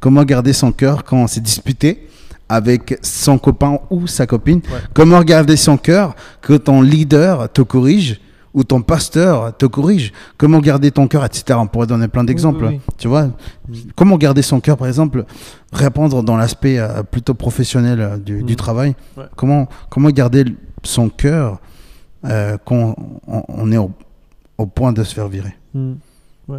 Comment 0.00 0.24
garder 0.24 0.52
son 0.52 0.72
cœur 0.72 1.04
quand 1.04 1.16
on 1.16 1.26
s'est 1.26 1.40
disputé 1.40 2.06
avec 2.48 2.98
son 3.02 3.38
copain 3.38 3.78
ou 3.90 4.06
sa 4.06 4.26
copine? 4.26 4.58
Ouais. 4.70 4.78
Comment 4.94 5.22
garder 5.22 5.56
son 5.56 5.76
cœur 5.78 6.14
que 6.42 6.54
ton 6.54 6.82
leader 6.82 7.50
te 7.52 7.62
corrige 7.62 8.20
ou 8.54 8.64
ton 8.64 8.82
pasteur 8.82 9.56
te 9.56 9.64
corrige. 9.66 10.12
Comment 10.36 10.58
garder 10.60 10.90
ton 10.90 11.08
cœur, 11.08 11.24
etc. 11.24 11.58
On 11.60 11.66
pourrait 11.66 11.86
donner 11.86 12.08
plein 12.08 12.24
d'exemples. 12.24 12.64
oui, 12.66 12.80
Tu 12.98 13.08
vois 13.08 13.28
Comment 13.96 14.16
garder 14.18 14.42
son 14.42 14.60
cœur, 14.60 14.76
par 14.76 14.88
exemple, 14.88 15.24
répondre 15.72 16.22
dans 16.22 16.36
l'aspect 16.36 16.78
euh, 16.78 17.02
plutôt 17.02 17.34
professionnel 17.34 18.00
euh, 18.00 18.16
du, 18.18 18.42
du 18.42 18.52
Mm. 18.52 18.56
travail. 18.56 18.94
Ouais. 19.16 19.24
Comment, 19.36 19.68
comment 19.88 20.10
garder 20.10 20.44
son 20.82 21.08
cœur 21.08 21.60
euh, 22.26 22.56
quand 22.64 22.94
on, 23.26 23.42
on 23.48 23.72
est 23.72 23.78
au, 23.78 23.90
au 24.58 24.66
point 24.66 24.92
de 24.92 25.02
se 25.02 25.14
faire 25.14 25.28
virer 25.28 25.54
Mm. 25.74 25.92
Ouais. 26.48 26.58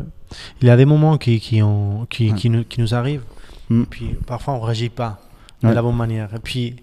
Il 0.62 0.68
y 0.68 0.72
a 0.72 0.78
des 0.78 0.86
moments 0.86 1.18
qui, 1.20 1.40
qui, 1.40 1.62
ont, 1.62 2.08
qui, 2.10 2.32
Ouais. 2.32 2.36
qui, 2.38 2.50
nous, 2.50 2.64
qui 2.64 2.82
nous 2.82 2.96
arrivent, 2.96 3.22
Mm. 3.70 3.82
et 3.84 3.86
puis 3.86 4.06
parfois 4.26 4.56
on 4.56 4.62
ne 4.62 4.66
réagit 4.66 4.90
pas 4.90 5.20
de 5.62 5.68
Ouais. 5.68 5.74
la 5.76 5.82
bonne 5.84 5.96
manière. 5.96 6.30
Et 6.36 6.40
puis, 6.40 6.76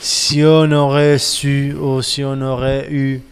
si 0.00 0.42
on 0.44 0.70
aurait 0.72 1.18
su, 1.18 1.74
ou 1.74 2.00
si 2.00 2.22
on 2.24 2.40
aurait 2.40 2.88
eu 2.92 3.22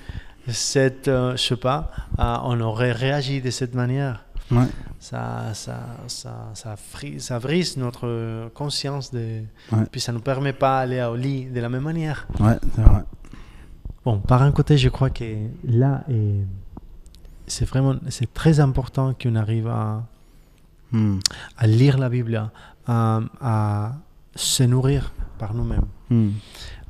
cette, 0.53 1.09
euh, 1.09 1.33
je 1.37 1.43
sais 1.43 1.57
pas, 1.57 1.91
euh, 2.19 2.37
on 2.45 2.61
aurait 2.61 2.93
réagi 2.93 3.41
de 3.41 3.51
cette 3.51 3.75
manière. 3.75 4.25
Ouais. 4.51 4.67
Ça, 4.99 5.55
ça, 5.55 5.79
ça, 6.09 6.51
ça, 6.55 6.77
frise, 6.77 7.25
ça 7.27 7.39
brise 7.39 7.77
notre 7.77 8.49
conscience, 8.55 9.13
de, 9.13 9.43
Ouais. 9.73 9.85
puis 9.91 10.01
ça 10.01 10.13
ne 10.13 10.19
nous 10.19 10.23
permet 10.25 10.53
pas 10.53 10.87
d'aller 10.87 11.03
au 11.03 11.15
lit 11.17 11.45
de 11.47 11.61
la 11.61 11.69
même 11.69 11.85
manière. 11.85 12.27
Ouais, 12.41 12.57
c'est 12.75 12.83
vrai. 12.83 13.03
Bon, 14.05 14.19
par 14.19 14.43
un 14.43 14.51
côté, 14.53 14.77
je 14.77 14.89
crois 14.89 15.11
que 15.11 15.25
là, 15.65 16.03
et 16.11 16.41
c'est 17.47 17.65
vraiment, 17.65 17.95
c'est 18.09 18.33
très 18.35 18.61
important 18.61 19.15
qu'on 19.21 19.37
arrive 19.37 19.69
à, 19.69 20.03
Mm. 20.93 21.19
à 21.57 21.67
lire 21.69 21.99
la 21.99 22.09
Bible, 22.09 22.51
à, 22.89 23.21
à 23.41 23.93
se 24.35 24.65
nourrir 24.65 25.13
par 25.39 25.55
nous-mêmes. 25.55 25.87
Mm. 26.11 26.31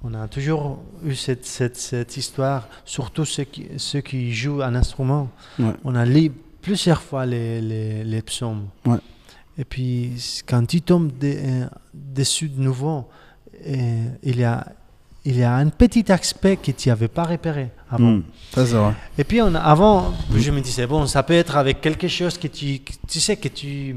On 0.03 0.15
a 0.15 0.29
toujours 0.29 0.83
eu 1.05 1.15
cette, 1.15 1.45
cette, 1.45 1.77
cette 1.77 2.17
histoire, 2.17 2.69
surtout 2.85 3.25
ceux 3.27 3.45
qui, 3.45 3.67
ceux 3.77 4.01
qui 4.01 4.33
jouent 4.33 4.63
un 4.63 4.75
instrument. 4.75 5.29
Ouais. 5.59 5.73
On 5.85 5.95
a 5.95 6.07
lu 6.07 6.33
plusieurs 6.63 7.03
fois 7.03 7.27
les, 7.27 7.61
les, 7.61 8.05
les 8.05 8.23
psaumes. 8.23 8.69
Ouais. 8.87 8.97
Et 9.59 9.65
puis, 9.65 10.13
quand 10.47 10.65
tu 10.67 10.81
tombes 10.81 11.13
de- 11.19 11.37
euh, 11.37 11.67
dessus 11.93 12.49
de 12.49 12.61
nouveau, 12.61 13.09
euh, 13.67 14.09
il, 14.23 14.39
y 14.39 14.45
a, 14.45 14.67
il 15.27 15.37
y 15.37 15.43
a 15.43 15.55
un 15.55 15.69
petit 15.69 16.11
aspect 16.11 16.57
que 16.57 16.71
tu 16.71 16.89
n'avais 16.89 17.09
pas 17.09 17.25
repéré 17.25 17.69
avant. 17.91 18.13
Mm. 18.13 18.23
Ça. 18.55 18.95
Et 19.19 19.25
puis 19.25 19.43
on, 19.43 19.55
avant, 19.55 20.15
je 20.35 20.51
me 20.51 20.61
disais, 20.63 20.87
bon, 20.87 21.07
ça 21.07 21.23
peut 21.23 21.35
être 21.35 21.57
avec 21.59 21.83
quelque 21.83 22.09
chose 22.09 22.39
que 22.39 22.49
tu, 22.49 22.79
que 22.79 22.93
tu 23.07 23.21
sais, 23.21 23.37
que 23.37 23.49
tu, 23.49 23.97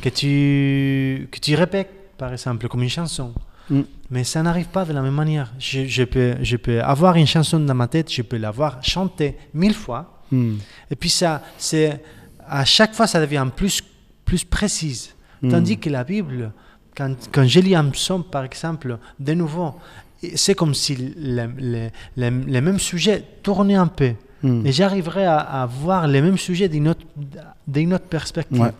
que, 0.00 0.08
tu, 0.08 1.28
que 1.30 1.38
tu 1.38 1.54
répètes, 1.54 1.92
par 2.16 2.32
exemple, 2.32 2.66
comme 2.68 2.82
une 2.82 2.88
chanson. 2.88 3.34
Mm. 3.68 3.82
Mais 4.14 4.22
ça 4.22 4.40
n'arrive 4.44 4.68
pas 4.68 4.84
de 4.84 4.92
la 4.92 5.02
même 5.02 5.18
manière. 5.24 5.52
Je, 5.58 5.86
je 5.86 6.04
peux, 6.04 6.36
je 6.40 6.56
peux 6.56 6.80
avoir 6.80 7.16
une 7.16 7.26
chanson 7.26 7.58
dans 7.58 7.74
ma 7.74 7.88
tête, 7.88 8.08
je 8.12 8.22
peux 8.22 8.36
l'avoir 8.46 8.72
chantée 8.82 9.36
mille 9.62 9.74
fois, 9.74 10.02
Mm. 10.30 10.54
et 10.90 10.96
puis 10.96 11.10
ça, 11.10 11.42
c'est, 11.58 12.00
à 12.60 12.64
chaque 12.64 12.94
fois, 12.94 13.06
ça 13.06 13.20
devient 13.20 13.46
plus, 13.54 13.82
plus 14.24 14.42
précise. 14.42 15.14
Mm. 15.42 15.50
Tandis 15.50 15.78
que 15.78 15.90
la 15.90 16.02
Bible, 16.02 16.50
quand, 16.96 17.14
quand 17.30 17.46
je 17.46 17.60
lis 17.60 17.74
un 17.74 17.90
psaume, 17.90 18.24
par 18.24 18.42
exemple, 18.44 18.98
de 19.20 19.34
nouveau, 19.34 19.74
c'est 20.34 20.54
comme 20.54 20.74
si 20.74 20.92
le, 20.96 21.46
le, 21.58 21.88
le, 22.16 22.30
le 22.56 22.60
même 22.60 22.78
sujet 22.78 23.22
tournait 23.42 23.74
un 23.86 23.86
peu. 24.00 24.12
Mm. 24.42 24.66
Et 24.66 24.72
j'arriverai 24.72 25.26
à, 25.26 25.38
à 25.38 25.66
voir 25.66 26.06
les 26.08 26.22
mêmes 26.22 26.38
sujets 26.38 26.68
d'une 26.70 26.88
autre, 26.88 27.04
d'une 27.66 27.92
autre 27.94 28.06
perspective. 28.06 28.60
Ouais. 28.60 28.72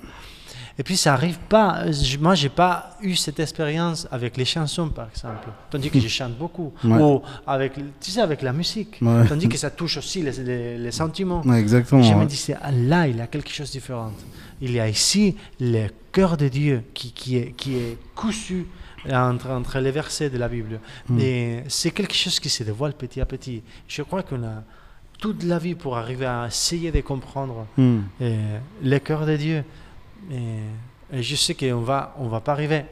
Et 0.78 0.82
puis 0.82 0.96
ça 0.96 1.12
arrive 1.14 1.38
pas. 1.48 1.90
je- 1.92 2.18
Moi, 2.18 2.34
j'ai 2.34 2.48
pas 2.48 2.96
eu 3.00 3.14
cette 3.14 3.38
expérience 3.38 4.08
avec 4.10 4.36
les 4.36 4.44
chansons, 4.44 4.88
par 4.88 5.08
exemple. 5.08 5.48
Tandis 5.70 5.88
que 5.88 6.00
je 6.00 6.08
chante 6.08 6.36
beaucoup. 6.36 6.72
Ouais. 6.82 7.00
Ou 7.00 7.22
avec, 7.46 7.74
tu 8.00 8.10
sais, 8.10 8.20
avec 8.20 8.42
la 8.42 8.52
musique. 8.52 8.98
Ouais. 9.00 9.24
Tandis 9.28 9.48
que 9.48 9.56
ça 9.56 9.70
touche 9.70 9.98
aussi 9.98 10.22
les, 10.22 10.32
les, 10.42 10.78
les 10.78 10.90
sentiments. 10.90 11.42
Ouais, 11.42 11.60
exactement. 11.60 12.02
Je 12.02 12.12
me 12.14 12.26
ah, 12.60 12.72
là, 12.72 13.06
il 13.06 13.16
y 13.16 13.20
a 13.20 13.28
quelque 13.28 13.50
chose 13.50 13.68
de 13.68 13.72
différent. 13.74 14.10
Il 14.60 14.72
y 14.72 14.80
a 14.80 14.88
ici 14.88 15.36
le 15.60 15.86
cœur 16.10 16.36
de 16.36 16.48
Dieu 16.48 16.82
qui, 16.92 17.12
qui, 17.12 17.36
est, 17.36 17.52
qui 17.52 17.76
est 17.76 17.96
cousu 18.16 18.66
entre, 19.12 19.50
entre 19.50 19.78
les 19.78 19.90
versets 19.92 20.30
de 20.30 20.38
la 20.38 20.48
Bible. 20.48 20.80
Mm. 21.08 21.18
Et 21.20 21.64
c'est 21.68 21.92
quelque 21.92 22.14
chose 22.14 22.40
qui 22.40 22.48
se 22.48 22.64
dévoile 22.64 22.94
petit 22.94 23.20
à 23.20 23.26
petit. 23.26 23.62
Je 23.86 24.02
crois 24.02 24.22
qu'on 24.24 24.42
a 24.42 24.62
toute 25.18 25.44
la 25.44 25.58
vie 25.58 25.74
pour 25.76 25.96
arriver 25.96 26.26
à 26.26 26.46
essayer 26.48 26.90
de 26.90 27.00
comprendre 27.00 27.66
Mm. 27.76 27.98
euh, 28.22 28.58
le 28.82 28.98
cœur 28.98 29.24
de 29.24 29.36
Dieu. 29.36 29.64
Et, 30.30 31.18
et 31.18 31.22
je 31.22 31.36
sais 31.36 31.54
qu'on 31.54 31.80
va, 31.80 32.14
on 32.18 32.28
va 32.28 32.40
pas 32.40 32.52
arriver. 32.52 32.84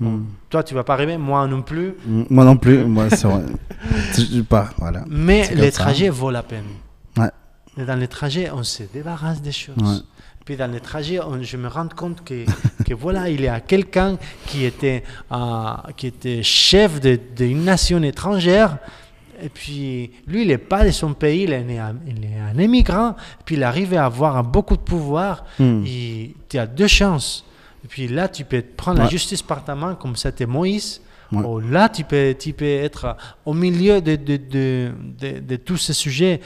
Bon, 0.00 0.10
Mm. 0.10 0.26
toi, 0.50 0.62
tu 0.64 0.74
vas 0.74 0.82
pas 0.82 0.94
arriver, 0.94 1.16
moi 1.16 1.46
non 1.46 1.62
plus. 1.62 1.94
Mm. 2.04 2.22
Moi 2.30 2.44
non 2.44 2.56
plus. 2.56 2.84
Moi, 2.84 3.10
c'est 3.10 3.28
vrai. 3.28 3.42
Pas. 4.48 4.70
Voilà. 4.78 5.04
Mais 5.08 5.44
C'est 5.44 5.54
le 5.54 5.60
comme 5.62 5.70
ça. 5.70 5.82
trajet 5.84 6.08
vaut 6.08 6.30
la 6.30 6.42
peine. 6.42 6.64
Ouais. 7.16 7.30
Et 7.78 7.84
dans 7.84 7.96
le 7.98 8.08
trajet, 8.08 8.50
on 8.50 8.62
se 8.64 8.82
débarrasse 8.92 9.40
des 9.40 9.52
choses. 9.52 9.76
Ouais. 9.76 10.04
Puis 10.44 10.56
dans 10.56 10.70
le 10.70 10.80
trajet, 10.80 11.20
on- 11.20 11.42
je 11.42 11.56
me 11.56 11.68
rends 11.68 11.88
compte 11.88 12.22
que, 12.24 12.44
que 12.84 12.92
voilà, 12.92 13.28
il 13.30 13.40
y 13.40 13.48
a 13.48 13.60
quelqu'un 13.60 14.18
qui 14.46 14.64
était, 14.64 15.04
euh, 15.32 15.72
qui 15.96 16.08
était 16.08 16.42
chef 16.42 17.00
de- 17.00 17.18
d'une 17.36 17.64
nation 17.64 18.02
étrangère 18.02 18.78
Et 19.44 19.48
puis, 19.50 20.10
lui, 20.26 20.42
il 20.42 20.48
n'est 20.48 20.58
pas 20.58 20.84
de 20.86 20.90
son 20.90 21.12
pays, 21.12 21.42
il 21.42 21.52
est, 21.52 21.78
un, 21.78 21.94
il 22.06 22.24
est 22.24 22.38
un 22.38 22.58
immigrant. 22.58 23.14
Puis, 23.44 23.56
il 23.56 23.62
arrive 23.62 23.92
à 23.94 24.06
avoir 24.06 24.42
beaucoup 24.42 24.76
de 24.76 24.80
pouvoir. 24.82 25.44
Hmm. 25.58 25.84
Tu 26.48 26.58
as 26.58 26.66
deux 26.66 26.86
chances. 26.88 27.44
Et 27.84 27.88
puis 27.88 28.08
là, 28.08 28.28
tu 28.28 28.44
peux 28.44 28.62
prendre 28.62 29.00
la 29.00 29.08
justice 29.08 29.42
par 29.42 29.62
ta 29.62 29.74
main, 29.74 29.94
comme 29.94 30.16
c'était 30.16 30.46
Moïse. 30.46 31.02
Ouais. 31.30 31.44
Ou 31.44 31.60
là, 31.60 31.88
tu 31.90 32.04
peux, 32.04 32.34
tu 32.38 32.52
peux 32.54 32.64
être 32.64 33.16
au 33.44 33.52
milieu 33.52 34.00
de, 34.00 34.16
de, 34.16 34.36
de, 34.38 34.92
de- 35.20 35.40
de 35.40 35.56
tous 35.56 35.76
ces 35.76 35.92
sujets, 35.92 36.40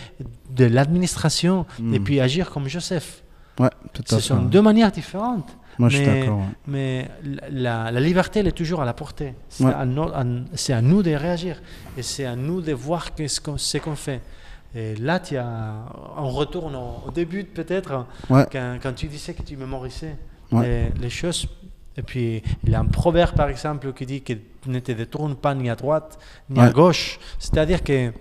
de 0.50 0.64
l'administration, 0.64 1.66
Hmm. 1.78 1.94
et 1.94 2.00
puis 2.00 2.20
agir 2.20 2.50
comme 2.50 2.66
Joseph. 2.68 3.22
Ouais, 3.60 3.70
tout 3.92 4.02
à 4.06 4.10
Ce 4.10 4.14
fait. 4.16 4.20
sont 4.22 4.42
deux 4.42 4.62
manières 4.62 4.90
différentes. 4.90 5.48
Moi, 5.78 5.88
je 5.88 5.96
suis 5.98 6.06
mais- 6.06 6.20
d'accord. 6.20 6.42
Mais 6.66 7.08
la, 7.50 7.90
la 7.90 8.00
liberté, 8.00 8.40
elle 8.40 8.48
est 8.48 8.52
toujours 8.52 8.82
à 8.82 8.84
la 8.84 8.94
portée. 8.94 9.34
C'est 9.48 9.64
Ouais. 9.64 9.72
à, 9.74 9.84
nous 9.84 11.02
de 11.02 11.10
réagir. 11.12 11.60
Et 11.96 12.02
c'est 12.02 12.24
à 12.24 12.34
nous 12.36 12.60
de 12.60 12.72
voir 12.72 13.14
qu'est-ce 13.14 13.40
qu'on, 13.40 13.56
ce 13.58 13.78
qu'on 13.78 13.94
fait. 13.96 14.20
Et 14.74 14.96
là, 14.96 15.20
on 16.16 16.28
retourne 16.30 16.76
au, 16.76 17.10
début 17.10 17.44
peut-être, 17.44 18.06
Ouais. 18.28 18.44
quand, 18.50 18.78
quand 18.82 18.92
tu 18.92 19.06
disais 19.06 19.34
que 19.34 19.42
tu 19.42 19.56
mémorisais 19.56 20.16
Ouais. 20.52 20.90
les, 20.96 21.00
les 21.02 21.10
choses. 21.10 21.46
Et 21.96 22.02
puis, 22.02 22.42
il 22.64 22.70
y 22.70 22.74
a 22.74 22.80
un 22.80 22.84
proverbe, 22.86 23.34
par 23.34 23.48
exemple, 23.48 23.92
qui 23.92 24.06
dit 24.06 24.22
que 24.22 24.32
ne 24.66 24.78
te 24.78 24.92
détourne 24.92 25.34
pas 25.36 25.54
ni 25.54 25.68
à 25.68 25.74
droite 25.74 26.18
ni 26.48 26.60
à 26.60 26.70
gauche. 26.70 27.18
C'est-à-dire 27.38 27.82
que 27.82 28.12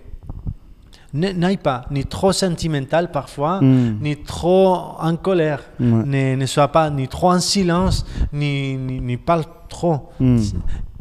n'aille 1.14 1.56
pas 1.56 1.86
ni 1.90 2.04
trop 2.04 2.32
sentimental 2.32 3.10
parfois, 3.10 3.60
Hmm. 3.60 3.98
ni 4.00 4.16
trop 4.22 4.74
en 4.98 5.16
colère, 5.16 5.62
ne, 5.80 6.36
ne 6.36 6.46
sois 6.46 6.68
pas 6.68 6.90
ni 6.90 7.08
trop 7.08 7.30
en 7.32 7.40
silence, 7.40 8.04
ni, 8.32 8.76
ni, 8.76 9.00
ni 9.00 9.16
parle 9.16 9.44
trop. 9.68 10.10
C'est- 10.18 10.54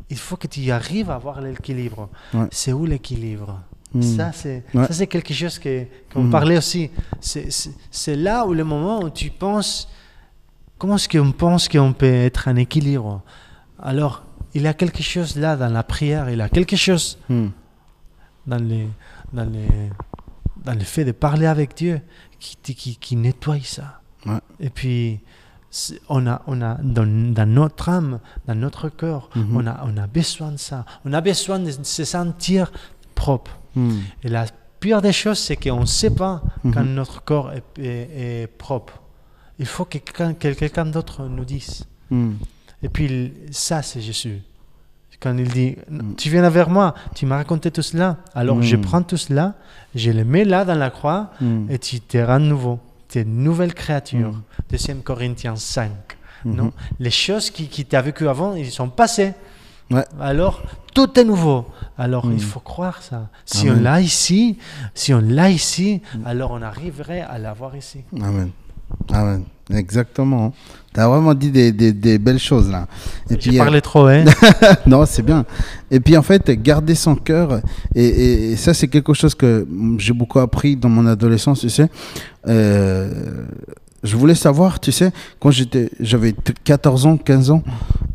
Il 0.09 0.17
faut 0.17 0.37
que 0.37 0.47
tu 0.47 0.71
arrives 0.71 1.09
à 1.11 1.15
avoir 1.15 1.41
l'équilibre. 1.41 2.07
Ouais. 2.33 2.47
C'est 2.51 2.71
où 2.71 2.85
l'équilibre 2.85 3.59
Hmm. 3.93 4.01
Ça, 4.01 4.31
c'est 4.33 4.63
Ouais. 4.73 5.07
quelque 5.07 5.33
chose 5.33 5.57
que, 5.59 5.85
qu'on 6.13 6.23
Hmm. 6.25 6.29
parlait 6.29 6.57
aussi. 6.57 6.89
C'est- 7.21 8.15
là 8.15 8.45
où 8.45 8.53
le 8.53 8.63
moment 8.65 9.01
où 9.01 9.09
tu 9.09 9.29
penses, 9.29 9.87
comment 10.77 10.95
est-ce 10.95 11.07
qu'on 11.09 11.31
pense 11.31 11.67
qu'on 11.69 11.93
peut 11.93 12.05
être 12.29 12.47
en 12.49 12.55
équilibre? 12.57 13.21
Alors, 13.81 14.23
il 14.53 14.63
y 14.63 14.67
a 14.67 14.73
quelque 14.73 15.01
chose 15.01 15.37
là 15.37 15.55
dans 15.55 15.69
la 15.69 15.83
prière, 15.83 16.29
il 16.29 16.37
y 16.39 16.41
a 16.41 16.49
quelque 16.49 16.75
chose 16.75 17.17
dans, 18.45 18.61
les, 18.63 18.87
dans, 19.33 19.45
les, 19.49 19.89
dans 20.63 20.73
le 20.73 20.79
fait 20.85 21.05
de 21.05 21.11
parler 21.11 21.45
avec 21.45 21.75
Dieu 21.75 22.01
qui, 22.39 22.55
qui, 22.75 22.95
qui 22.97 23.15
nettoie 23.15 23.59
ça. 23.63 24.01
Ouais. 24.25 24.39
Et 24.59 24.69
puis, 24.69 25.19
on 26.09 26.25
a, 26.27 26.41
on 26.47 26.61
a 26.61 26.75
dans, 26.81 27.05
dans 27.33 27.45
notre 27.49 27.89
âme, 27.89 28.19
dans 28.47 28.55
notre 28.55 28.89
cœur, 28.89 29.29
Mhm. 29.35 29.55
on, 29.57 29.67
a, 29.67 29.83
on 29.85 29.97
a 29.97 30.07
besoin 30.07 30.51
de 30.51 30.57
ça. 30.57 30.85
On 31.05 31.13
a 31.13 31.21
besoin 31.21 31.59
de 31.59 31.71
se 31.71 32.03
sentir 32.03 32.71
propre. 33.15 33.59
Hmm. 33.75 33.99
Et 34.23 34.29
la 34.29 34.45
pire 34.79 35.01
des 35.01 35.11
choses, 35.13 35.39
c'est 35.39 35.55
qu'on 35.55 35.81
ne 35.81 35.85
sait 35.85 36.11
pas 36.13 36.41
quand 36.63 36.83
Mhm. 36.83 36.93
notre 36.93 37.23
corps 37.23 37.51
est, 37.53 37.63
est- 37.79 38.43
est 38.43 38.47
propre. 38.47 39.01
Il 39.59 39.65
faut 39.65 39.85
que 39.85 39.97
quelqu'un 39.97 40.33
que 40.35 40.53
quelqu'un 40.53 40.85
d'autre 40.85 41.25
nous 41.27 41.45
dise. 41.45 41.83
Hmm. 42.11 42.33
Et 42.83 42.89
puis 42.89 43.33
ça, 43.51 43.81
c'est 43.81 44.01
Jésus. 44.01 44.41
Quand 45.19 45.35
il 45.37 45.47
dit, 45.47 45.75
Mm. 45.89 46.13
tu 46.15 46.29
viens 46.29 46.47
vers 46.49 46.69
moi, 46.69 46.93
tu 47.15 47.25
m'as 47.25 47.37
raconté 47.37 47.71
tout 47.71 47.81
cela, 47.81 48.17
alors 48.35 48.61
je 48.61 48.75
Mm. 48.75 48.81
prends 48.81 49.01
tout 49.01 49.17
cela, 49.17 49.55
je 49.95 50.11
le 50.11 50.23
mets 50.23 50.45
là 50.45 50.63
dans 50.63 50.75
la 50.75 50.89
croix, 50.91 51.31
Hmm. 51.41 51.65
et 51.71 51.79
tu 51.79 51.99
te 52.01 52.17
rends 52.19 52.39
nouveau. 52.39 52.79
Tu 53.09 53.19
es 53.19 53.21
une 53.23 53.41
nouvelle 53.43 53.73
créature. 53.73 54.31
Mm. 54.31 54.41
2 54.69 55.01
Corinthiens 55.03 55.55
5. 55.55 55.91
Mhm. 56.45 56.55
Non? 56.55 56.71
Les 56.99 57.09
choses 57.09 57.49
qui, 57.49 57.67
qui 57.67 57.83
t'as 57.85 58.01
vécues 58.01 58.27
avant, 58.27 58.53
ils 58.53 58.69
sont 58.69 58.89
passées. 58.89 59.33
Ouais. 59.89 60.03
Alors, 60.19 60.61
tout 60.93 61.17
est 61.19 61.23
nouveau. 61.23 61.65
Alors, 61.97 62.25
Mm. 62.27 62.33
il 62.33 62.41
faut 62.43 62.59
croire 62.59 63.01
ça. 63.01 63.29
Si 63.45 63.67
Amen. 63.69 63.79
on 63.79 63.83
l'a 63.83 64.01
ici, 64.01 64.57
si 64.93 65.13
on 65.15 65.21
l'a 65.21 65.49
ici, 65.49 66.01
alors 66.25 66.51
on 66.51 66.61
arriverait 66.61 67.21
à 67.21 67.39
l'avoir 67.39 67.75
ici. 67.75 68.01
Amen. 68.21 68.51
Amen. 69.11 69.45
Exactement. 69.71 70.53
Tu 70.97 71.01
as 71.03 71.07
vraiment 71.07 71.35
dit 71.35 71.51
des, 71.51 71.71
des- 71.71 71.93
des 71.93 72.17
belles 72.17 72.39
choses 72.39 72.71
là. 72.71 72.87
Et 73.29 73.33
J'ai 73.33 73.37
puis, 73.51 73.59
euh, 73.59 73.63
parlé 73.63 73.81
trop, 73.81 74.07
hein 74.07 74.23
non, 74.87 75.05
c'est 75.05 75.21
bien. 75.21 75.45
Et 75.91 75.99
puis 75.99 76.17
en 76.17 76.23
fait, 76.23 76.49
garder 76.49 76.95
son 76.95 77.13
cœur, 77.13 77.61
et, 77.93 78.03
et- 78.03 78.51
et 78.53 78.55
ça 78.55 78.73
c'est 78.73 78.87
quelque 78.87 79.13
chose 79.13 79.35
que 79.35 79.67
j'ai 79.99 80.13
beaucoup 80.13 80.39
appris 80.39 80.75
dans 80.75 80.89
mon 80.89 81.05
adolescence, 81.05 81.59
tu 81.59 81.69
sais. 81.69 81.87
Euh, 82.47 83.45
je 84.03 84.15
voulais 84.15 84.33
savoir, 84.33 84.79
tu 84.79 84.91
sais, 84.91 85.11
quand 85.39 85.51
j'étais, 85.51 85.91
j'avais 85.99 86.31
t- 86.31 86.53
14 86.63 87.05
ans, 87.05 87.17
15 87.17 87.51
ans, 87.51 87.61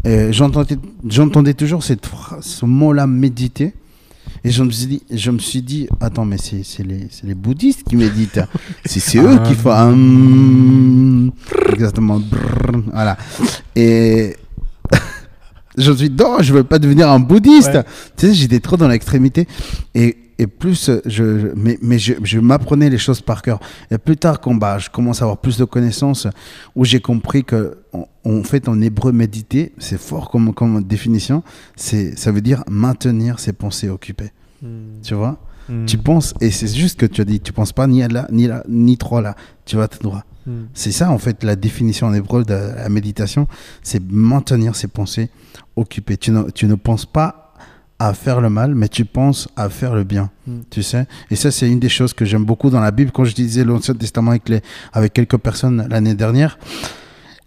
euh, 0.06 0.32
j'entendais, 0.32 0.76
j'entendais 1.08 1.54
toujours 1.54 1.84
cette 1.84 2.06
phrase, 2.06 2.44
ce 2.44 2.64
mot-là, 2.66 3.06
méditer. 3.06 3.74
Et 4.44 4.50
je 4.50 4.62
me 4.62 4.70
suis 4.70 4.86
dit, 4.86 5.02
je 5.10 5.30
me 5.30 5.38
suis 5.38 5.62
dit 5.62 5.88
attends, 6.00 6.24
mais 6.24 6.36
c'est, 6.36 6.64
c'est 6.64 6.82
les, 6.82 7.06
c'est 7.10 7.26
les 7.26 7.34
bouddhistes 7.34 7.84
qui 7.88 7.96
méditent. 7.96 8.40
c'est, 8.84 9.00
c'est 9.00 9.18
eux 9.18 9.38
qui 9.46 9.54
font. 9.54 9.70
hum, 9.70 11.32
exactement. 11.72 12.18
brrr, 12.18 12.82
voilà. 12.92 13.16
Et 13.76 14.36
je 15.78 15.92
me 15.92 15.96
suis 15.96 16.10
dit, 16.10 16.22
non, 16.22 16.38
je 16.40 16.52
veux 16.52 16.64
pas 16.64 16.80
devenir 16.80 17.08
un 17.10 17.20
bouddhiste. 17.20 17.74
Ouais. 17.74 17.84
Tu 18.16 18.28
sais, 18.28 18.34
j'étais 18.34 18.60
trop 18.60 18.76
dans 18.76 18.88
l'extrémité. 18.88 19.46
Et, 19.94 20.16
et 20.42 20.46
plus, 20.46 20.88
euh, 20.88 21.00
je, 21.06 21.38
je- 21.40 21.46
mais, 21.56 21.78
mais 21.82 21.98
je, 21.98 22.14
je 22.22 22.38
m'apprenais 22.40 22.90
les 22.90 22.98
choses 22.98 23.20
par 23.20 23.42
cœur. 23.42 23.60
Et 23.90 23.98
plus 23.98 24.16
tard, 24.16 24.40
quand 24.40 24.54
bah, 24.54 24.78
je 24.78 24.90
commence 24.90 25.20
à 25.22 25.24
avoir 25.24 25.38
plus 25.38 25.56
de 25.56 25.64
connaissances, 25.64 26.26
où 26.74 26.84
j'ai 26.84 27.00
compris 27.00 27.44
que, 27.44 27.78
en, 27.92 28.06
en 28.24 28.42
fait, 28.42 28.68
en 28.68 28.80
hébreu, 28.80 29.12
méditer, 29.12 29.72
c'est 29.78 29.98
fort 30.00 30.30
comme, 30.30 30.52
comme 30.52 30.82
définition. 30.82 31.42
C'est, 31.76 32.18
ça 32.18 32.32
veut 32.32 32.40
dire 32.40 32.64
maintenir 32.68 33.38
ses 33.38 33.52
pensées 33.52 33.88
occupées. 33.88 34.32
Mm. 34.62 35.00
Tu 35.02 35.14
vois? 35.14 35.38
Mm. 35.68 35.84
Tu 35.86 35.96
penses, 35.98 36.34
et 36.40 36.50
c'est 36.50 36.74
juste 36.74 36.98
que 36.98 37.06
tu 37.06 37.20
as 37.20 37.24
dit, 37.24 37.40
tu 37.40 37.52
penses 37.52 37.72
pas 37.72 37.86
ni 37.86 38.02
à 38.02 38.08
là, 38.08 38.26
ni 38.32 38.46
là, 38.46 38.64
ni 38.68 38.96
trop 38.98 39.20
là. 39.20 39.36
Tu 39.64 39.76
vas 39.76 39.86
tout 39.88 40.00
droit. 40.02 40.24
Mm. 40.46 40.52
C'est 40.74 40.92
ça, 40.92 41.10
en 41.10 41.18
fait, 41.18 41.44
la 41.44 41.54
définition 41.56 42.08
en 42.08 42.14
hébreu 42.14 42.44
de 42.44 42.52
la 42.54 42.88
méditation, 42.88 43.46
c'est 43.82 44.02
maintenir 44.10 44.74
ses 44.74 44.88
pensées 44.88 45.30
occupées. 45.76 46.16
Tu 46.16 46.30
ne, 46.32 46.50
tu 46.50 46.66
ne 46.66 46.74
penses 46.74 47.06
pas 47.06 47.41
à 48.08 48.14
faire 48.14 48.40
le 48.40 48.50
mal, 48.50 48.74
mais 48.74 48.88
tu 48.88 49.04
penses 49.04 49.48
à 49.56 49.68
faire 49.68 49.94
le 49.94 50.04
bien. 50.04 50.30
Mm. 50.46 50.60
Tu 50.70 50.82
sais 50.82 51.06
Et 51.30 51.36
ça, 51.36 51.50
c'est 51.50 51.68
une 51.70 51.78
des 51.80 51.88
choses 51.88 52.12
que 52.12 52.24
j'aime 52.24 52.44
beaucoup 52.44 52.70
dans 52.70 52.80
la 52.80 52.90
Bible. 52.90 53.10
Quand 53.12 53.24
je 53.24 53.34
disais 53.34 53.64
l'Ancien 53.64 53.94
Testament 53.94 54.30
avec, 54.32 54.48
les, 54.48 54.60
avec 54.92 55.12
quelques 55.12 55.36
personnes 55.38 55.86
l'année 55.90 56.14
dernière, 56.14 56.58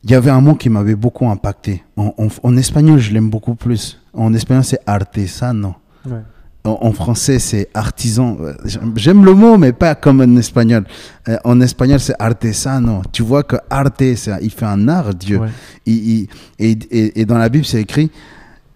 il 0.03 0.11
y 0.11 0.15
avait 0.15 0.29
un 0.29 0.41
mot 0.41 0.55
qui 0.55 0.69
m'avait 0.69 0.95
beaucoup 0.95 1.27
impacté. 1.29 1.83
En, 1.97 2.13
en- 2.17 2.27
en 2.43 2.57
espagnol, 2.57 2.99
je 2.99 3.11
l'aime 3.11 3.29
beaucoup 3.29 3.55
plus. 3.55 3.99
En 4.13 4.33
espagnol, 4.33 4.63
c'est 4.63 4.79
artesano. 4.85 5.75
Ouais. 6.05 6.19
En, 6.63 6.77
en 6.81 6.91
français, 6.93 7.37
c'est 7.39 7.67
artisan. 7.73 8.37
Euh, 8.39 8.53
j'aime- 8.95 9.25
le 9.25 9.33
mot, 9.33 9.57
mais 9.57 9.73
pas 9.73 9.93
comme 9.95 10.21
en 10.21 10.35
espagnol. 10.37 10.85
Euh, 11.27 11.37
en 11.43 11.59
espagnol, 11.61 11.99
c'est 11.99 12.15
artesano. 12.17 13.01
Tu 13.11 13.23
vois 13.23 13.43
que 13.43 13.55
arte, 13.69 14.01
il 14.01 14.51
fait 14.51 14.65
un 14.65 14.87
art, 14.87 15.13
Dieu. 15.13 15.39
Ouais. 15.39 15.49
Il- 15.85 16.09
il- 16.21 16.27
et, 16.59 16.71
et- 16.91 17.21
et 17.21 17.25
dans 17.25 17.37
la 17.37 17.49
Bible, 17.49 17.65
c'est 17.65 17.81
écrit 17.81 18.09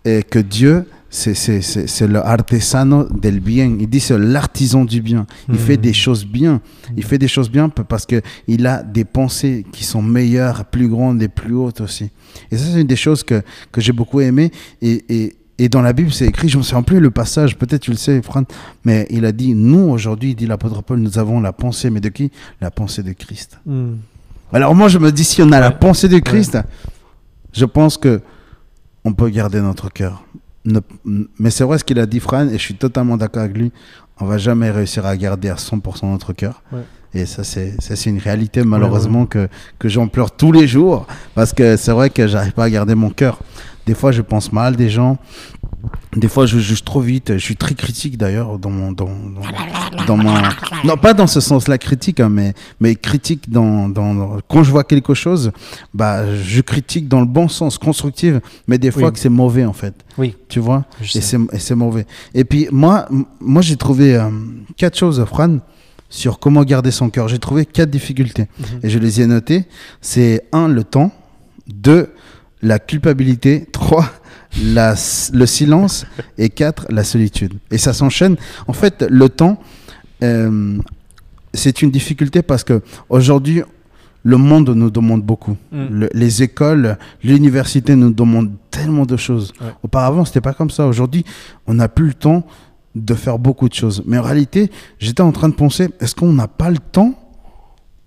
euh, 0.07 0.21
que 0.29 0.39
Dieu, 0.39 0.85
c'est- 1.09 2.07
le 2.07 2.19
artesano 2.25 3.05
del 3.09 3.39
bien. 3.39 3.75
Il 3.79 3.89
dit 3.89 3.99
c'est 3.99 4.17
l'artisan 4.17 4.85
du 4.85 5.01
bien. 5.01 5.25
Il 5.47 5.55
Mhm. 5.55 5.59
fait 5.59 5.77
des 5.77 5.93
choses 5.93 6.25
bien. 6.25 6.61
Il 6.95 7.03
fait 7.03 7.17
des 7.17 7.27
choses 7.27 7.49
bien 7.49 7.69
parce 7.69 8.05
que 8.05 8.21
il 8.47 8.65
a 8.67 8.83
des 8.83 9.05
pensées 9.05 9.65
qui 9.71 9.83
sont 9.83 10.01
meilleures, 10.01 10.65
plus 10.65 10.87
grandes 10.87 11.21
et 11.23 11.27
plus 11.27 11.53
hautes 11.55 11.81
aussi. 11.81 12.09
Et 12.51 12.57
ça, 12.57 12.65
c'est 12.71 12.81
une 12.81 12.87
des 12.87 12.95
choses 12.95 13.23
que, 13.23 13.41
que 13.71 13.81
j'ai 13.81 13.91
beaucoup 13.91 14.19
aimé. 14.21 14.51
Et, 14.81 15.03
et, 15.09 15.35
et 15.57 15.67
dans 15.67 15.81
la 15.81 15.93
Bible, 15.93 16.11
c'est 16.13 16.25
écrit, 16.27 16.47
je 16.47 16.55
ne 16.57 16.59
me 16.59 16.63
souviens 16.63 16.83
plus 16.83 16.99
le 16.99 17.09
passage, 17.11 17.57
peut-être 17.57 17.81
tu 17.81 17.91
le 17.91 17.97
sais, 17.97 18.21
Fran, 18.21 18.43
mais 18.85 19.07
il 19.09 19.25
a 19.25 19.31
dit, 19.31 19.53
nous, 19.55 19.89
aujourd'hui, 19.89 20.35
dit 20.35 20.45
l'apôtre 20.45 20.83
Paul, 20.83 20.99
nous 20.99 21.17
avons 21.17 21.41
la 21.41 21.51
pensée, 21.53 21.89
mais 21.89 21.99
de 21.99 22.09
qui? 22.09 22.31
La 22.61 22.71
pensée 22.71 23.03
de 23.03 23.11
Christ. 23.13 23.59
Mm. 23.65 23.95
Alors 24.53 24.73
moi, 24.75 24.87
je 24.87 24.97
me 24.99 25.11
dis, 25.11 25.23
si 25.23 25.41
on 25.41 25.51
a 25.51 25.59
la 25.59 25.71
pensée 25.71 26.07
de 26.07 26.19
Christ, 26.19 26.57
je 27.51 27.65
pense 27.65 27.97
que 27.97 28.21
on 29.03 29.13
peut 29.13 29.29
garder 29.29 29.59
notre 29.61 29.91
cœur. 29.91 30.23
Ne- 31.05 31.25
mais 31.39 31.49
c'est 31.49 31.63
vrai 31.63 31.77
ce 31.77 31.83
qu'il 31.83 31.99
a 31.99 32.05
dit, 32.05 32.19
Fran, 32.19 32.47
et 32.47 32.53
je 32.53 32.63
suis 32.63 32.75
totalement 32.75 33.17
d'accord 33.17 33.43
avec 33.43 33.57
lui. 33.57 33.71
On 34.19 34.25
va 34.25 34.37
jamais 34.37 34.69
réussir 34.69 35.05
à 35.05 35.15
garder 35.15 35.49
à 35.49 35.55
100% 35.55 36.09
notre 36.11 36.33
cœur. 36.33 36.61
Ouais. 36.71 36.81
Et 37.13 37.25
ça, 37.25 37.43
c'est 37.43 37.73
ça, 37.81 37.95
c'est 37.95 38.09
une 38.09 38.19
réalité, 38.19 38.63
malheureusement, 38.63 39.25
que, 39.25 39.47
que 39.79 39.89
j'en 39.89 40.07
pleure 40.07 40.31
tous 40.31 40.51
les 40.51 40.67
jours. 40.67 41.07
Parce 41.33 41.53
que 41.53 41.75
c'est 41.77 41.91
vrai 41.91 42.09
que 42.09 42.27
j'arrive 42.27 42.51
pas 42.51 42.65
à 42.65 42.69
garder 42.69 42.93
mon 42.95 43.09
cœur. 43.09 43.39
Des 43.87 43.95
fois, 43.95 44.11
je 44.11 44.21
pense 44.21 44.51
mal 44.53 44.75
des 44.75 44.89
gens. 44.89 45.17
Des 46.15 46.27
fois, 46.27 46.45
je 46.45 46.57
juge 46.59 46.83
trop 46.83 47.01
vite. 47.01 47.33
Je 47.33 47.43
suis 47.43 47.55
très 47.55 47.75
critique 47.75 48.17
d'ailleurs 48.17 48.57
dans 48.57 48.69
mon, 48.71 48.91
dans, 48.91 49.05
dans, 49.05 50.05
dans 50.05 50.17
mon, 50.17 50.33
non 50.83 50.97
pas 50.97 51.13
dans 51.13 51.27
ce 51.27 51.39
sens-là 51.39 51.77
critique, 51.77 52.19
hein, 52.19 52.29
mais 52.29 52.53
mais 52.79 52.95
critique 52.95 53.49
dans, 53.49 53.87
dans, 53.89 54.39
quand 54.49 54.63
je 54.63 54.71
vois 54.71 54.83
quelque 54.83 55.13
chose, 55.13 55.51
bah 55.93 56.23
je 56.35 56.61
critique 56.61 57.07
dans 57.07 57.19
le 57.19 57.27
bon 57.27 57.47
sens, 57.47 57.77
constructif, 57.77 58.35
mais 58.67 58.77
des 58.79 58.91
fois 58.91 59.05
Oui. 59.07 59.13
que 59.13 59.19
c'est 59.19 59.29
mauvais 59.29 59.65
en 59.65 59.73
fait. 59.73 59.93
Oui. 60.17 60.35
Tu 60.49 60.59
vois? 60.59 60.85
Je 61.01 61.17
et 61.17 61.21
c'est 61.21 61.37
et 61.53 61.59
c'est 61.59 61.75
mauvais. 61.75 62.05
Et 62.33 62.43
puis 62.43 62.67
moi, 62.71 63.07
moi 63.39 63.61
j'ai 63.61 63.77
trouvé 63.77 64.15
euh, 64.15 64.29
quatre 64.77 64.97
choses, 64.97 65.23
Fran, 65.25 65.57
sur 66.09 66.39
comment 66.39 66.63
garder 66.63 66.91
son 66.91 67.09
cœur. 67.11 67.27
J'ai 67.27 67.39
trouvé 67.39 67.65
quatre 67.65 67.91
difficultés 67.91 68.47
Mhm. 68.59 68.65
et 68.83 68.89
je 68.89 68.97
les 68.99 69.21
ai 69.21 69.27
notées. 69.27 69.65
C'est 70.01 70.45
un, 70.51 70.67
le 70.67 70.83
temps. 70.83 71.11
Deux, 71.67 72.11
la 72.63 72.79
culpabilité. 72.79 73.67
Trois, 73.71 74.09
la, 74.63 74.95
le 75.33 75.45
silence 75.45 76.05
et 76.37 76.49
4, 76.49 76.87
la 76.89 77.03
solitude. 77.03 77.53
Et 77.71 77.77
ça 77.77 77.93
s'enchaîne. 77.93 78.35
En 78.67 78.73
fait, 78.73 79.05
le 79.09 79.29
temps, 79.29 79.59
euh, 80.23 80.77
c'est 81.53 81.81
une 81.81 81.91
difficulté 81.91 82.41
parce 82.41 82.63
que 82.63 82.81
aujourd'hui, 83.09 83.61
le 84.23 84.37
monde 84.37 84.69
nous 84.69 84.89
demande 84.89 85.23
beaucoup. 85.23 85.55
Mm. 85.71 85.85
Le- 85.91 86.09
les 86.13 86.43
écoles, 86.43 86.97
l'université 87.23 87.95
nous 87.95 88.11
demandent 88.11 88.51
tellement 88.69 89.05
de 89.05 89.15
choses. 89.17 89.53
Ouais. 89.61 89.67
Auparavant, 89.83 90.25
c'était 90.25 90.41
pas 90.41 90.53
comme 90.53 90.69
ça. 90.69 90.87
Aujourd'hui, 90.87 91.23
on 91.67 91.75
n'a 91.75 91.87
plus 91.87 92.07
le 92.07 92.13
temps 92.13 92.45
de 92.95 93.13
faire 93.13 93.39
beaucoup 93.39 93.69
de 93.69 93.73
choses. 93.73 94.03
Mais 94.05 94.17
en 94.17 94.23
réalité, 94.23 94.71
j'étais 94.97 95.21
en 95.21 95.31
train 95.31 95.47
de 95.47 95.53
penser, 95.53 95.89
est-ce 96.01 96.15
qu'on 96.15 96.33
n'a 96.33 96.47
pas 96.47 96.69
le 96.69 96.79
temps 96.79 97.13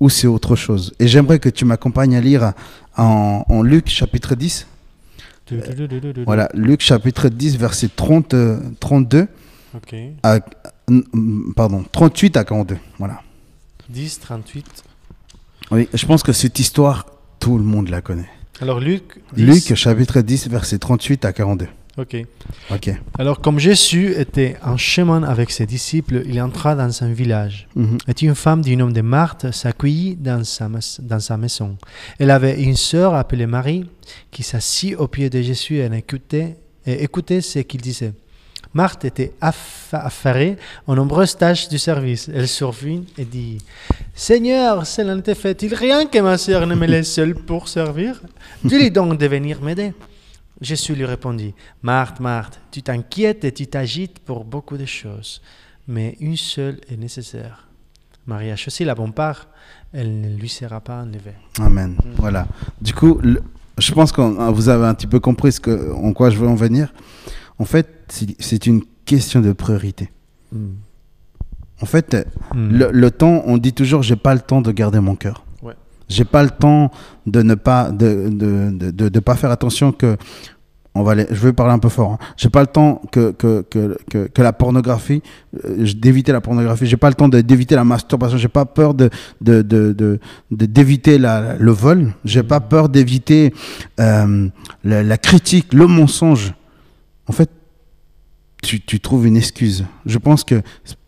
ou 0.01 0.11
c'est 0.11 0.27
autre 0.27 0.55
chose? 0.57 0.93
Et 0.99 1.07
j'aimerais 1.07 1.39
que 1.39 1.49
tu 1.49 1.65
m'accompagnes 1.65 2.17
à 2.17 2.21
lire 2.21 2.53
en, 2.97 3.45
en 3.49 3.63
Luc 3.63 3.89
chapitre 3.89 4.35
10. 4.35 4.67
Voilà, 6.25 6.49
Luc 6.55 6.81
chapitre 6.81 7.29
10, 7.29 7.57
verset 7.59 7.89
30, 7.95 8.35
euh, 8.35 8.61
32 8.81 9.29
Ok. 9.75 9.95
à, 10.23 10.41
mm, 10.89 11.53
pardon, 11.55 11.85
38 11.91 12.37
à 12.37 12.45
42. 12.45 12.77
Voilà. 12.99 13.21
10, 13.89 14.21
38. 14.21 14.67
Oui, 15.71 15.89
je 15.93 16.07
pense 16.07 16.23
que 16.23 16.33
cette 16.33 16.59
histoire, 16.59 17.07
tout 17.41 17.59
le 17.59 17.65
monde 17.65 17.89
la 17.89 18.01
connaît. 18.03 18.29
Alors 18.61 18.81
Luc. 18.81 19.21
10. 19.35 19.45
Luc 19.45 19.75
chapitre 19.75 20.21
10, 20.21 20.49
verset 20.49 20.79
38 20.79 21.25
à 21.25 21.33
42. 21.33 21.67
Ok. 21.99 22.17
Ok. 22.71 22.91
Alors 23.19 23.41
comme 23.43 23.59
Jésus 23.59 24.15
était 24.17 24.57
en 24.65 24.79
chemin 24.79 25.23
avec 25.25 25.51
ses 25.51 25.67
disciples, 25.67 26.23
il 26.27 26.41
entra 26.41 26.75
dans 26.75 27.03
un 27.05 27.13
village. 27.13 27.69
Mhm. 27.77 27.99
Et 28.09 28.25
une 28.25 28.35
femme 28.35 28.63
du 28.63 28.77
nom 28.77 28.89
de 28.89 29.01
Marthe 29.03 29.51
s'accueillit 29.53 30.17
dans 30.17 30.43
sa, 30.45 30.71
dans 31.01 31.21
sa 31.21 31.37
maison. 31.37 31.77
Elle 32.19 32.31
avait 32.31 32.63
une 32.63 32.77
sœur 32.77 33.15
appelée 33.15 33.47
Marie 33.47 33.85
qui 34.31 34.43
s'assit 34.43 34.97
au 34.97 35.07
pied 35.07 35.29
de 35.29 35.43
Jésus 35.43 35.77
et 35.81 35.91
écoutait, 35.95 36.57
et 36.87 37.03
écoutait 37.05 37.43
ce 37.43 37.59
qu'il 37.59 37.83
disait. 37.83 38.15
Marthe 38.75 39.05
était 39.05 39.35
aff- 39.43 39.91
affairée 39.93 40.57
aux 40.87 40.95
nombreuses 40.95 41.37
tâches 41.37 41.69
du 41.69 41.79
service. 41.79 42.31
Elle 42.35 42.49
survint 42.49 43.03
et 43.19 43.27
dit 43.27 43.59
Seigneur, 44.15 44.87
cela 44.87 45.15
ne 45.15 45.21
te 45.21 45.35
fait-il 45.35 45.75
rien 45.75 46.07
que 46.07 46.19
ma 46.21 46.39
sœur 46.39 46.67
ne 46.67 46.75
me 46.75 46.87
laisse 46.87 47.13
seule 47.13 47.35
pour 47.35 47.69
servir? 47.69 48.23
Dis-lui 48.65 48.91
donc 48.91 49.19
de 49.19 49.27
venir 49.27 49.61
m'aider. 49.61 49.93
Jésus 50.63 50.95
lui 50.95 51.05
répondit 51.05 51.55
Marthe, 51.83 52.21
Marthe, 52.21 52.61
tu 52.71 52.83
t'inquiètes 52.83 53.45
et 53.45 53.53
tu 53.53 53.67
t'agites 53.67 54.19
pour 54.21 54.45
beaucoup 54.45 54.77
de 54.77 54.85
choses, 54.87 55.43
mais 55.89 56.17
une 56.21 56.37
seule 56.37 56.81
est 56.91 56.97
nécessaire. 56.97 57.67
Marie 58.27 58.51
a 58.53 58.57
choisi 58.57 58.85
la 58.85 58.95
bonne 58.95 59.13
part, 59.13 59.49
elle 59.93 60.21
ne 60.21 60.37
lui 60.37 60.49
sera 60.49 60.81
pas 60.81 61.03
enlevée. 61.03 61.35
Amen. 61.61 61.97
Voilà. 62.17 62.47
Du 62.81 62.95
coup, 62.95 63.19
le- 63.23 63.43
je 63.79 63.93
pense 63.93 64.13
que 64.13 64.21
vous 64.53 64.69
avez 64.69 64.87
un 64.87 64.95
petit 64.95 65.09
peu 65.09 65.19
compris 65.19 65.51
ce 65.53 65.61
que, 65.61 65.93
en 65.93 66.13
quoi 66.13 66.31
je 66.31 66.39
veux 66.39 66.47
en 66.49 66.55
venir. 66.55 66.93
En 67.59 67.65
fait, 67.65 67.89
c'est- 68.09 68.67
une 68.67 68.83
question 69.05 69.41
de 69.41 69.53
priorité. 69.53 70.11
En 71.81 71.87
fait, 71.87 72.15
Hmm. 72.55 72.71
le, 72.71 72.91
le 72.93 73.11
temps, 73.11 73.43
on 73.47 73.59
dit 73.59 73.73
toujours, 73.73 74.03
j'ai 74.03 74.15
pas 74.17 74.35
le 74.35 74.41
temps 74.41 74.61
de 74.63 74.71
garder 74.71 75.01
mon 75.01 75.17
cœur. 75.17 75.45
J'ai 76.13 76.25
pas 76.25 76.43
le 76.43 76.51
temps 76.51 76.91
de 77.27 77.43
ne 77.43 77.55
pas 77.55 77.91
de, 77.91 78.29
de, 78.31 79.09
de, 79.09 79.21
pas 79.21 79.35
faire 79.37 79.51
attention 79.51 79.93
que 79.93 80.17
on 80.95 81.03
va 81.03 81.13
aller, 81.13 81.27
je 81.31 81.41
vais 81.41 81.55
parler 81.55 81.73
un 81.73 81.79
peu 81.79 81.89
fort. 81.89 82.13
Hein. 82.13 82.19
J'ai 82.37 82.51
pas 82.51 82.61
le 82.61 82.67
temps 82.67 83.01
que 83.11 83.31
que, 83.33 83.63
que, 83.63 83.97
que, 84.27 84.43
la 84.43 84.53
pornographie, 84.53 85.23
euh, 85.65 85.87
d'éviter 85.97 86.33
la 86.33 86.43
pornographie. 86.43 86.85
J'ai 86.85 86.99
pas 86.99 87.09
le 87.09 87.15
temps 87.15 87.29
d'éviter 87.31 87.75
la 87.77 87.85
masturbation. 87.85 88.37
J'ai 88.37 88.49
pas 88.49 88.67
peur 88.67 88.93
de 88.93 89.09
de 89.41 89.63
de 89.63 89.93
de- 89.93 90.19
d'éviter 90.51 91.17
la, 91.17 91.57
le 91.57 91.73
vol. 91.73 92.13
J'ai 92.27 92.43
pas 92.43 92.61
peur 92.61 92.91
d'éviter 92.91 93.55
euh, 94.01 94.49
la, 94.85 95.03
la 95.03 95.17
critique, 95.17 95.73
le 95.73 95.87
mensonge. 95.87 96.53
En 97.27 97.33
fait, 97.33 97.49
tu, 98.63 98.81
tu 98.81 99.01
trouves 99.01 99.27
une 99.27 99.37
excuse. 99.39 99.87
Je 100.05 100.19
pense 100.19 100.45
que 100.45 100.61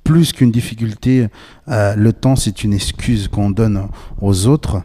plus 0.04 0.32
qu'une 0.32 0.50
difficulté, 0.52 1.28
euh, 1.68 1.94
le 1.96 2.12
temps, 2.12 2.36
c'est 2.36 2.62
une 2.62 2.74
excuse 2.74 3.26
qu'on 3.28 3.50
donne 3.50 3.88
aux 4.20 4.46
autres. 4.46 4.82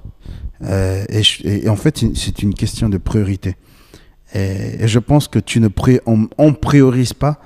Euh, 0.63 1.05
et, 1.09 1.21
je- 1.23 1.45
et 1.47 1.69
en 1.69 1.75
fait, 1.75 2.03
c'est 2.15 2.41
une 2.41 2.53
question 2.53 2.89
de 2.89 2.97
priorité. 2.97 3.55
Et, 4.33 4.83
et 4.83 4.87
je 4.87 4.99
pense 4.99 5.27
que 5.27 5.39
tu 5.39 5.59
ne 5.59 5.67
pré, 5.67 6.01
on, 6.05 6.27
on 6.37 6.53
priorise 6.53 7.13
pas 7.13 7.41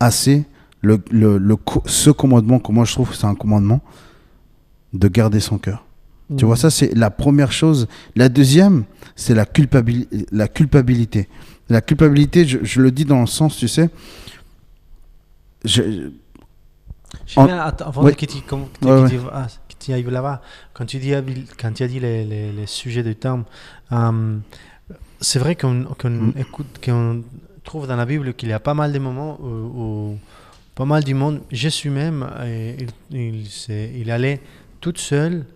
assez 0.00 0.44
le, 0.82 1.00
le, 1.10 1.38
le 1.38 1.56
ce 1.86 2.10
commandement 2.10 2.58
que 2.58 2.70
moi 2.72 2.84
je 2.84 2.92
trouve 2.92 3.10
que 3.10 3.16
c'est 3.16 3.26
un 3.26 3.34
commandement 3.34 3.80
de 4.92 5.08
garder 5.08 5.40
son 5.40 5.56
cœur. 5.58 5.84
Tu 6.36 6.44
vois, 6.44 6.56
ça 6.56 6.70
c'est 6.70 6.94
la 6.94 7.10
première 7.10 7.52
chose. 7.52 7.86
La 8.16 8.28
deuxième, 8.28 8.84
c'est 9.16 9.34
la, 9.34 9.44
culpabili- 9.44 10.08
la 10.32 10.48
culpabilité. 10.48 11.28
La 11.68 11.80
culpabilité, 11.80 12.44
je, 12.46 12.58
je 12.62 12.80
le 12.82 12.90
dis 12.90 13.04
dans 13.04 13.20
le 13.20 13.26
sens, 13.26 13.56
tu 13.56 13.68
sais, 13.68 13.88
je, 15.64 15.82
Je 15.82 16.10
En- 17.36 17.48
avant 17.48 18.02
Ouais. 18.02 18.14
que 18.14 18.26
tu, 18.26 18.40
com- 18.42 18.66
que 18.80 18.86
Ouais, 18.86 19.08
tu- 19.10 19.18
ah, 19.32 19.46
que 19.68 19.74
tu 19.78 19.92
ailles 19.92 20.02
là-bas, 20.04 20.42
quand 20.72 20.86
tu 20.86 20.98
dis, 20.98 21.12
quand 21.60 21.72
tu 21.72 21.82
as 21.82 21.88
dit 21.88 22.00
les, 22.00 22.24
les- 22.24 22.52
les 22.52 22.66
sujets 22.66 23.02
du 23.02 23.14
temps, 23.16 23.44
euh, 23.92 24.36
c'est 25.20 25.38
vrai 25.38 25.56
qu'on 25.56 25.72
Mm. 26.04 26.32
écoute, 26.38 26.80
qu'on 26.84 27.22
trouve 27.62 27.86
dans 27.86 27.96
la 27.96 28.04
Bible 28.06 28.34
qu'il 28.34 28.48
y 28.50 28.52
a 28.52 28.60
pas 28.60 28.74
mal 28.74 28.92
de 28.92 28.98
moments 28.98 29.38
où, 29.40 29.46
où 29.46 30.18
pas 30.74 30.84
mal 30.84 31.02
du 31.04 31.14
monde, 31.14 31.40
Jésus 31.50 31.90
même, 31.90 32.26
euh, 32.38 32.76
il, 33.10 33.16
il, 33.18 33.46
s'est- 33.46 33.92
il 33.96 34.10
allait 34.10 34.40
tout 34.80 34.92
seul 34.96 35.46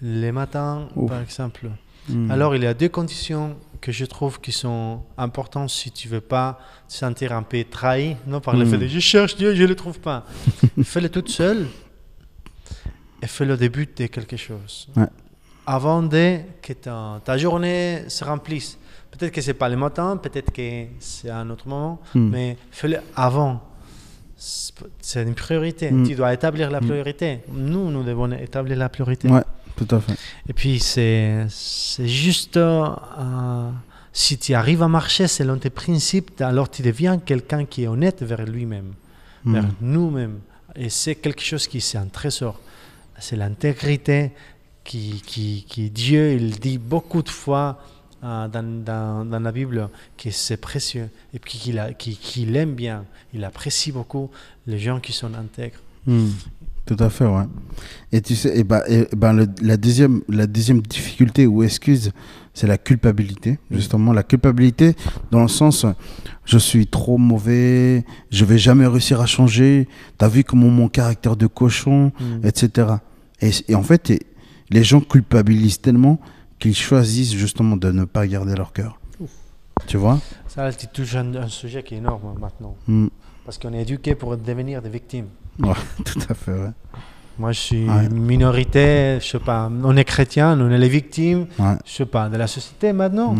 les 0.00 0.32
matins, 0.32 0.88
Ouf. 0.96 1.10
par 1.10 1.20
exemple. 1.20 1.68
Hmm. 2.08 2.30
Alors, 2.30 2.54
il 2.56 2.62
y 2.62 2.66
a 2.66 2.72
deux 2.74 2.88
conditions 2.88 3.56
que 3.80 3.92
je 3.92 4.04
trouve 4.04 4.40
qui 4.40 4.52
sont 4.52 5.02
importantes 5.16 5.70
si 5.70 5.90
tu 5.90 6.08
veux 6.08 6.20
pas 6.20 6.58
te 6.88 6.94
sentir 6.94 7.32
un 7.32 7.42
peu 7.42 7.62
trahi, 7.64 8.16
non 8.26 8.40
par 8.40 8.56
le 8.56 8.64
Mm. 8.64 8.70
fait 8.70 8.78
de 8.78 8.86
je 8.86 8.98
cherche 9.00 9.36
Dieu, 9.36 9.54
je 9.54 9.64
le 9.64 9.74
trouve 9.74 9.98
pas. 10.00 10.24
Fais-le 10.82 11.08
toute 11.08 11.28
seule 11.30 11.66
et 13.22 13.26
fais-le 13.26 13.56
début 13.56 13.86
de 13.86 14.06
quelque 14.06 14.36
chose. 14.36 14.88
Ouais. 14.96 15.06
Avant 15.66 16.02
de 16.02 16.38
que 16.62 16.72
ta, 16.72 17.20
ta 17.24 17.36
journée 17.36 18.04
se 18.08 18.24
remplisse. 18.24 18.78
Peut-être 19.10 19.32
que 19.32 19.40
c'est 19.40 19.54
pas 19.54 19.68
le 19.68 19.76
matin, 19.76 20.16
peut-être 20.16 20.52
que 20.52 20.84
c'est 21.00 21.30
à 21.30 21.38
un 21.38 21.50
autre 21.50 21.66
moment, 21.68 22.00
Hmm. 22.14 22.28
mais 22.30 22.56
fais-le 22.70 22.98
avant. 23.16 23.60
C'est 24.36 25.22
une 25.24 25.34
priorité. 25.34 25.90
Mm. 25.90 26.06
Tu 26.06 26.14
dois 26.14 26.32
établir 26.32 26.70
la 26.70 26.80
priorité. 26.80 27.40
Nous, 27.52 27.90
nous 27.90 28.04
devons 28.04 28.30
établir 28.30 28.76
la 28.76 28.88
priorité. 28.88 29.26
Ouais, 29.28 29.42
tout 29.78 29.94
à 29.96 30.00
fait. 30.00 30.14
Et 30.48 30.52
puis, 30.52 30.78
c'est 30.80 31.46
c'est 31.48 32.08
juste, 32.08 32.56
euh, 32.56 33.70
si 34.12 34.36
tu 34.38 34.54
arrives 34.54 34.82
à 34.82 34.88
marcher 34.88 35.26
selon 35.28 35.56
tes 35.58 35.70
principes, 35.70 36.40
alors 36.40 36.68
tu 36.70 36.82
deviens 36.82 37.18
quelqu'un 37.18 37.64
qui 37.64 37.84
est 37.84 37.88
honnête 37.88 38.22
vers 38.22 38.44
lui-même, 38.44 38.92
Hmm. 39.44 39.52
vers 39.54 39.64
nous-mêmes. 39.80 40.38
Et 40.74 40.88
c'est 40.90 41.14
quelque 41.14 41.42
chose 41.42 41.66
qui, 41.68 41.80
c'est 41.80 41.98
un 41.98 42.06
trésor. 42.08 42.60
C'est 43.20 43.36
l'intégrité 43.36 44.32
qui, 44.84 45.22
qui, 45.24 45.64
qui 45.68 45.90
Dieu, 45.90 46.32
il 46.32 46.58
dit 46.58 46.78
beaucoup 46.78 47.22
de 47.22 47.28
fois 47.28 47.78
euh, 48.24 48.48
dans, 48.48 48.84
dans, 48.84 49.24
dans 49.24 49.40
la 49.40 49.52
Bible 49.52 49.88
que 50.16 50.30
c'est 50.30 50.56
précieux 50.56 51.08
et 51.34 51.38
puis 51.38 51.56
qu'il 51.58 51.78
a- 51.78 51.92
qu'il- 51.92 52.16
qu'il 52.18 52.56
aime 52.56 52.74
bien. 52.74 53.04
Il 53.34 53.44
apprécie 53.44 53.92
beaucoup 53.92 54.30
les 54.66 54.78
gens 54.78 54.98
qui 55.00 55.12
sont 55.12 55.32
intègres. 55.34 55.78
Hmm. 56.06 56.30
Tout 56.88 56.96
à 57.04 57.10
fait, 57.10 57.26
ouais. 57.26 57.44
Et 58.12 58.22
tu 58.22 58.34
sais, 58.34 58.58
et 58.58 58.64
ben, 58.64 58.80
ben 59.14 59.46
la, 59.60 59.76
deuxième, 59.76 60.22
la 60.26 60.46
deuxième 60.46 60.80
difficulté 60.80 61.46
ou 61.46 61.62
excuse, 61.62 62.12
c'est 62.54 62.66
la 62.66 62.78
culpabilité. 62.78 63.58
Justement, 63.70 64.14
la 64.14 64.22
culpabilité 64.22 64.96
dans 65.30 65.42
le 65.42 65.48
sens, 65.48 65.84
je 66.46 66.56
suis 66.56 66.86
trop 66.86 67.18
mauvais, 67.18 68.06
je 68.30 68.46
vais 68.46 68.56
jamais 68.56 68.86
réussir 68.86 69.20
à 69.20 69.26
changer, 69.26 69.86
t'as 70.16 70.28
vu 70.28 70.44
comment 70.44 70.68
mon 70.68 70.88
caractère 70.88 71.36
de 71.36 71.46
cochon, 71.46 72.10
etc. 72.42 72.88
Et, 73.42 73.50
et 73.68 73.74
en 73.74 73.82
fait, 73.82 74.08
et- 74.08 74.22
les 74.70 74.82
gens 74.82 75.02
culpabilisent 75.02 75.82
tellement 75.82 76.18
qu'ils 76.58 76.74
choisissent 76.74 77.34
justement 77.34 77.76
de 77.76 77.92
ne 77.92 78.06
pas 78.06 78.26
garder 78.26 78.54
leur 78.54 78.72
cœur. 78.72 78.98
Tu 79.86 79.98
vois? 79.98 80.20
Ça, 80.46 80.72
tu 80.72 80.86
touches 80.86 81.16
un, 81.16 81.34
un 81.34 81.48
sujet 81.48 81.82
qui 81.82 81.94
est 81.96 81.98
énorme 81.98 82.34
maintenant. 82.40 82.76
Hmm. 82.86 83.08
Parce 83.44 83.58
qu'on 83.58 83.74
est 83.74 83.82
éduqué 83.82 84.14
pour 84.14 84.34
devenir 84.38 84.80
des 84.80 84.88
victimes. 84.88 85.26
Ouais, 85.60 85.72
tout 86.04 86.20
à 86.28 86.34
fait, 86.34 86.52
ouais. 86.52 86.70
Moi, 87.38 87.52
je 87.52 87.58
suis 87.60 87.88
Ouais. 87.88 88.06
une 88.06 88.18
minorité, 88.18 89.18
je 89.20 89.26
sais 89.26 89.38
pas, 89.38 89.70
on 89.84 89.96
est 89.96 90.04
chrétien, 90.04 90.58
on 90.60 90.70
est 90.70 90.78
les 90.78 90.88
victimes, 90.88 91.46
Ouais, 91.58 91.76
je 91.86 91.92
sais 91.92 92.06
pas, 92.06 92.28
de 92.28 92.36
la 92.36 92.46
société 92.46 92.92
maintenant. 92.92 93.34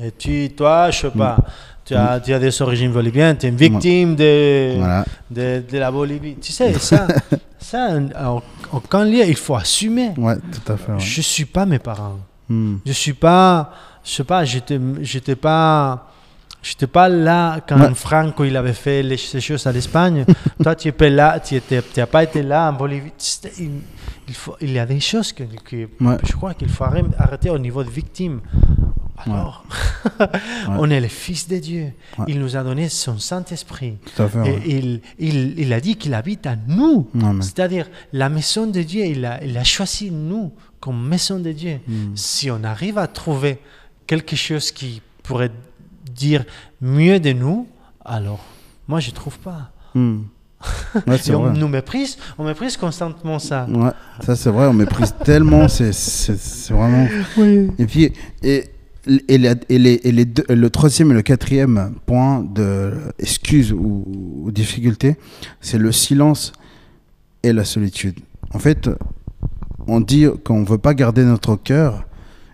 Et 0.00 0.10
tu, 0.12 0.50
toi, 0.56 0.90
je 0.90 1.00
sais 1.00 1.10
pas, 1.10 1.36
tu, 1.84 1.94
as, 1.94 2.20
tu 2.20 2.32
as 2.32 2.38
des 2.38 2.62
origines 2.62 2.92
boliviennes, 2.92 3.36
tu 3.36 3.46
es 3.46 3.48
une 3.48 3.56
victime 3.56 4.14
de, 4.14 4.76
Voilà. 4.78 5.04
de, 5.30 5.62
de 5.70 5.78
la 5.78 5.90
Bolivie. 5.90 6.36
Tu 6.40 6.52
sais, 6.52 6.72
ça, 6.74 7.08
ça 7.58 7.88
en, 8.18 8.40
en 8.72 8.80
quand 8.88 9.02
lieu, 9.04 9.24
il 9.26 9.36
faut 9.36 9.56
assumer. 9.56 10.12
Ouais, 10.16 10.36
tout 10.36 10.72
à 10.72 10.76
fait. 10.76 10.92
Je 10.98 11.20
suis 11.20 11.44
pas 11.44 11.66
mes 11.66 11.78
parents. 11.80 12.18
Hmm. 12.48 12.76
Je 12.86 12.92
suis 12.92 13.12
pas, 13.14 13.72
je 14.04 14.10
sais 14.12 14.24
pas, 14.24 14.44
j'étais 14.44 15.36
pas, 15.36 16.08
j'étais 16.62 16.86
pas 16.86 17.08
là 17.08 17.60
quand 17.66 17.78
Ouais. 17.80 17.94
Franco 17.94 18.44
il 18.44 18.56
avait 18.56 18.72
fait 18.72 19.02
les, 19.02 19.16
ces 19.16 19.40
choses 19.40 19.66
à 19.66 19.72
l'Espagne. 19.72 20.24
Toi, 20.62 20.74
tu 20.74 20.88
étais 20.88 21.10
là, 21.10 21.40
tu 21.40 21.56
étais, 21.56 21.82
tu 21.82 22.00
as 22.00 22.06
pas 22.06 22.22
été 22.22 22.42
là 22.42 22.70
en 22.70 22.72
Bolivie. 22.74 23.10
Il, 23.58 23.70
il 24.28 24.34
faut, 24.34 24.56
il 24.60 24.72
y 24.72 24.78
a 24.78 24.86
des 24.86 25.00
choses 25.00 25.32
que, 25.32 25.42
que 25.64 25.88
Ouais. 26.00 26.16
je 26.24 26.32
crois 26.32 26.54
qu'il 26.54 26.68
faut 26.68 26.84
arrê- 26.84 27.04
arrêter 27.18 27.50
au 27.50 27.58
niveau 27.58 27.82
de 27.84 27.90
victime. 27.90 28.40
alors 29.24 29.64
on 30.68 30.90
est 30.90 31.00
les 31.00 31.08
fils 31.08 31.48
de 31.48 31.58
Dieu. 31.58 31.92
Il 32.28 32.38
nous 32.40 32.56
a 32.56 32.62
donné 32.62 32.88
son 32.88 33.18
Saint-Esprit. 33.18 33.98
Et 34.46 34.78
il, 34.78 35.00
il, 35.18 35.58
il 35.58 35.72
a 35.72 35.80
dit 35.80 35.96
qu'il 35.96 36.14
habite 36.14 36.46
à 36.46 36.56
nous. 36.68 37.08
C'est-à-dire, 37.40 37.86
la 38.12 38.28
maison 38.28 38.66
de 38.66 38.82
Dieu, 38.82 39.04
il 39.06 39.24
a, 39.24 39.42
il 39.44 39.56
a 39.58 39.64
choisi 39.64 40.10
nous 40.10 40.52
comme 40.80 41.06
maison 41.06 41.38
de 41.38 41.52
Dieu. 41.52 41.78
Mm. 41.86 42.16
Si 42.16 42.50
on 42.50 42.64
arrive 42.64 42.98
à 42.98 43.06
trouver 43.06 43.58
quelque 44.06 44.34
chose 44.34 44.72
qui 44.72 45.00
pourrait 45.22 45.52
dire 46.14 46.44
mieux 46.80 47.20
de 47.20 47.32
nous, 47.32 47.66
alors 48.04 48.44
moi, 48.88 49.00
je 49.00 49.10
trouve 49.10 49.38
pas. 49.38 49.70
Hmm. 49.94 50.20
Ouais, 51.06 51.18
c'est 51.18 51.32
Et 51.32 51.34
on 51.34 51.44
vrai. 51.44 51.58
nous 51.58 51.66
méprise, 51.68 52.16
on 52.38 52.44
méprise 52.44 52.76
constamment 52.76 53.38
ça. 53.40 53.66
Ouais, 53.68 53.90
ça 54.24 54.36
c'est 54.36 54.50
vrai, 54.50 54.66
on 54.66 54.72
méprise 54.74 55.14
tellement, 55.24 55.66
c'est 55.68 55.90
vraiment. 56.70 57.08
Et 57.78 57.86
puis, 57.86 58.12
et, 58.42 58.66
et, 59.26 59.38
la- 59.38 59.54
et 59.68 59.78
les, 59.78 60.00
et 60.04 60.12
les 60.12 60.24
deux- 60.24 60.44
le 60.48 60.70
troisième 60.70 61.10
et 61.10 61.14
le 61.14 61.22
quatrième 61.22 61.94
point 62.06 62.40
de 62.44 62.92
excuse 63.18 63.72
ou, 63.72 64.04
ou 64.44 64.50
difficulté, 64.52 65.16
c'est 65.60 65.78
le 65.78 65.90
silence 65.90 66.52
et 67.42 67.52
la 67.52 67.64
solitude. 67.64 68.20
En 68.54 68.60
fait, 68.60 68.88
on 69.88 70.00
dit 70.00 70.26
qu'on 70.44 70.60
ne 70.60 70.66
veut 70.66 70.78
pas 70.78 70.94
garder 70.94 71.24
notre 71.24 71.56
cœur 71.56 72.04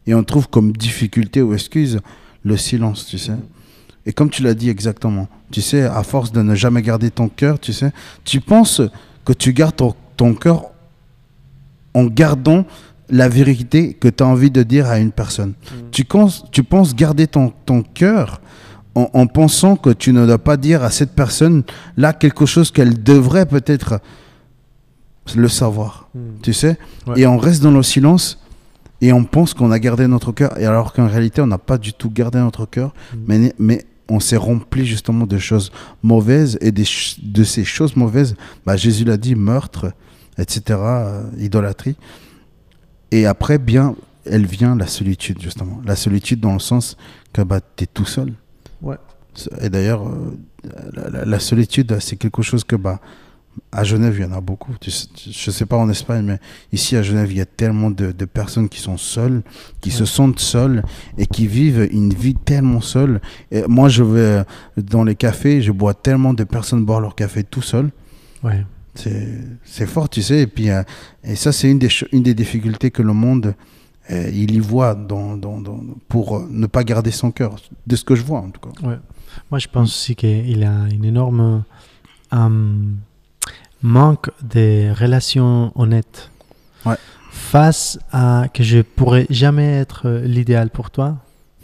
et 0.07 0.15
on 0.15 0.25
trouve 0.25 0.49
comme 0.49 0.73
difficulté 0.73 1.43
ou 1.43 1.53
excuse 1.53 1.99
le 2.49 2.57
silence, 2.57 3.07
tu 3.07 3.19
sais. 3.19 3.37
Et 4.07 4.13
comme 4.13 4.31
tu 4.31 4.43
l'as 4.43 4.55
dit 4.55 4.71
exactement, 4.71 5.29
tu 5.51 5.61
sais, 5.61 5.83
à 5.83 6.03
force 6.03 6.33
de 6.33 6.43
ne 6.43 6.55
jamais 6.55 6.83
garder 6.83 7.11
ton 7.11 7.29
cœur, 7.29 7.61
tu 7.61 7.73
sais, 7.73 7.93
tu 8.25 8.41
penses 8.41 8.81
que 9.25 9.33
tu 9.33 9.53
gardes 9.53 9.77
ton, 9.77 9.95
ton 10.17 10.35
cœur 10.35 10.71
en 11.95 12.05
gardant 12.07 12.65
la 13.11 13.29
vérité 13.29 13.95
que 13.95 14.09
tu 14.09 14.23
as 14.23 14.27
envie 14.27 14.51
de 14.51 14.63
dire 14.63 14.87
à 14.87 14.99
une 14.99 15.13
personne. 15.13 15.55
Tu, 15.93 16.05
penses, 16.05 16.45
tu 16.53 16.63
penses 16.63 16.95
garder 16.95 17.27
ton, 17.27 17.53
ton 17.67 17.83
cœur 17.83 18.41
en, 18.95 19.09
en 19.13 19.27
pensant 19.27 19.77
que 19.77 19.91
tu 19.91 20.13
ne 20.13 20.27
dois 20.27 20.39
pas 20.39 20.57
dire 20.57 20.83
à 20.83 20.91
cette 20.91 21.13
personne 21.13 21.63
là 21.97 22.13
quelque 22.13 22.47
chose 22.47 22.71
qu'elle 22.71 23.03
devrait 23.03 23.47
peut-être 23.47 24.01
le 25.35 25.49
savoir. 25.49 26.09
Mm. 26.15 26.21
Tu 26.43 26.53
sais 26.53 26.79
Ouais. 27.07 27.21
Et 27.21 27.27
on 27.27 27.39
reste 27.39 27.63
dans 27.63 27.71
le 27.71 27.83
silence 27.83 28.39
et 29.01 29.13
on 29.13 29.25
pense 29.25 29.55
qu'on 29.55 29.71
a 29.71 29.79
gardé 29.79 30.07
notre 30.07 30.33
cœur, 30.33 30.59
et 30.59 30.65
alors 30.67 30.93
qu'en 30.93 31.07
réalité, 31.07 31.41
on 31.41 31.47
n'a 31.47 31.59
pas 31.59 31.79
du 31.79 31.93
tout 31.93 32.11
gardé 32.11 32.39
notre 32.39 32.67
cœur, 32.67 32.95
Mm. 33.15 33.17
mais, 33.27 33.55
mais 33.59 33.85
on 34.09 34.21
s'est 34.21 34.37
rempli 34.39 34.87
justement 34.87 35.27
de 35.27 35.39
choses 35.39 35.71
mauvaises, 36.03 36.57
et 36.61 36.73
des 36.73 36.85
de 37.23 37.45
ces 37.45 37.65
choses 37.65 37.95
mauvaises, 37.97 38.35
bah, 38.65 38.77
Jésus 38.77 39.05
l'a 39.05 39.17
dit, 39.19 39.35
meurtre, 39.35 39.93
etc., 40.39 40.61
euh, 40.81 41.23
idolâtrie. 41.39 41.97
Et 43.11 43.27
après, 43.27 43.59
bien, 43.59 43.95
elle 44.25 44.47
vient 44.47 44.77
la 44.77 44.87
solitude, 44.87 45.41
justement. 45.41 45.81
La 45.85 45.97
solitude 45.97 46.41
dans 46.41 46.53
le 46.53 46.59
sens 46.59 46.97
que 47.33 47.43
bah, 47.43 47.61
tu 47.77 47.85
es 47.85 47.87
tout 47.87 48.05
seul. 48.05 48.33
Ouais. 48.83 48.97
Et 49.61 49.71
d'ailleurs, 49.71 50.07
euh, 50.09 50.37
la, 50.95 51.11
la- 51.11 51.25
la 51.25 51.39
solitude, 51.39 51.97
c'est 52.01 52.17
quelque 52.17 52.43
chose 52.43 52.65
que, 52.65 52.77
bah, 52.77 53.01
à 53.73 53.85
Genève, 53.85 54.15
il 54.19 54.23
y 54.23 54.25
en 54.25 54.33
a 54.33 54.41
beaucoup. 54.41 54.73
Tu 54.81 54.91
sais- 54.91 55.07
tu- 55.15 55.31
je 55.33 55.51
ne 55.51 55.53
sais 55.53 55.67
pas 55.67 55.77
en 55.77 55.89
Espagne, 55.89 56.25
mais 56.25 56.39
ici 56.73 56.97
à 56.97 57.03
Genève, 57.03 57.31
il 57.31 57.39
y 57.39 57.41
a 57.41 57.47
tellement 57.47 57.91
de, 57.91 58.13
de 58.13 58.25
personnes 58.25 58.69
qui 58.69 58.81
sont 58.81 58.97
seules, 58.97 59.43
qui 59.81 59.91
se 59.91 60.05
sentent 60.05 60.41
seules 60.41 60.83
et 61.17 61.27
qui 61.27 61.47
vivent 61.47 61.89
une 61.93 62.13
vie 62.13 62.35
tellement 62.35 62.81
seule. 62.81 63.21
Et 63.51 63.63
moi, 63.69 63.89
je 63.89 64.03
vais 64.03 64.21
euh, 64.21 64.45
dans 64.77 65.05
les 65.05 65.15
cafés, 65.15 65.63
je 65.63 65.73
vois 65.73 65.95
tellement 65.95 66.35
de 66.35 66.45
personnes 66.45 66.85
boire 66.85 67.01
leur 67.01 67.15
café 67.15 67.45
tout 67.45 67.63
seul. 67.63 67.91
Ouais. 68.43 68.65
C'est 68.95 69.29
c'est 69.65 69.87
fort, 69.87 70.09
tu 70.09 70.23
sais. 70.23 70.41
Et, 70.43 70.47
puis, 70.47 70.71
euh, 70.71 70.83
et 71.23 71.37
ça, 71.37 71.53
c'est 71.53 71.71
une 71.71 71.79
des, 71.79 71.89
une 72.13 72.23
des 72.23 72.35
difficultés 72.35 72.91
que 72.91 73.03
le 73.03 73.13
monde, 73.13 73.55
euh, 74.11 74.31
il 74.33 74.53
y 74.55 74.59
voit 74.59 74.95
dans, 74.95 75.37
dans, 75.37 75.61
dans- 75.61 75.81
pour 76.09 76.47
ne 76.51 76.67
pas 76.67 76.83
garder 76.83 77.11
son 77.13 77.31
cœur, 77.31 77.57
de 77.87 77.95
ce 77.95 78.05
que 78.05 78.15
je 78.17 78.23
vois 78.23 78.41
en 78.41 78.51
tout 78.51 78.61
cas. 78.61 78.87
Ouais. 78.89 78.97
Moi, 79.51 79.59
je 79.61 79.69
pense 79.69 79.91
aussi 79.91 80.17
qu'il 80.17 80.65
a 80.65 80.89
une 80.91 81.05
énorme 81.05 81.63
manque 83.83 84.31
de 84.43 84.93
relations 84.99 85.73
honnêtes. 85.75 86.31
Ouais. 86.85 86.97
Face 87.31 87.99
à 88.13 88.47
que 88.53 88.63
je 88.63 88.81
pourrais 88.81 89.27
jamais 89.31 89.73
être 89.79 90.07
euh, 90.09 90.21
l'idéal 90.27 90.71
pour 90.71 90.91
toi. 90.91 91.19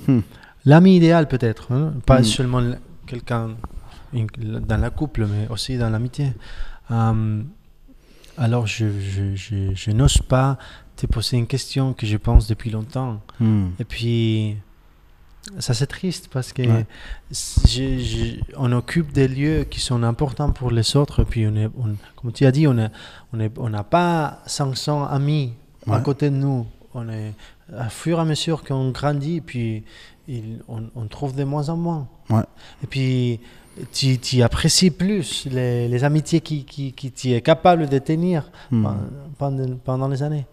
Hmm. 0.07 0.21
L'ami 0.65 0.97
idéal 0.97 1.29
peut-être, 1.29 1.73
hein, 1.73 1.93
pas 2.07 2.21
Hmm. 2.21 2.25
seulement 2.25 2.63
quelqu'un 3.07 3.51
dans 4.13 4.77
la 4.81 4.91
couple, 4.91 5.27
mais 5.27 5.49
aussi 5.51 5.77
dans 5.77 5.91
l'amitié. 5.91 6.33
Euh, 6.91 7.43
alors, 8.39 8.67
je, 8.67 8.87
je, 9.01 9.35
je, 9.35 9.75
je 9.75 9.91
n'ose 9.91 10.19
pas 10.19 10.57
te 10.97 11.07
poser 11.07 11.37
une 11.37 11.47
question 11.49 11.93
que 11.93 12.07
je 12.07 12.17
pense 12.17 12.47
depuis 12.47 12.71
longtemps. 12.71 13.21
Hmm. 13.41 13.69
Et 13.81 13.85
puis, 13.85 14.57
ça 15.59 15.75
c'est 15.75 15.87
triste 15.87 16.29
parce 16.33 16.53
que 16.53 16.63
Ouais. 16.63 16.87
je- 17.31 17.99
je- 17.99 18.41
on 18.57 18.73
occupe 18.73 19.13
des 19.13 19.29
lieux 19.29 19.65
qui 19.65 19.81
sont 19.81 20.03
importants 20.03 20.51
pour 20.53 20.71
les 20.71 20.97
autres. 20.97 21.23
Puis, 21.25 21.47
on 21.47 21.55
est, 21.57 21.67
on- 21.79 21.97
comme 22.17 22.33
tu 22.33 22.47
as 22.47 22.53
dit, 22.53 22.67
on 22.67 22.75
n'a 22.75 22.91
on 23.33 23.41
est- 23.41 23.59
on 23.59 23.69
n'a 23.69 23.85
pas 23.85 24.41
500 24.47 25.05
amis 25.07 25.53
à 25.91 26.01
côté 26.01 26.31
de 26.31 26.37
nous. 26.37 26.67
On 26.95 27.09
est, 27.09 27.35
à 27.77 27.89
fur 27.89 28.19
et 28.19 28.21
à 28.21 28.25
mesure 28.25 28.63
qu'on 28.65 28.91
grandit, 28.91 29.41
puis 29.41 29.85
il- 30.29 30.61
on, 30.69 30.85
on 30.95 31.07
trouve 31.09 31.35
de 31.35 31.45
moins 31.45 31.69
en 31.69 31.77
moins. 31.77 32.09
Ouais. 32.31 32.43
Et 32.83 32.87
puis, 32.87 33.41
tu, 33.93 34.19
tu 34.19 34.41
apprécies 34.43 34.91
plus 34.93 35.47
les, 35.51 35.89
les 35.89 36.05
amitiés 36.05 36.41
qui, 36.41 36.65
qui, 36.65 36.93
qui 36.93 37.11
tu 37.11 37.33
es 37.33 37.41
capable 37.41 37.89
de 37.89 37.99
tenir 37.99 38.51
Hmm. 38.71 38.85
pen- 38.85 38.99
pendant, 39.39 39.77
pendant 39.85 40.09
les 40.09 40.23
années. 40.23 40.47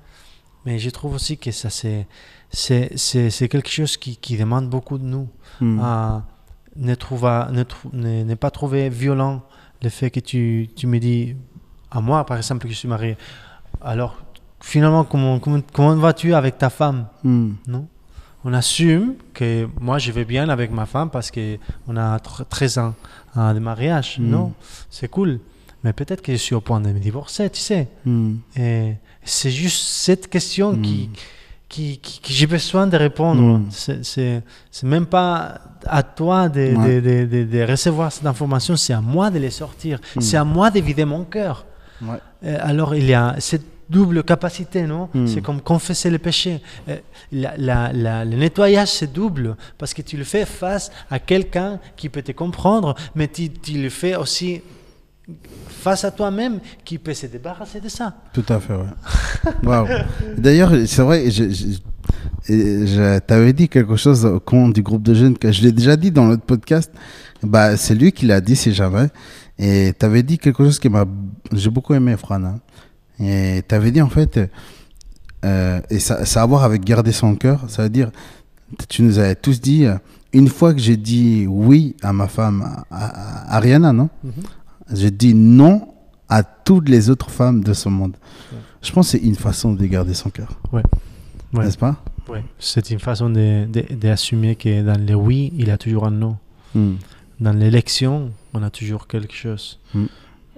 Mais 0.65 0.79
je 0.79 0.89
trouve 0.89 1.13
aussi 1.15 1.37
que 1.37 1.51
ça, 1.51 1.69
c'est, 1.69 2.07
c'est, 2.51 2.91
c'est, 2.97 3.29
c'est 3.29 3.47
quelque 3.47 3.69
chose 3.69 3.97
qui, 3.97 4.17
qui 4.17 4.37
demande 4.37 4.69
beaucoup 4.69 4.97
de 4.97 5.03
nous. 5.05 5.27
Hmm. 5.59 5.79
Ne, 6.77 6.95
trouver, 6.95 7.45
ne, 7.51 7.63
trou- 7.63 7.89
ne, 7.93 8.23
ne 8.23 8.35
pas 8.35 8.49
trouver 8.49 8.89
violent 8.89 9.41
le 9.83 9.89
fait 9.89 10.09
que 10.09 10.19
tu, 10.21 10.69
tu 10.75 10.87
me 10.87 10.99
dis, 10.99 11.35
à 11.89 11.99
moi 12.01 12.25
par 12.25 12.37
exemple, 12.37 12.63
que 12.67 12.69
je 12.69 12.77
suis 12.77 12.87
marié. 12.87 13.17
Alors, 13.81 14.15
finalement, 14.61 15.03
comment, 15.03 15.39
comment, 15.39 15.59
comment 15.73 15.95
vas-tu 15.95 16.33
avec 16.33 16.57
ta 16.57 16.69
femme? 16.69 17.07
Hmm. 17.23 17.53
non? 17.67 17.87
On 18.43 18.53
assume 18.53 19.13
que 19.35 19.67
moi, 19.79 19.99
je 19.99 20.11
vais 20.11 20.25
bien 20.25 20.49
avec 20.49 20.71
ma 20.71 20.87
femme 20.87 21.11
parce 21.11 21.29
qu'on 21.29 21.95
a 21.95 22.17
tr- 22.17 22.43
13 22.49 22.77
ans 22.79 22.95
hein, 23.35 23.53
de 23.53 23.59
mariage. 23.59 24.17
Mm. 24.17 24.29
Non, 24.31 24.53
c'est 24.89 25.07
cool. 25.09 25.39
Mais 25.83 25.93
peut-être 25.93 26.23
que 26.23 26.31
je 26.31 26.37
suis 26.37 26.55
au 26.55 26.61
point 26.61 26.81
de 26.81 26.89
me 26.91 26.99
divorcer, 26.99 27.51
tu 27.51 27.59
sais. 27.59 27.87
Hmm. 28.03 28.37
Et 28.55 28.95
c'est 29.23 29.51
juste 29.51 29.83
cette 29.83 30.27
question 30.27 30.73
Mm. 30.73 30.81
Qui, 31.71 31.97
qui, 31.97 31.99
qui- 31.99 32.19
que 32.21 32.31
j'ai 32.37 32.47
besoin 32.47 32.85
de 32.87 32.97
répondre. 32.97 33.41
Mm. 33.59 33.69
C'est- 34.03 34.43
même 34.83 35.05
pas 35.05 35.59
à 35.85 36.03
toi 36.03 36.49
de, 36.49 36.59
Ouais. 36.75 37.01
de, 37.01 37.25
de, 37.25 37.25
de- 37.25 37.43
de 37.57 37.71
recevoir 37.71 38.11
cette 38.11 38.25
information, 38.25 38.75
c'est 38.75 38.93
à 38.93 39.01
moi 39.01 39.29
de 39.31 39.39
les 39.39 39.51
sortir. 39.51 39.99
Mm. 40.15 40.21
C'est 40.21 40.37
à 40.37 40.43
moi 40.43 40.69
de 40.69 40.79
vider 40.79 41.05
mon 41.05 41.23
cœur. 41.23 41.65
Ouais. 42.01 42.17
Euh, 42.45 42.57
alors 42.61 42.93
il 42.95 43.05
y 43.05 43.13
a 43.13 43.35
cette 43.39 43.65
double 43.89 44.23
capacité, 44.23 44.83
non? 44.83 45.09
Mm. 45.13 45.27
C'est 45.27 45.41
comme 45.41 45.61
confesser 45.61 46.09
le 46.09 46.17
péché. 46.17 46.61
Euh, 46.89 46.97
la- 47.31 47.55
la- 47.57 47.91
la- 47.93 48.25
le 48.25 48.35
nettoyage, 48.37 48.89
c'est 48.89 49.11
double, 49.11 49.55
parce 49.77 49.93
que 49.93 50.01
tu 50.01 50.15
le 50.17 50.23
fais 50.23 50.45
face 50.45 50.91
à 51.09 51.19
quelqu'un 51.19 51.79
qui 51.97 52.07
peut 52.09 52.21
te 52.21 52.31
comprendre, 52.31 52.95
mais 53.15 53.27
tu, 53.27 53.49
tu 53.49 53.73
le 53.81 53.89
fais 53.89 54.15
aussi 54.15 54.61
face 55.67 56.03
à 56.05 56.11
toi-même 56.11 56.59
qui 56.85 56.97
peut 56.97 57.13
se 57.13 57.25
débarrasser 57.27 57.79
de 57.81 57.89
ça. 57.89 58.13
Tout 58.33 58.45
à 58.49 58.59
fait, 58.59 58.73
ouais. 58.73 59.51
Waouh. 59.63 59.87
D'ailleurs, 60.37 60.71
c'est 60.85 61.01
vrai, 61.01 61.31
je, 61.31 61.49
je, 62.47 63.19
t'avais 63.19 63.53
dit 63.53 63.67
quelque 63.67 63.95
chose 63.95 64.25
au 64.25 64.39
compte 64.39 64.73
du 64.73 64.83
groupe 64.83 65.03
de 65.03 65.13
jeunes 65.13 65.37
que 65.37 65.51
je 65.51 65.61
l'ai 65.63 65.71
déjà 65.71 65.95
dit 65.95 66.11
dans 66.11 66.25
notre 66.25 66.43
podcast. 66.43 66.91
Bah, 67.43 67.75
c'est 67.77 67.95
lui 67.95 68.11
qui 68.11 68.25
l'a 68.27 68.41
dit, 68.41 68.55
si 68.55 68.73
jamais. 68.73 69.07
Et 69.57 69.93
t'avais 69.97 70.23
dit 70.23 70.37
quelque 70.37 70.63
chose 70.63 70.79
qui 70.79 70.89
m'a, 70.89 71.05
j'ai 71.51 71.69
beaucoup 71.69 71.93
aimé, 71.93 72.15
Fran. 72.17 72.43
hein. 72.43 72.59
Et 73.19 73.61
t'avais 73.67 73.91
dit 73.91 74.01
en 74.01 74.09
fait, 74.09 74.39
euh, 75.45 75.79
et 75.89 75.99
ça, 75.99 76.25
ça 76.25 76.41
a 76.41 76.43
à 76.43 76.45
voir 76.45 76.63
avec 76.63 76.83
garder 76.83 77.11
son 77.11 77.35
cœur. 77.35 77.65
Ça 77.69 77.83
veut 77.83 77.89
dire, 77.89 78.11
tu 78.89 79.03
nous 79.03 79.19
avais 79.19 79.35
tous 79.35 79.61
dit, 79.61 79.85
une 80.33 80.47
fois 80.47 80.73
que 80.73 80.79
j'ai 80.79 80.97
dit 80.97 81.45
oui 81.47 81.95
à 82.01 82.13
ma 82.13 82.27
femme, 82.27 82.83
à, 82.89 83.55
Ariana, 83.55 83.93
non? 83.93 84.09
J'ai 84.93 85.11
dit 85.11 85.33
non 85.33 85.87
à 86.29 86.43
toutes 86.43 86.89
les 86.89 87.09
autres 87.09 87.29
femmes 87.29 87.63
de 87.63 87.73
ce 87.73 87.89
monde. 87.89 88.15
Je 88.81 88.91
pense 88.91 89.11
que 89.11 89.17
c'est 89.17 89.23
une 89.25 89.35
façon 89.35 89.73
de 89.73 89.85
garder 89.85 90.13
son 90.13 90.29
cœur. 90.29 90.59
Ouais. 90.71 90.83
N'est-ce 91.53 91.77
pas? 91.77 92.03
Ouais. 92.29 92.43
C'est 92.59 92.89
une 92.91 92.99
façon 92.99 93.29
de- 93.29 93.65
de- 93.65 93.93
d'assumer 93.95 94.55
que 94.55 94.81
dans 94.83 94.99
le 94.99 95.13
oui, 95.15 95.51
il 95.57 95.67
y 95.67 95.71
a 95.71 95.77
toujours 95.77 96.05
un 96.07 96.11
non. 96.11 96.37
Hmm. 96.73 96.93
Dans 97.39 97.51
l'élection, 97.53 98.31
on 98.53 98.63
a 98.63 98.69
toujours 98.69 99.07
quelque 99.07 99.33
chose. 99.33 99.79
Mm. 99.93 100.05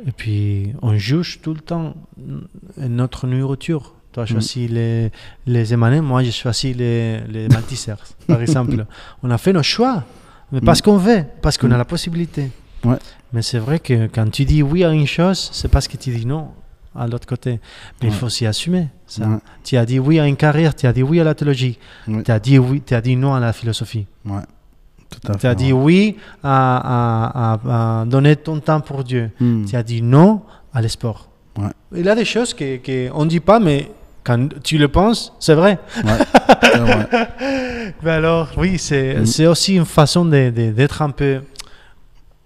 Et 0.07 0.11
puis, 0.11 0.73
on 0.81 0.95
juge 0.97 1.39
tout 1.41 1.53
le 1.53 1.61
temps 1.61 1.95
mm, 2.17 2.87
notre 2.87 3.25
nourriture. 3.25 3.93
Toi, 4.11 4.25
tu 4.25 4.33
Mm. 4.33 4.35
choisis 4.35 4.69
les, 4.69 5.11
les 5.47 5.73
émanés, 5.73 6.01
moi, 6.01 6.21
j'ai 6.23 6.31
choisi 6.31 6.73
les, 6.73 7.21
les 7.21 7.47
par 8.27 8.41
exemple. 8.41 8.85
On 9.23 9.31
a 9.31 9.37
fait 9.37 9.53
nos 9.53 9.63
choix, 9.63 10.03
mais 10.51 10.59
parce 10.61 10.81
qu'on 10.81 10.97
veut, 10.97 11.23
parce 11.41 11.57
qu'on 11.57 11.69
Mm. 11.69 11.73
a 11.73 11.77
la 11.77 11.85
possibilité. 11.85 12.51
Ouais. 12.83 12.97
Mais 13.31 13.41
c'est 13.41 13.59
vrai 13.59 13.79
que 13.79 14.07
quand 14.07 14.29
tu 14.31 14.45
dis 14.45 14.61
oui 14.63 14.83
à 14.83 14.89
une 14.91 15.07
chose, 15.07 15.49
c'est 15.53 15.67
parce 15.69 15.87
que 15.87 15.97
tu 15.97 16.11
dis 16.11 16.25
non 16.25 16.49
à 16.95 17.07
l'autre 17.07 17.25
côté. 17.25 17.59
Mais 18.01 18.09
il 18.09 18.13
faut 18.13 18.29
s'y 18.29 18.45
assumer. 18.45 18.87
Ça. 19.07 19.25
Ouais. 19.27 19.37
Tu 19.63 19.77
as 19.77 19.85
dit 19.85 19.99
oui 19.99 20.19
à 20.19 20.27
une 20.27 20.35
carrière, 20.35 20.75
tu 20.75 20.85
as 20.85 20.93
dit 20.93 21.01
oui 21.03 21.19
à 21.19 21.23
la 21.23 21.33
théologie, 21.33 21.79
tu 22.23 22.31
as 22.31 22.39
dit 22.39 22.59
oui, 22.59 22.81
tu 22.85 22.93
as 22.93 23.01
dit 23.01 23.15
non 23.15 23.33
à 23.33 23.39
la 23.39 23.53
philosophie. 23.53 24.05
Tu 25.39 25.47
as 25.47 25.55
dit 25.55 25.73
oui 25.73 26.17
à, 26.43 26.77
à- 26.77 27.53
à- 27.53 28.01
à 28.01 28.05
donner 28.05 28.35
ton 28.35 28.59
temps 28.59 28.81
pour 28.81 29.03
Dieu. 29.03 29.31
Hmm. 29.39 29.65
Tu 29.65 29.75
as 29.75 29.83
dit 29.83 30.01
non 30.01 30.41
à 30.73 30.81
les 30.81 30.89
sports. 30.89 31.29
Ouais. 31.57 31.69
Il 31.95 32.05
y 32.05 32.09
a 32.09 32.15
des 32.15 32.25
choses 32.25 32.53
qu'on 32.53 33.23
ne 33.23 33.29
dit 33.29 33.39
pas, 33.39 33.59
mais 33.59 33.91
quand 34.23 34.49
tu 34.63 34.77
le 34.77 34.87
penses, 34.87 35.33
c'est 35.39 35.53
vrai. 35.53 35.77
Mais 38.03 38.11
alors, 38.11 38.49
oui, 38.57 38.77
c'est 38.77 39.15
Mm. 39.15 39.47
aussi 39.49 39.75
une 39.75 39.85
façon 39.85 40.25
d'être 40.25 41.01
un 41.01 41.09
peu 41.11 41.41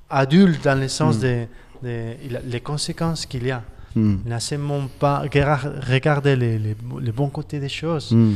adulte 0.09 0.63
dans 0.63 0.79
le 0.79 0.87
sens 0.87 1.17
Mm. 1.17 1.21
de, 1.21 1.45
de- 1.83 2.13
les 2.45 2.61
conséquences 2.61 3.25
qu'il 3.25 3.45
y 3.47 3.51
a. 3.51 3.63
Ne 3.95 4.37
seulement 4.39 4.87
pas 4.99 5.23
regar- 5.23 5.71
regarder 5.89 6.35
les, 6.35 6.59
les, 6.59 6.75
les 7.01 7.11
bons 7.11 7.29
côtés 7.29 7.59
des 7.59 7.69
choses. 7.69 8.11
Hmm. 8.11 8.35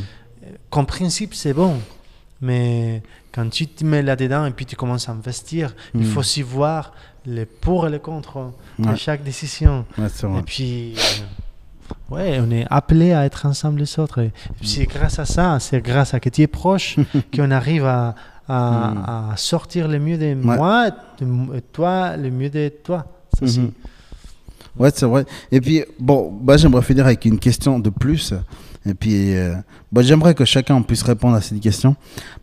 Qu'en 0.71 0.85
principe, 0.85 1.35
c'est 1.35 1.53
bon. 1.53 1.77
Mais 2.41 3.03
quand 3.31 3.47
tu 3.47 3.67
te 3.67 3.85
mets 3.85 4.01
là-dedans 4.01 4.47
et 4.47 4.51
puis 4.51 4.65
tu 4.65 4.75
commences 4.75 5.07
à 5.07 5.11
investir, 5.11 5.75
il 5.93 6.01
Mm. 6.01 6.05
faut 6.05 6.19
aussi 6.21 6.41
voir 6.41 6.93
les 7.27 7.45
pour 7.45 7.85
et 7.87 7.91
les 7.91 7.99
contre 7.99 8.51
de 8.79 8.87
Ouais. 8.89 8.95
chaque 8.97 9.23
décision. 9.23 9.85
Ouais. 9.99 10.07
Et 10.39 10.41
puis, 10.43 10.95
euh, 10.97 12.15
ouais, 12.15 12.39
on 12.41 12.49
est 12.49 12.65
appelé 12.71 13.13
à 13.13 13.25
être 13.25 13.45
ensemble 13.45 13.81
les 13.81 13.99
autres. 13.99 14.19
Et 14.19 14.31
puis 14.59 14.67
c'est 14.67 14.85
grâce 14.85 15.19
à 15.19 15.25
ça, 15.25 15.59
c'est 15.59 15.81
grâce 15.81 16.15
à 16.15 16.19
que 16.19 16.29
tu 16.29 16.41
es 16.41 16.47
proche 16.47 16.95
qu'on 17.35 17.51
arrive 17.51 17.85
à, 17.85 18.15
à, 18.47 19.31
à 19.31 19.37
sortir 19.37 19.87
le 19.87 19.99
mieux 19.99 20.17
de 20.17 20.33
moi 20.35 20.87
et 20.89 21.61
toi 21.71 22.17
le 22.17 22.29
mieux 22.31 22.49
de 22.49 22.69
toi. 22.83 23.05
Ça, 23.39 23.47
c'est- 23.47 23.59
Mhm. 23.59 23.71
Ouais, 24.79 24.89
c'est 24.93 25.05
vrai. 25.05 25.25
Et 25.51 25.59
puis, 25.59 25.83
bon, 25.99 26.31
bah, 26.41 26.55
j'aimerais 26.55 26.81
finir 26.81 27.05
avec 27.05 27.25
une 27.25 27.39
question 27.39 27.77
de 27.77 27.89
plus. 27.89 28.33
Et 28.85 28.93
puis, 28.93 29.35
euh, 29.35 29.53
bah, 29.91 30.01
j'aimerais 30.01 30.33
que 30.33 30.45
chacun 30.45 30.81
puisse 30.81 31.03
répondre 31.03 31.35
à 31.35 31.41
cette 31.41 31.59
question. 31.59 31.95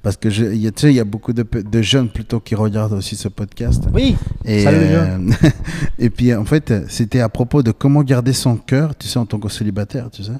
Parce 0.02 0.16
que, 0.18 0.28
je, 0.28 0.44
il 0.44 0.58
y 0.58 0.66
a- 0.66 0.70
tu 0.70 0.82
sais, 0.82 0.88
il 0.92 0.96
y 0.96 1.00
a 1.00 1.04
beaucoup 1.04 1.32
de, 1.32 1.44
jeunes 1.82 2.10
plutôt 2.10 2.38
qui 2.38 2.54
regardent 2.54 2.92
aussi 2.92 3.16
ce 3.16 3.28
podcast. 3.28 3.84
Oui, 3.94 4.14
Et, 4.44 4.62
Salut, 4.62 4.76
euh, 4.82 5.18
et 5.98 6.10
puis, 6.10 6.34
en 6.34 6.44
fait, 6.44 6.72
c'était 6.88 7.20
à 7.20 7.30
propos 7.30 7.62
de 7.62 7.70
comment 7.72 8.02
garder 8.02 8.34
son 8.34 8.56
cœur, 8.56 8.94
tu 8.94 9.08
sais, 9.08 9.18
en 9.18 9.24
tant 9.26 9.38
que 9.38 9.48
célibataire, 9.48 10.10
tu 10.10 10.22
sais. 10.22 10.32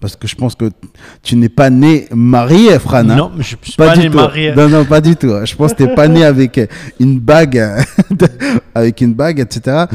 Parce 0.00 0.14
que 0.14 0.28
je 0.28 0.36
pense 0.36 0.54
que 0.54 0.70
tu 1.24 1.34
n'es 1.34 1.48
pas 1.48 1.70
né 1.70 2.06
marié, 2.14 2.78
Fran. 2.78 2.98
hein 2.98 3.16
non, 3.16 3.32
je 3.38 3.56
ne 3.56 3.64
suis 3.64 3.72
pas, 3.76 3.94
du 3.94 4.00
né 4.02 4.10
tout. 4.10 4.16
marié. 4.16 4.54
Non, 4.54 4.68
non, 4.68 4.84
pas 4.84 5.00
du 5.00 5.16
tout. 5.16 5.32
Je 5.44 5.56
pense 5.56 5.72
que 5.72 5.78
tu 5.82 5.88
n'es 5.88 5.94
pas 5.94 6.06
né 6.06 6.24
avec 6.24 6.60
une 7.00 7.18
bague, 7.18 7.60
avec 8.74 9.00
une 9.00 9.14
bague, 9.14 9.40
etc. 9.40 9.86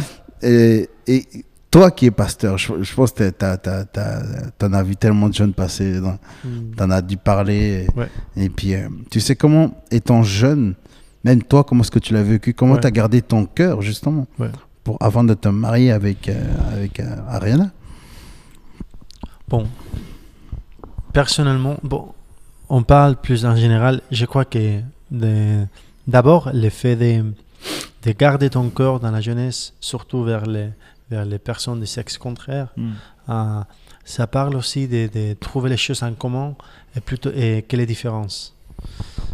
Et, 0.41 0.89
et 1.07 1.23
toi 1.71 1.89
qui 1.89 2.07
es 2.07 2.11
pasteur, 2.11 2.57
je, 2.57 2.73
je 2.81 2.93
pense 2.93 3.13
que 3.13 3.29
tu 3.29 4.65
en 4.65 4.73
as 4.73 4.83
vu 4.83 4.95
tellement 4.95 5.29
de 5.29 5.33
jeunes 5.33 5.53
passer, 5.53 5.99
Mm. 6.43 6.75
tu 6.77 6.83
en 6.83 6.91
as 6.91 7.01
dû 7.01 7.15
parler. 7.17 7.87
Ouais. 7.95 8.07
Et 8.35 8.49
puis, 8.49 8.75
euh, 8.75 8.89
tu 9.09 9.19
sais 9.21 9.35
comment, 9.37 9.83
étant 9.89 10.21
jeune, 10.23 10.75
même 11.23 11.41
toi, 11.43 11.63
comment 11.63 11.81
est-ce 11.81 11.91
que 11.91 11.99
tu 11.99 12.13
l'as 12.13 12.23
vécu? 12.23 12.53
Comment 12.53 12.73
Ouais. 12.73 12.81
tu 12.81 12.87
as 12.87 12.91
gardé 12.91 13.21
ton 13.21 13.45
cœur, 13.45 13.81
justement, 13.81 14.27
Ouais. 14.37 14.49
pour, 14.83 14.97
avant 14.99 15.23
de 15.23 15.33
te 15.33 15.47
marier 15.47 15.91
avec, 15.91 16.27
euh, 16.27 16.43
avec 16.73 16.99
euh, 16.99 17.05
Ariana? 17.29 17.71
Bon, 19.53 19.67
personnellement, 21.13 21.77
bon, 21.83 22.11
on 22.69 22.81
parle 22.81 23.15
plus 23.17 23.45
en 23.45 23.55
général. 23.55 24.01
Je 24.09 24.25
crois 24.25 24.45
que 24.45 24.79
d'abord, 26.07 26.49
le 26.51 26.69
fait 26.69 26.95
de, 26.95 27.23
de 28.03 28.11
garder 28.13 28.49
ton 28.49 28.69
cœur 28.71 28.99
dans 28.99 29.11
la 29.11 29.21
jeunesse, 29.21 29.73
surtout 29.79 30.23
vers 30.23 30.47
les, 30.47 30.69
vers 31.11 31.23
les 31.25 31.37
personnes 31.37 31.79
de 31.79 31.85
sexe 31.85 32.17
contraire, 32.17 32.69
euh, 33.29 33.59
ça 34.03 34.25
parle 34.25 34.55
aussi 34.55 34.87
de, 34.87 35.07
de 35.13 35.33
trouver 35.35 35.69
les 35.69 35.77
choses 35.77 36.01
en 36.01 36.13
commun 36.13 36.55
et, 36.95 36.99
plutôt, 36.99 37.29
et 37.35 37.63
quelle 37.67 37.81
est 37.81 37.83
la 37.83 37.87
différence. 37.87 38.55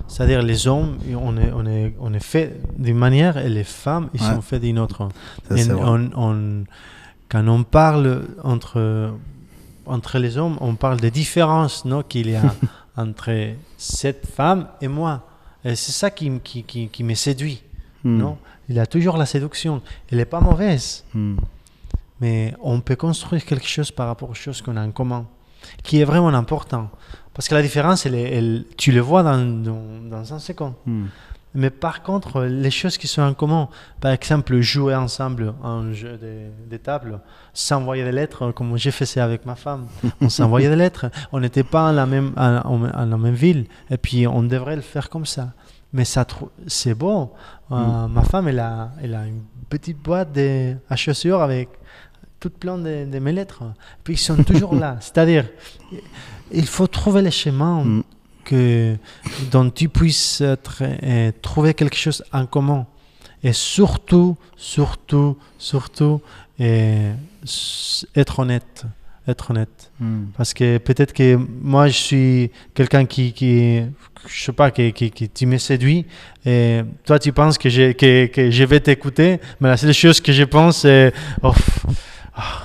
C'est-à-dire 0.09 0.41
les 0.41 0.67
hommes, 0.67 0.97
on 1.17 1.37
est, 1.37 1.51
on 1.55 1.65
est, 1.65 1.95
on 1.97 2.13
est 2.13 2.19
fait 2.33 2.59
d'une 2.77 2.97
manière 2.97 3.37
et 3.37 3.47
les 3.47 3.63
femmes, 3.63 4.09
ils 4.13 4.21
Ouais. 4.21 4.33
sont 4.35 4.41
faits 4.41 4.61
d'une 4.63 4.79
autre. 4.79 5.07
Ça, 5.49 5.77
on, 5.77 6.09
on- 6.13 6.63
quand 7.29 7.47
on 7.47 7.63
parle 7.63 8.25
entre, 8.43 9.13
entre 9.89 10.19
les 10.19 10.37
hommes, 10.37 10.57
on 10.61 10.75
parle 10.75 10.99
des 10.99 11.11
différences 11.11 11.85
non, 11.85 12.03
qu'il 12.03 12.29
y 12.29 12.35
a 12.35 12.53
entre 12.97 13.31
cette 13.77 14.25
femme 14.27 14.67
et 14.81 14.87
moi. 14.87 15.25
Et 15.65 15.75
c'est 15.75 15.91
ça 15.91 16.09
qui, 16.09 16.31
qui, 16.43 16.63
qui, 16.63 16.87
qui 16.87 17.03
me 17.03 17.13
séduit. 17.15 17.61
Hmm. 18.03 18.17
Non 18.17 18.37
Il 18.69 18.75
y 18.75 18.79
a 18.79 18.85
toujours 18.85 19.17
la 19.17 19.25
séduction. 19.25 19.81
Elle 20.11 20.19
n'est 20.19 20.25
pas 20.25 20.39
mauvaise, 20.39 21.03
Hmm. 21.13 21.37
mais 22.21 22.53
on 22.61 22.79
peut 22.81 22.95
construire 22.95 23.43
quelque 23.45 23.67
chose 23.67 23.91
par 23.91 24.07
rapport 24.07 24.29
aux 24.29 24.33
choses 24.35 24.61
qu'on 24.61 24.77
a 24.77 24.83
en 24.85 24.91
commun, 24.91 25.25
qui 25.83 25.99
est 25.99 26.05
vraiment 26.05 26.29
important. 26.29 26.89
Parce 27.33 27.47
que 27.47 27.55
la 27.55 27.61
différence, 27.61 28.05
elle, 28.05 28.65
tu 28.77 28.91
le 28.91 29.01
vois 29.01 29.23
dans, 29.23 29.37
dans, 29.37 30.09
dans 30.09 30.33
un 30.33 30.39
second. 30.39 30.75
Hmm. 30.85 31.05
Mais 31.55 31.71
par 31.71 32.03
contre, 32.03 32.43
les 32.43 32.69
choses 32.69 32.97
qui 32.97 33.07
sont 33.07 33.23
en 33.23 33.33
commun, 33.33 33.69
par 33.99 34.11
exemple, 34.11 34.59
jouer 34.61 34.93
ensemble 34.93 35.53
à 35.63 35.67
un 35.69 35.93
jeu 35.93 36.17
de, 36.17 36.69
de 36.69 36.77
table, 36.77 37.19
s'envoyer 37.53 38.03
des 38.03 38.11
lettres, 38.11 38.51
comme 38.51 38.77
j'ai 38.77 38.91
fait 38.91 39.07
ça 39.07 39.23
avec 39.23 39.45
ma 39.47 39.55
femme. 39.55 39.87
On 40.21 40.29
s'envoyait 40.29 40.69
des 40.69 40.75
lettres. 40.75 41.09
On 41.31 41.39
n'était 41.39 41.63
pas 41.63 41.89
en 41.89 41.91
la, 41.91 42.05
même, 42.05 42.33
en, 42.37 42.57
en- 42.57 42.89
en 42.93 43.05
la 43.05 43.17
même 43.17 43.33
ville. 43.33 43.65
Et 43.89 43.97
puis, 43.97 44.27
on 44.27 44.43
devrait 44.43 44.75
le 44.75 44.83
faire 44.83 45.09
comme 45.09 45.25
ça. 45.25 45.53
Mais 45.91 46.05
ça, 46.05 46.23
c'est 46.67 46.93
bon. 46.93 47.31
Euh, 47.71 48.07
Ma 48.07 48.21
femme, 48.21 48.47
elle 48.47 48.59
a, 48.59 48.91
elle 49.01 49.15
a 49.15 49.25
une 49.25 49.41
petite 49.69 49.97
boîte 49.97 50.31
de, 50.31 50.75
à 50.87 50.95
chaussures 50.95 51.41
avec 51.41 51.69
tout 52.39 52.51
plein 52.51 52.77
de, 52.77 53.05
de 53.11 53.19
mes 53.19 53.31
lettres. 53.31 53.63
Puis, 54.03 54.13
ils 54.13 54.17
sont 54.17 54.43
toujours 54.43 54.75
là. 54.83 54.97
C'est-à-dire, 54.99 55.45
il 56.51 56.67
faut 56.67 56.85
trouver 56.87 57.23
les 57.23 57.31
chemins 57.31 57.83
Mm. 57.83 58.03
Que, 58.49 58.95
dont 59.51 59.69
tu 59.69 59.87
puisses 59.89 60.41
être, 60.41 60.81
euh, 60.83 61.31
trouver 61.41 61.73
quelque 61.73 61.95
chose 61.97 62.23
en 62.33 62.45
commun. 62.45 62.85
Et 63.43 63.53
surtout, 63.53 64.35
surtout, 64.57 65.37
surtout, 65.57 66.21
euh, 66.59 67.13
être 68.15 68.39
honnête. 68.39 68.85
Être 69.27 69.51
honnête. 69.51 69.91
Hmm. 69.99 70.25
Parce 70.35 70.53
que 70.53 70.77
peut-être 70.79 71.13
que 71.13 71.35
moi, 71.61 71.87
je 71.87 71.97
suis 71.97 72.51
quelqu'un 72.73 73.05
qui, 73.05 73.31
qui, 73.31 73.81
je 74.27 74.43
sais 74.43 74.51
pas, 74.51 74.71
qui, 74.71 74.91
qui, 74.91 75.11
qui 75.11 75.29
tu 75.29 75.45
me 75.45 75.57
séduit. 75.57 76.05
Et 76.45 76.81
toi, 77.05 77.19
tu 77.19 77.31
penses 77.31 77.57
que, 77.57 77.69
j'ai- 77.69 77.93
que, 77.93 78.25
que 78.25 78.49
je 78.49 78.63
vais 78.63 78.79
t'écouter. 78.79 79.39
Mais 79.59 79.69
la 79.69 79.77
seule 79.77 79.93
chose 79.93 80.19
que 80.19 80.31
je 80.33 80.43
pense, 80.43 80.77
c'est. 80.79 81.13
oh, 81.43 81.53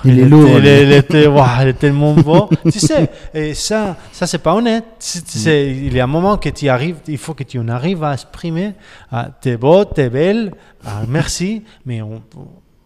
Il 0.05 0.11
est 0.19 0.21
était- 0.21 0.29
lourd, 0.29 0.47
Il, 0.49 0.65
était, 0.93 1.23
il 1.25 1.67
est 1.67 1.73
tellement 1.73 2.13
beau. 2.13 2.49
tu 2.71 2.79
sais, 2.79 3.09
et 3.33 3.53
ça, 3.53 3.97
ça 4.11 4.27
c'est 4.27 4.37
pas 4.37 4.53
honnête. 4.53 4.85
Tu- 4.99 5.21
tu 5.23 5.37
sais, 5.37 5.69
il 5.71 5.93
y 5.93 5.99
a 5.99 6.03
un 6.03 6.07
moment 6.07 6.37
que 6.37 6.49
tu 6.49 6.69
arrives, 6.69 6.97
il 7.07 7.17
faut 7.17 7.33
que 7.33 7.43
tu 7.43 7.59
en 7.59 7.67
arrives 7.67 8.03
à 8.03 8.13
exprimer. 8.13 8.73
Ah, 9.11 9.29
t'es 9.41 9.57
beau, 9.57 9.83
t'es 9.85 10.09
belle, 10.09 10.53
ah, 10.85 11.01
merci. 11.07 11.63
Mais 11.85 12.01
on, 12.01 12.21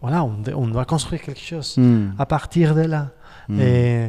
voilà, 0.00 0.24
on, 0.24 0.36
on 0.54 0.66
doit 0.68 0.84
construire 0.84 1.22
quelque 1.22 1.40
chose 1.40 1.74
Hmm. 1.76 2.10
à 2.18 2.26
partir 2.26 2.74
de 2.74 2.82
là. 2.82 3.10
Hmm. 3.48 3.60
Et, 3.60 4.04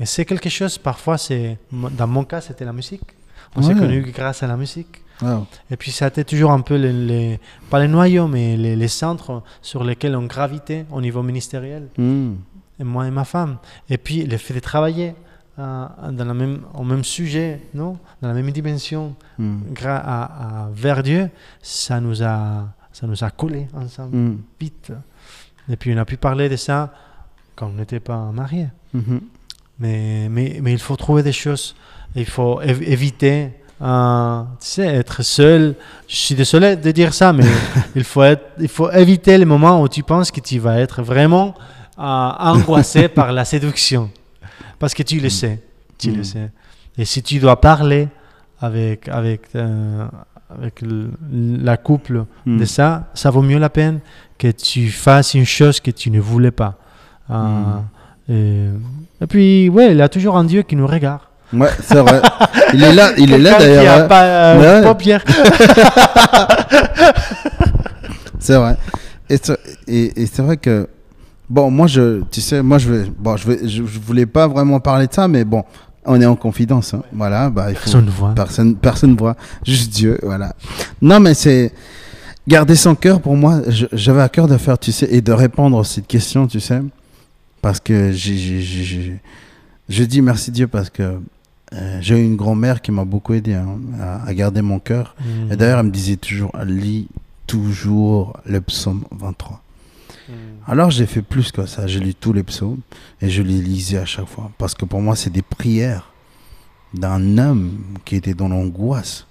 et 0.00 0.04
c'est 0.06 0.24
quelque 0.24 0.48
chose, 0.50 0.76
parfois, 0.78 1.16
c'est, 1.18 1.58
dans 1.72 2.06
mon 2.06 2.24
cas, 2.24 2.40
c'était 2.40 2.64
la 2.64 2.72
musique. 2.72 3.02
On 3.54 3.62
s'est 3.62 3.72
Ouais. 3.72 3.80
connus 3.80 4.12
grâce 4.14 4.42
à 4.42 4.46
la 4.46 4.56
musique. 4.56 5.02
Et 5.70 5.76
puis, 5.76 5.90
ça 5.92 6.06
a 6.06 6.08
été 6.08 6.24
toujours 6.24 6.50
un 6.52 6.60
peu, 6.60 6.74
les, 6.76 6.92
les- 6.92 7.40
pas 7.70 7.78
les 7.80 7.88
noyaux, 7.88 8.26
mais 8.28 8.56
les, 8.56 8.76
les 8.76 8.88
centres 8.88 9.42
sur 9.62 9.82
lesquels 9.84 10.14
on 10.16 10.26
gravitait 10.26 10.84
au 10.90 11.00
niveau 11.00 11.22
ministériel, 11.22 11.88
Hmm. 11.96 12.34
et 12.78 12.84
moi 12.84 13.06
et 13.06 13.10
ma 13.10 13.24
femme. 13.24 13.56
Et 13.88 13.96
puis, 13.98 14.24
le 14.26 14.36
fait 14.36 14.54
de 14.54 14.60
travailler 14.60 15.14
euh, 15.58 15.86
dans 16.12 16.24
la 16.26 16.34
même, 16.34 16.60
au 16.74 16.84
même 16.84 17.02
sujet, 17.02 17.62
non 17.72 17.96
dans 18.20 18.28
la 18.28 18.34
même 18.34 18.50
dimension, 18.50 19.14
Hmm. 19.38 19.60
à, 19.86 20.64
à- 20.64 20.68
vers 20.72 21.02
Dieu, 21.02 21.30
ça 21.62 21.98
nous 22.00 22.22
a, 22.22 22.68
ça 22.92 23.06
nous 23.06 23.24
a 23.24 23.30
collés 23.30 23.68
ensemble, 23.74 24.16
Hmm. 24.16 24.36
vite. 24.60 24.92
Et 25.70 25.76
puis, 25.76 25.94
on 25.94 25.98
a 25.98 26.04
pu 26.04 26.16
parler 26.18 26.48
de 26.50 26.56
ça 26.56 26.92
quand 27.54 27.68
on 27.68 27.72
n'était 27.72 28.00
pas 28.00 28.30
mariés. 28.32 28.68
Mhm. 28.92 29.20
Mais, 29.78 30.28
mais, 30.30 30.58
mais 30.62 30.72
il 30.72 30.78
faut 30.78 30.96
trouver 30.96 31.22
des 31.22 31.32
choses. 31.32 31.74
Il 32.14 32.24
faut 32.26 32.60
év- 32.62 32.82
éviter, 32.86 33.50
euh, 33.82 34.42
tu 34.60 34.66
sais, 34.66 34.86
être 34.86 35.22
seul. 35.22 35.74
Je 36.08 36.16
suis 36.16 36.34
désolé 36.34 36.76
de 36.76 36.90
dire 36.92 37.12
ça, 37.12 37.32
mais 37.32 37.44
il, 37.96 38.04
faut 38.04 38.22
être, 38.22 38.44
il 38.58 38.68
faut 38.68 38.90
éviter 38.90 39.36
les 39.38 39.44
moments 39.44 39.80
où 39.82 39.88
tu 39.88 40.02
penses 40.02 40.30
que 40.30 40.40
tu 40.40 40.58
vas 40.58 40.78
être 40.80 41.02
vraiment 41.02 41.54
euh, 41.98 42.02
angoissé 42.02 43.08
par 43.20 43.32
la 43.32 43.44
séduction. 43.44 44.10
Parce 44.78 44.94
que 44.94 45.02
tu 45.02 45.20
le 45.20 45.28
sais. 45.30 45.60
Tu 45.98 46.10
Mm. 46.10 46.16
le 46.16 46.24
sais. 46.24 46.50
Et 46.98 47.04
si 47.04 47.22
tu 47.22 47.38
dois 47.38 47.60
parler 47.60 48.08
avec, 48.60 49.08
avec, 49.08 49.42
euh, 49.54 50.06
avec 50.50 50.80
le- 50.82 51.10
la 51.30 51.76
couple 51.76 52.24
de 52.46 52.64
ça, 52.64 53.08
ça 53.14 53.30
vaut 53.30 53.42
mieux 53.42 53.58
la 53.58 53.68
peine 53.70 54.00
que 54.38 54.50
tu 54.50 54.90
fasses 54.90 55.34
une 55.34 55.44
chose 55.46 55.80
que 55.80 55.90
tu 55.90 56.10
ne 56.10 56.20
voulais 56.20 56.50
pas. 56.50 56.74
Mm. 57.28 57.80
et, 58.30 58.66
et 59.22 59.26
puis, 59.26 59.68
ouais, 59.68 59.92
il 59.92 59.96
y 59.98 60.02
a 60.02 60.08
toujours 60.08 60.36
un 60.36 60.44
Dieu 60.44 60.62
qui 60.62 60.76
nous 60.76 60.86
regarde. 60.86 61.20
Ouais, 61.52 61.68
c'est 61.82 62.00
vrai. 62.00 62.20
Il 62.74 62.82
est 62.82 62.92
là, 62.92 63.10
il 63.16 63.32
est 63.32 63.38
là 63.38 63.58
d'ailleurs. 63.58 63.94
a 63.94 63.98
hein. 64.02 64.08
pas 64.08 64.22
euh, 64.24 64.80
Ouais. 64.80 64.82
paupières. 64.86 65.24
C'est 68.38 68.56
vrai. 68.56 68.76
Et 69.28 69.38
c'est 69.42 69.58
et- 69.88 70.22
et 70.22 70.26
c'est 70.26 70.42
vrai 70.42 70.56
que 70.56 70.88
Bon, 71.48 71.70
moi, 71.70 71.86
je, 71.86 72.22
tu 72.32 72.40
sais, 72.40 72.60
moi, 72.60 72.76
je 72.78 72.90
vais, 72.92 73.04
bon, 73.16 73.36
je 73.36 73.46
vais, 73.46 73.58
je, 73.68 73.84
je 73.86 74.00
voulais 74.00 74.26
pas 74.26 74.48
vraiment 74.48 74.80
parler 74.80 75.06
de 75.06 75.12
ça, 75.12 75.28
mais 75.28 75.44
bon, 75.44 75.62
on 76.04 76.20
est 76.20 76.26
en 76.26 76.34
confidence, 76.34 76.92
hein. 76.92 77.02
voilà. 77.12 77.50
Bah, 77.50 77.66
il 77.70 77.76
faut- 77.76 77.84
Personne 77.84 78.04
ne 78.06 78.10
voit. 78.10 78.32
Personne, 78.34 78.74
personne 78.74 79.12
ne 79.12 79.16
voit, 79.16 79.36
juste 79.64 79.92
Dieu, 79.92 80.18
voilà. 80.24 80.56
Non, 81.00 81.20
mais 81.20 81.34
c'est 81.34 81.72
garder 82.48 82.74
son 82.74 82.96
cœur 82.96 83.20
pour 83.20 83.36
moi. 83.36 83.60
J'avais 83.92 84.22
à 84.22 84.28
cœur 84.28 84.48
de 84.48 84.56
faire, 84.56 84.76
tu 84.76 84.90
sais, 84.90 85.06
et 85.08 85.20
de 85.20 85.30
répondre 85.30 85.78
à 85.78 85.84
cette 85.84 86.08
question, 86.08 86.48
tu 86.48 86.58
sais, 86.58 86.80
parce 87.62 87.78
que 87.78 88.10
j'ai- 88.10 89.20
je 89.88 90.02
dis 90.02 90.22
merci 90.22 90.50
Dieu 90.50 90.66
parce 90.66 90.90
que 90.90 91.20
euh, 91.76 91.98
j'ai 92.00 92.18
eu 92.18 92.24
une 92.24 92.36
grand-mère 92.36 92.80
qui 92.80 92.90
m'a 92.90 93.04
beaucoup 93.04 93.34
aidé 93.34 93.54
hein, 93.54 93.78
à, 94.00 94.24
à 94.24 94.34
garder 94.34 94.62
mon 94.62 94.78
cœur. 94.78 95.14
Mm. 95.20 95.52
Et 95.52 95.56
d'ailleurs, 95.56 95.80
elle 95.80 95.86
me 95.86 95.90
disait 95.90 96.16
toujours, 96.16 96.52
lis 96.64 97.08
toujours 97.46 98.36
le 98.44 98.60
psaume 98.60 99.04
23. 99.12 99.62
Alors 100.66 100.90
j'ai 100.90 101.06
fait 101.06 101.22
plus 101.22 101.52
que 101.52 101.66
ça, 101.66 101.86
j'ai 101.86 102.00
lu 102.00 102.14
tous 102.14 102.32
les 102.32 102.42
psaumes 102.42 102.80
et 103.20 103.30
je 103.30 103.42
les 103.42 103.60
lisais 103.60 103.98
à 103.98 104.04
chaque 104.04 104.26
fois. 104.26 104.50
Parce 104.58 104.74
que 104.74 104.84
pour 104.84 105.00
moi, 105.00 105.14
c'est 105.14 105.30
des 105.30 105.42
prières 105.42 106.12
d'un 106.94 107.38
homme 107.38 107.78
qui 108.04 108.16
était 108.16 108.34
dans 108.34 108.48
l'angoisse. 108.48 109.25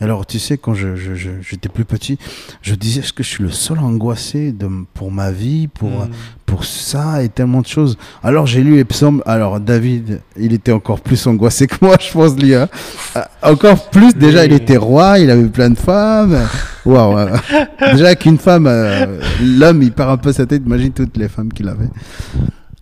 Alors 0.00 0.26
tu 0.26 0.38
sais, 0.38 0.56
quand 0.58 0.74
je, 0.74 0.94
je- 0.94 1.14
je- 1.14 1.40
j'étais 1.42 1.68
plus 1.68 1.84
petit, 1.84 2.18
je 2.62 2.74
disais, 2.76 3.00
est-ce 3.00 3.12
que 3.12 3.22
je 3.24 3.28
suis 3.28 3.42
le 3.42 3.50
seul 3.50 3.78
angoissé 3.80 4.52
de, 4.52 4.68
pour 4.94 5.10
ma 5.10 5.32
vie, 5.32 5.66
pour, 5.66 5.90
Mm. 5.90 6.10
pour 6.46 6.64
ça 6.64 7.22
et 7.24 7.28
tellement 7.28 7.62
de 7.62 7.66
choses? 7.66 7.98
Alors 8.22 8.46
j'ai 8.46 8.62
lu 8.62 8.76
les 8.76 8.84
psaumes. 8.84 9.22
Alors 9.26 9.58
David, 9.58 10.20
il 10.38 10.52
était 10.52 10.70
encore 10.72 11.00
plus 11.00 11.26
angoissé 11.26 11.66
que 11.66 11.76
moi, 11.80 11.96
je 12.00 12.12
pense, 12.12 12.36
lui. 12.36 12.54
hein. 12.54 12.68
Euh, 13.16 13.22
Encore 13.42 13.90
plus, 13.90 14.14
déjà, 14.14 14.44
il 14.44 14.52
était 14.52 14.76
roi, 14.76 15.18
il 15.18 15.30
avait 15.30 15.48
plein 15.48 15.70
de 15.70 15.78
femmes. 15.78 16.38
Waouh 16.84 17.18
euh, 17.18 17.36
Déjà 17.92 18.14
qu'une 18.14 18.38
femme, 18.38 18.66
euh, 18.68 19.20
l'homme, 19.42 19.82
il 19.82 19.90
perd 19.92 20.10
un 20.10 20.16
peu 20.16 20.32
sa 20.32 20.46
tête. 20.46 20.62
Imagine 20.64 20.92
toutes 20.92 21.16
les 21.16 21.28
femmes 21.28 21.52
qu'il 21.52 21.68
avait. 21.68 21.88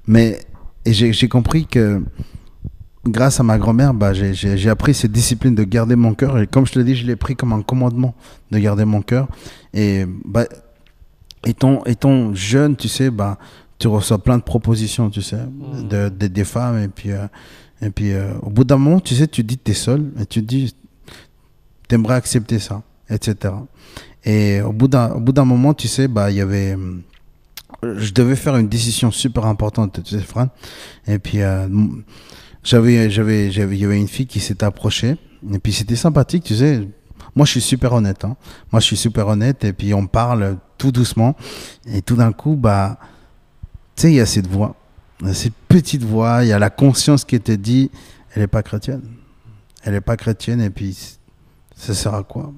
Mais 0.06 0.38
et 0.84 0.92
j'ai 0.92 1.12
j'ai 1.12 1.28
compris 1.28 1.66
que 1.66 2.02
grâce 3.06 3.40
à 3.40 3.42
ma 3.42 3.58
grand-mère, 3.58 3.94
bah, 3.94 4.12
j'ai- 4.12 4.68
appris 4.68 4.94
cette 4.94 5.12
discipline 5.12 5.54
de 5.54 5.64
garder 5.64 5.96
mon 5.96 6.14
cœur. 6.14 6.38
Et 6.38 6.46
comme 6.46 6.66
je 6.66 6.72
te 6.72 6.78
l'ai 6.78 6.84
dit, 6.84 6.94
je 6.96 7.06
l'ai 7.06 7.16
pris 7.16 7.36
comme 7.36 7.52
un 7.52 7.62
commandement 7.62 8.14
de 8.50 8.58
garder 8.58 8.84
mon 8.84 9.02
cœur. 9.02 9.28
Et 9.74 10.04
bah, 10.24 10.44
étant, 11.44 11.84
étant 11.84 12.34
jeune, 12.34 12.76
tu 12.76 12.88
sais, 12.88 13.10
bah, 13.10 13.38
tu 13.78 13.88
reçois 13.88 14.18
plein 14.18 14.38
de 14.38 14.42
propositions, 14.42 15.10
tu 15.10 15.22
sais, 15.22 15.38
de, 15.88 16.08
de- 16.08 16.26
des 16.26 16.44
femmes. 16.44 16.78
Et 16.82 16.88
puis, 16.88 17.12
euh, 17.12 17.26
et 17.82 17.90
puis 17.90 18.12
euh, 18.12 18.32
au 18.42 18.50
bout 18.50 18.64
d'un 18.64 18.76
moment, 18.78 19.00
tu 19.00 19.14
sais, 19.14 19.26
tu 19.28 19.42
dis 19.44 19.56
que 19.58 19.64
tu 19.64 19.70
es 19.72 19.74
seul. 19.74 20.10
Et 20.20 20.26
tu 20.26 20.42
dis, 20.42 20.74
t'aimerais 21.88 22.14
accepter 22.14 22.58
ça, 22.58 22.82
etc. 23.10 23.54
Et 24.24 24.60
au 24.62 24.72
bout 24.72 24.88
d'un 24.88 25.44
moment, 25.44 25.74
tu 25.74 25.88
sais, 25.88 26.08
bah, 26.08 26.30
il 26.30 26.36
y 26.36 26.40
avait. 26.40 26.74
hum, 26.74 27.02
Je 27.82 28.12
devais 28.12 28.34
faire 28.36 28.56
une 28.56 28.68
décision 28.68 29.10
super 29.10 29.44
importante, 29.46 30.02
tu 30.02 30.16
sais, 30.18 30.22
Fran. 30.24 30.48
Et 31.06 31.18
puis, 31.18 31.42
euh, 31.42 31.68
j'avais, 32.66 33.46
il 33.46 33.78
y 33.78 33.84
avait 33.84 34.00
une 34.00 34.08
fille 34.08 34.26
qui 34.26 34.40
s'était 34.40 34.64
approchée. 34.64 35.16
Et 35.52 35.58
puis, 35.60 35.72
c'était 35.72 35.96
sympathique, 35.96 36.42
tu 36.42 36.56
sais. 36.56 36.88
Moi, 37.36 37.46
je 37.46 37.52
suis 37.52 37.60
super 37.60 37.92
honnête. 37.92 38.24
Hein. 38.24 38.36
Moi, 38.72 38.80
je 38.80 38.86
suis 38.86 38.96
super 38.96 39.28
honnête. 39.28 39.64
Et 39.64 39.72
puis, 39.72 39.94
on 39.94 40.06
parle 40.06 40.58
tout 40.76 40.90
doucement. 40.90 41.36
Et 41.86 42.02
tout 42.02 42.16
d'un 42.16 42.32
coup, 42.32 42.56
bah, 42.56 42.98
tu 43.94 44.02
sais, 44.02 44.12
il 44.12 44.16
y 44.16 44.20
a 44.20 44.26
cette 44.26 44.48
voix. 44.48 44.74
Cette 45.32 45.54
petite 45.68 46.02
voix. 46.02 46.44
Il 46.44 46.48
y 46.48 46.52
a 46.52 46.58
la 46.58 46.70
conscience 46.70 47.24
qui 47.24 47.38
te 47.38 47.52
dit, 47.52 47.90
elle 48.34 48.42
n'est 48.42 48.48
pas 48.48 48.62
chrétienne. 48.62 49.02
Elle 49.84 49.92
n'est 49.92 50.00
pas 50.00 50.16
chrétienne. 50.16 50.60
Et 50.60 50.70
puis, 50.70 51.16
ça 51.76 51.94
sert 51.94 52.14
à 52.14 52.24
quoi? 52.24 52.52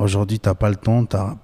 Aujourd'hui, 0.00 0.40
t'as 0.40 0.54
pas 0.54 0.70
le 0.70 0.76
temps, 0.76 1.04
t'as 1.04 1.36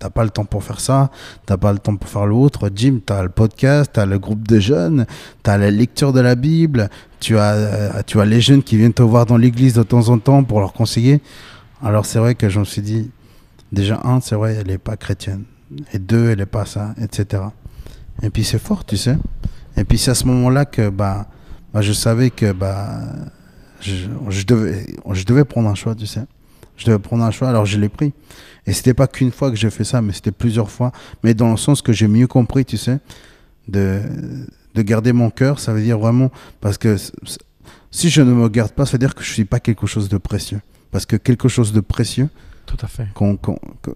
t'as 0.00 0.10
pas 0.10 0.24
le 0.24 0.30
temps 0.30 0.44
pour 0.44 0.64
faire 0.64 0.80
ça, 0.80 1.12
t'as 1.46 1.56
pas 1.56 1.72
le 1.72 1.78
temps 1.78 1.94
pour 1.94 2.10
faire 2.10 2.26
l'autre. 2.26 2.68
Jim, 2.74 2.98
t'as 3.06 3.22
le 3.22 3.28
podcast, 3.28 3.92
t'as 3.94 4.06
le 4.06 4.18
groupe 4.18 4.48
de 4.48 4.58
jeunes, 4.58 5.06
t'as 5.44 5.56
la 5.56 5.70
lecture 5.70 6.12
de 6.12 6.18
la 6.18 6.34
Bible, 6.34 6.90
tu 7.20 7.38
as, 7.38 7.52
euh, 7.52 8.02
tu 8.04 8.20
as 8.20 8.24
les 8.24 8.40
jeunes 8.40 8.64
qui 8.64 8.76
viennent 8.76 8.92
te 8.92 9.04
voir 9.04 9.24
dans 9.24 9.36
l'église 9.36 9.74
de 9.74 9.84
temps 9.84 10.08
en 10.08 10.18
temps 10.18 10.42
pour 10.42 10.58
leur 10.58 10.72
conseiller. 10.72 11.20
Alors 11.80 12.04
c'est 12.04 12.18
vrai 12.18 12.34
que 12.34 12.48
je 12.48 12.58
me 12.58 12.64
suis 12.64 12.82
dit, 12.82 13.08
déjà 13.70 14.00
un, 14.02 14.20
c'est 14.20 14.34
vrai, 14.34 14.56
elle 14.60 14.72
est 14.72 14.78
pas 14.78 14.96
chrétienne, 14.96 15.44
et 15.92 16.00
deux, 16.00 16.30
elle 16.30 16.40
est 16.40 16.46
pas 16.46 16.66
ça, 16.66 16.96
etc. 17.00 17.44
Et 18.24 18.30
puis 18.30 18.42
c'est 18.42 18.58
fort, 18.58 18.84
tu 18.84 18.96
sais. 18.96 19.16
Et 19.76 19.84
puis 19.84 19.96
c'est 19.96 20.10
à 20.10 20.16
ce 20.16 20.26
moment-là 20.26 20.64
que 20.64 20.88
bah, 20.88 21.28
bah, 21.72 21.82
je 21.82 21.92
savais 21.92 22.30
que 22.30 22.50
bah, 22.50 22.98
je 23.80 24.44
devais, 24.44 24.86
je 25.12 25.24
devais 25.24 25.44
prendre 25.44 25.68
un 25.68 25.76
choix, 25.76 25.94
tu 25.94 26.06
sais. 26.08 26.24
Je 26.82 26.86
devais 26.90 26.98
prendre 26.98 27.22
un 27.24 27.30
choix, 27.30 27.48
alors 27.48 27.64
je 27.64 27.78
l'ai 27.78 27.88
pris. 27.88 28.12
Et 28.66 28.72
c'était 28.72 28.94
pas 28.94 29.06
qu'une 29.06 29.30
fois 29.30 29.50
que 29.50 29.56
j'ai 29.56 29.70
fait 29.70 29.84
ça, 29.84 30.02
mais 30.02 30.12
c'était 30.12 30.32
plusieurs 30.32 30.70
fois. 30.70 30.90
Mais 31.22 31.32
dans 31.34 31.50
le 31.50 31.56
sens 31.56 31.80
que 31.82 31.92
j'ai 31.92 32.08
mieux 32.08 32.26
compris, 32.26 32.64
tu 32.64 32.76
sais, 32.76 32.98
de, 33.68 34.00
de 34.74 34.82
garder 34.82 35.12
mon 35.12 35.30
cœur, 35.30 35.58
ça 35.60 35.72
veut 35.72 35.82
dire 35.82 35.98
vraiment, 35.98 36.30
parce 36.60 36.78
que 36.78 36.96
si 37.90 38.10
je 38.10 38.20
ne 38.22 38.32
me 38.32 38.48
garde 38.48 38.72
pas, 38.72 38.84
ça 38.86 38.92
veut 38.92 38.98
dire 38.98 39.14
que 39.14 39.22
je 39.22 39.32
suis 39.32 39.44
pas 39.44 39.60
quelque 39.60 39.86
chose 39.86 40.08
de 40.08 40.18
précieux. 40.18 40.60
Parce 40.90 41.06
que 41.06 41.16
quelque 41.16 41.48
chose 41.48 41.72
de 41.72 41.80
précieux, 41.80 42.28
Tout 42.66 42.76
à 42.82 42.86
fait. 42.86 43.06
quand, 43.14 43.36
quand, 43.36 43.58
quand- 43.80 43.92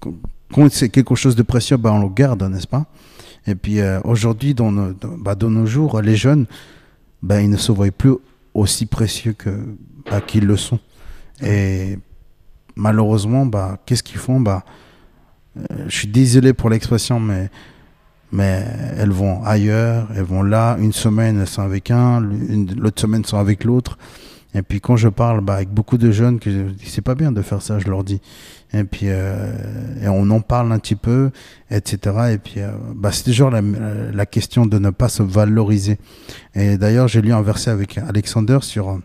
quand- 0.00 0.14
quand 0.52 0.72
c'est 0.72 0.88
quelque 0.88 1.14
chose 1.14 1.34
de 1.36 1.42
précieux, 1.42 1.76
bah, 1.76 1.92
on 1.92 2.00
le 2.02 2.08
garde, 2.08 2.42
n'est-ce 2.44 2.66
pas? 2.66 2.86
Et 3.46 3.54
puis 3.54 3.80
euh, 3.80 4.00
aujourd'hui, 4.04 4.54
dans, 4.54 4.70
nos- 4.72 4.92
dans- 4.92 5.16
bah, 5.18 5.34
dans 5.34 5.50
nos 5.50 5.66
jours, 5.66 6.00
les 6.00 6.16
jeunes, 6.16 6.46
bah, 7.22 7.40
ils 7.42 7.50
ne 7.50 7.56
se 7.56 7.72
voient 7.72 7.90
plus 7.90 8.14
aussi 8.54 8.86
précieux 8.86 9.32
que 9.34 9.50
bah, 10.10 10.20
qu'ils 10.20 10.44
le 10.46 10.56
sont. 10.56 10.78
Et 11.42 11.98
malheureusement, 12.78 13.44
bah, 13.44 13.76
qu'est-ce 13.84 14.02
qu'ils 14.02 14.18
font? 14.18 14.40
Bah, 14.40 14.64
euh, 15.58 15.84
Je 15.88 15.94
suis 15.94 16.08
désolé 16.08 16.54
pour 16.54 16.70
l'expression, 16.70 17.20
mais, 17.20 17.50
mais 18.32 18.64
elles 18.96 19.10
vont 19.10 19.42
ailleurs, 19.44 20.08
elles 20.16 20.22
vont 20.24 20.42
là, 20.42 20.76
une 20.78 20.92
semaine 20.92 21.40
elles 21.40 21.46
sont 21.46 21.62
avec 21.62 21.90
un, 21.90 22.20
l'autre 22.20 23.00
semaine 23.00 23.22
elles 23.22 23.26
sont 23.28 23.38
avec 23.38 23.64
l'autre. 23.64 23.98
Et 24.54 24.62
puis 24.62 24.80
quand 24.80 24.96
je 24.96 25.08
parle 25.08 25.42
bah, 25.42 25.54
avec 25.54 25.68
beaucoup 25.68 25.98
de 25.98 26.10
jeunes, 26.10 26.38
que 26.40 26.50
je 26.50 26.62
c'est 26.84 27.02
pas 27.02 27.14
bien 27.14 27.32
de 27.32 27.42
faire 27.42 27.60
ça, 27.60 27.78
je 27.78 27.88
leur 27.88 28.02
dis. 28.02 28.20
Et 28.72 28.84
puis 28.84 29.06
euh, 29.06 29.52
et 30.02 30.08
on 30.08 30.30
en 30.30 30.40
parle 30.40 30.72
un 30.72 30.78
petit 30.78 30.96
peu, 30.96 31.30
etc. 31.70 32.32
Et 32.32 32.38
puis 32.38 32.60
euh, 32.60 32.70
bah, 32.94 33.12
c'est 33.12 33.24
toujours 33.24 33.50
la, 33.50 33.60
la 33.60 34.26
question 34.26 34.64
de 34.64 34.78
ne 34.78 34.90
pas 34.90 35.08
se 35.08 35.22
valoriser. 35.22 35.98
Et 36.54 36.78
d'ailleurs, 36.78 37.08
j'ai 37.08 37.20
lu 37.20 37.32
un 37.32 37.42
verset 37.42 37.70
avec 37.70 37.98
Alexander 37.98 38.58
sur. 38.62 38.98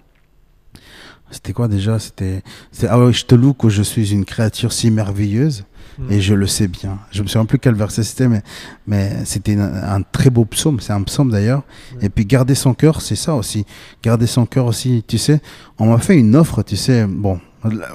C'était 1.34 1.53
quoi 1.53 1.67
déjà? 1.67 1.99
C'était. 1.99 2.41
c'est, 2.71 2.88
Ah 2.88 2.99
oui, 2.99 3.11
je 3.13 3.25
te 3.25 3.36
loue 3.36 3.53
que 3.53 3.69
je 3.69 3.84
suis 3.84 4.11
une 4.11 4.23
créature 4.25 4.71
si 4.71 4.91
merveilleuse 4.91 5.65
et 6.09 6.21
je 6.21 6.34
le 6.34 6.47
sais 6.47 6.67
bien. 6.67 6.97
Je 7.11 7.21
me 7.21 7.27
souviens 7.27 7.45
plus 7.45 7.59
quel 7.59 7.75
verset 7.75 8.03
c'était, 8.03 8.27
mais, 8.27 8.41
mais 8.88 9.25
c'était 9.25 9.55
un, 9.55 9.95
un 9.97 10.01
très 10.01 10.29
beau 10.29 10.45
psaume. 10.45 10.79
C'est 10.79 10.93
un 10.93 11.03
psaume 11.03 11.29
d'ailleurs. 11.29 11.63
Et 12.01 12.09
puis 12.09 12.25
garder 12.25 12.55
son 12.55 12.73
cœur, 12.73 13.01
c'est 13.01 13.15
ça 13.15 13.36
aussi. 13.36 13.65
Garder 14.01 14.27
son 14.27 14.45
cœur 14.45 14.65
aussi. 14.65 15.03
Tu 15.07 15.17
sais, 15.17 15.41
on 15.77 15.88
m'a 15.91 15.99
fait 15.99 16.17
une 16.17 16.36
offre, 16.36 16.63
tu 16.63 16.77
sais. 16.77 17.05
Bon, 17.05 17.39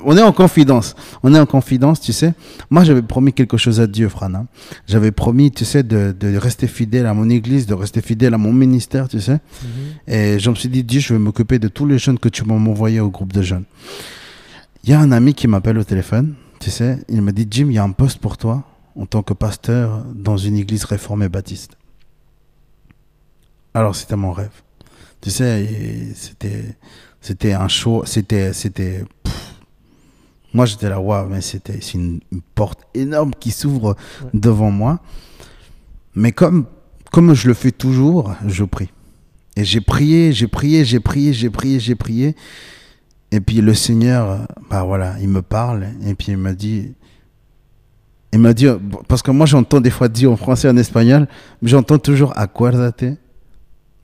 on 0.05 0.16
est 0.16 0.23
en 0.23 0.33
confidence. 0.33 0.95
On 1.23 1.35
est 1.35 1.39
en 1.39 1.47
confidence, 1.47 2.01
tu 2.01 2.12
sais. 2.12 2.33
Moi, 2.71 2.85
j'avais 2.85 3.03
promis 3.03 3.33
quelque 3.33 3.57
chose 3.57 3.81
à 3.81 3.87
Dieu, 3.87 4.09
Fran. 4.09 4.33
hein. 4.35 4.47
J'avais 4.87 5.11
promis, 5.12 5.51
tu 5.51 5.64
sais, 5.64 5.83
de, 5.83 6.14
de 6.18 6.37
rester 6.37 6.67
fidèle 6.67 7.07
à 7.07 7.14
mon 7.14 7.29
église, 7.29 7.67
de 7.67 7.75
rester 7.75 8.01
fidèle 8.01 8.34
à 8.34 8.38
mon 8.38 8.53
ministère, 8.53 9.09
tu 9.09 9.21
sais. 9.21 9.41
Et 10.07 10.38
je 10.38 10.51
me 10.51 10.55
suis 10.55 10.68
dit, 10.68 10.84
Dieu, 10.84 11.01
je 11.01 11.13
vais 11.13 11.18
m'occuper 11.18 11.59
de 11.59 11.68
tous 11.68 11.87
les 11.87 11.99
jeunes 11.99 12.18
que 12.18 12.29
tu 12.29 12.45
m'as 12.45 12.55
envoyés 12.55 13.01
au 13.01 13.11
groupe 13.11 13.33
de 13.33 13.42
jeunes. 13.42 13.64
Il 14.84 14.91
y 14.91 14.92
a 14.95 15.01
un 15.01 15.13
ami 15.13 15.34
qui 15.34 15.49
m'appelle 15.49 15.79
au 15.79 15.84
téléphone, 15.84 16.34
tu 16.61 16.71
sais, 16.71 16.99
il 17.09 17.21
me 17.22 17.33
dit, 17.33 17.47
Jim, 17.51 17.67
il 17.68 17.75
y 17.75 17.79
a 17.79 17.84
un 17.84 17.91
poste 17.92 18.18
pour 18.18 18.37
toi 18.37 18.64
en 18.97 19.07
tant 19.07 19.22
que 19.22 19.34
pasteur 19.34 20.05
dans 20.14 20.37
une 20.37 20.57
église 20.57 20.84
réformée 20.84 21.29
baptiste. 21.29 21.72
Alors 23.75 23.95
c'était 23.95 24.17
mon 24.17 24.33
rêve. 24.33 24.51
Tu 25.21 25.30
sais, 25.30 25.68
c'était, 26.14 26.76
c'était 27.21 27.53
un 27.53 27.68
show, 27.68 28.03
c'était. 28.07 28.53
Moi 30.54 30.66
j'étais 30.66 30.88
là, 30.88 31.00
waouh, 31.00 31.29
mais 31.29 31.41
c'était, 31.41 31.80
c'est 31.80 31.95
une, 31.95 32.20
une 32.33 32.41
porte 32.54 32.80
énorme 32.95 33.33
qui 33.38 33.50
s'ouvre 33.50 33.96
Ouais. 34.22 34.30
devant 34.34 34.70
moi. 34.70 35.00
Mais 36.14 36.33
comme, 36.33 36.66
comme 37.12 37.34
je 37.34 37.49
le 37.49 37.54
fais 37.54 37.70
toujours, 37.70 38.34
je 38.46 38.64
prie. 38.64 38.91
Et 39.57 39.64
j'ai 39.64 39.80
prié, 39.80 40.33
j'ai 40.33 40.46
prié, 40.49 40.84
j'ai 40.84 41.00
prié, 41.00 41.33
j'ai 41.33 41.50
prié, 41.50 41.80
j'ai 41.80 41.95
prié. 41.95 42.37
Et 43.30 43.41
puis 43.41 43.61
le 43.61 43.75
Seigneur, 43.75 44.46
bah 44.70 44.84
voilà, 44.84 45.16
il 45.20 45.29
me 45.29 45.42
parle 45.42 45.87
et 46.07 46.14
puis 46.14 46.29
il 46.33 46.38
me 46.38 46.54
dit, 46.54 46.95
il 48.33 48.38
m'a 48.38 48.54
dit, 48.54 48.66
parce 49.07 49.22
que 49.22 49.30
moi 49.30 49.46
j'entends 49.46 49.80
des 49.80 49.91
fois 49.91 50.08
dire 50.08 50.30
en 50.33 50.37
français 50.37 50.68
et 50.68 50.70
en 50.70 50.76
espagnol, 50.76 51.26
mais 51.61 51.68
j'entends 51.68 51.99
toujours 51.99 52.33
acuérdate 52.38 53.04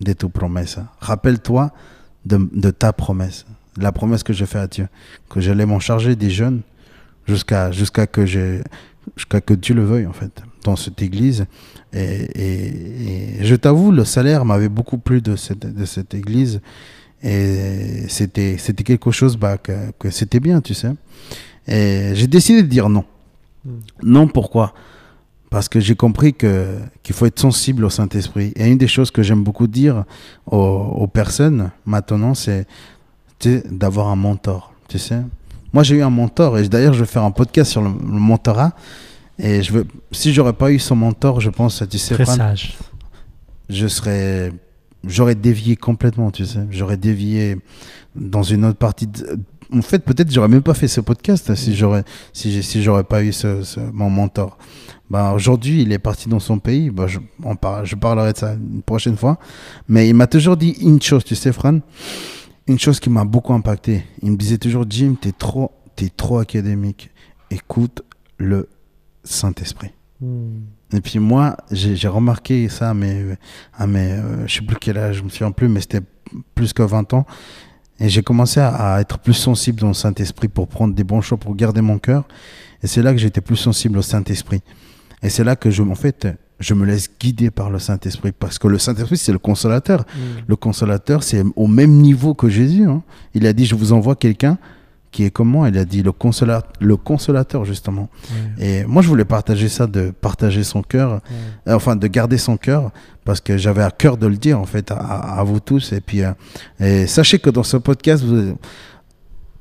de 0.01 0.13
tu 0.13 0.29
promesa. 0.29 0.93
Rappelle-toi 1.01 1.71
de, 2.27 2.49
de 2.53 2.71
ta 2.71 2.93
promesse, 2.93 3.47
la 3.79 3.93
promesse 3.93 4.23
que 4.23 4.33
je 4.33 4.45
fais 4.45 4.59
à 4.59 4.67
Dieu, 4.67 4.89
que 5.29 5.41
j'allais 5.41 5.67
m'en 5.67 5.81
charger 5.81 6.17
des 6.17 6.31
jeunes 6.31 6.61
jusqu'à 7.27 7.71
jusqu'à 7.73 8.07
que 8.07 8.25
j'ai 8.27 8.63
jusqu'à 9.17 9.41
que 9.41 9.55
Dieu 9.55 9.75
le 9.75 9.85
veuille 9.85 10.07
en 10.07 10.13
fait 10.13 10.43
dans 10.65 10.77
cette 10.77 11.03
église. 11.03 11.47
Et, 11.93 12.29
et- 12.35 13.39
et 13.41 13.45
je 13.45 13.55
t'avoue 13.55 13.93
le 13.93 14.05
salaire 14.05 14.45
m'avait 14.45 14.69
beaucoup 14.69 14.99
plu 14.99 15.21
de 15.23 15.37
cette 15.37 15.67
de 15.67 15.85
cette 15.85 16.15
église. 16.15 16.61
Et 17.23 18.05
c'était 18.09 18.57
c'était 18.59 18.85
quelque 18.85 19.11
chose 19.11 19.37
bah, 19.37 19.57
que, 19.59 19.73
que 19.99 20.11
c'était 20.11 20.41
bien 20.41 20.61
tu 20.61 20.75
sais. 20.75 20.93
Et 21.67 22.11
j'ai 22.15 22.27
décidé 22.27 22.63
de 22.63 22.69
dire 22.69 22.89
non. 22.89 23.05
Mm. 23.65 23.71
non 24.03 24.27
pourquoi? 24.29 24.75
Parce 25.51 25.69
que 25.69 25.79
j'ai 25.81 25.95
compris 25.95 26.35
que 26.35 26.77
qu'il 27.03 27.15
faut 27.15 27.27
être 27.27 27.39
sensible 27.39 27.85
au 27.85 27.91
Saint-Esprit. 27.91 28.53
Et 28.57 28.69
une 28.71 28.77
des 28.79 28.89
choses 28.89 29.11
que 29.11 29.23
j'aime 29.23 29.43
beaucoup 29.45 29.67
dire 29.69 30.05
aux, 30.47 30.57
aux 30.59 31.07
personnes 31.07 31.71
maintenant, 31.87 32.35
c'est 32.35 32.67
tu 33.45 33.51
sais, 33.61 33.65
d'avoir 33.71 34.09
un 34.09 34.17
mentor. 34.17 34.73
Tu 34.89 34.99
sais, 34.99 35.21
moi 35.73 35.83
j'ai 35.83 35.97
eu 35.97 36.03
un 36.03 36.11
mentor 36.11 36.59
et 36.59 36.69
d'ailleurs 36.69 36.95
je 36.95 37.01
vais 37.01 37.07
faire 37.07 37.25
un 37.25 37.31
podcast 37.31 37.71
sur 37.71 37.83
le, 37.83 37.89
le 37.89 38.19
mentorat. 38.21 38.73
Et 39.39 39.63
je 39.63 39.73
veux, 39.73 39.87
si 40.13 40.33
j'aurais 40.33 40.53
pas 40.53 40.71
eu 40.71 40.79
son 40.79 40.95
mentor, 40.97 41.41
je 41.41 41.51
pense, 41.51 41.83
tu 41.91 41.99
sais, 41.99 42.15
Très 42.15 42.25
Fran, 42.25 42.37
sage. 42.37 42.75
je 43.69 43.87
serais 43.89 44.53
j'aurais 45.07 45.35
dévié 45.35 45.77
complètement 45.77 46.31
tu 46.31 46.47
sais 46.47 46.61
j'aurais 46.71 46.97
dévié 46.97 47.59
dans 48.17 48.43
une 48.43 48.65
autre 48.65 48.79
partie 48.79 49.07
de... 49.07 49.39
en 49.71 49.83
fait 49.83 49.99
peut-être 49.99 50.33
j'aurais 50.33 50.49
même 50.49 50.63
pas 50.63 50.73
fait 50.73 50.89
ce 50.89 51.03
podcast 51.03 51.55
si 51.55 51.75
j'aurais 51.77 52.05
si 52.33 52.63
si 52.63 52.83
j'aurais 52.83 53.05
pas 53.05 53.23
eu 53.23 53.31
ce, 53.35 53.63
ce- 53.65 53.81
mon 53.93 54.09
mentor 54.09 54.57
bah 55.11 55.33
aujourd'hui 55.35 55.83
il 55.83 55.93
est 55.93 55.99
parti 55.99 56.31
dans 56.31 56.41
son 56.41 56.59
pays 56.59 56.89
bah, 56.89 57.07
je, 57.07 57.19
on 57.43 57.55
par- 57.55 57.85
je 57.85 57.97
parlerai 57.97 58.33
de 58.33 58.39
ça 58.39 58.55
une 58.55 58.81
prochaine 58.81 59.17
fois 59.19 59.39
mais 59.89 60.09
il 60.09 60.15
m'a 60.15 60.27
toujours 60.27 60.57
dit 60.57 60.71
une 60.81 61.03
chose 61.03 61.23
tu 61.23 61.35
sais 61.35 61.53
Fran 61.53 61.81
une 62.67 62.79
chose 62.79 63.01
qui 63.01 63.11
m'a 63.11 63.25
beaucoup 63.25 63.53
impacté 63.53 64.05
il 64.23 64.33
me 64.33 64.37
disait 64.37 64.59
toujours 64.59 64.85
Jim 64.89 65.17
t'es 65.21 65.33
trop 65.33 65.73
t'es 65.97 66.09
trop 66.09 66.39
académique 66.39 67.11
écoute 67.51 68.03
le 68.39 68.69
Saint-Esprit 69.23 69.93
et 70.93 71.01
puis 71.01 71.19
moi, 71.19 71.57
j'ai 71.71 71.97
j'ai 71.97 72.09
remarqué 72.09 72.69
ça 72.69 72.91
à 72.91 72.95
mes, 72.95 73.37
à 73.77 73.87
mes 73.87 74.13
euh, 74.13 74.47
je 74.47 74.55
sais 74.57 74.63
plus 74.63 74.77
quel 74.77 74.97
âge, 74.97 75.17
je 75.17 75.23
me 75.23 75.29
souviens 75.29 75.51
plus, 75.51 75.69
mais 75.69 75.81
c'était 75.81 76.03
plus 76.55 76.73
que 76.73 76.83
20 76.83 77.15
ans. 77.15 77.27
Et 78.01 78.09
j'ai 78.09 78.23
commencé 78.23 78.61
à, 78.61 78.95
à 78.95 79.01
être 79.01 79.19
plus 79.19 79.35
sensible 79.35 79.81
dans 79.81 79.89
le 79.89 79.95
Saint-Esprit 79.95 80.49
pour 80.49 80.69
prendre 80.69 80.95
des 80.95 81.05
bons 81.05 81.21
choix, 81.21 81.39
pour 81.39 81.55
garder 81.55 81.81
mon 81.81 81.99
cœur. 81.99 82.27
Et 82.83 82.87
c'est 82.87 83.03
là 83.03 83.13
que 83.13 83.19
j'étais 83.19 83.41
plus 83.41 83.57
sensible 83.57 83.99
au 83.99 84.03
Saint-Esprit. 84.03 84.63
Et 85.23 85.31
c'est 85.31 85.45
là 85.45 85.57
que 85.57 85.71
je, 85.71 85.83
en 85.83 85.95
fait, 85.95 86.29
je 86.65 86.75
me 86.75 86.85
laisse 86.87 87.09
guider 87.21 87.51
par 87.51 87.71
le 87.71 87.79
Saint-Esprit. 87.79 88.33
Parce 88.33 88.59
que 88.59 88.67
le 88.69 88.79
Saint-Esprit, 88.79 89.17
c'est 89.19 89.33
le 89.33 89.39
consolateur. 89.39 90.05
Le 90.47 90.57
consolateur, 90.57 91.23
c'est 91.23 91.43
au 91.57 91.67
même 91.67 91.93
niveau 91.93 92.35
que 92.35 92.49
Jésus. 92.49 92.85
hein. 92.89 93.03
Il 93.35 93.47
a 93.47 93.53
dit, 93.53 93.67
je 93.67 93.75
vous 93.75 93.93
envoie 93.93 94.17
quelqu'un 94.17 94.57
qui 95.13 95.23
est 95.25 95.31
comment 95.31 95.65
Il 95.67 95.79
a 95.79 95.85
dit 95.85 96.03
le, 96.03 96.11
consola- 96.11 96.65
le 96.81 96.97
consolateur, 96.97 97.65
justement. 97.65 98.09
Et 98.59 98.85
moi, 98.85 99.01
je 99.03 99.09
voulais 99.09 99.25
partager 99.25 99.69
ça, 99.69 99.87
de 99.87 100.11
partager 100.11 100.65
son 100.65 100.83
cœur, 100.83 101.21
euh, 101.69 101.75
enfin, 101.77 101.95
de 101.95 102.07
garder 102.09 102.37
son 102.39 102.57
cœur, 102.57 102.91
parce 103.25 103.41
que 103.41 103.57
j'avais 103.57 103.83
à 103.85 103.93
cœur 103.93 104.17
de 104.17 104.27
le 104.27 104.37
dire, 104.37 104.59
en 104.59 104.65
fait, 104.67 104.91
à, 104.91 104.97
à 105.39 105.45
vous 105.45 105.61
tous. 105.61 105.93
Et 105.93 106.01
puis, 106.01 106.23
euh, 106.25 106.33
et 106.81 107.07
sachez 107.07 107.39
que 107.39 107.51
dans 107.51 107.63
ce 107.63 107.77
podcast, 107.77 108.25
vous- 108.25 108.57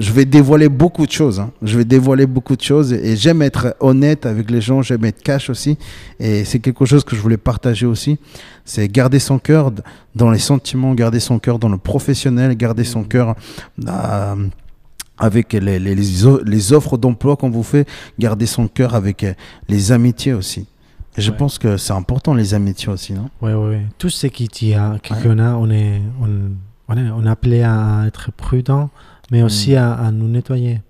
je 0.03 0.11
vais 0.11 0.25
dévoiler 0.25 0.69
beaucoup 0.69 1.05
de 1.05 1.11
choses. 1.11 1.39
hein. 1.39 1.51
Je 1.61 1.77
vais 1.77 1.85
dévoiler 1.85 2.25
beaucoup 2.27 2.55
de 2.55 2.61
choses. 2.61 2.91
Et 2.93 3.15
j'aime 3.15 3.41
être 3.41 3.75
honnête 3.79 4.25
avec 4.25 4.51
les 4.51 4.61
gens, 4.61 4.81
j'aime 4.81 5.05
être 5.05 5.21
cash 5.23 5.49
aussi. 5.49 5.77
Et 6.19 6.45
c'est 6.45 6.59
quelque 6.59 6.85
chose 6.85 7.03
que 7.03 7.15
je 7.15 7.21
voulais 7.21 7.37
partager 7.37 7.85
aussi. 7.85 8.17
C'est 8.65 8.87
garder 8.87 9.19
son 9.19 9.39
cœur 9.39 9.71
dans 10.15 10.29
les 10.31 10.39
sentiments, 10.39 10.93
garder 10.93 11.19
son 11.19 11.39
cœur 11.39 11.57
dans 11.59 11.69
le 11.69 11.77
professionnel, 11.77 12.55
garder 12.55 12.83
son 12.83 13.03
cœur. 13.03 13.35
euh, 13.87 14.35
avec 15.19 15.53
les, 15.53 15.77
les, 15.79 16.73
offres 16.73 16.97
d'emploi 16.97 17.35
qu'on 17.37 17.51
vous 17.51 17.63
fait, 17.63 17.87
garder 18.17 18.47
son 18.47 18.67
cœur 18.67 18.95
avec 18.95 19.23
euh, 19.23 19.33
les 19.69 19.91
amitiés 19.91 20.33
aussi. 20.33 20.65
Et 21.17 21.21
je 21.21 21.29
Ouais. 21.31 21.37
pense 21.37 21.59
que 21.59 21.77
c'est 21.77 21.93
important 21.93 22.33
les 22.33 22.55
amitiés 22.55 22.89
aussi, 22.91 23.13
non? 23.13 23.29
Oui, 23.41 23.51
oui. 23.53 23.77
Tout 23.99 24.09
ce 24.09 24.25
qui 24.27 24.47
t'y 24.47 24.73
a, 24.73 24.97
qu'on 25.21 25.37
a, 25.37 25.53
on 25.53 25.69
est, 25.69 26.01
on, 26.19 26.27
on 26.89 26.97
est, 26.97 27.09
on 27.11 27.25
est 27.25 27.29
appelé 27.29 27.61
à 27.61 28.05
être 28.07 28.31
prudent, 28.31 28.89
mais 29.31 29.41
aussi 29.43 29.75
à, 29.75 29.93
à 29.93 30.11
nous 30.11 30.27
nettoyer. 30.27 30.81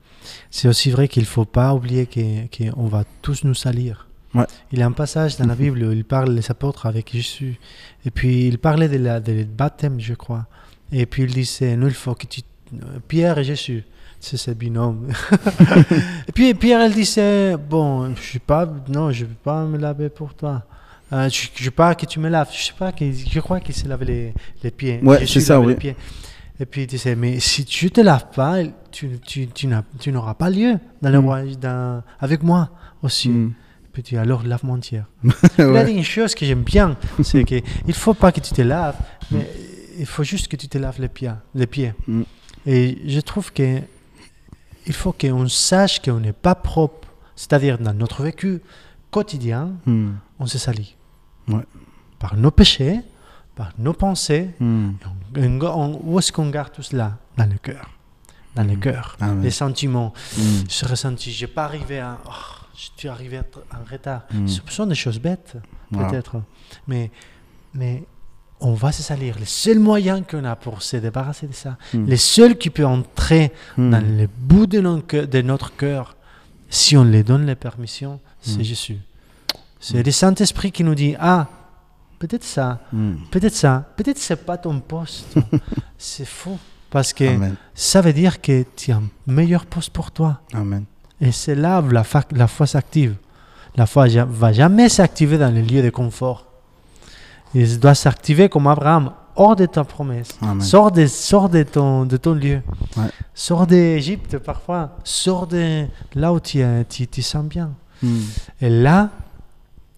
C'est 0.49 0.67
aussi 0.67 0.89
vrai 0.91 1.07
qu'il 1.07 1.23
ne 1.23 1.27
faut 1.27 1.45
pas 1.45 1.73
oublier 1.73 2.05
que- 2.05 2.47
qu'on 2.73 2.87
va 2.87 3.03
tous 3.21 3.43
nous 3.43 3.53
salir. 3.53 4.07
Ouais. 4.33 4.45
Il 4.71 4.79
y 4.79 4.81
a 4.81 4.87
un 4.87 4.91
passage 4.91 5.37
dans 5.37 5.45
la 5.45 5.55
Bible 5.55 5.83
où 5.83 5.91
il 5.91 6.03
parle 6.05 6.31
les 6.33 6.49
apôtres 6.49 6.85
avec 6.87 7.11
Jésus. 7.13 7.59
Et 8.05 8.09
puis 8.11 8.47
il 8.47 8.57
parlait 8.57 8.89
de 8.89 8.97
la, 8.97 9.19
de 9.19 9.43
baptême, 9.43 9.99
je 9.99 10.13
crois. 10.13 10.45
Et 10.91 11.05
puis 11.05 11.23
il 11.23 11.33
disait, 11.33 11.75
nous, 11.75 11.87
il 11.87 11.93
faut 11.93 12.15
que 12.15 12.25
tu... 12.25 12.41
Pierre 13.07 13.37
et 13.37 13.43
Jésus, 13.43 13.83
c'est 14.19 14.37
ce 14.37 14.49
binôme. 14.51 15.09
et 16.27 16.31
puis 16.31 16.53
Pierre, 16.55 16.81
elle 16.81 16.93
disait, 16.93 17.55
bon, 17.57 18.15
je 18.15 18.21
suis 18.21 18.39
pas, 18.39 18.67
non, 18.89 19.11
je 19.11 19.23
ne 19.25 19.29
vais 19.29 19.35
pas 19.43 19.65
me 19.65 19.77
laver 19.77 20.09
pour 20.09 20.33
toi. 20.33 20.63
Euh, 21.11 21.29
je, 21.29 21.47
je 21.53 21.65
veux 21.65 21.71
pas 21.71 21.93
que 21.93 22.07
tu 22.07 22.19
me 22.19 22.29
laves. 22.29 22.49
Je 22.51 22.63
sais 22.63 22.73
pas, 22.77 22.91
que, 22.91 23.05
je 23.11 23.39
crois 23.39 23.59
qu'il 23.59 23.75
s'est 23.75 23.87
lavé 23.87 24.05
les, 24.05 24.33
les 24.63 24.71
pieds. 24.71 24.99
Ouais, 25.03 25.27
c'est 25.27 25.41
ça, 25.41 25.59
oui. 25.59 25.67
les 25.67 25.75
pieds. 25.75 25.95
Et 26.59 26.65
puis 26.65 26.81
il 26.83 26.87
disait, 26.87 27.15
mais 27.15 27.39
si 27.39 27.65
tu 27.65 27.89
te 27.91 27.99
laves 28.01 28.27
pas, 28.35 28.57
tu, 28.91 29.19
tu, 29.25 29.47
tu, 29.47 29.67
n'as- 29.67 29.83
tu 29.99 30.11
n'auras 30.11 30.35
pas 30.35 30.49
lieu 30.49 30.77
dans 31.01 31.09
le 31.09 31.19
Mm. 31.19 31.55
dans- 31.55 32.03
avec 32.19 32.43
moi 32.43 32.69
aussi. 33.01 33.29
Mm. 33.29 33.53
Puis 33.91 34.03
tu 34.03 34.15
dis, 34.15 34.17
alors 34.19 34.43
lave 34.43 34.63
mon 34.63 34.77
tiers. 34.79 35.05
Il 35.57 35.63
a 35.63 35.67
Ouais. 35.71 35.85
dit 35.85 35.91
une 35.93 36.03
chose 36.03 36.33
que 36.35 36.45
j'aime 36.45 36.63
bien, 36.63 36.95
c'est 37.23 37.43
qu'il 37.43 37.63
ne 37.87 37.93
faut 37.93 38.13
pas 38.13 38.31
que 38.31 38.39
tu 38.39 38.53
te 38.53 38.61
laves, 38.61 38.97
mais 39.31 39.47
il 39.99 40.05
faut 40.05 40.23
juste 40.23 40.47
que 40.47 40.55
tu 40.55 40.67
te 40.67 40.77
laves 40.77 40.99
les 41.01 41.09
pieds. 41.09 41.31
Les 41.55 41.67
pieds. 41.67 41.93
Mm. 42.07 42.21
Et 42.65 42.97
je 43.07 43.19
trouve 43.19 43.51
que 43.51 43.79
il 44.85 44.93
faut 44.93 45.11
qu'on 45.13 45.47
sache 45.47 46.01
qu'on 46.01 46.19
n'est 46.19 46.33
pas 46.33 46.55
propre, 46.55 47.07
c'est-à-dire 47.35 47.77
dans 47.79 47.93
notre 47.93 48.21
vécu 48.23 48.61
quotidien, 49.11 49.71
Mm. 49.85 50.11
on 50.39 50.45
se 50.45 50.57
salit. 50.57 50.95
Ouais. 51.47 51.63
Par 52.19 52.35
nos 52.37 52.51
péchés, 52.51 52.99
par 53.55 53.71
nos 53.77 53.93
pensées. 53.93 54.49
Mm. 54.59 54.89
Et 55.01 55.05
on- 55.05 55.22
on- 55.37 55.99
où 56.03 56.19
est-ce 56.19 56.31
qu'on 56.31 56.49
garde 56.49 56.71
tout 56.71 56.83
cela? 56.83 57.17
Dans 57.37 57.45
le 57.49 57.57
cœur. 57.57 57.89
Dans 58.55 58.63
le 58.63 58.75
Mm. 58.75 58.79
cœur. 58.79 59.17
Les 59.41 59.49
sentiments, 59.51 60.13
Mm. 60.37 60.41
ce 60.69 60.85
ressenti. 60.85 61.31
Je 61.31 61.45
n'ai 61.45 61.51
pas 61.51 61.65
arrivé 61.65 61.99
à. 61.99 62.17
oh, 62.27 62.31
je 62.75 62.89
suis 62.97 63.07
arrivé 63.09 63.37
à- 63.37 63.45
en 63.75 63.91
retard. 63.91 64.21
Mm. 64.31 64.47
Ce 64.47 64.61
sont 64.69 64.85
des 64.85 64.95
choses 64.95 65.19
bêtes, 65.19 65.55
peut-être. 65.91 66.35
Mais, 66.87 67.09
mais 67.73 68.03
on 68.59 68.73
va 68.73 68.91
se 68.91 69.01
salir. 69.03 69.37
Le 69.39 69.45
seul 69.45 69.79
moyen 69.79 70.21
qu'on 70.21 70.43
a 70.45 70.55
pour 70.55 70.81
se 70.83 70.97
débarrasser 70.97 71.47
de 71.47 71.53
ça, 71.53 71.77
Mm. 71.93 72.05
les 72.05 72.17
seuls 72.17 72.57
qui 72.57 72.69
peuvent 72.69 72.85
entrer 72.87 73.51
Mm. 73.77 73.89
dans 73.89 74.05
le 74.17 74.27
bout 74.27 74.67
de, 74.67 74.79
notre 75.41 75.75
cœur, 75.75 76.15
si 76.69 76.95
on 76.95 77.03
les 77.03 77.23
donne 77.23 77.45
les 77.47 77.55
permissions, 77.55 78.19
c'est 78.41 78.59
Mm. 78.59 78.63
Jésus. 78.63 78.99
C'est 79.79 80.01
le 80.03 80.11
Saint-Esprit 80.11 80.71
qui 80.71 80.83
nous 80.83 80.95
dit 80.95 81.15
Ah, 81.19 81.47
peut-être 82.27 82.43
ça, 82.45 82.79
Mm. 82.93 83.15
peut-être 83.31 83.53
ça, 83.55 83.83
peut-être 83.97 84.17
c'est 84.17 84.45
pas 84.45 84.57
ton 84.57 84.79
poste. 84.79 85.35
c'est 85.97 86.25
faux. 86.25 86.57
Parce 86.89 87.11
que 87.11 87.25
Amen. 87.35 87.55
ça 87.73 88.01
veut 88.01 88.13
dire 88.13 88.39
que 88.39 88.63
tu 88.75 88.91
as 88.91 88.97
un 88.97 89.03
meilleur 89.27 89.65
poste 89.65 89.89
pour 89.89 90.11
toi. 90.11 90.39
Amen. 90.53 90.85
Et 91.19 91.31
c'est 91.31 91.55
là 91.55 91.81
où 91.81 91.89
la, 91.89 92.03
fa- 92.03 92.23
la 92.31 92.47
foi 92.47 92.65
s'active. 92.67 93.15
La 93.75 93.85
foi 93.87 94.07
ja- 94.07 94.25
va 94.25 94.53
jamais 94.53 94.87
s'activer 94.89 95.37
dans 95.37 95.53
les 95.53 95.63
lieux 95.63 95.81
de 95.81 95.89
confort. 95.89 96.45
Il 97.55 97.79
doit 97.79 97.95
s'activer 97.95 98.47
comme 98.49 98.67
Abraham, 98.67 99.11
hors 99.35 99.55
de 99.55 99.65
ta 99.65 99.83
promesse. 99.83 100.29
Amen. 100.41 100.61
Sors, 100.61 100.91
de, 100.91 101.07
sors 101.07 101.49
de, 101.49 101.63
ton, 101.63 102.05
de 102.05 102.17
ton 102.17 102.33
lieu. 102.35 102.61
Ouais. 102.97 103.09
Sors 103.33 103.65
d'Égypte 103.67 104.37
parfois. 104.37 104.97
Sors 105.03 105.47
de 105.47 105.85
là 106.15 106.31
où 106.33 106.39
tu 106.39 106.63
tu 106.89 107.07
tu 107.07 107.21
sens 107.21 107.43
bien. 107.45 107.71
Mm. 108.01 108.19
Et 108.61 108.69
là, 108.69 109.09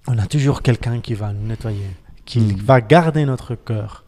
on 0.07 0.17
a 0.17 0.25
toujours 0.27 0.61
quelqu'un 0.61 0.99
qui 1.01 1.13
va 1.15 1.33
nous 1.33 1.45
nettoyer, 1.47 1.89
qui 2.25 2.39
Mm. 2.39 2.55
va 2.63 2.81
garder 2.81 3.25
notre 3.25 3.55
cœur. 3.55 4.03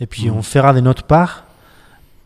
Et 0.00 0.06
puis 0.06 0.28
Mm. 0.28 0.34
on 0.36 0.42
fera 0.42 0.72
de 0.72 0.80
notre 0.80 1.04
part 1.04 1.44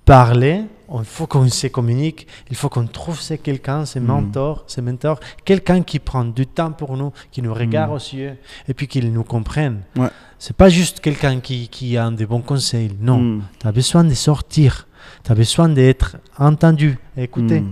parler. 0.05 0.62
Il 0.97 1.05
faut 1.05 1.27
qu'on 1.27 1.49
se 1.49 1.66
communique. 1.66 2.27
Il 2.51 2.57
faut 2.57 2.69
qu'on 2.69 2.87
trouve 2.87 3.19
ce 3.21 3.35
quelqu'un, 3.35 3.85
ce 3.87 3.99
Mm. 3.99 4.05
mentor, 4.05 4.65
ce 4.66 4.81
mentor, 4.81 5.19
quelqu'un 5.45 5.83
qui 5.83 5.99
prend 5.99 6.25
du 6.25 6.47
temps 6.47 6.73
pour 6.73 6.97
nous, 6.97 7.12
qui 7.33 7.41
nous 7.43 7.55
regarde 7.55 7.91
aux 7.93 7.97
yeux 7.97 8.37
et 8.69 8.75
puis 8.75 8.87
qu'il 8.87 9.11
nous 9.12 9.25
comprenne. 9.25 9.81
Ouais. 9.97 10.09
C'est 10.39 10.57
pas 10.57 10.69
juste 10.69 11.01
quelqu'un 11.01 11.41
qui, 11.41 11.69
qui 11.69 11.97
a 11.97 12.11
des 12.11 12.27
bons 12.27 12.43
conseils. 12.43 12.93
Non, 13.01 13.19
Mm. 13.19 13.43
tu 13.61 13.66
as 13.66 13.73
besoin 13.73 14.05
de 14.05 14.15
sortir. 14.15 14.87
Tu 15.25 15.33
as 15.33 15.35
besoin 15.35 15.69
d'être 15.71 16.16
entendu, 16.39 16.99
écouté. 17.16 17.61
Mm. 17.61 17.69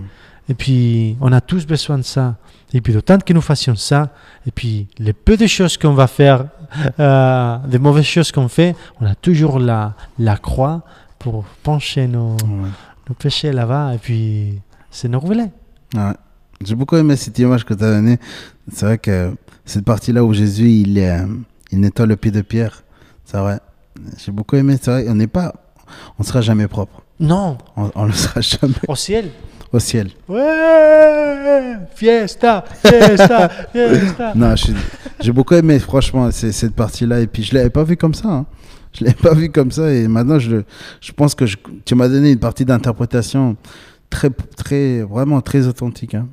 Et 0.49 0.53
puis, 0.55 1.15
on 1.21 1.31
a 1.31 1.39
tous 1.39 1.65
besoin 1.65 1.97
de 1.99 2.03
ça. 2.03 2.35
Et 2.73 2.81
puis, 2.81 2.91
d'autant 2.93 3.19
que 3.19 3.33
nous 3.33 3.41
fassions 3.41 3.75
ça, 3.75 4.09
et 4.47 4.51
puis, 4.51 4.87
les 4.97 5.13
peu 5.13 5.37
de 5.37 5.45
choses 5.47 5.77
qu'on 5.77 5.93
va 5.93 6.07
faire, 6.07 6.45
euh, 6.99 7.57
des 7.67 7.77
mauvaises 7.79 8.05
choses 8.05 8.31
qu'on 8.31 8.47
fait, 8.47 8.75
on 8.99 9.05
a 9.05 9.13
toujours 9.15 9.59
la, 9.59 9.93
la 10.17 10.37
croix 10.37 10.81
pour 11.19 11.43
pencher 11.61 12.07
nos, 12.07 12.31
Ouais. 12.37 12.69
nos 13.09 13.15
péchés 13.15 13.51
là-bas, 13.51 13.93
et 13.93 13.97
puis, 13.99 14.59
c'est 14.89 15.07
nous 15.07 15.19
révéler. 15.19 15.51
Ouais. 15.93 16.13
J'ai 16.65 16.75
beaucoup 16.75 16.95
aimé 16.95 17.15
cette 17.15 17.37
image 17.39 17.63
que 17.65 17.73
tu 17.73 17.83
as 17.83 17.91
donnée. 17.91 18.17
C'est 18.71 18.85
vrai 18.85 18.97
que 18.97 19.35
cette 19.65 19.85
partie-là 19.85 20.23
où 20.23 20.33
Jésus, 20.33 20.69
il, 20.69 20.97
est, 20.97 21.11
euh, 21.11 21.27
il 21.71 21.79
nettoie 21.79 22.05
le 22.05 22.15
pied 22.15 22.31
de 22.31 22.41
Pierre. 22.41 22.83
C'est 23.25 23.37
vrai. 23.37 23.59
J'ai 24.23 24.31
beaucoup 24.31 24.55
aimé. 24.55 24.77
C'est 24.81 24.89
vrai, 24.91 25.05
on 25.09 25.15
n'est 25.15 25.27
pas, 25.27 25.53
on 26.17 26.23
sera 26.23 26.41
jamais 26.41 26.67
propre. 26.67 27.01
Non, 27.19 27.57
On, 27.77 27.91
on 27.95 28.05
le 28.05 28.13
sera 28.13 28.41
jamais 28.41 28.73
au 28.87 28.95
ciel. 28.95 29.29
Au 29.73 29.79
ciel. 29.79 30.11
Ouais, 30.29 31.75
fiesta, 31.95 32.63
fiesta, 32.85 33.49
fiesta. 33.73 34.31
Non, 34.35 34.53
j'ai 35.19 35.31
beaucoup 35.31 35.55
aimé, 35.55 35.79
franchement, 35.79 36.29
c'est- 36.31 36.51
cette 36.51 36.75
partie-là. 36.75 37.19
Et 37.19 37.27
puis, 37.27 37.43
je 37.43 37.53
l'avais 37.55 37.69
pas 37.69 37.83
vu 37.83 37.97
comme 37.97 38.13
ça. 38.13 38.27
hein. 38.29 38.45
Je 38.93 39.03
l'avais 39.05 39.15
pas 39.15 39.33
vu 39.33 39.49
comme 39.49 39.71
ça. 39.71 39.91
Et 39.91 40.07
maintenant, 40.07 40.37
je, 40.39 40.51
le- 40.51 40.65
je 41.01 41.11
pense 41.11 41.33
que 41.35 41.45
je- 41.45 41.57
tu 41.85 41.95
m'as 41.95 42.07
donné 42.07 42.31
une 42.31 42.39
partie 42.39 42.63
d'interprétation 42.65 43.55
très, 44.09 44.29
très, 44.55 45.01
vraiment 45.01 45.41
très 45.41 45.65
authentique. 45.67 46.13
hein. 46.13 46.27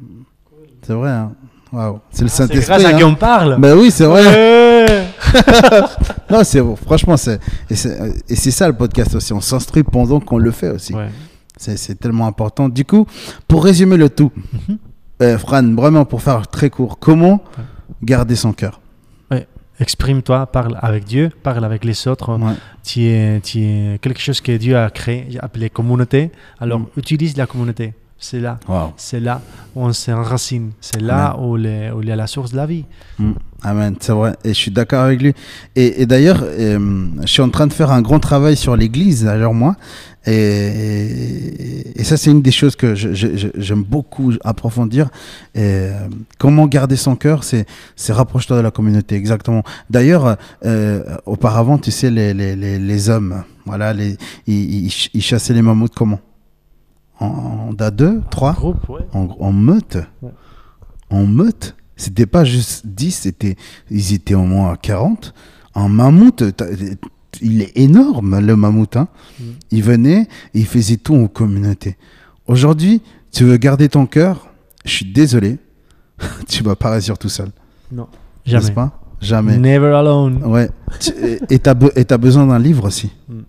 C'est 0.87 0.93
vrai. 0.93 1.11
hein. 1.11 1.33
Waouh. 1.73 2.01
C'est 2.11 2.23
le 2.23 2.29
C'est 2.29 2.37
Saint-Esprit. 2.49 2.67
grâce 2.83 2.85
à 2.85 2.97
qui 2.99 3.05
on 3.05 3.15
parle. 3.15 3.57
Ben 3.59 3.77
oui, 3.79 3.91
c'est 3.91 4.05
vrai. 4.05 4.27
Ouais. 4.27 5.05
Non, 6.31 6.43
c'est 6.45 6.61
franchement, 6.85 7.17
c'est 7.17 7.39
et 7.69 7.75
c'est 7.77 7.97
et 8.29 8.35
c'est 8.37 8.51
ça 8.51 8.67
le 8.69 8.75
podcast 8.75 9.15
aussi. 9.15 9.33
On 9.33 9.41
s'instruit 9.41 9.83
pendant 9.85 10.19
qu'on 10.21 10.39
le 10.39 10.51
fait 10.51 10.71
aussi. 10.71 10.93
Ouais. 10.95 11.09
C'est 11.77 11.99
tellement 11.99 12.27
important. 12.27 12.69
Du 12.69 12.85
coup, 12.85 13.07
pour 13.47 13.65
résumer 13.65 13.97
le 13.97 14.09
tout, 14.09 14.32
Mhm. 14.69 14.78
euh, 15.23 15.39
Fran, 15.39 15.62
vraiment 15.74 16.05
pour 16.07 16.23
faire 16.23 16.47
très 16.49 16.70
court, 16.70 16.99
comment 16.99 17.43
garder 18.03 18.35
son 18.37 18.53
cœur? 18.53 18.81
Exprime-toi, 19.78 20.45
parle 20.47 20.77
avec 20.82 21.05
Dieu, 21.05 21.31
parle 21.43 21.65
avec 21.65 21.85
les 21.87 22.07
autres. 22.07 22.37
Ouais. 22.37 22.53
Tu 22.82 23.05
es, 23.05 23.41
tu 23.41 23.61
es 23.61 23.99
quelque 24.03 24.20
chose 24.20 24.43
que 24.43 24.55
Dieu 24.59 24.77
a 24.77 24.91
créé, 24.91 25.39
appelé 25.41 25.70
communauté. 25.70 26.31
Alors, 26.59 26.81
Mm. 26.81 26.87
utilise 26.99 27.35
la 27.39 27.47
communauté. 27.47 27.95
C'est 28.19 28.41
là. 28.41 28.59
Wow. 28.69 28.93
C'est 28.99 29.20
là 29.20 29.41
où 29.74 29.82
on 29.87 29.93
s'enracine. 29.95 30.73
C'est 30.82 31.01
là 31.01 31.35
où, 31.41 31.57
les- 31.57 31.91
où 31.93 32.03
il 32.03 32.09
y 32.09 32.12
a 32.12 32.16
la 32.16 32.27
source 32.27 32.51
de 32.53 32.57
la 32.59 32.66
vie. 32.66 32.85
Mm. 33.19 33.32
Amen, 33.62 33.95
c'est 34.01 34.12
vrai. 34.12 34.35
Et 34.45 34.51
je 34.51 34.55
suis 34.59 34.70
d'accord 34.70 35.03
avec 35.03 35.20
lui. 35.20 35.35
Et, 35.77 36.01
et 36.03 36.07
d'ailleurs, 36.07 36.43
euh, 36.43 37.07
je 37.20 37.27
suis 37.27 37.43
en 37.43 37.51
train 37.51 37.66
de 37.66 37.73
faire 37.74 37.91
un 37.91 38.01
grand 38.01 38.19
travail 38.19 38.57
sur 38.57 38.74
l'Église, 38.74 39.24
d'ailleurs, 39.24 39.53
moi. 39.53 39.77
Et, 40.27 40.32
et- 40.32 42.01
et 42.01 42.05
ça, 42.05 42.16
c'est 42.16 42.31
une 42.31 42.41
des 42.43 42.51
choses 42.53 42.74
que 42.77 42.95
j'aime 42.95 43.82
beaucoup 43.82 44.32
approfondir. 44.45 45.11
Euh, 45.59 45.93
comment 46.39 46.66
garder 46.66 46.97
son 46.97 47.16
cœur, 47.16 47.45
c'est 47.45 47.66
rapproche-toi 48.09 48.57
de 48.57 48.62
la 48.62 48.70
communauté, 48.70 49.16
exactement. 49.16 49.62
D'ailleurs, 49.91 50.37
euh, 50.65 51.03
auparavant, 51.27 51.77
tu 51.77 51.91
sais, 51.91 52.11
les, 52.11 52.32
les, 52.32 52.57
les, 52.57 52.78
les 52.78 53.09
hommes, 53.11 53.45
voilà, 53.66 53.93
les, 53.93 54.16
ils, 54.47 54.85
ils 54.87 54.91
ch- 54.91 55.11
ils 55.12 55.23
chassaient 55.23 55.53
les 55.55 55.62
mammouths 55.62 55.95
comment? 55.95 56.20
En, 57.19 57.27
en 57.27 57.73
deux, 57.91 58.23
trois? 58.31 58.55
Groupe, 58.55 58.89
ouais. 58.89 59.01
en, 59.12 59.28
en 59.39 59.53
meute? 59.53 59.99
Ouais. 60.23 60.31
En 61.11 61.27
meute? 61.27 61.77
C'était 62.01 62.25
pas 62.25 62.45
juste 62.45 62.87
10, 62.87 63.11
c'était, 63.11 63.57
ils 63.91 64.15
étaient 64.15 64.35
au 64.35 64.45
moins 64.45 64.75
40. 64.75 65.35
Un 65.75 65.89
mammouth, 65.89 66.43
il 67.43 67.61
est 67.61 67.77
énorme, 67.77 68.41
le 68.41 68.57
mammouth. 68.57 68.97
Hein. 68.97 69.09
Mm. 69.39 69.45
Il 69.71 69.83
venait, 69.83 70.29
il 70.55 70.65
faisait 70.65 70.97
tout 70.97 71.15
en 71.15 71.27
communauté. 71.29 71.99
Aujourd'hui, 72.47 73.03
tu 73.31 73.45
veux 73.45 73.59
garder 73.59 73.91
ton 73.91 74.07
cœur, 74.07 74.49
je 74.87 74.93
suis 74.93 75.13
désolé, 75.13 75.59
tu 76.49 76.63
vas 76.63 76.75
pas 76.75 76.91
réussir 76.93 77.19
tout 77.19 77.29
seul. 77.29 77.51
Non, 77.93 78.09
N'est-ce 78.47 78.63
jamais. 78.63 78.75
pas? 78.75 78.99
Jamais. 79.21 79.59
Never 79.59 79.93
alone. 79.93 80.43
Ouais. 80.45 80.71
Tu- 81.01 81.13
et 81.51 81.59
tu 81.59 81.69
as, 81.69 82.19
besoin 82.19 82.47
d'un 82.47 82.59
livre 82.59 82.87
aussi. 82.87 83.11
Mm. 83.29 83.41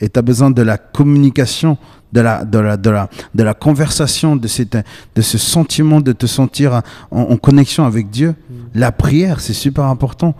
Et 0.00 0.08
tu 0.08 0.18
as 0.18 0.22
besoin 0.22 0.50
de 0.50 0.62
la 0.62 0.76
communication, 0.78 1.78
de 2.12 2.20
la, 2.20 2.44
de 2.44 2.58
la, 2.58 2.76
de 2.76 2.90
la, 2.90 3.08
de 3.34 3.42
la 3.42 3.54
conversation, 3.54 4.36
de, 4.36 4.48
cette, 4.48 4.76
de 5.14 5.22
ce 5.22 5.38
sentiment 5.38 6.00
de 6.00 6.12
te 6.12 6.26
sentir 6.26 6.82
en, 7.10 7.20
en 7.22 7.36
connexion 7.36 7.84
avec 7.84 8.10
Dieu. 8.10 8.30
Mm. 8.30 8.54
La 8.74 8.92
prière, 8.92 9.40
c'est 9.40 9.52
super 9.54 9.84
important. 9.84 10.34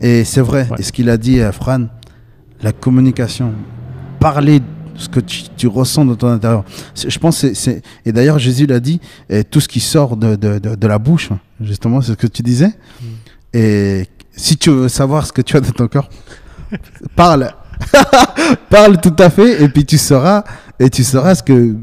Et 0.00 0.24
c'est 0.24 0.40
vrai, 0.40 0.66
Ouais. 0.70 0.76
et 0.78 0.82
ce 0.82 0.92
qu'il 0.92 1.08
a 1.10 1.16
dit, 1.16 1.40
euh, 1.40 1.52
Fran, 1.52 1.86
la 2.62 2.72
communication, 2.72 3.52
parler 4.20 4.60
de 4.60 4.64
ce 4.96 5.08
que 5.08 5.20
tu, 5.20 5.42
tu 5.56 5.66
ressens 5.68 6.04
dans 6.04 6.14
ton 6.16 6.28
intérieur. 6.28 6.64
Je 6.94 7.18
pense, 7.18 7.38
c'est- 7.38 7.54
c'est 7.54 7.82
et 8.04 8.12
d'ailleurs 8.12 8.38
Jésus 8.38 8.66
l'a 8.66 8.78
dit, 8.80 9.00
et 9.28 9.42
tout 9.44 9.60
ce 9.60 9.68
qui 9.68 9.80
sort 9.80 10.16
de, 10.16 10.36
de, 10.36 10.58
de, 10.58 10.74
de 10.76 10.86
la 10.86 10.98
bouche, 10.98 11.30
justement, 11.60 12.00
c'est 12.00 12.12
ce 12.12 12.16
que 12.16 12.26
tu 12.28 12.42
disais. 12.42 12.68
Mm. 13.00 13.04
Et 13.54 14.06
si 14.34 14.56
tu 14.56 14.70
veux 14.70 14.88
savoir 14.88 15.26
ce 15.26 15.32
que 15.32 15.42
tu 15.42 15.56
as 15.56 15.60
dans 15.60 15.70
ton 15.72 15.88
corps, 15.88 16.08
parle. 17.16 17.52
parle 18.70 19.00
tout 19.00 19.14
à 19.18 19.30
fait, 19.30 19.62
et 19.62 19.68
puis 19.68 19.84
tu 19.84 19.98
sauras, 19.98 20.44
et 20.78 20.90
tu 20.90 21.04
sauras 21.04 21.34
ce 21.34 21.42
que, 21.42 21.76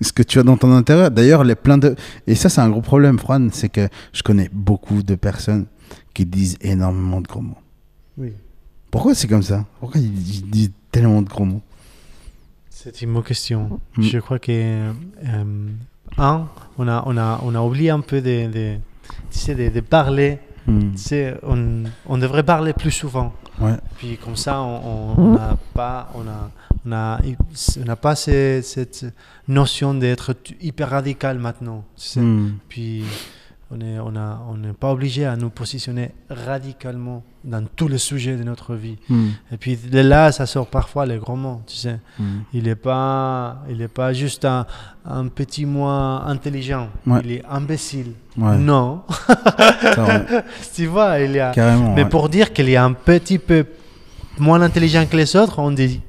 ce 0.00 0.12
que 0.12 0.22
tu 0.22 0.38
as 0.38 0.42
dans 0.42 0.56
ton 0.56 0.72
intérieur. 0.72 1.10
D'ailleurs, 1.10 1.44
les 1.44 1.54
plein 1.54 1.78
de. 1.78 1.94
Et 2.26 2.34
ça, 2.34 2.48
c'est 2.48 2.60
un 2.60 2.70
gros 2.70 2.80
problème, 2.82 3.18
Fran, 3.18 3.48
c'est 3.52 3.68
que 3.68 3.88
je 4.12 4.22
connais 4.22 4.50
beaucoup 4.52 5.02
de 5.02 5.14
personnes 5.14 5.66
qui 6.12 6.24
disent 6.24 6.56
énormément 6.60 7.20
de 7.20 7.26
gros 7.26 7.40
mots. 7.40 7.58
Oui. 8.16 8.32
Pourquoi 8.90 9.14
c'est 9.14 9.26
comme 9.26 9.42
ça? 9.42 9.64
Pourquoi 9.80 10.00
ils 10.00 10.50
disent 10.50 10.70
tellement 10.92 11.22
de 11.22 11.28
gros 11.28 11.44
mots? 11.44 11.62
C'est 12.70 13.02
une 13.02 13.12
bonne 13.12 13.24
question. 13.24 13.80
Mm. 13.96 14.02
Je 14.02 14.18
crois 14.18 14.38
que, 14.38 14.52
euh, 14.52 14.92
un, 16.18 16.48
on 16.78 16.88
a, 16.88 17.02
on, 17.06 17.16
a, 17.16 17.40
on 17.44 17.54
a 17.54 17.60
oublié 17.60 17.90
un 17.90 18.00
peu 18.00 18.20
de, 18.20 18.46
de, 18.46 18.76
tu 19.30 19.38
sais, 19.38 19.54
de, 19.54 19.68
de 19.68 19.80
parler. 19.80 20.38
Hmm. 20.66 20.92
Tu 20.92 20.98
sais, 20.98 21.34
on, 21.42 21.84
on 22.06 22.18
devrait 22.18 22.42
parler 22.42 22.72
plus 22.72 22.90
souvent. 22.90 23.34
Ouais. 23.60 23.76
Puis 23.98 24.16
comme 24.16 24.36
ça, 24.36 24.60
on 24.60 25.32
n'a 25.34 25.56
pas, 25.74 26.10
on 26.14 26.22
a, 26.26 26.50
on 26.86 26.92
a, 26.92 27.20
on 27.80 27.84
n'a 27.84 27.96
pas 27.96 28.16
ce- 28.16 28.60
cette 28.62 29.06
notion 29.46 29.94
d'être 29.94 30.34
hyper 30.60 30.90
radical 30.90 31.38
maintenant. 31.38 31.84
tu 31.96 32.02
sais. 32.08 32.20
Hmm. 32.20 32.54
Puis 32.68 33.04
on 33.74 33.78
n'est 33.78 33.98
on 33.98 34.12
on 34.68 34.72
pas 34.74 34.90
obligé 34.92 35.26
à 35.26 35.36
nous 35.36 35.50
positionner 35.50 36.12
radicalement 36.30 37.22
dans 37.42 37.64
tous 37.76 37.88
les 37.88 37.98
sujets 37.98 38.36
de 38.36 38.44
notre 38.44 38.74
vie. 38.74 38.96
Hmm. 39.08 39.30
Et 39.52 39.56
puis 39.56 39.76
de 39.76 39.98
là, 40.00 40.30
ça 40.32 40.46
sort 40.46 40.66
parfois 40.68 41.04
les 41.06 41.18
gros 41.18 41.34
mots, 41.36 41.60
tu 41.66 41.76
sais. 41.76 41.98
Hmm. 42.18 42.40
Il 42.52 42.64
n'est 42.64 42.74
pas, 42.76 43.58
il 43.68 43.82
est 43.82 43.88
pas 43.88 44.12
juste 44.12 44.44
un, 44.44 44.66
un 45.04 45.26
petit 45.28 45.66
moi 45.66 46.22
intelligent. 46.26 46.88
Ouais. 47.06 47.20
Il 47.24 47.32
est 47.32 47.44
imbécile. 47.50 48.12
Ouais, 48.38 48.56
Non, 48.56 49.02
tu 50.74 50.86
vois, 50.86 51.18
il 51.20 51.32
y 51.32 51.40
a. 51.40 51.50
carrément. 51.50 51.94
Mais 51.94 52.04
ouais. 52.04 52.08
pour 52.08 52.28
dire 52.28 52.52
qu'il 52.52 52.68
est 52.68 52.76
un 52.76 52.92
petit 52.92 53.38
peu 53.38 53.66
moins 54.38 54.60
intelligent 54.62 55.04
que 55.06 55.16
les 55.16 55.34
autres, 55.36 55.58
on 55.58 55.70
dit 55.70 56.00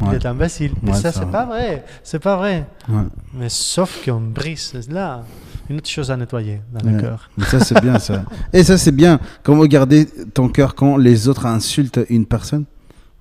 il 0.00 0.06
Ouais. 0.08 0.16
est 0.16 0.24
imbécile. 0.26 0.72
Mais 0.82 0.92
Ouais, 0.92 0.96
ça, 0.96 1.12
ça 1.12 1.20
c'est 1.20 1.30
pas 1.30 1.44
vrai. 1.44 1.84
C'est 2.02 2.20
pas 2.20 2.36
vrai. 2.36 2.64
Ouais. 2.88 3.02
Mais 3.34 3.48
sauf 3.48 4.04
qu'on 4.04 4.20
brise 4.20 4.72
là 4.88 5.24
une 5.70 5.76
autre 5.78 5.88
chose 5.88 6.10
à 6.10 6.16
nettoyer 6.16 6.60
dans 6.72 6.84
Ouais. 6.86 6.96
le 6.96 7.00
cœur. 7.00 7.30
Mais 7.38 7.44
ça, 7.44 7.60
c'est 7.60 7.80
bien, 7.80 7.98
ça. 7.98 8.24
Et 8.52 8.64
ça, 8.64 8.76
c'est 8.76 8.92
bien. 8.92 9.20
Comment 9.42 9.64
garder 9.64 10.06
ton 10.34 10.48
cœur 10.48 10.74
quand 10.74 10.96
les 10.96 11.28
autres 11.28 11.46
insultent 11.46 12.00
une 12.10 12.26
personne 12.26 12.64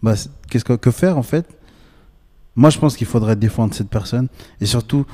bah, 0.03 0.15
Qu'est-ce 0.49 0.65
que, 0.65 0.73
que 0.73 0.91
faire, 0.91 1.17
en 1.17 1.23
fait? 1.23 1.45
Moi, 2.55 2.69
je 2.71 2.79
pense 2.79 2.97
qu'il 2.97 3.07
faudrait 3.07 3.35
défendre 3.35 3.73
cette 3.73 3.89
personne. 3.89 4.27
Et 4.59 4.65
surtout, 4.65 5.05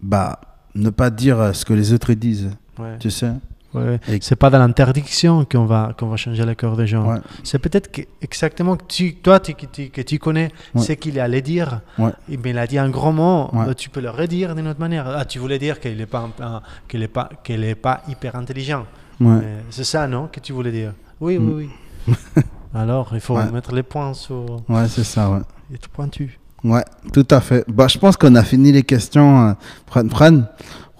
bah, 0.00 0.40
ne 0.74 0.90
pas 0.90 1.10
dire 1.10 1.54
ce 1.54 1.64
que 1.64 1.74
les 1.74 1.92
autres 1.92 2.12
disent. 2.14 2.50
Ouais. 2.78 2.98
Tu 2.98 3.10
sais 3.10 3.32
Ouais. 3.74 3.98
Et- 4.08 4.18
C'est 4.22 4.36
pas 4.36 4.50
dans 4.50 4.58
l'interdiction 4.58 5.44
qu'on 5.44 5.64
va, 5.64 5.92
qu'on 5.98 6.06
va 6.08 6.16
changer 6.16 6.44
le 6.44 6.54
cœur 6.54 6.76
des 6.76 6.86
gens. 6.86 7.10
Ouais. 7.12 7.18
C'est 7.42 7.58
peut-être 7.58 7.90
que, 7.90 8.02
exactement 8.22 8.76
que 8.76 8.84
tu, 8.86 9.16
toi 9.16 9.40
tu- 9.40 9.54
que, 9.54 9.66
tu, 9.66 9.90
que 9.90 10.00
tu 10.02 10.18
connais 10.18 10.50
Ouais. 10.74 10.82
ce 10.82 10.92
qu'il 10.92 11.18
allait 11.20 11.42
dire. 11.42 11.80
Bien, 11.98 12.12
il 12.44 12.58
a 12.58 12.66
dit 12.66 12.78
un 12.78 12.88
grand 12.90 13.12
mot. 13.12 13.50
Tu 13.76 13.90
peux 13.90 14.00
le 14.00 14.10
redire 14.10 14.54
d'une 14.54 14.68
autre 14.68 14.80
manière. 14.80 15.06
Ah, 15.08 15.24
tu 15.24 15.38
voulais 15.38 15.58
dire 15.58 15.80
qu'il 15.80 15.96
n'est 15.96 16.06
pas, 16.06 16.28
un- 16.40 16.62
est 16.98 17.08
pas, 17.08 17.28
qu'il 17.42 17.64
est 17.64 17.74
pas 17.74 18.02
hyper 18.08 18.36
intelligent. 18.36 18.86
Mais 19.20 19.40
C'est 19.70 19.84
ça, 19.84 20.06
non, 20.06 20.28
que 20.30 20.40
tu 20.40 20.52
voulais 20.52 20.72
dire? 20.72 20.92
Oui, 21.20 21.38
Mm. 21.38 21.48
oui, 21.52 21.68
oui. 22.08 22.14
Alors, 22.74 23.10
il 23.12 23.20
faut 23.20 23.36
mettre 23.52 23.72
les 23.74 23.82
points 23.84 24.14
sur. 24.14 24.44
Ouais, 24.68 24.88
c'est 24.88 25.04
ça, 25.04 25.30
ouais. 25.30 25.38
être 25.72 25.88
pointu. 25.88 26.38
Ouais, 26.64 26.84
tout 27.12 27.26
à 27.30 27.40
fait. 27.40 27.64
Bah, 27.68 27.86
je 27.88 27.98
pense 27.98 28.16
qu'on 28.16 28.34
a 28.34 28.42
fini 28.42 28.72
les 28.72 28.82
questions. 28.82 29.48
euh, 29.48 29.52
Fran, 29.86 30.08
Fran, 30.08 30.40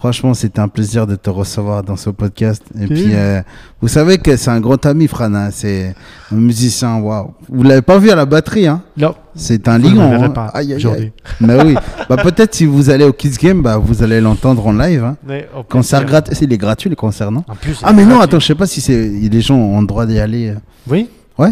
franchement, 0.05 0.35
c'était 0.35 0.59
un 0.59 0.67
plaisir 0.67 1.07
de 1.07 1.15
te 1.15 1.31
recevoir 1.31 1.81
dans 1.81 1.95
ce 1.95 2.11
podcast. 2.11 2.61
Et 2.75 2.81
Oui. 2.81 2.87
puis, 2.87 3.05
euh, 3.15 3.41
vous 3.81 3.87
savez 3.87 4.19
que 4.19 4.35
c'est 4.35 4.51
un 4.51 4.59
grand 4.59 4.85
ami, 4.85 5.07
Fran. 5.07 5.33
hein, 5.33 5.49
C'est 5.51 5.95
un 6.31 6.35
musicien, 6.35 6.97
waouh. 6.99 7.33
Vous 7.49 7.63
l'avez 7.63 7.81
pas 7.81 7.97
vu 7.97 8.11
à 8.11 8.15
la 8.15 8.25
batterie, 8.25 8.67
hein? 8.67 8.83
Non, 8.97 9.15
C'est 9.33 9.67
un 9.67 9.79
lion. 9.79 10.01
hein. 10.23 10.29
pas 10.29 10.45
Aïe, 10.53 10.67
aïe, 10.67 10.71
aïe. 10.73 10.75
aujourd'hui. 10.77 11.11
Mais 11.41 11.59
oui. 11.63 11.73
bah, 12.09 12.17
peut-être 12.17 12.53
si 12.53 12.67
vous 12.67 12.91
allez 12.91 13.03
au 13.03 13.13
Kids 13.13 13.37
Game, 13.41 13.63
bah, 13.63 13.77
vous 13.77 14.03
allez 14.03 14.21
l'entendre 14.21 14.67
en 14.67 14.73
live. 14.73 15.03
Hein. 15.03 15.17
Mais 15.25 15.49
au 15.57 15.63
Concert 15.63 16.01
plaisir. 16.01 16.21
gratuit. 16.21 16.37
Il 16.45 16.53
est 16.53 16.57
gratuit, 16.59 16.89
le 16.91 16.95
concert, 16.95 17.31
non? 17.31 17.43
En 17.47 17.55
plus, 17.55 17.79
Ah, 17.81 17.91
mais 17.91 18.05
non, 18.05 18.19
attends, 18.19 18.39
je 18.39 18.45
sais 18.45 18.53
pas 18.55 18.67
si 18.67 18.81
c'est 18.81 19.07
les 19.09 19.41
gens 19.41 19.55
ont 19.57 19.81
le 19.81 19.87
droit 19.87 20.05
d'y 20.05 20.19
aller. 20.19 20.49
euh. 20.49 20.55
Oui 20.87 21.09
Ouais 21.39 21.49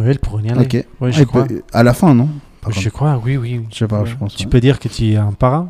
Oui, 0.00 0.06
ils 0.10 0.18
pourront 0.18 0.40
y 0.40 0.50
aller. 0.50 0.62
Ok. 0.62 0.84
Ah, 1.00 1.10
je 1.10 1.22
crois. 1.22 1.44
peut- 1.44 1.62
À 1.72 1.84
la 1.84 1.94
fin, 1.94 2.12
non? 2.12 2.28
Par 2.72 2.80
Je 2.82 2.88
crois, 2.90 3.20
oui, 3.24 3.36
oui. 3.36 3.60
Je 3.72 3.78
sais 3.78 3.86
pas, 3.86 4.00
Ouais. 4.00 4.06
je 4.06 4.16
pense, 4.16 4.34
Tu 4.34 4.44
ouais. 4.44 4.50
peux 4.50 4.60
dire 4.60 4.78
que 4.78 4.88
tu 4.88 5.12
es 5.12 5.16
un 5.16 5.32
parrain 5.32 5.68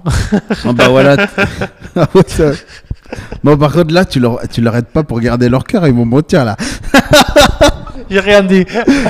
Ah 0.64 0.72
bah 0.72 0.88
voilà. 0.88 1.16
Ah 1.96 2.06
ouais, 2.14 2.22
ça- 2.26 2.52
bon, 3.42 3.56
par 3.56 3.72
contre, 3.72 3.92
là, 3.94 4.04
tu 4.04 4.20
leur, 4.20 4.38
tu 4.48 4.60
l'arrêtes 4.60 4.88
pas 4.88 5.02
pour 5.02 5.18
garder 5.20 5.48
leur 5.48 5.64
cœur, 5.64 5.86
ils 5.86 5.94
vont 5.94 6.04
mentir 6.06 6.44
là. 6.44 6.56
J'ai 8.10 8.20
rien 8.20 8.42
dit. 8.42 8.64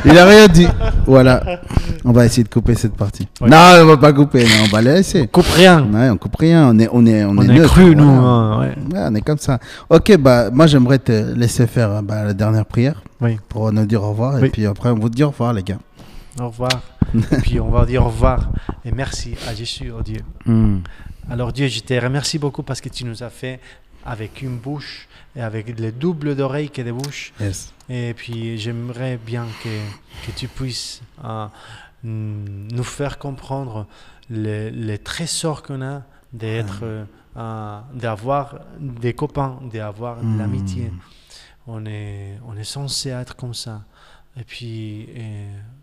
Il 0.05 0.19
a 0.19 0.25
rien 0.25 0.49
dit. 0.49 0.67
Voilà. 1.07 1.61
On 2.05 2.11
va 2.13 2.25
essayer 2.27 2.43
de 2.43 2.49
couper 2.49 2.75
cette 2.75 2.95
partie. 2.97 3.29
Ouais. 3.41 3.49
Non, 3.49 3.57
on 3.83 3.87
va 3.87 3.97
pas 3.97 4.13
couper, 4.13 4.43
non, 4.45 4.65
on 4.65 4.69
va 4.69 4.83
la 4.83 4.95
laisser. 4.95 5.29
Coupe 5.29 5.47
rien. 5.55 5.87
Ouais, 5.93 6.11
on 6.11 6.17
coupe 6.17 6.35
rien, 6.37 6.69
on 6.75 6.79
est, 6.81 6.89
on 6.91 7.07
est, 7.07 7.25
on 7.25 7.31
On 7.31 7.43
est, 7.43 7.45
est 7.45 7.59
neutre, 7.59 7.75
cru, 7.75 7.95
nous. 7.95 8.09
hein, 8.09 8.61
ouais. 8.61 8.75
Ouais, 8.93 9.05
on 9.09 9.15
est 9.15 9.21
comme 9.21 9.39
ça. 9.39 9.59
Ok, 9.89 10.17
bah, 10.19 10.51
moi, 10.51 10.67
j'aimerais 10.67 10.99
te 10.99 11.13
laisser 11.37 11.67
faire 11.69 12.03
bah, 12.03 12.25
la 12.25 12.35
dernière 12.35 12.65
prière 12.67 13.03
Oui. 13.21 13.39
pour 13.49 13.71
nous 13.73 13.85
dire 13.87 14.03
au 14.03 14.11
revoir. 14.11 14.43
Et 14.43 14.49
puis 14.49 14.67
après, 14.67 14.89
on 14.91 14.97
vous 14.97 15.11
dit 15.11 15.23
au 15.23 15.29
revoir, 15.31 15.53
les 15.53 15.63
gars. 15.63 15.79
Au 16.41 16.49
revoir. 16.49 16.71
Et 17.15 17.37
puis 17.43 17.61
on 17.61 17.71
va 17.71 17.87
dire 17.87 18.03
au 18.03 18.09
revoir 18.09 18.51
et 18.85 18.93
merci 18.93 19.35
à 19.47 19.55
Jésus, 19.55 19.93
oh 19.97 20.03
Dieu. 20.03 20.21
Hmm. 20.45 20.79
Alors 21.31 21.53
Dieu, 21.53 21.69
je 21.69 21.81
te 21.81 21.95
remercie 21.95 22.39
beaucoup 22.39 22.63
parce 22.63 22.81
que 22.81 22.89
tu 22.89 23.05
nous 23.05 23.23
as 23.23 23.31
fait 23.31 23.61
avec 24.05 24.43
une 24.43 24.57
bouche 24.59 25.09
et 25.37 25.43
avec 25.43 25.79
les 25.79 25.93
doubles 25.93 26.35
d'oreilles 26.35 26.71
que 26.71 26.83
des 26.83 26.93
bouches. 26.93 27.33
Yes. 27.41 27.73
Et 27.89 28.15
puis 28.15 28.59
j'aimerais 28.59 29.19
bien 29.19 29.47
que, 29.63 30.27
que 30.27 30.37
tu 30.37 30.49
puisses 30.49 31.03
euh, 31.25 31.47
nous 32.03 32.85
faire 32.85 33.19
comprendre 33.19 33.87
les, 34.31 34.71
les 34.71 34.99
trésors 34.99 35.63
qu'on 35.63 35.83
a 35.83 36.03
d'être 36.33 36.81
euh, 36.83 37.05
euh, 37.37 37.81
d'avoir 37.95 38.61
des 38.81 39.13
copains, 39.13 39.61
d'avoir 39.73 40.21
de 40.21 40.39
l'amitié. 40.39 40.91
On 41.67 41.87
est, 41.87 42.39
on 42.47 42.57
est 42.57 42.65
censé 42.65 43.11
être 43.11 43.37
comme 43.37 43.55
ça. 43.55 43.83
Et 44.37 44.43
puis, 44.43 45.09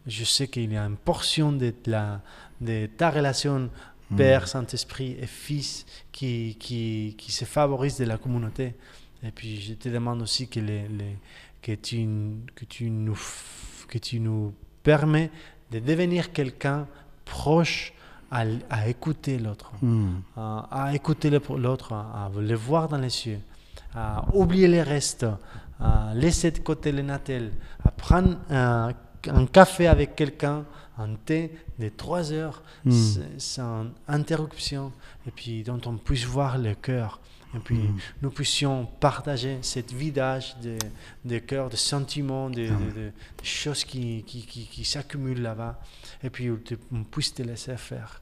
je 0.08 0.24
sais 0.24 0.48
qu'il 0.48 0.72
y 0.72 0.78
a 0.78 0.86
une 0.86 0.98
portion 0.98 1.52
de, 1.52 1.74
la, 1.86 2.22
de 2.62 2.88
ta 2.88 3.10
relation 3.10 3.70
Père, 4.16 4.48
Saint-Esprit 4.48 5.18
et 5.20 5.26
Fils 5.26 5.86
qui, 6.12 6.56
qui, 6.60 7.16
qui, 7.18 7.32
se 7.32 7.46
favorise 7.46 7.98
de 7.98 8.06
la 8.06 8.18
communauté. 8.18 8.76
Et 9.24 9.32
puis, 9.32 9.60
je 9.60 9.74
te 9.74 9.90
demande 9.90 10.22
aussi 10.22 10.48
que, 10.48 10.60
les, 10.60 10.88
les, 10.88 11.18
que, 11.62 11.74
tu, 11.74 12.08
que, 12.54 12.66
tu 12.66 12.90
nous, 12.90 13.18
que 13.88 13.98
tu 13.98 14.20
nous 14.20 14.54
permets 14.84 15.32
de 15.72 15.80
devenir 15.80 16.32
quelqu'un 16.32 16.88
proche 17.26 17.94
à, 18.30 18.44
à 18.70 18.88
écouter 18.88 19.40
l'autre, 19.40 19.72
à, 20.38 20.68
à, 20.88 20.94
écouter 20.94 21.30
l'autre, 21.30 21.94
à, 21.94 22.30
le 22.36 22.56
voir 22.56 22.88
dans 22.88 22.98
les 22.98 23.28
yeux, 23.28 23.40
à 23.96 24.26
oublier 24.34 24.68
les 24.68 24.84
restes, 24.84 25.26
à 25.80 26.14
laisser 26.14 26.52
de 26.52 26.60
côté 26.60 26.92
les 26.92 27.04
natels, 27.04 27.52
à 27.84 27.92
prendre 27.92 28.38
un, 28.50 28.92
un 29.28 29.46
café 29.46 29.88
avec 29.88 30.16
quelqu'un, 30.16 30.66
un 30.98 31.16
thé 31.26 31.52
de 31.80 31.90
trois 31.90 32.32
heures 32.32 32.64
sans 33.38 33.86
interruption, 34.08 34.92
et 35.28 35.32
puis 35.32 35.64
dont 35.64 35.82
on 35.86 35.98
puisse 35.98 36.26
voir 36.26 36.58
le 36.58 36.74
cœur. 36.76 37.20
Et 37.56 37.60
puis 37.60 37.80
nous 38.22 38.32
puissions 38.32 38.86
partager 39.00 39.60
cette 39.62 39.94
vidage 39.94 40.58
de, 40.62 40.78
de 41.24 41.38
cœur, 41.40 41.70
de 41.70 41.78
sentiments, 41.78 42.50
de, 42.50 42.68
de, 42.68 42.68
de 42.68 43.12
choses 43.44 43.86
qui, 43.86 44.24
qui, 44.28 44.46
qui, 44.46 44.66
qui 44.66 44.84
s'accumulent 44.84 45.42
là-bas. 45.42 45.80
Et 46.24 46.30
puis 46.30 46.50
on 46.92 47.04
puisse 47.04 47.34
te 47.34 47.44
laisser 47.44 47.78
faire. 47.78 48.22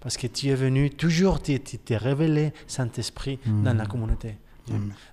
Parce 0.00 0.18
que 0.18 0.26
tu 0.26 0.48
es 0.48 0.54
venu, 0.54 0.90
toujours 0.90 1.40
tu 1.40 1.58
t'es 1.58 1.96
révélé, 1.96 2.52
Saint-Esprit, 2.66 3.38
dans 3.46 3.74
la 3.74 3.86
communauté. 3.86 4.36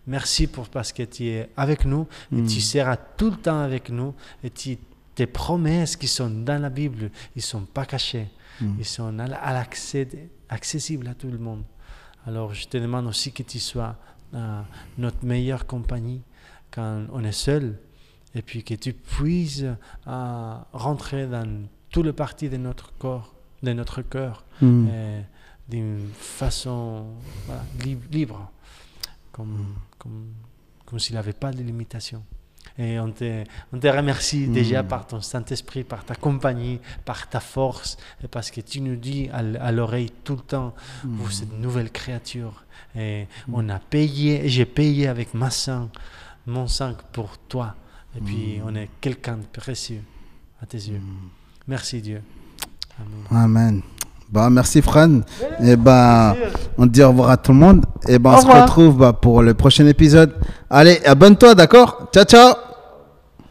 Merci 0.06 0.48
pour, 0.48 0.68
parce 0.68 0.92
que 0.92 1.04
tu 1.04 1.28
es 1.28 1.50
avec 1.56 1.86
nous 1.86 2.08
et 2.36 2.44
tu 2.44 2.60
seras 2.60 2.98
tout 2.98 3.32
le 3.32 3.38
temps 3.38 3.60
avec 3.62 3.90
nous 3.90 4.14
et 4.44 4.50
tu, 4.50 4.78
tes 5.16 5.28
promesses 5.28 5.96
qui 5.96 6.08
sont 6.08 6.30
dans 6.30 6.62
la 6.62 6.70
Bible, 6.70 7.12
ils 7.36 7.40
ne 7.40 7.42
sont 7.42 7.66
pas 7.66 7.86
cachées. 7.86 8.28
Ils 8.78 8.86
sont 8.86 9.18
à 9.18 9.54
l'accès, 9.54 10.08
accessibles 10.50 11.08
à 11.08 11.16
tout 11.16 11.30
le 11.32 11.40
monde. 11.40 11.64
Alors 12.28 12.54
je 12.54 12.68
te 12.68 12.78
demande 12.78 13.08
aussi 13.08 13.32
que 13.32 13.42
tu 13.42 13.60
sois 13.60 13.96
euh, 14.36 14.62
notre 15.00 15.26
meilleure 15.26 15.66
compagnie 15.66 16.22
quand 16.70 17.06
on 17.12 17.24
est 17.24 17.32
seul 17.32 17.80
et 18.36 18.44
puis 18.44 18.64
que 18.64 18.76
tu 18.76 18.94
puisses 18.94 19.64
euh, 20.08 20.56
rentrer 20.74 21.26
dans 21.26 21.64
tout 21.90 22.04
le 22.04 22.14
parti 22.14 22.50
de 22.50 22.58
notre 22.58 22.94
corps, 22.98 23.34
de 23.64 23.74
notre 23.74 24.02
cœur, 24.04 24.46
Mm. 24.62 24.88
euh, 24.92 25.22
d'une 25.68 26.08
façon 26.14 27.08
voilà, 27.48 27.64
libre, 28.12 28.52
comme, 29.32 29.74
comme, 29.98 30.28
comme 30.86 31.00
s'il 31.00 31.16
n'avait 31.16 31.34
pas 31.34 31.52
de 31.52 31.64
limitation. 31.64 32.24
Et 32.82 33.00
on 33.00 33.12
te, 33.12 33.44
on 33.72 33.78
te 33.78 33.88
remercie 33.88 34.48
Mm. 34.48 34.54
déjà 34.54 34.82
par 34.84 35.06
ton 35.06 35.22
Saint-Esprit, 35.22 35.84
par 35.84 36.04
ta 36.04 36.16
compagnie, 36.16 36.80
par 37.06 37.30
ta 37.30 37.40
force, 37.40 37.98
et 38.24 38.28
parce 38.28 38.50
que 38.50 38.60
tu 38.62 38.82
nous 38.82 38.96
dis 38.96 39.30
à, 39.32 39.42
à 39.68 39.72
l'oreille 39.72 40.12
tout 40.24 40.36
le 40.36 40.42
temps, 40.42 40.74
vous 41.04 41.44
êtes 41.44 41.50
une 41.54 41.62
nouvelle 41.62 41.92
créature. 41.92 42.64
Et 42.96 43.28
on 43.52 43.70
a 43.70 43.78
payé, 43.78 44.50
j'ai 44.50 44.66
payé 44.66 45.08
avec 45.08 45.34
ma 45.36 45.50
sang, 45.52 45.90
mon 46.48 46.68
sang 46.68 46.94
pour 47.14 47.38
toi. 47.38 47.76
Et 48.18 48.20
puis 48.20 48.60
on 48.66 48.74
est 48.76 48.90
quelqu'un 49.00 49.38
de 49.38 49.46
précieux 49.60 50.02
à 50.62 50.66
tes 50.66 50.78
yeux. 50.80 51.02
Merci 51.68 52.02
Dieu. 52.02 52.22
Amen. 53.00 53.44
Amen. 53.44 53.82
Bah, 54.30 54.50
merci 54.50 54.82
Fran. 54.82 55.22
Et 55.62 55.76
bah, 55.76 56.36
on 56.78 56.86
dit 56.88 57.04
au 57.04 57.10
revoir 57.10 57.30
à 57.30 57.38
tout 57.38 57.52
le 57.52 57.60
monde. 57.60 57.86
Et 58.08 58.18
bah, 58.18 58.36
on 58.38 58.42
se 58.42 58.48
retrouve 58.48 58.98
bah, 58.98 59.14
pour 59.14 59.42
le 59.44 59.54
prochain 59.54 59.86
épisode. 59.86 60.34
Allez, 60.70 61.00
abonne-toi, 61.06 61.54
d'accord? 61.54 62.10
Ciao, 62.14 62.24
ciao 62.26 62.71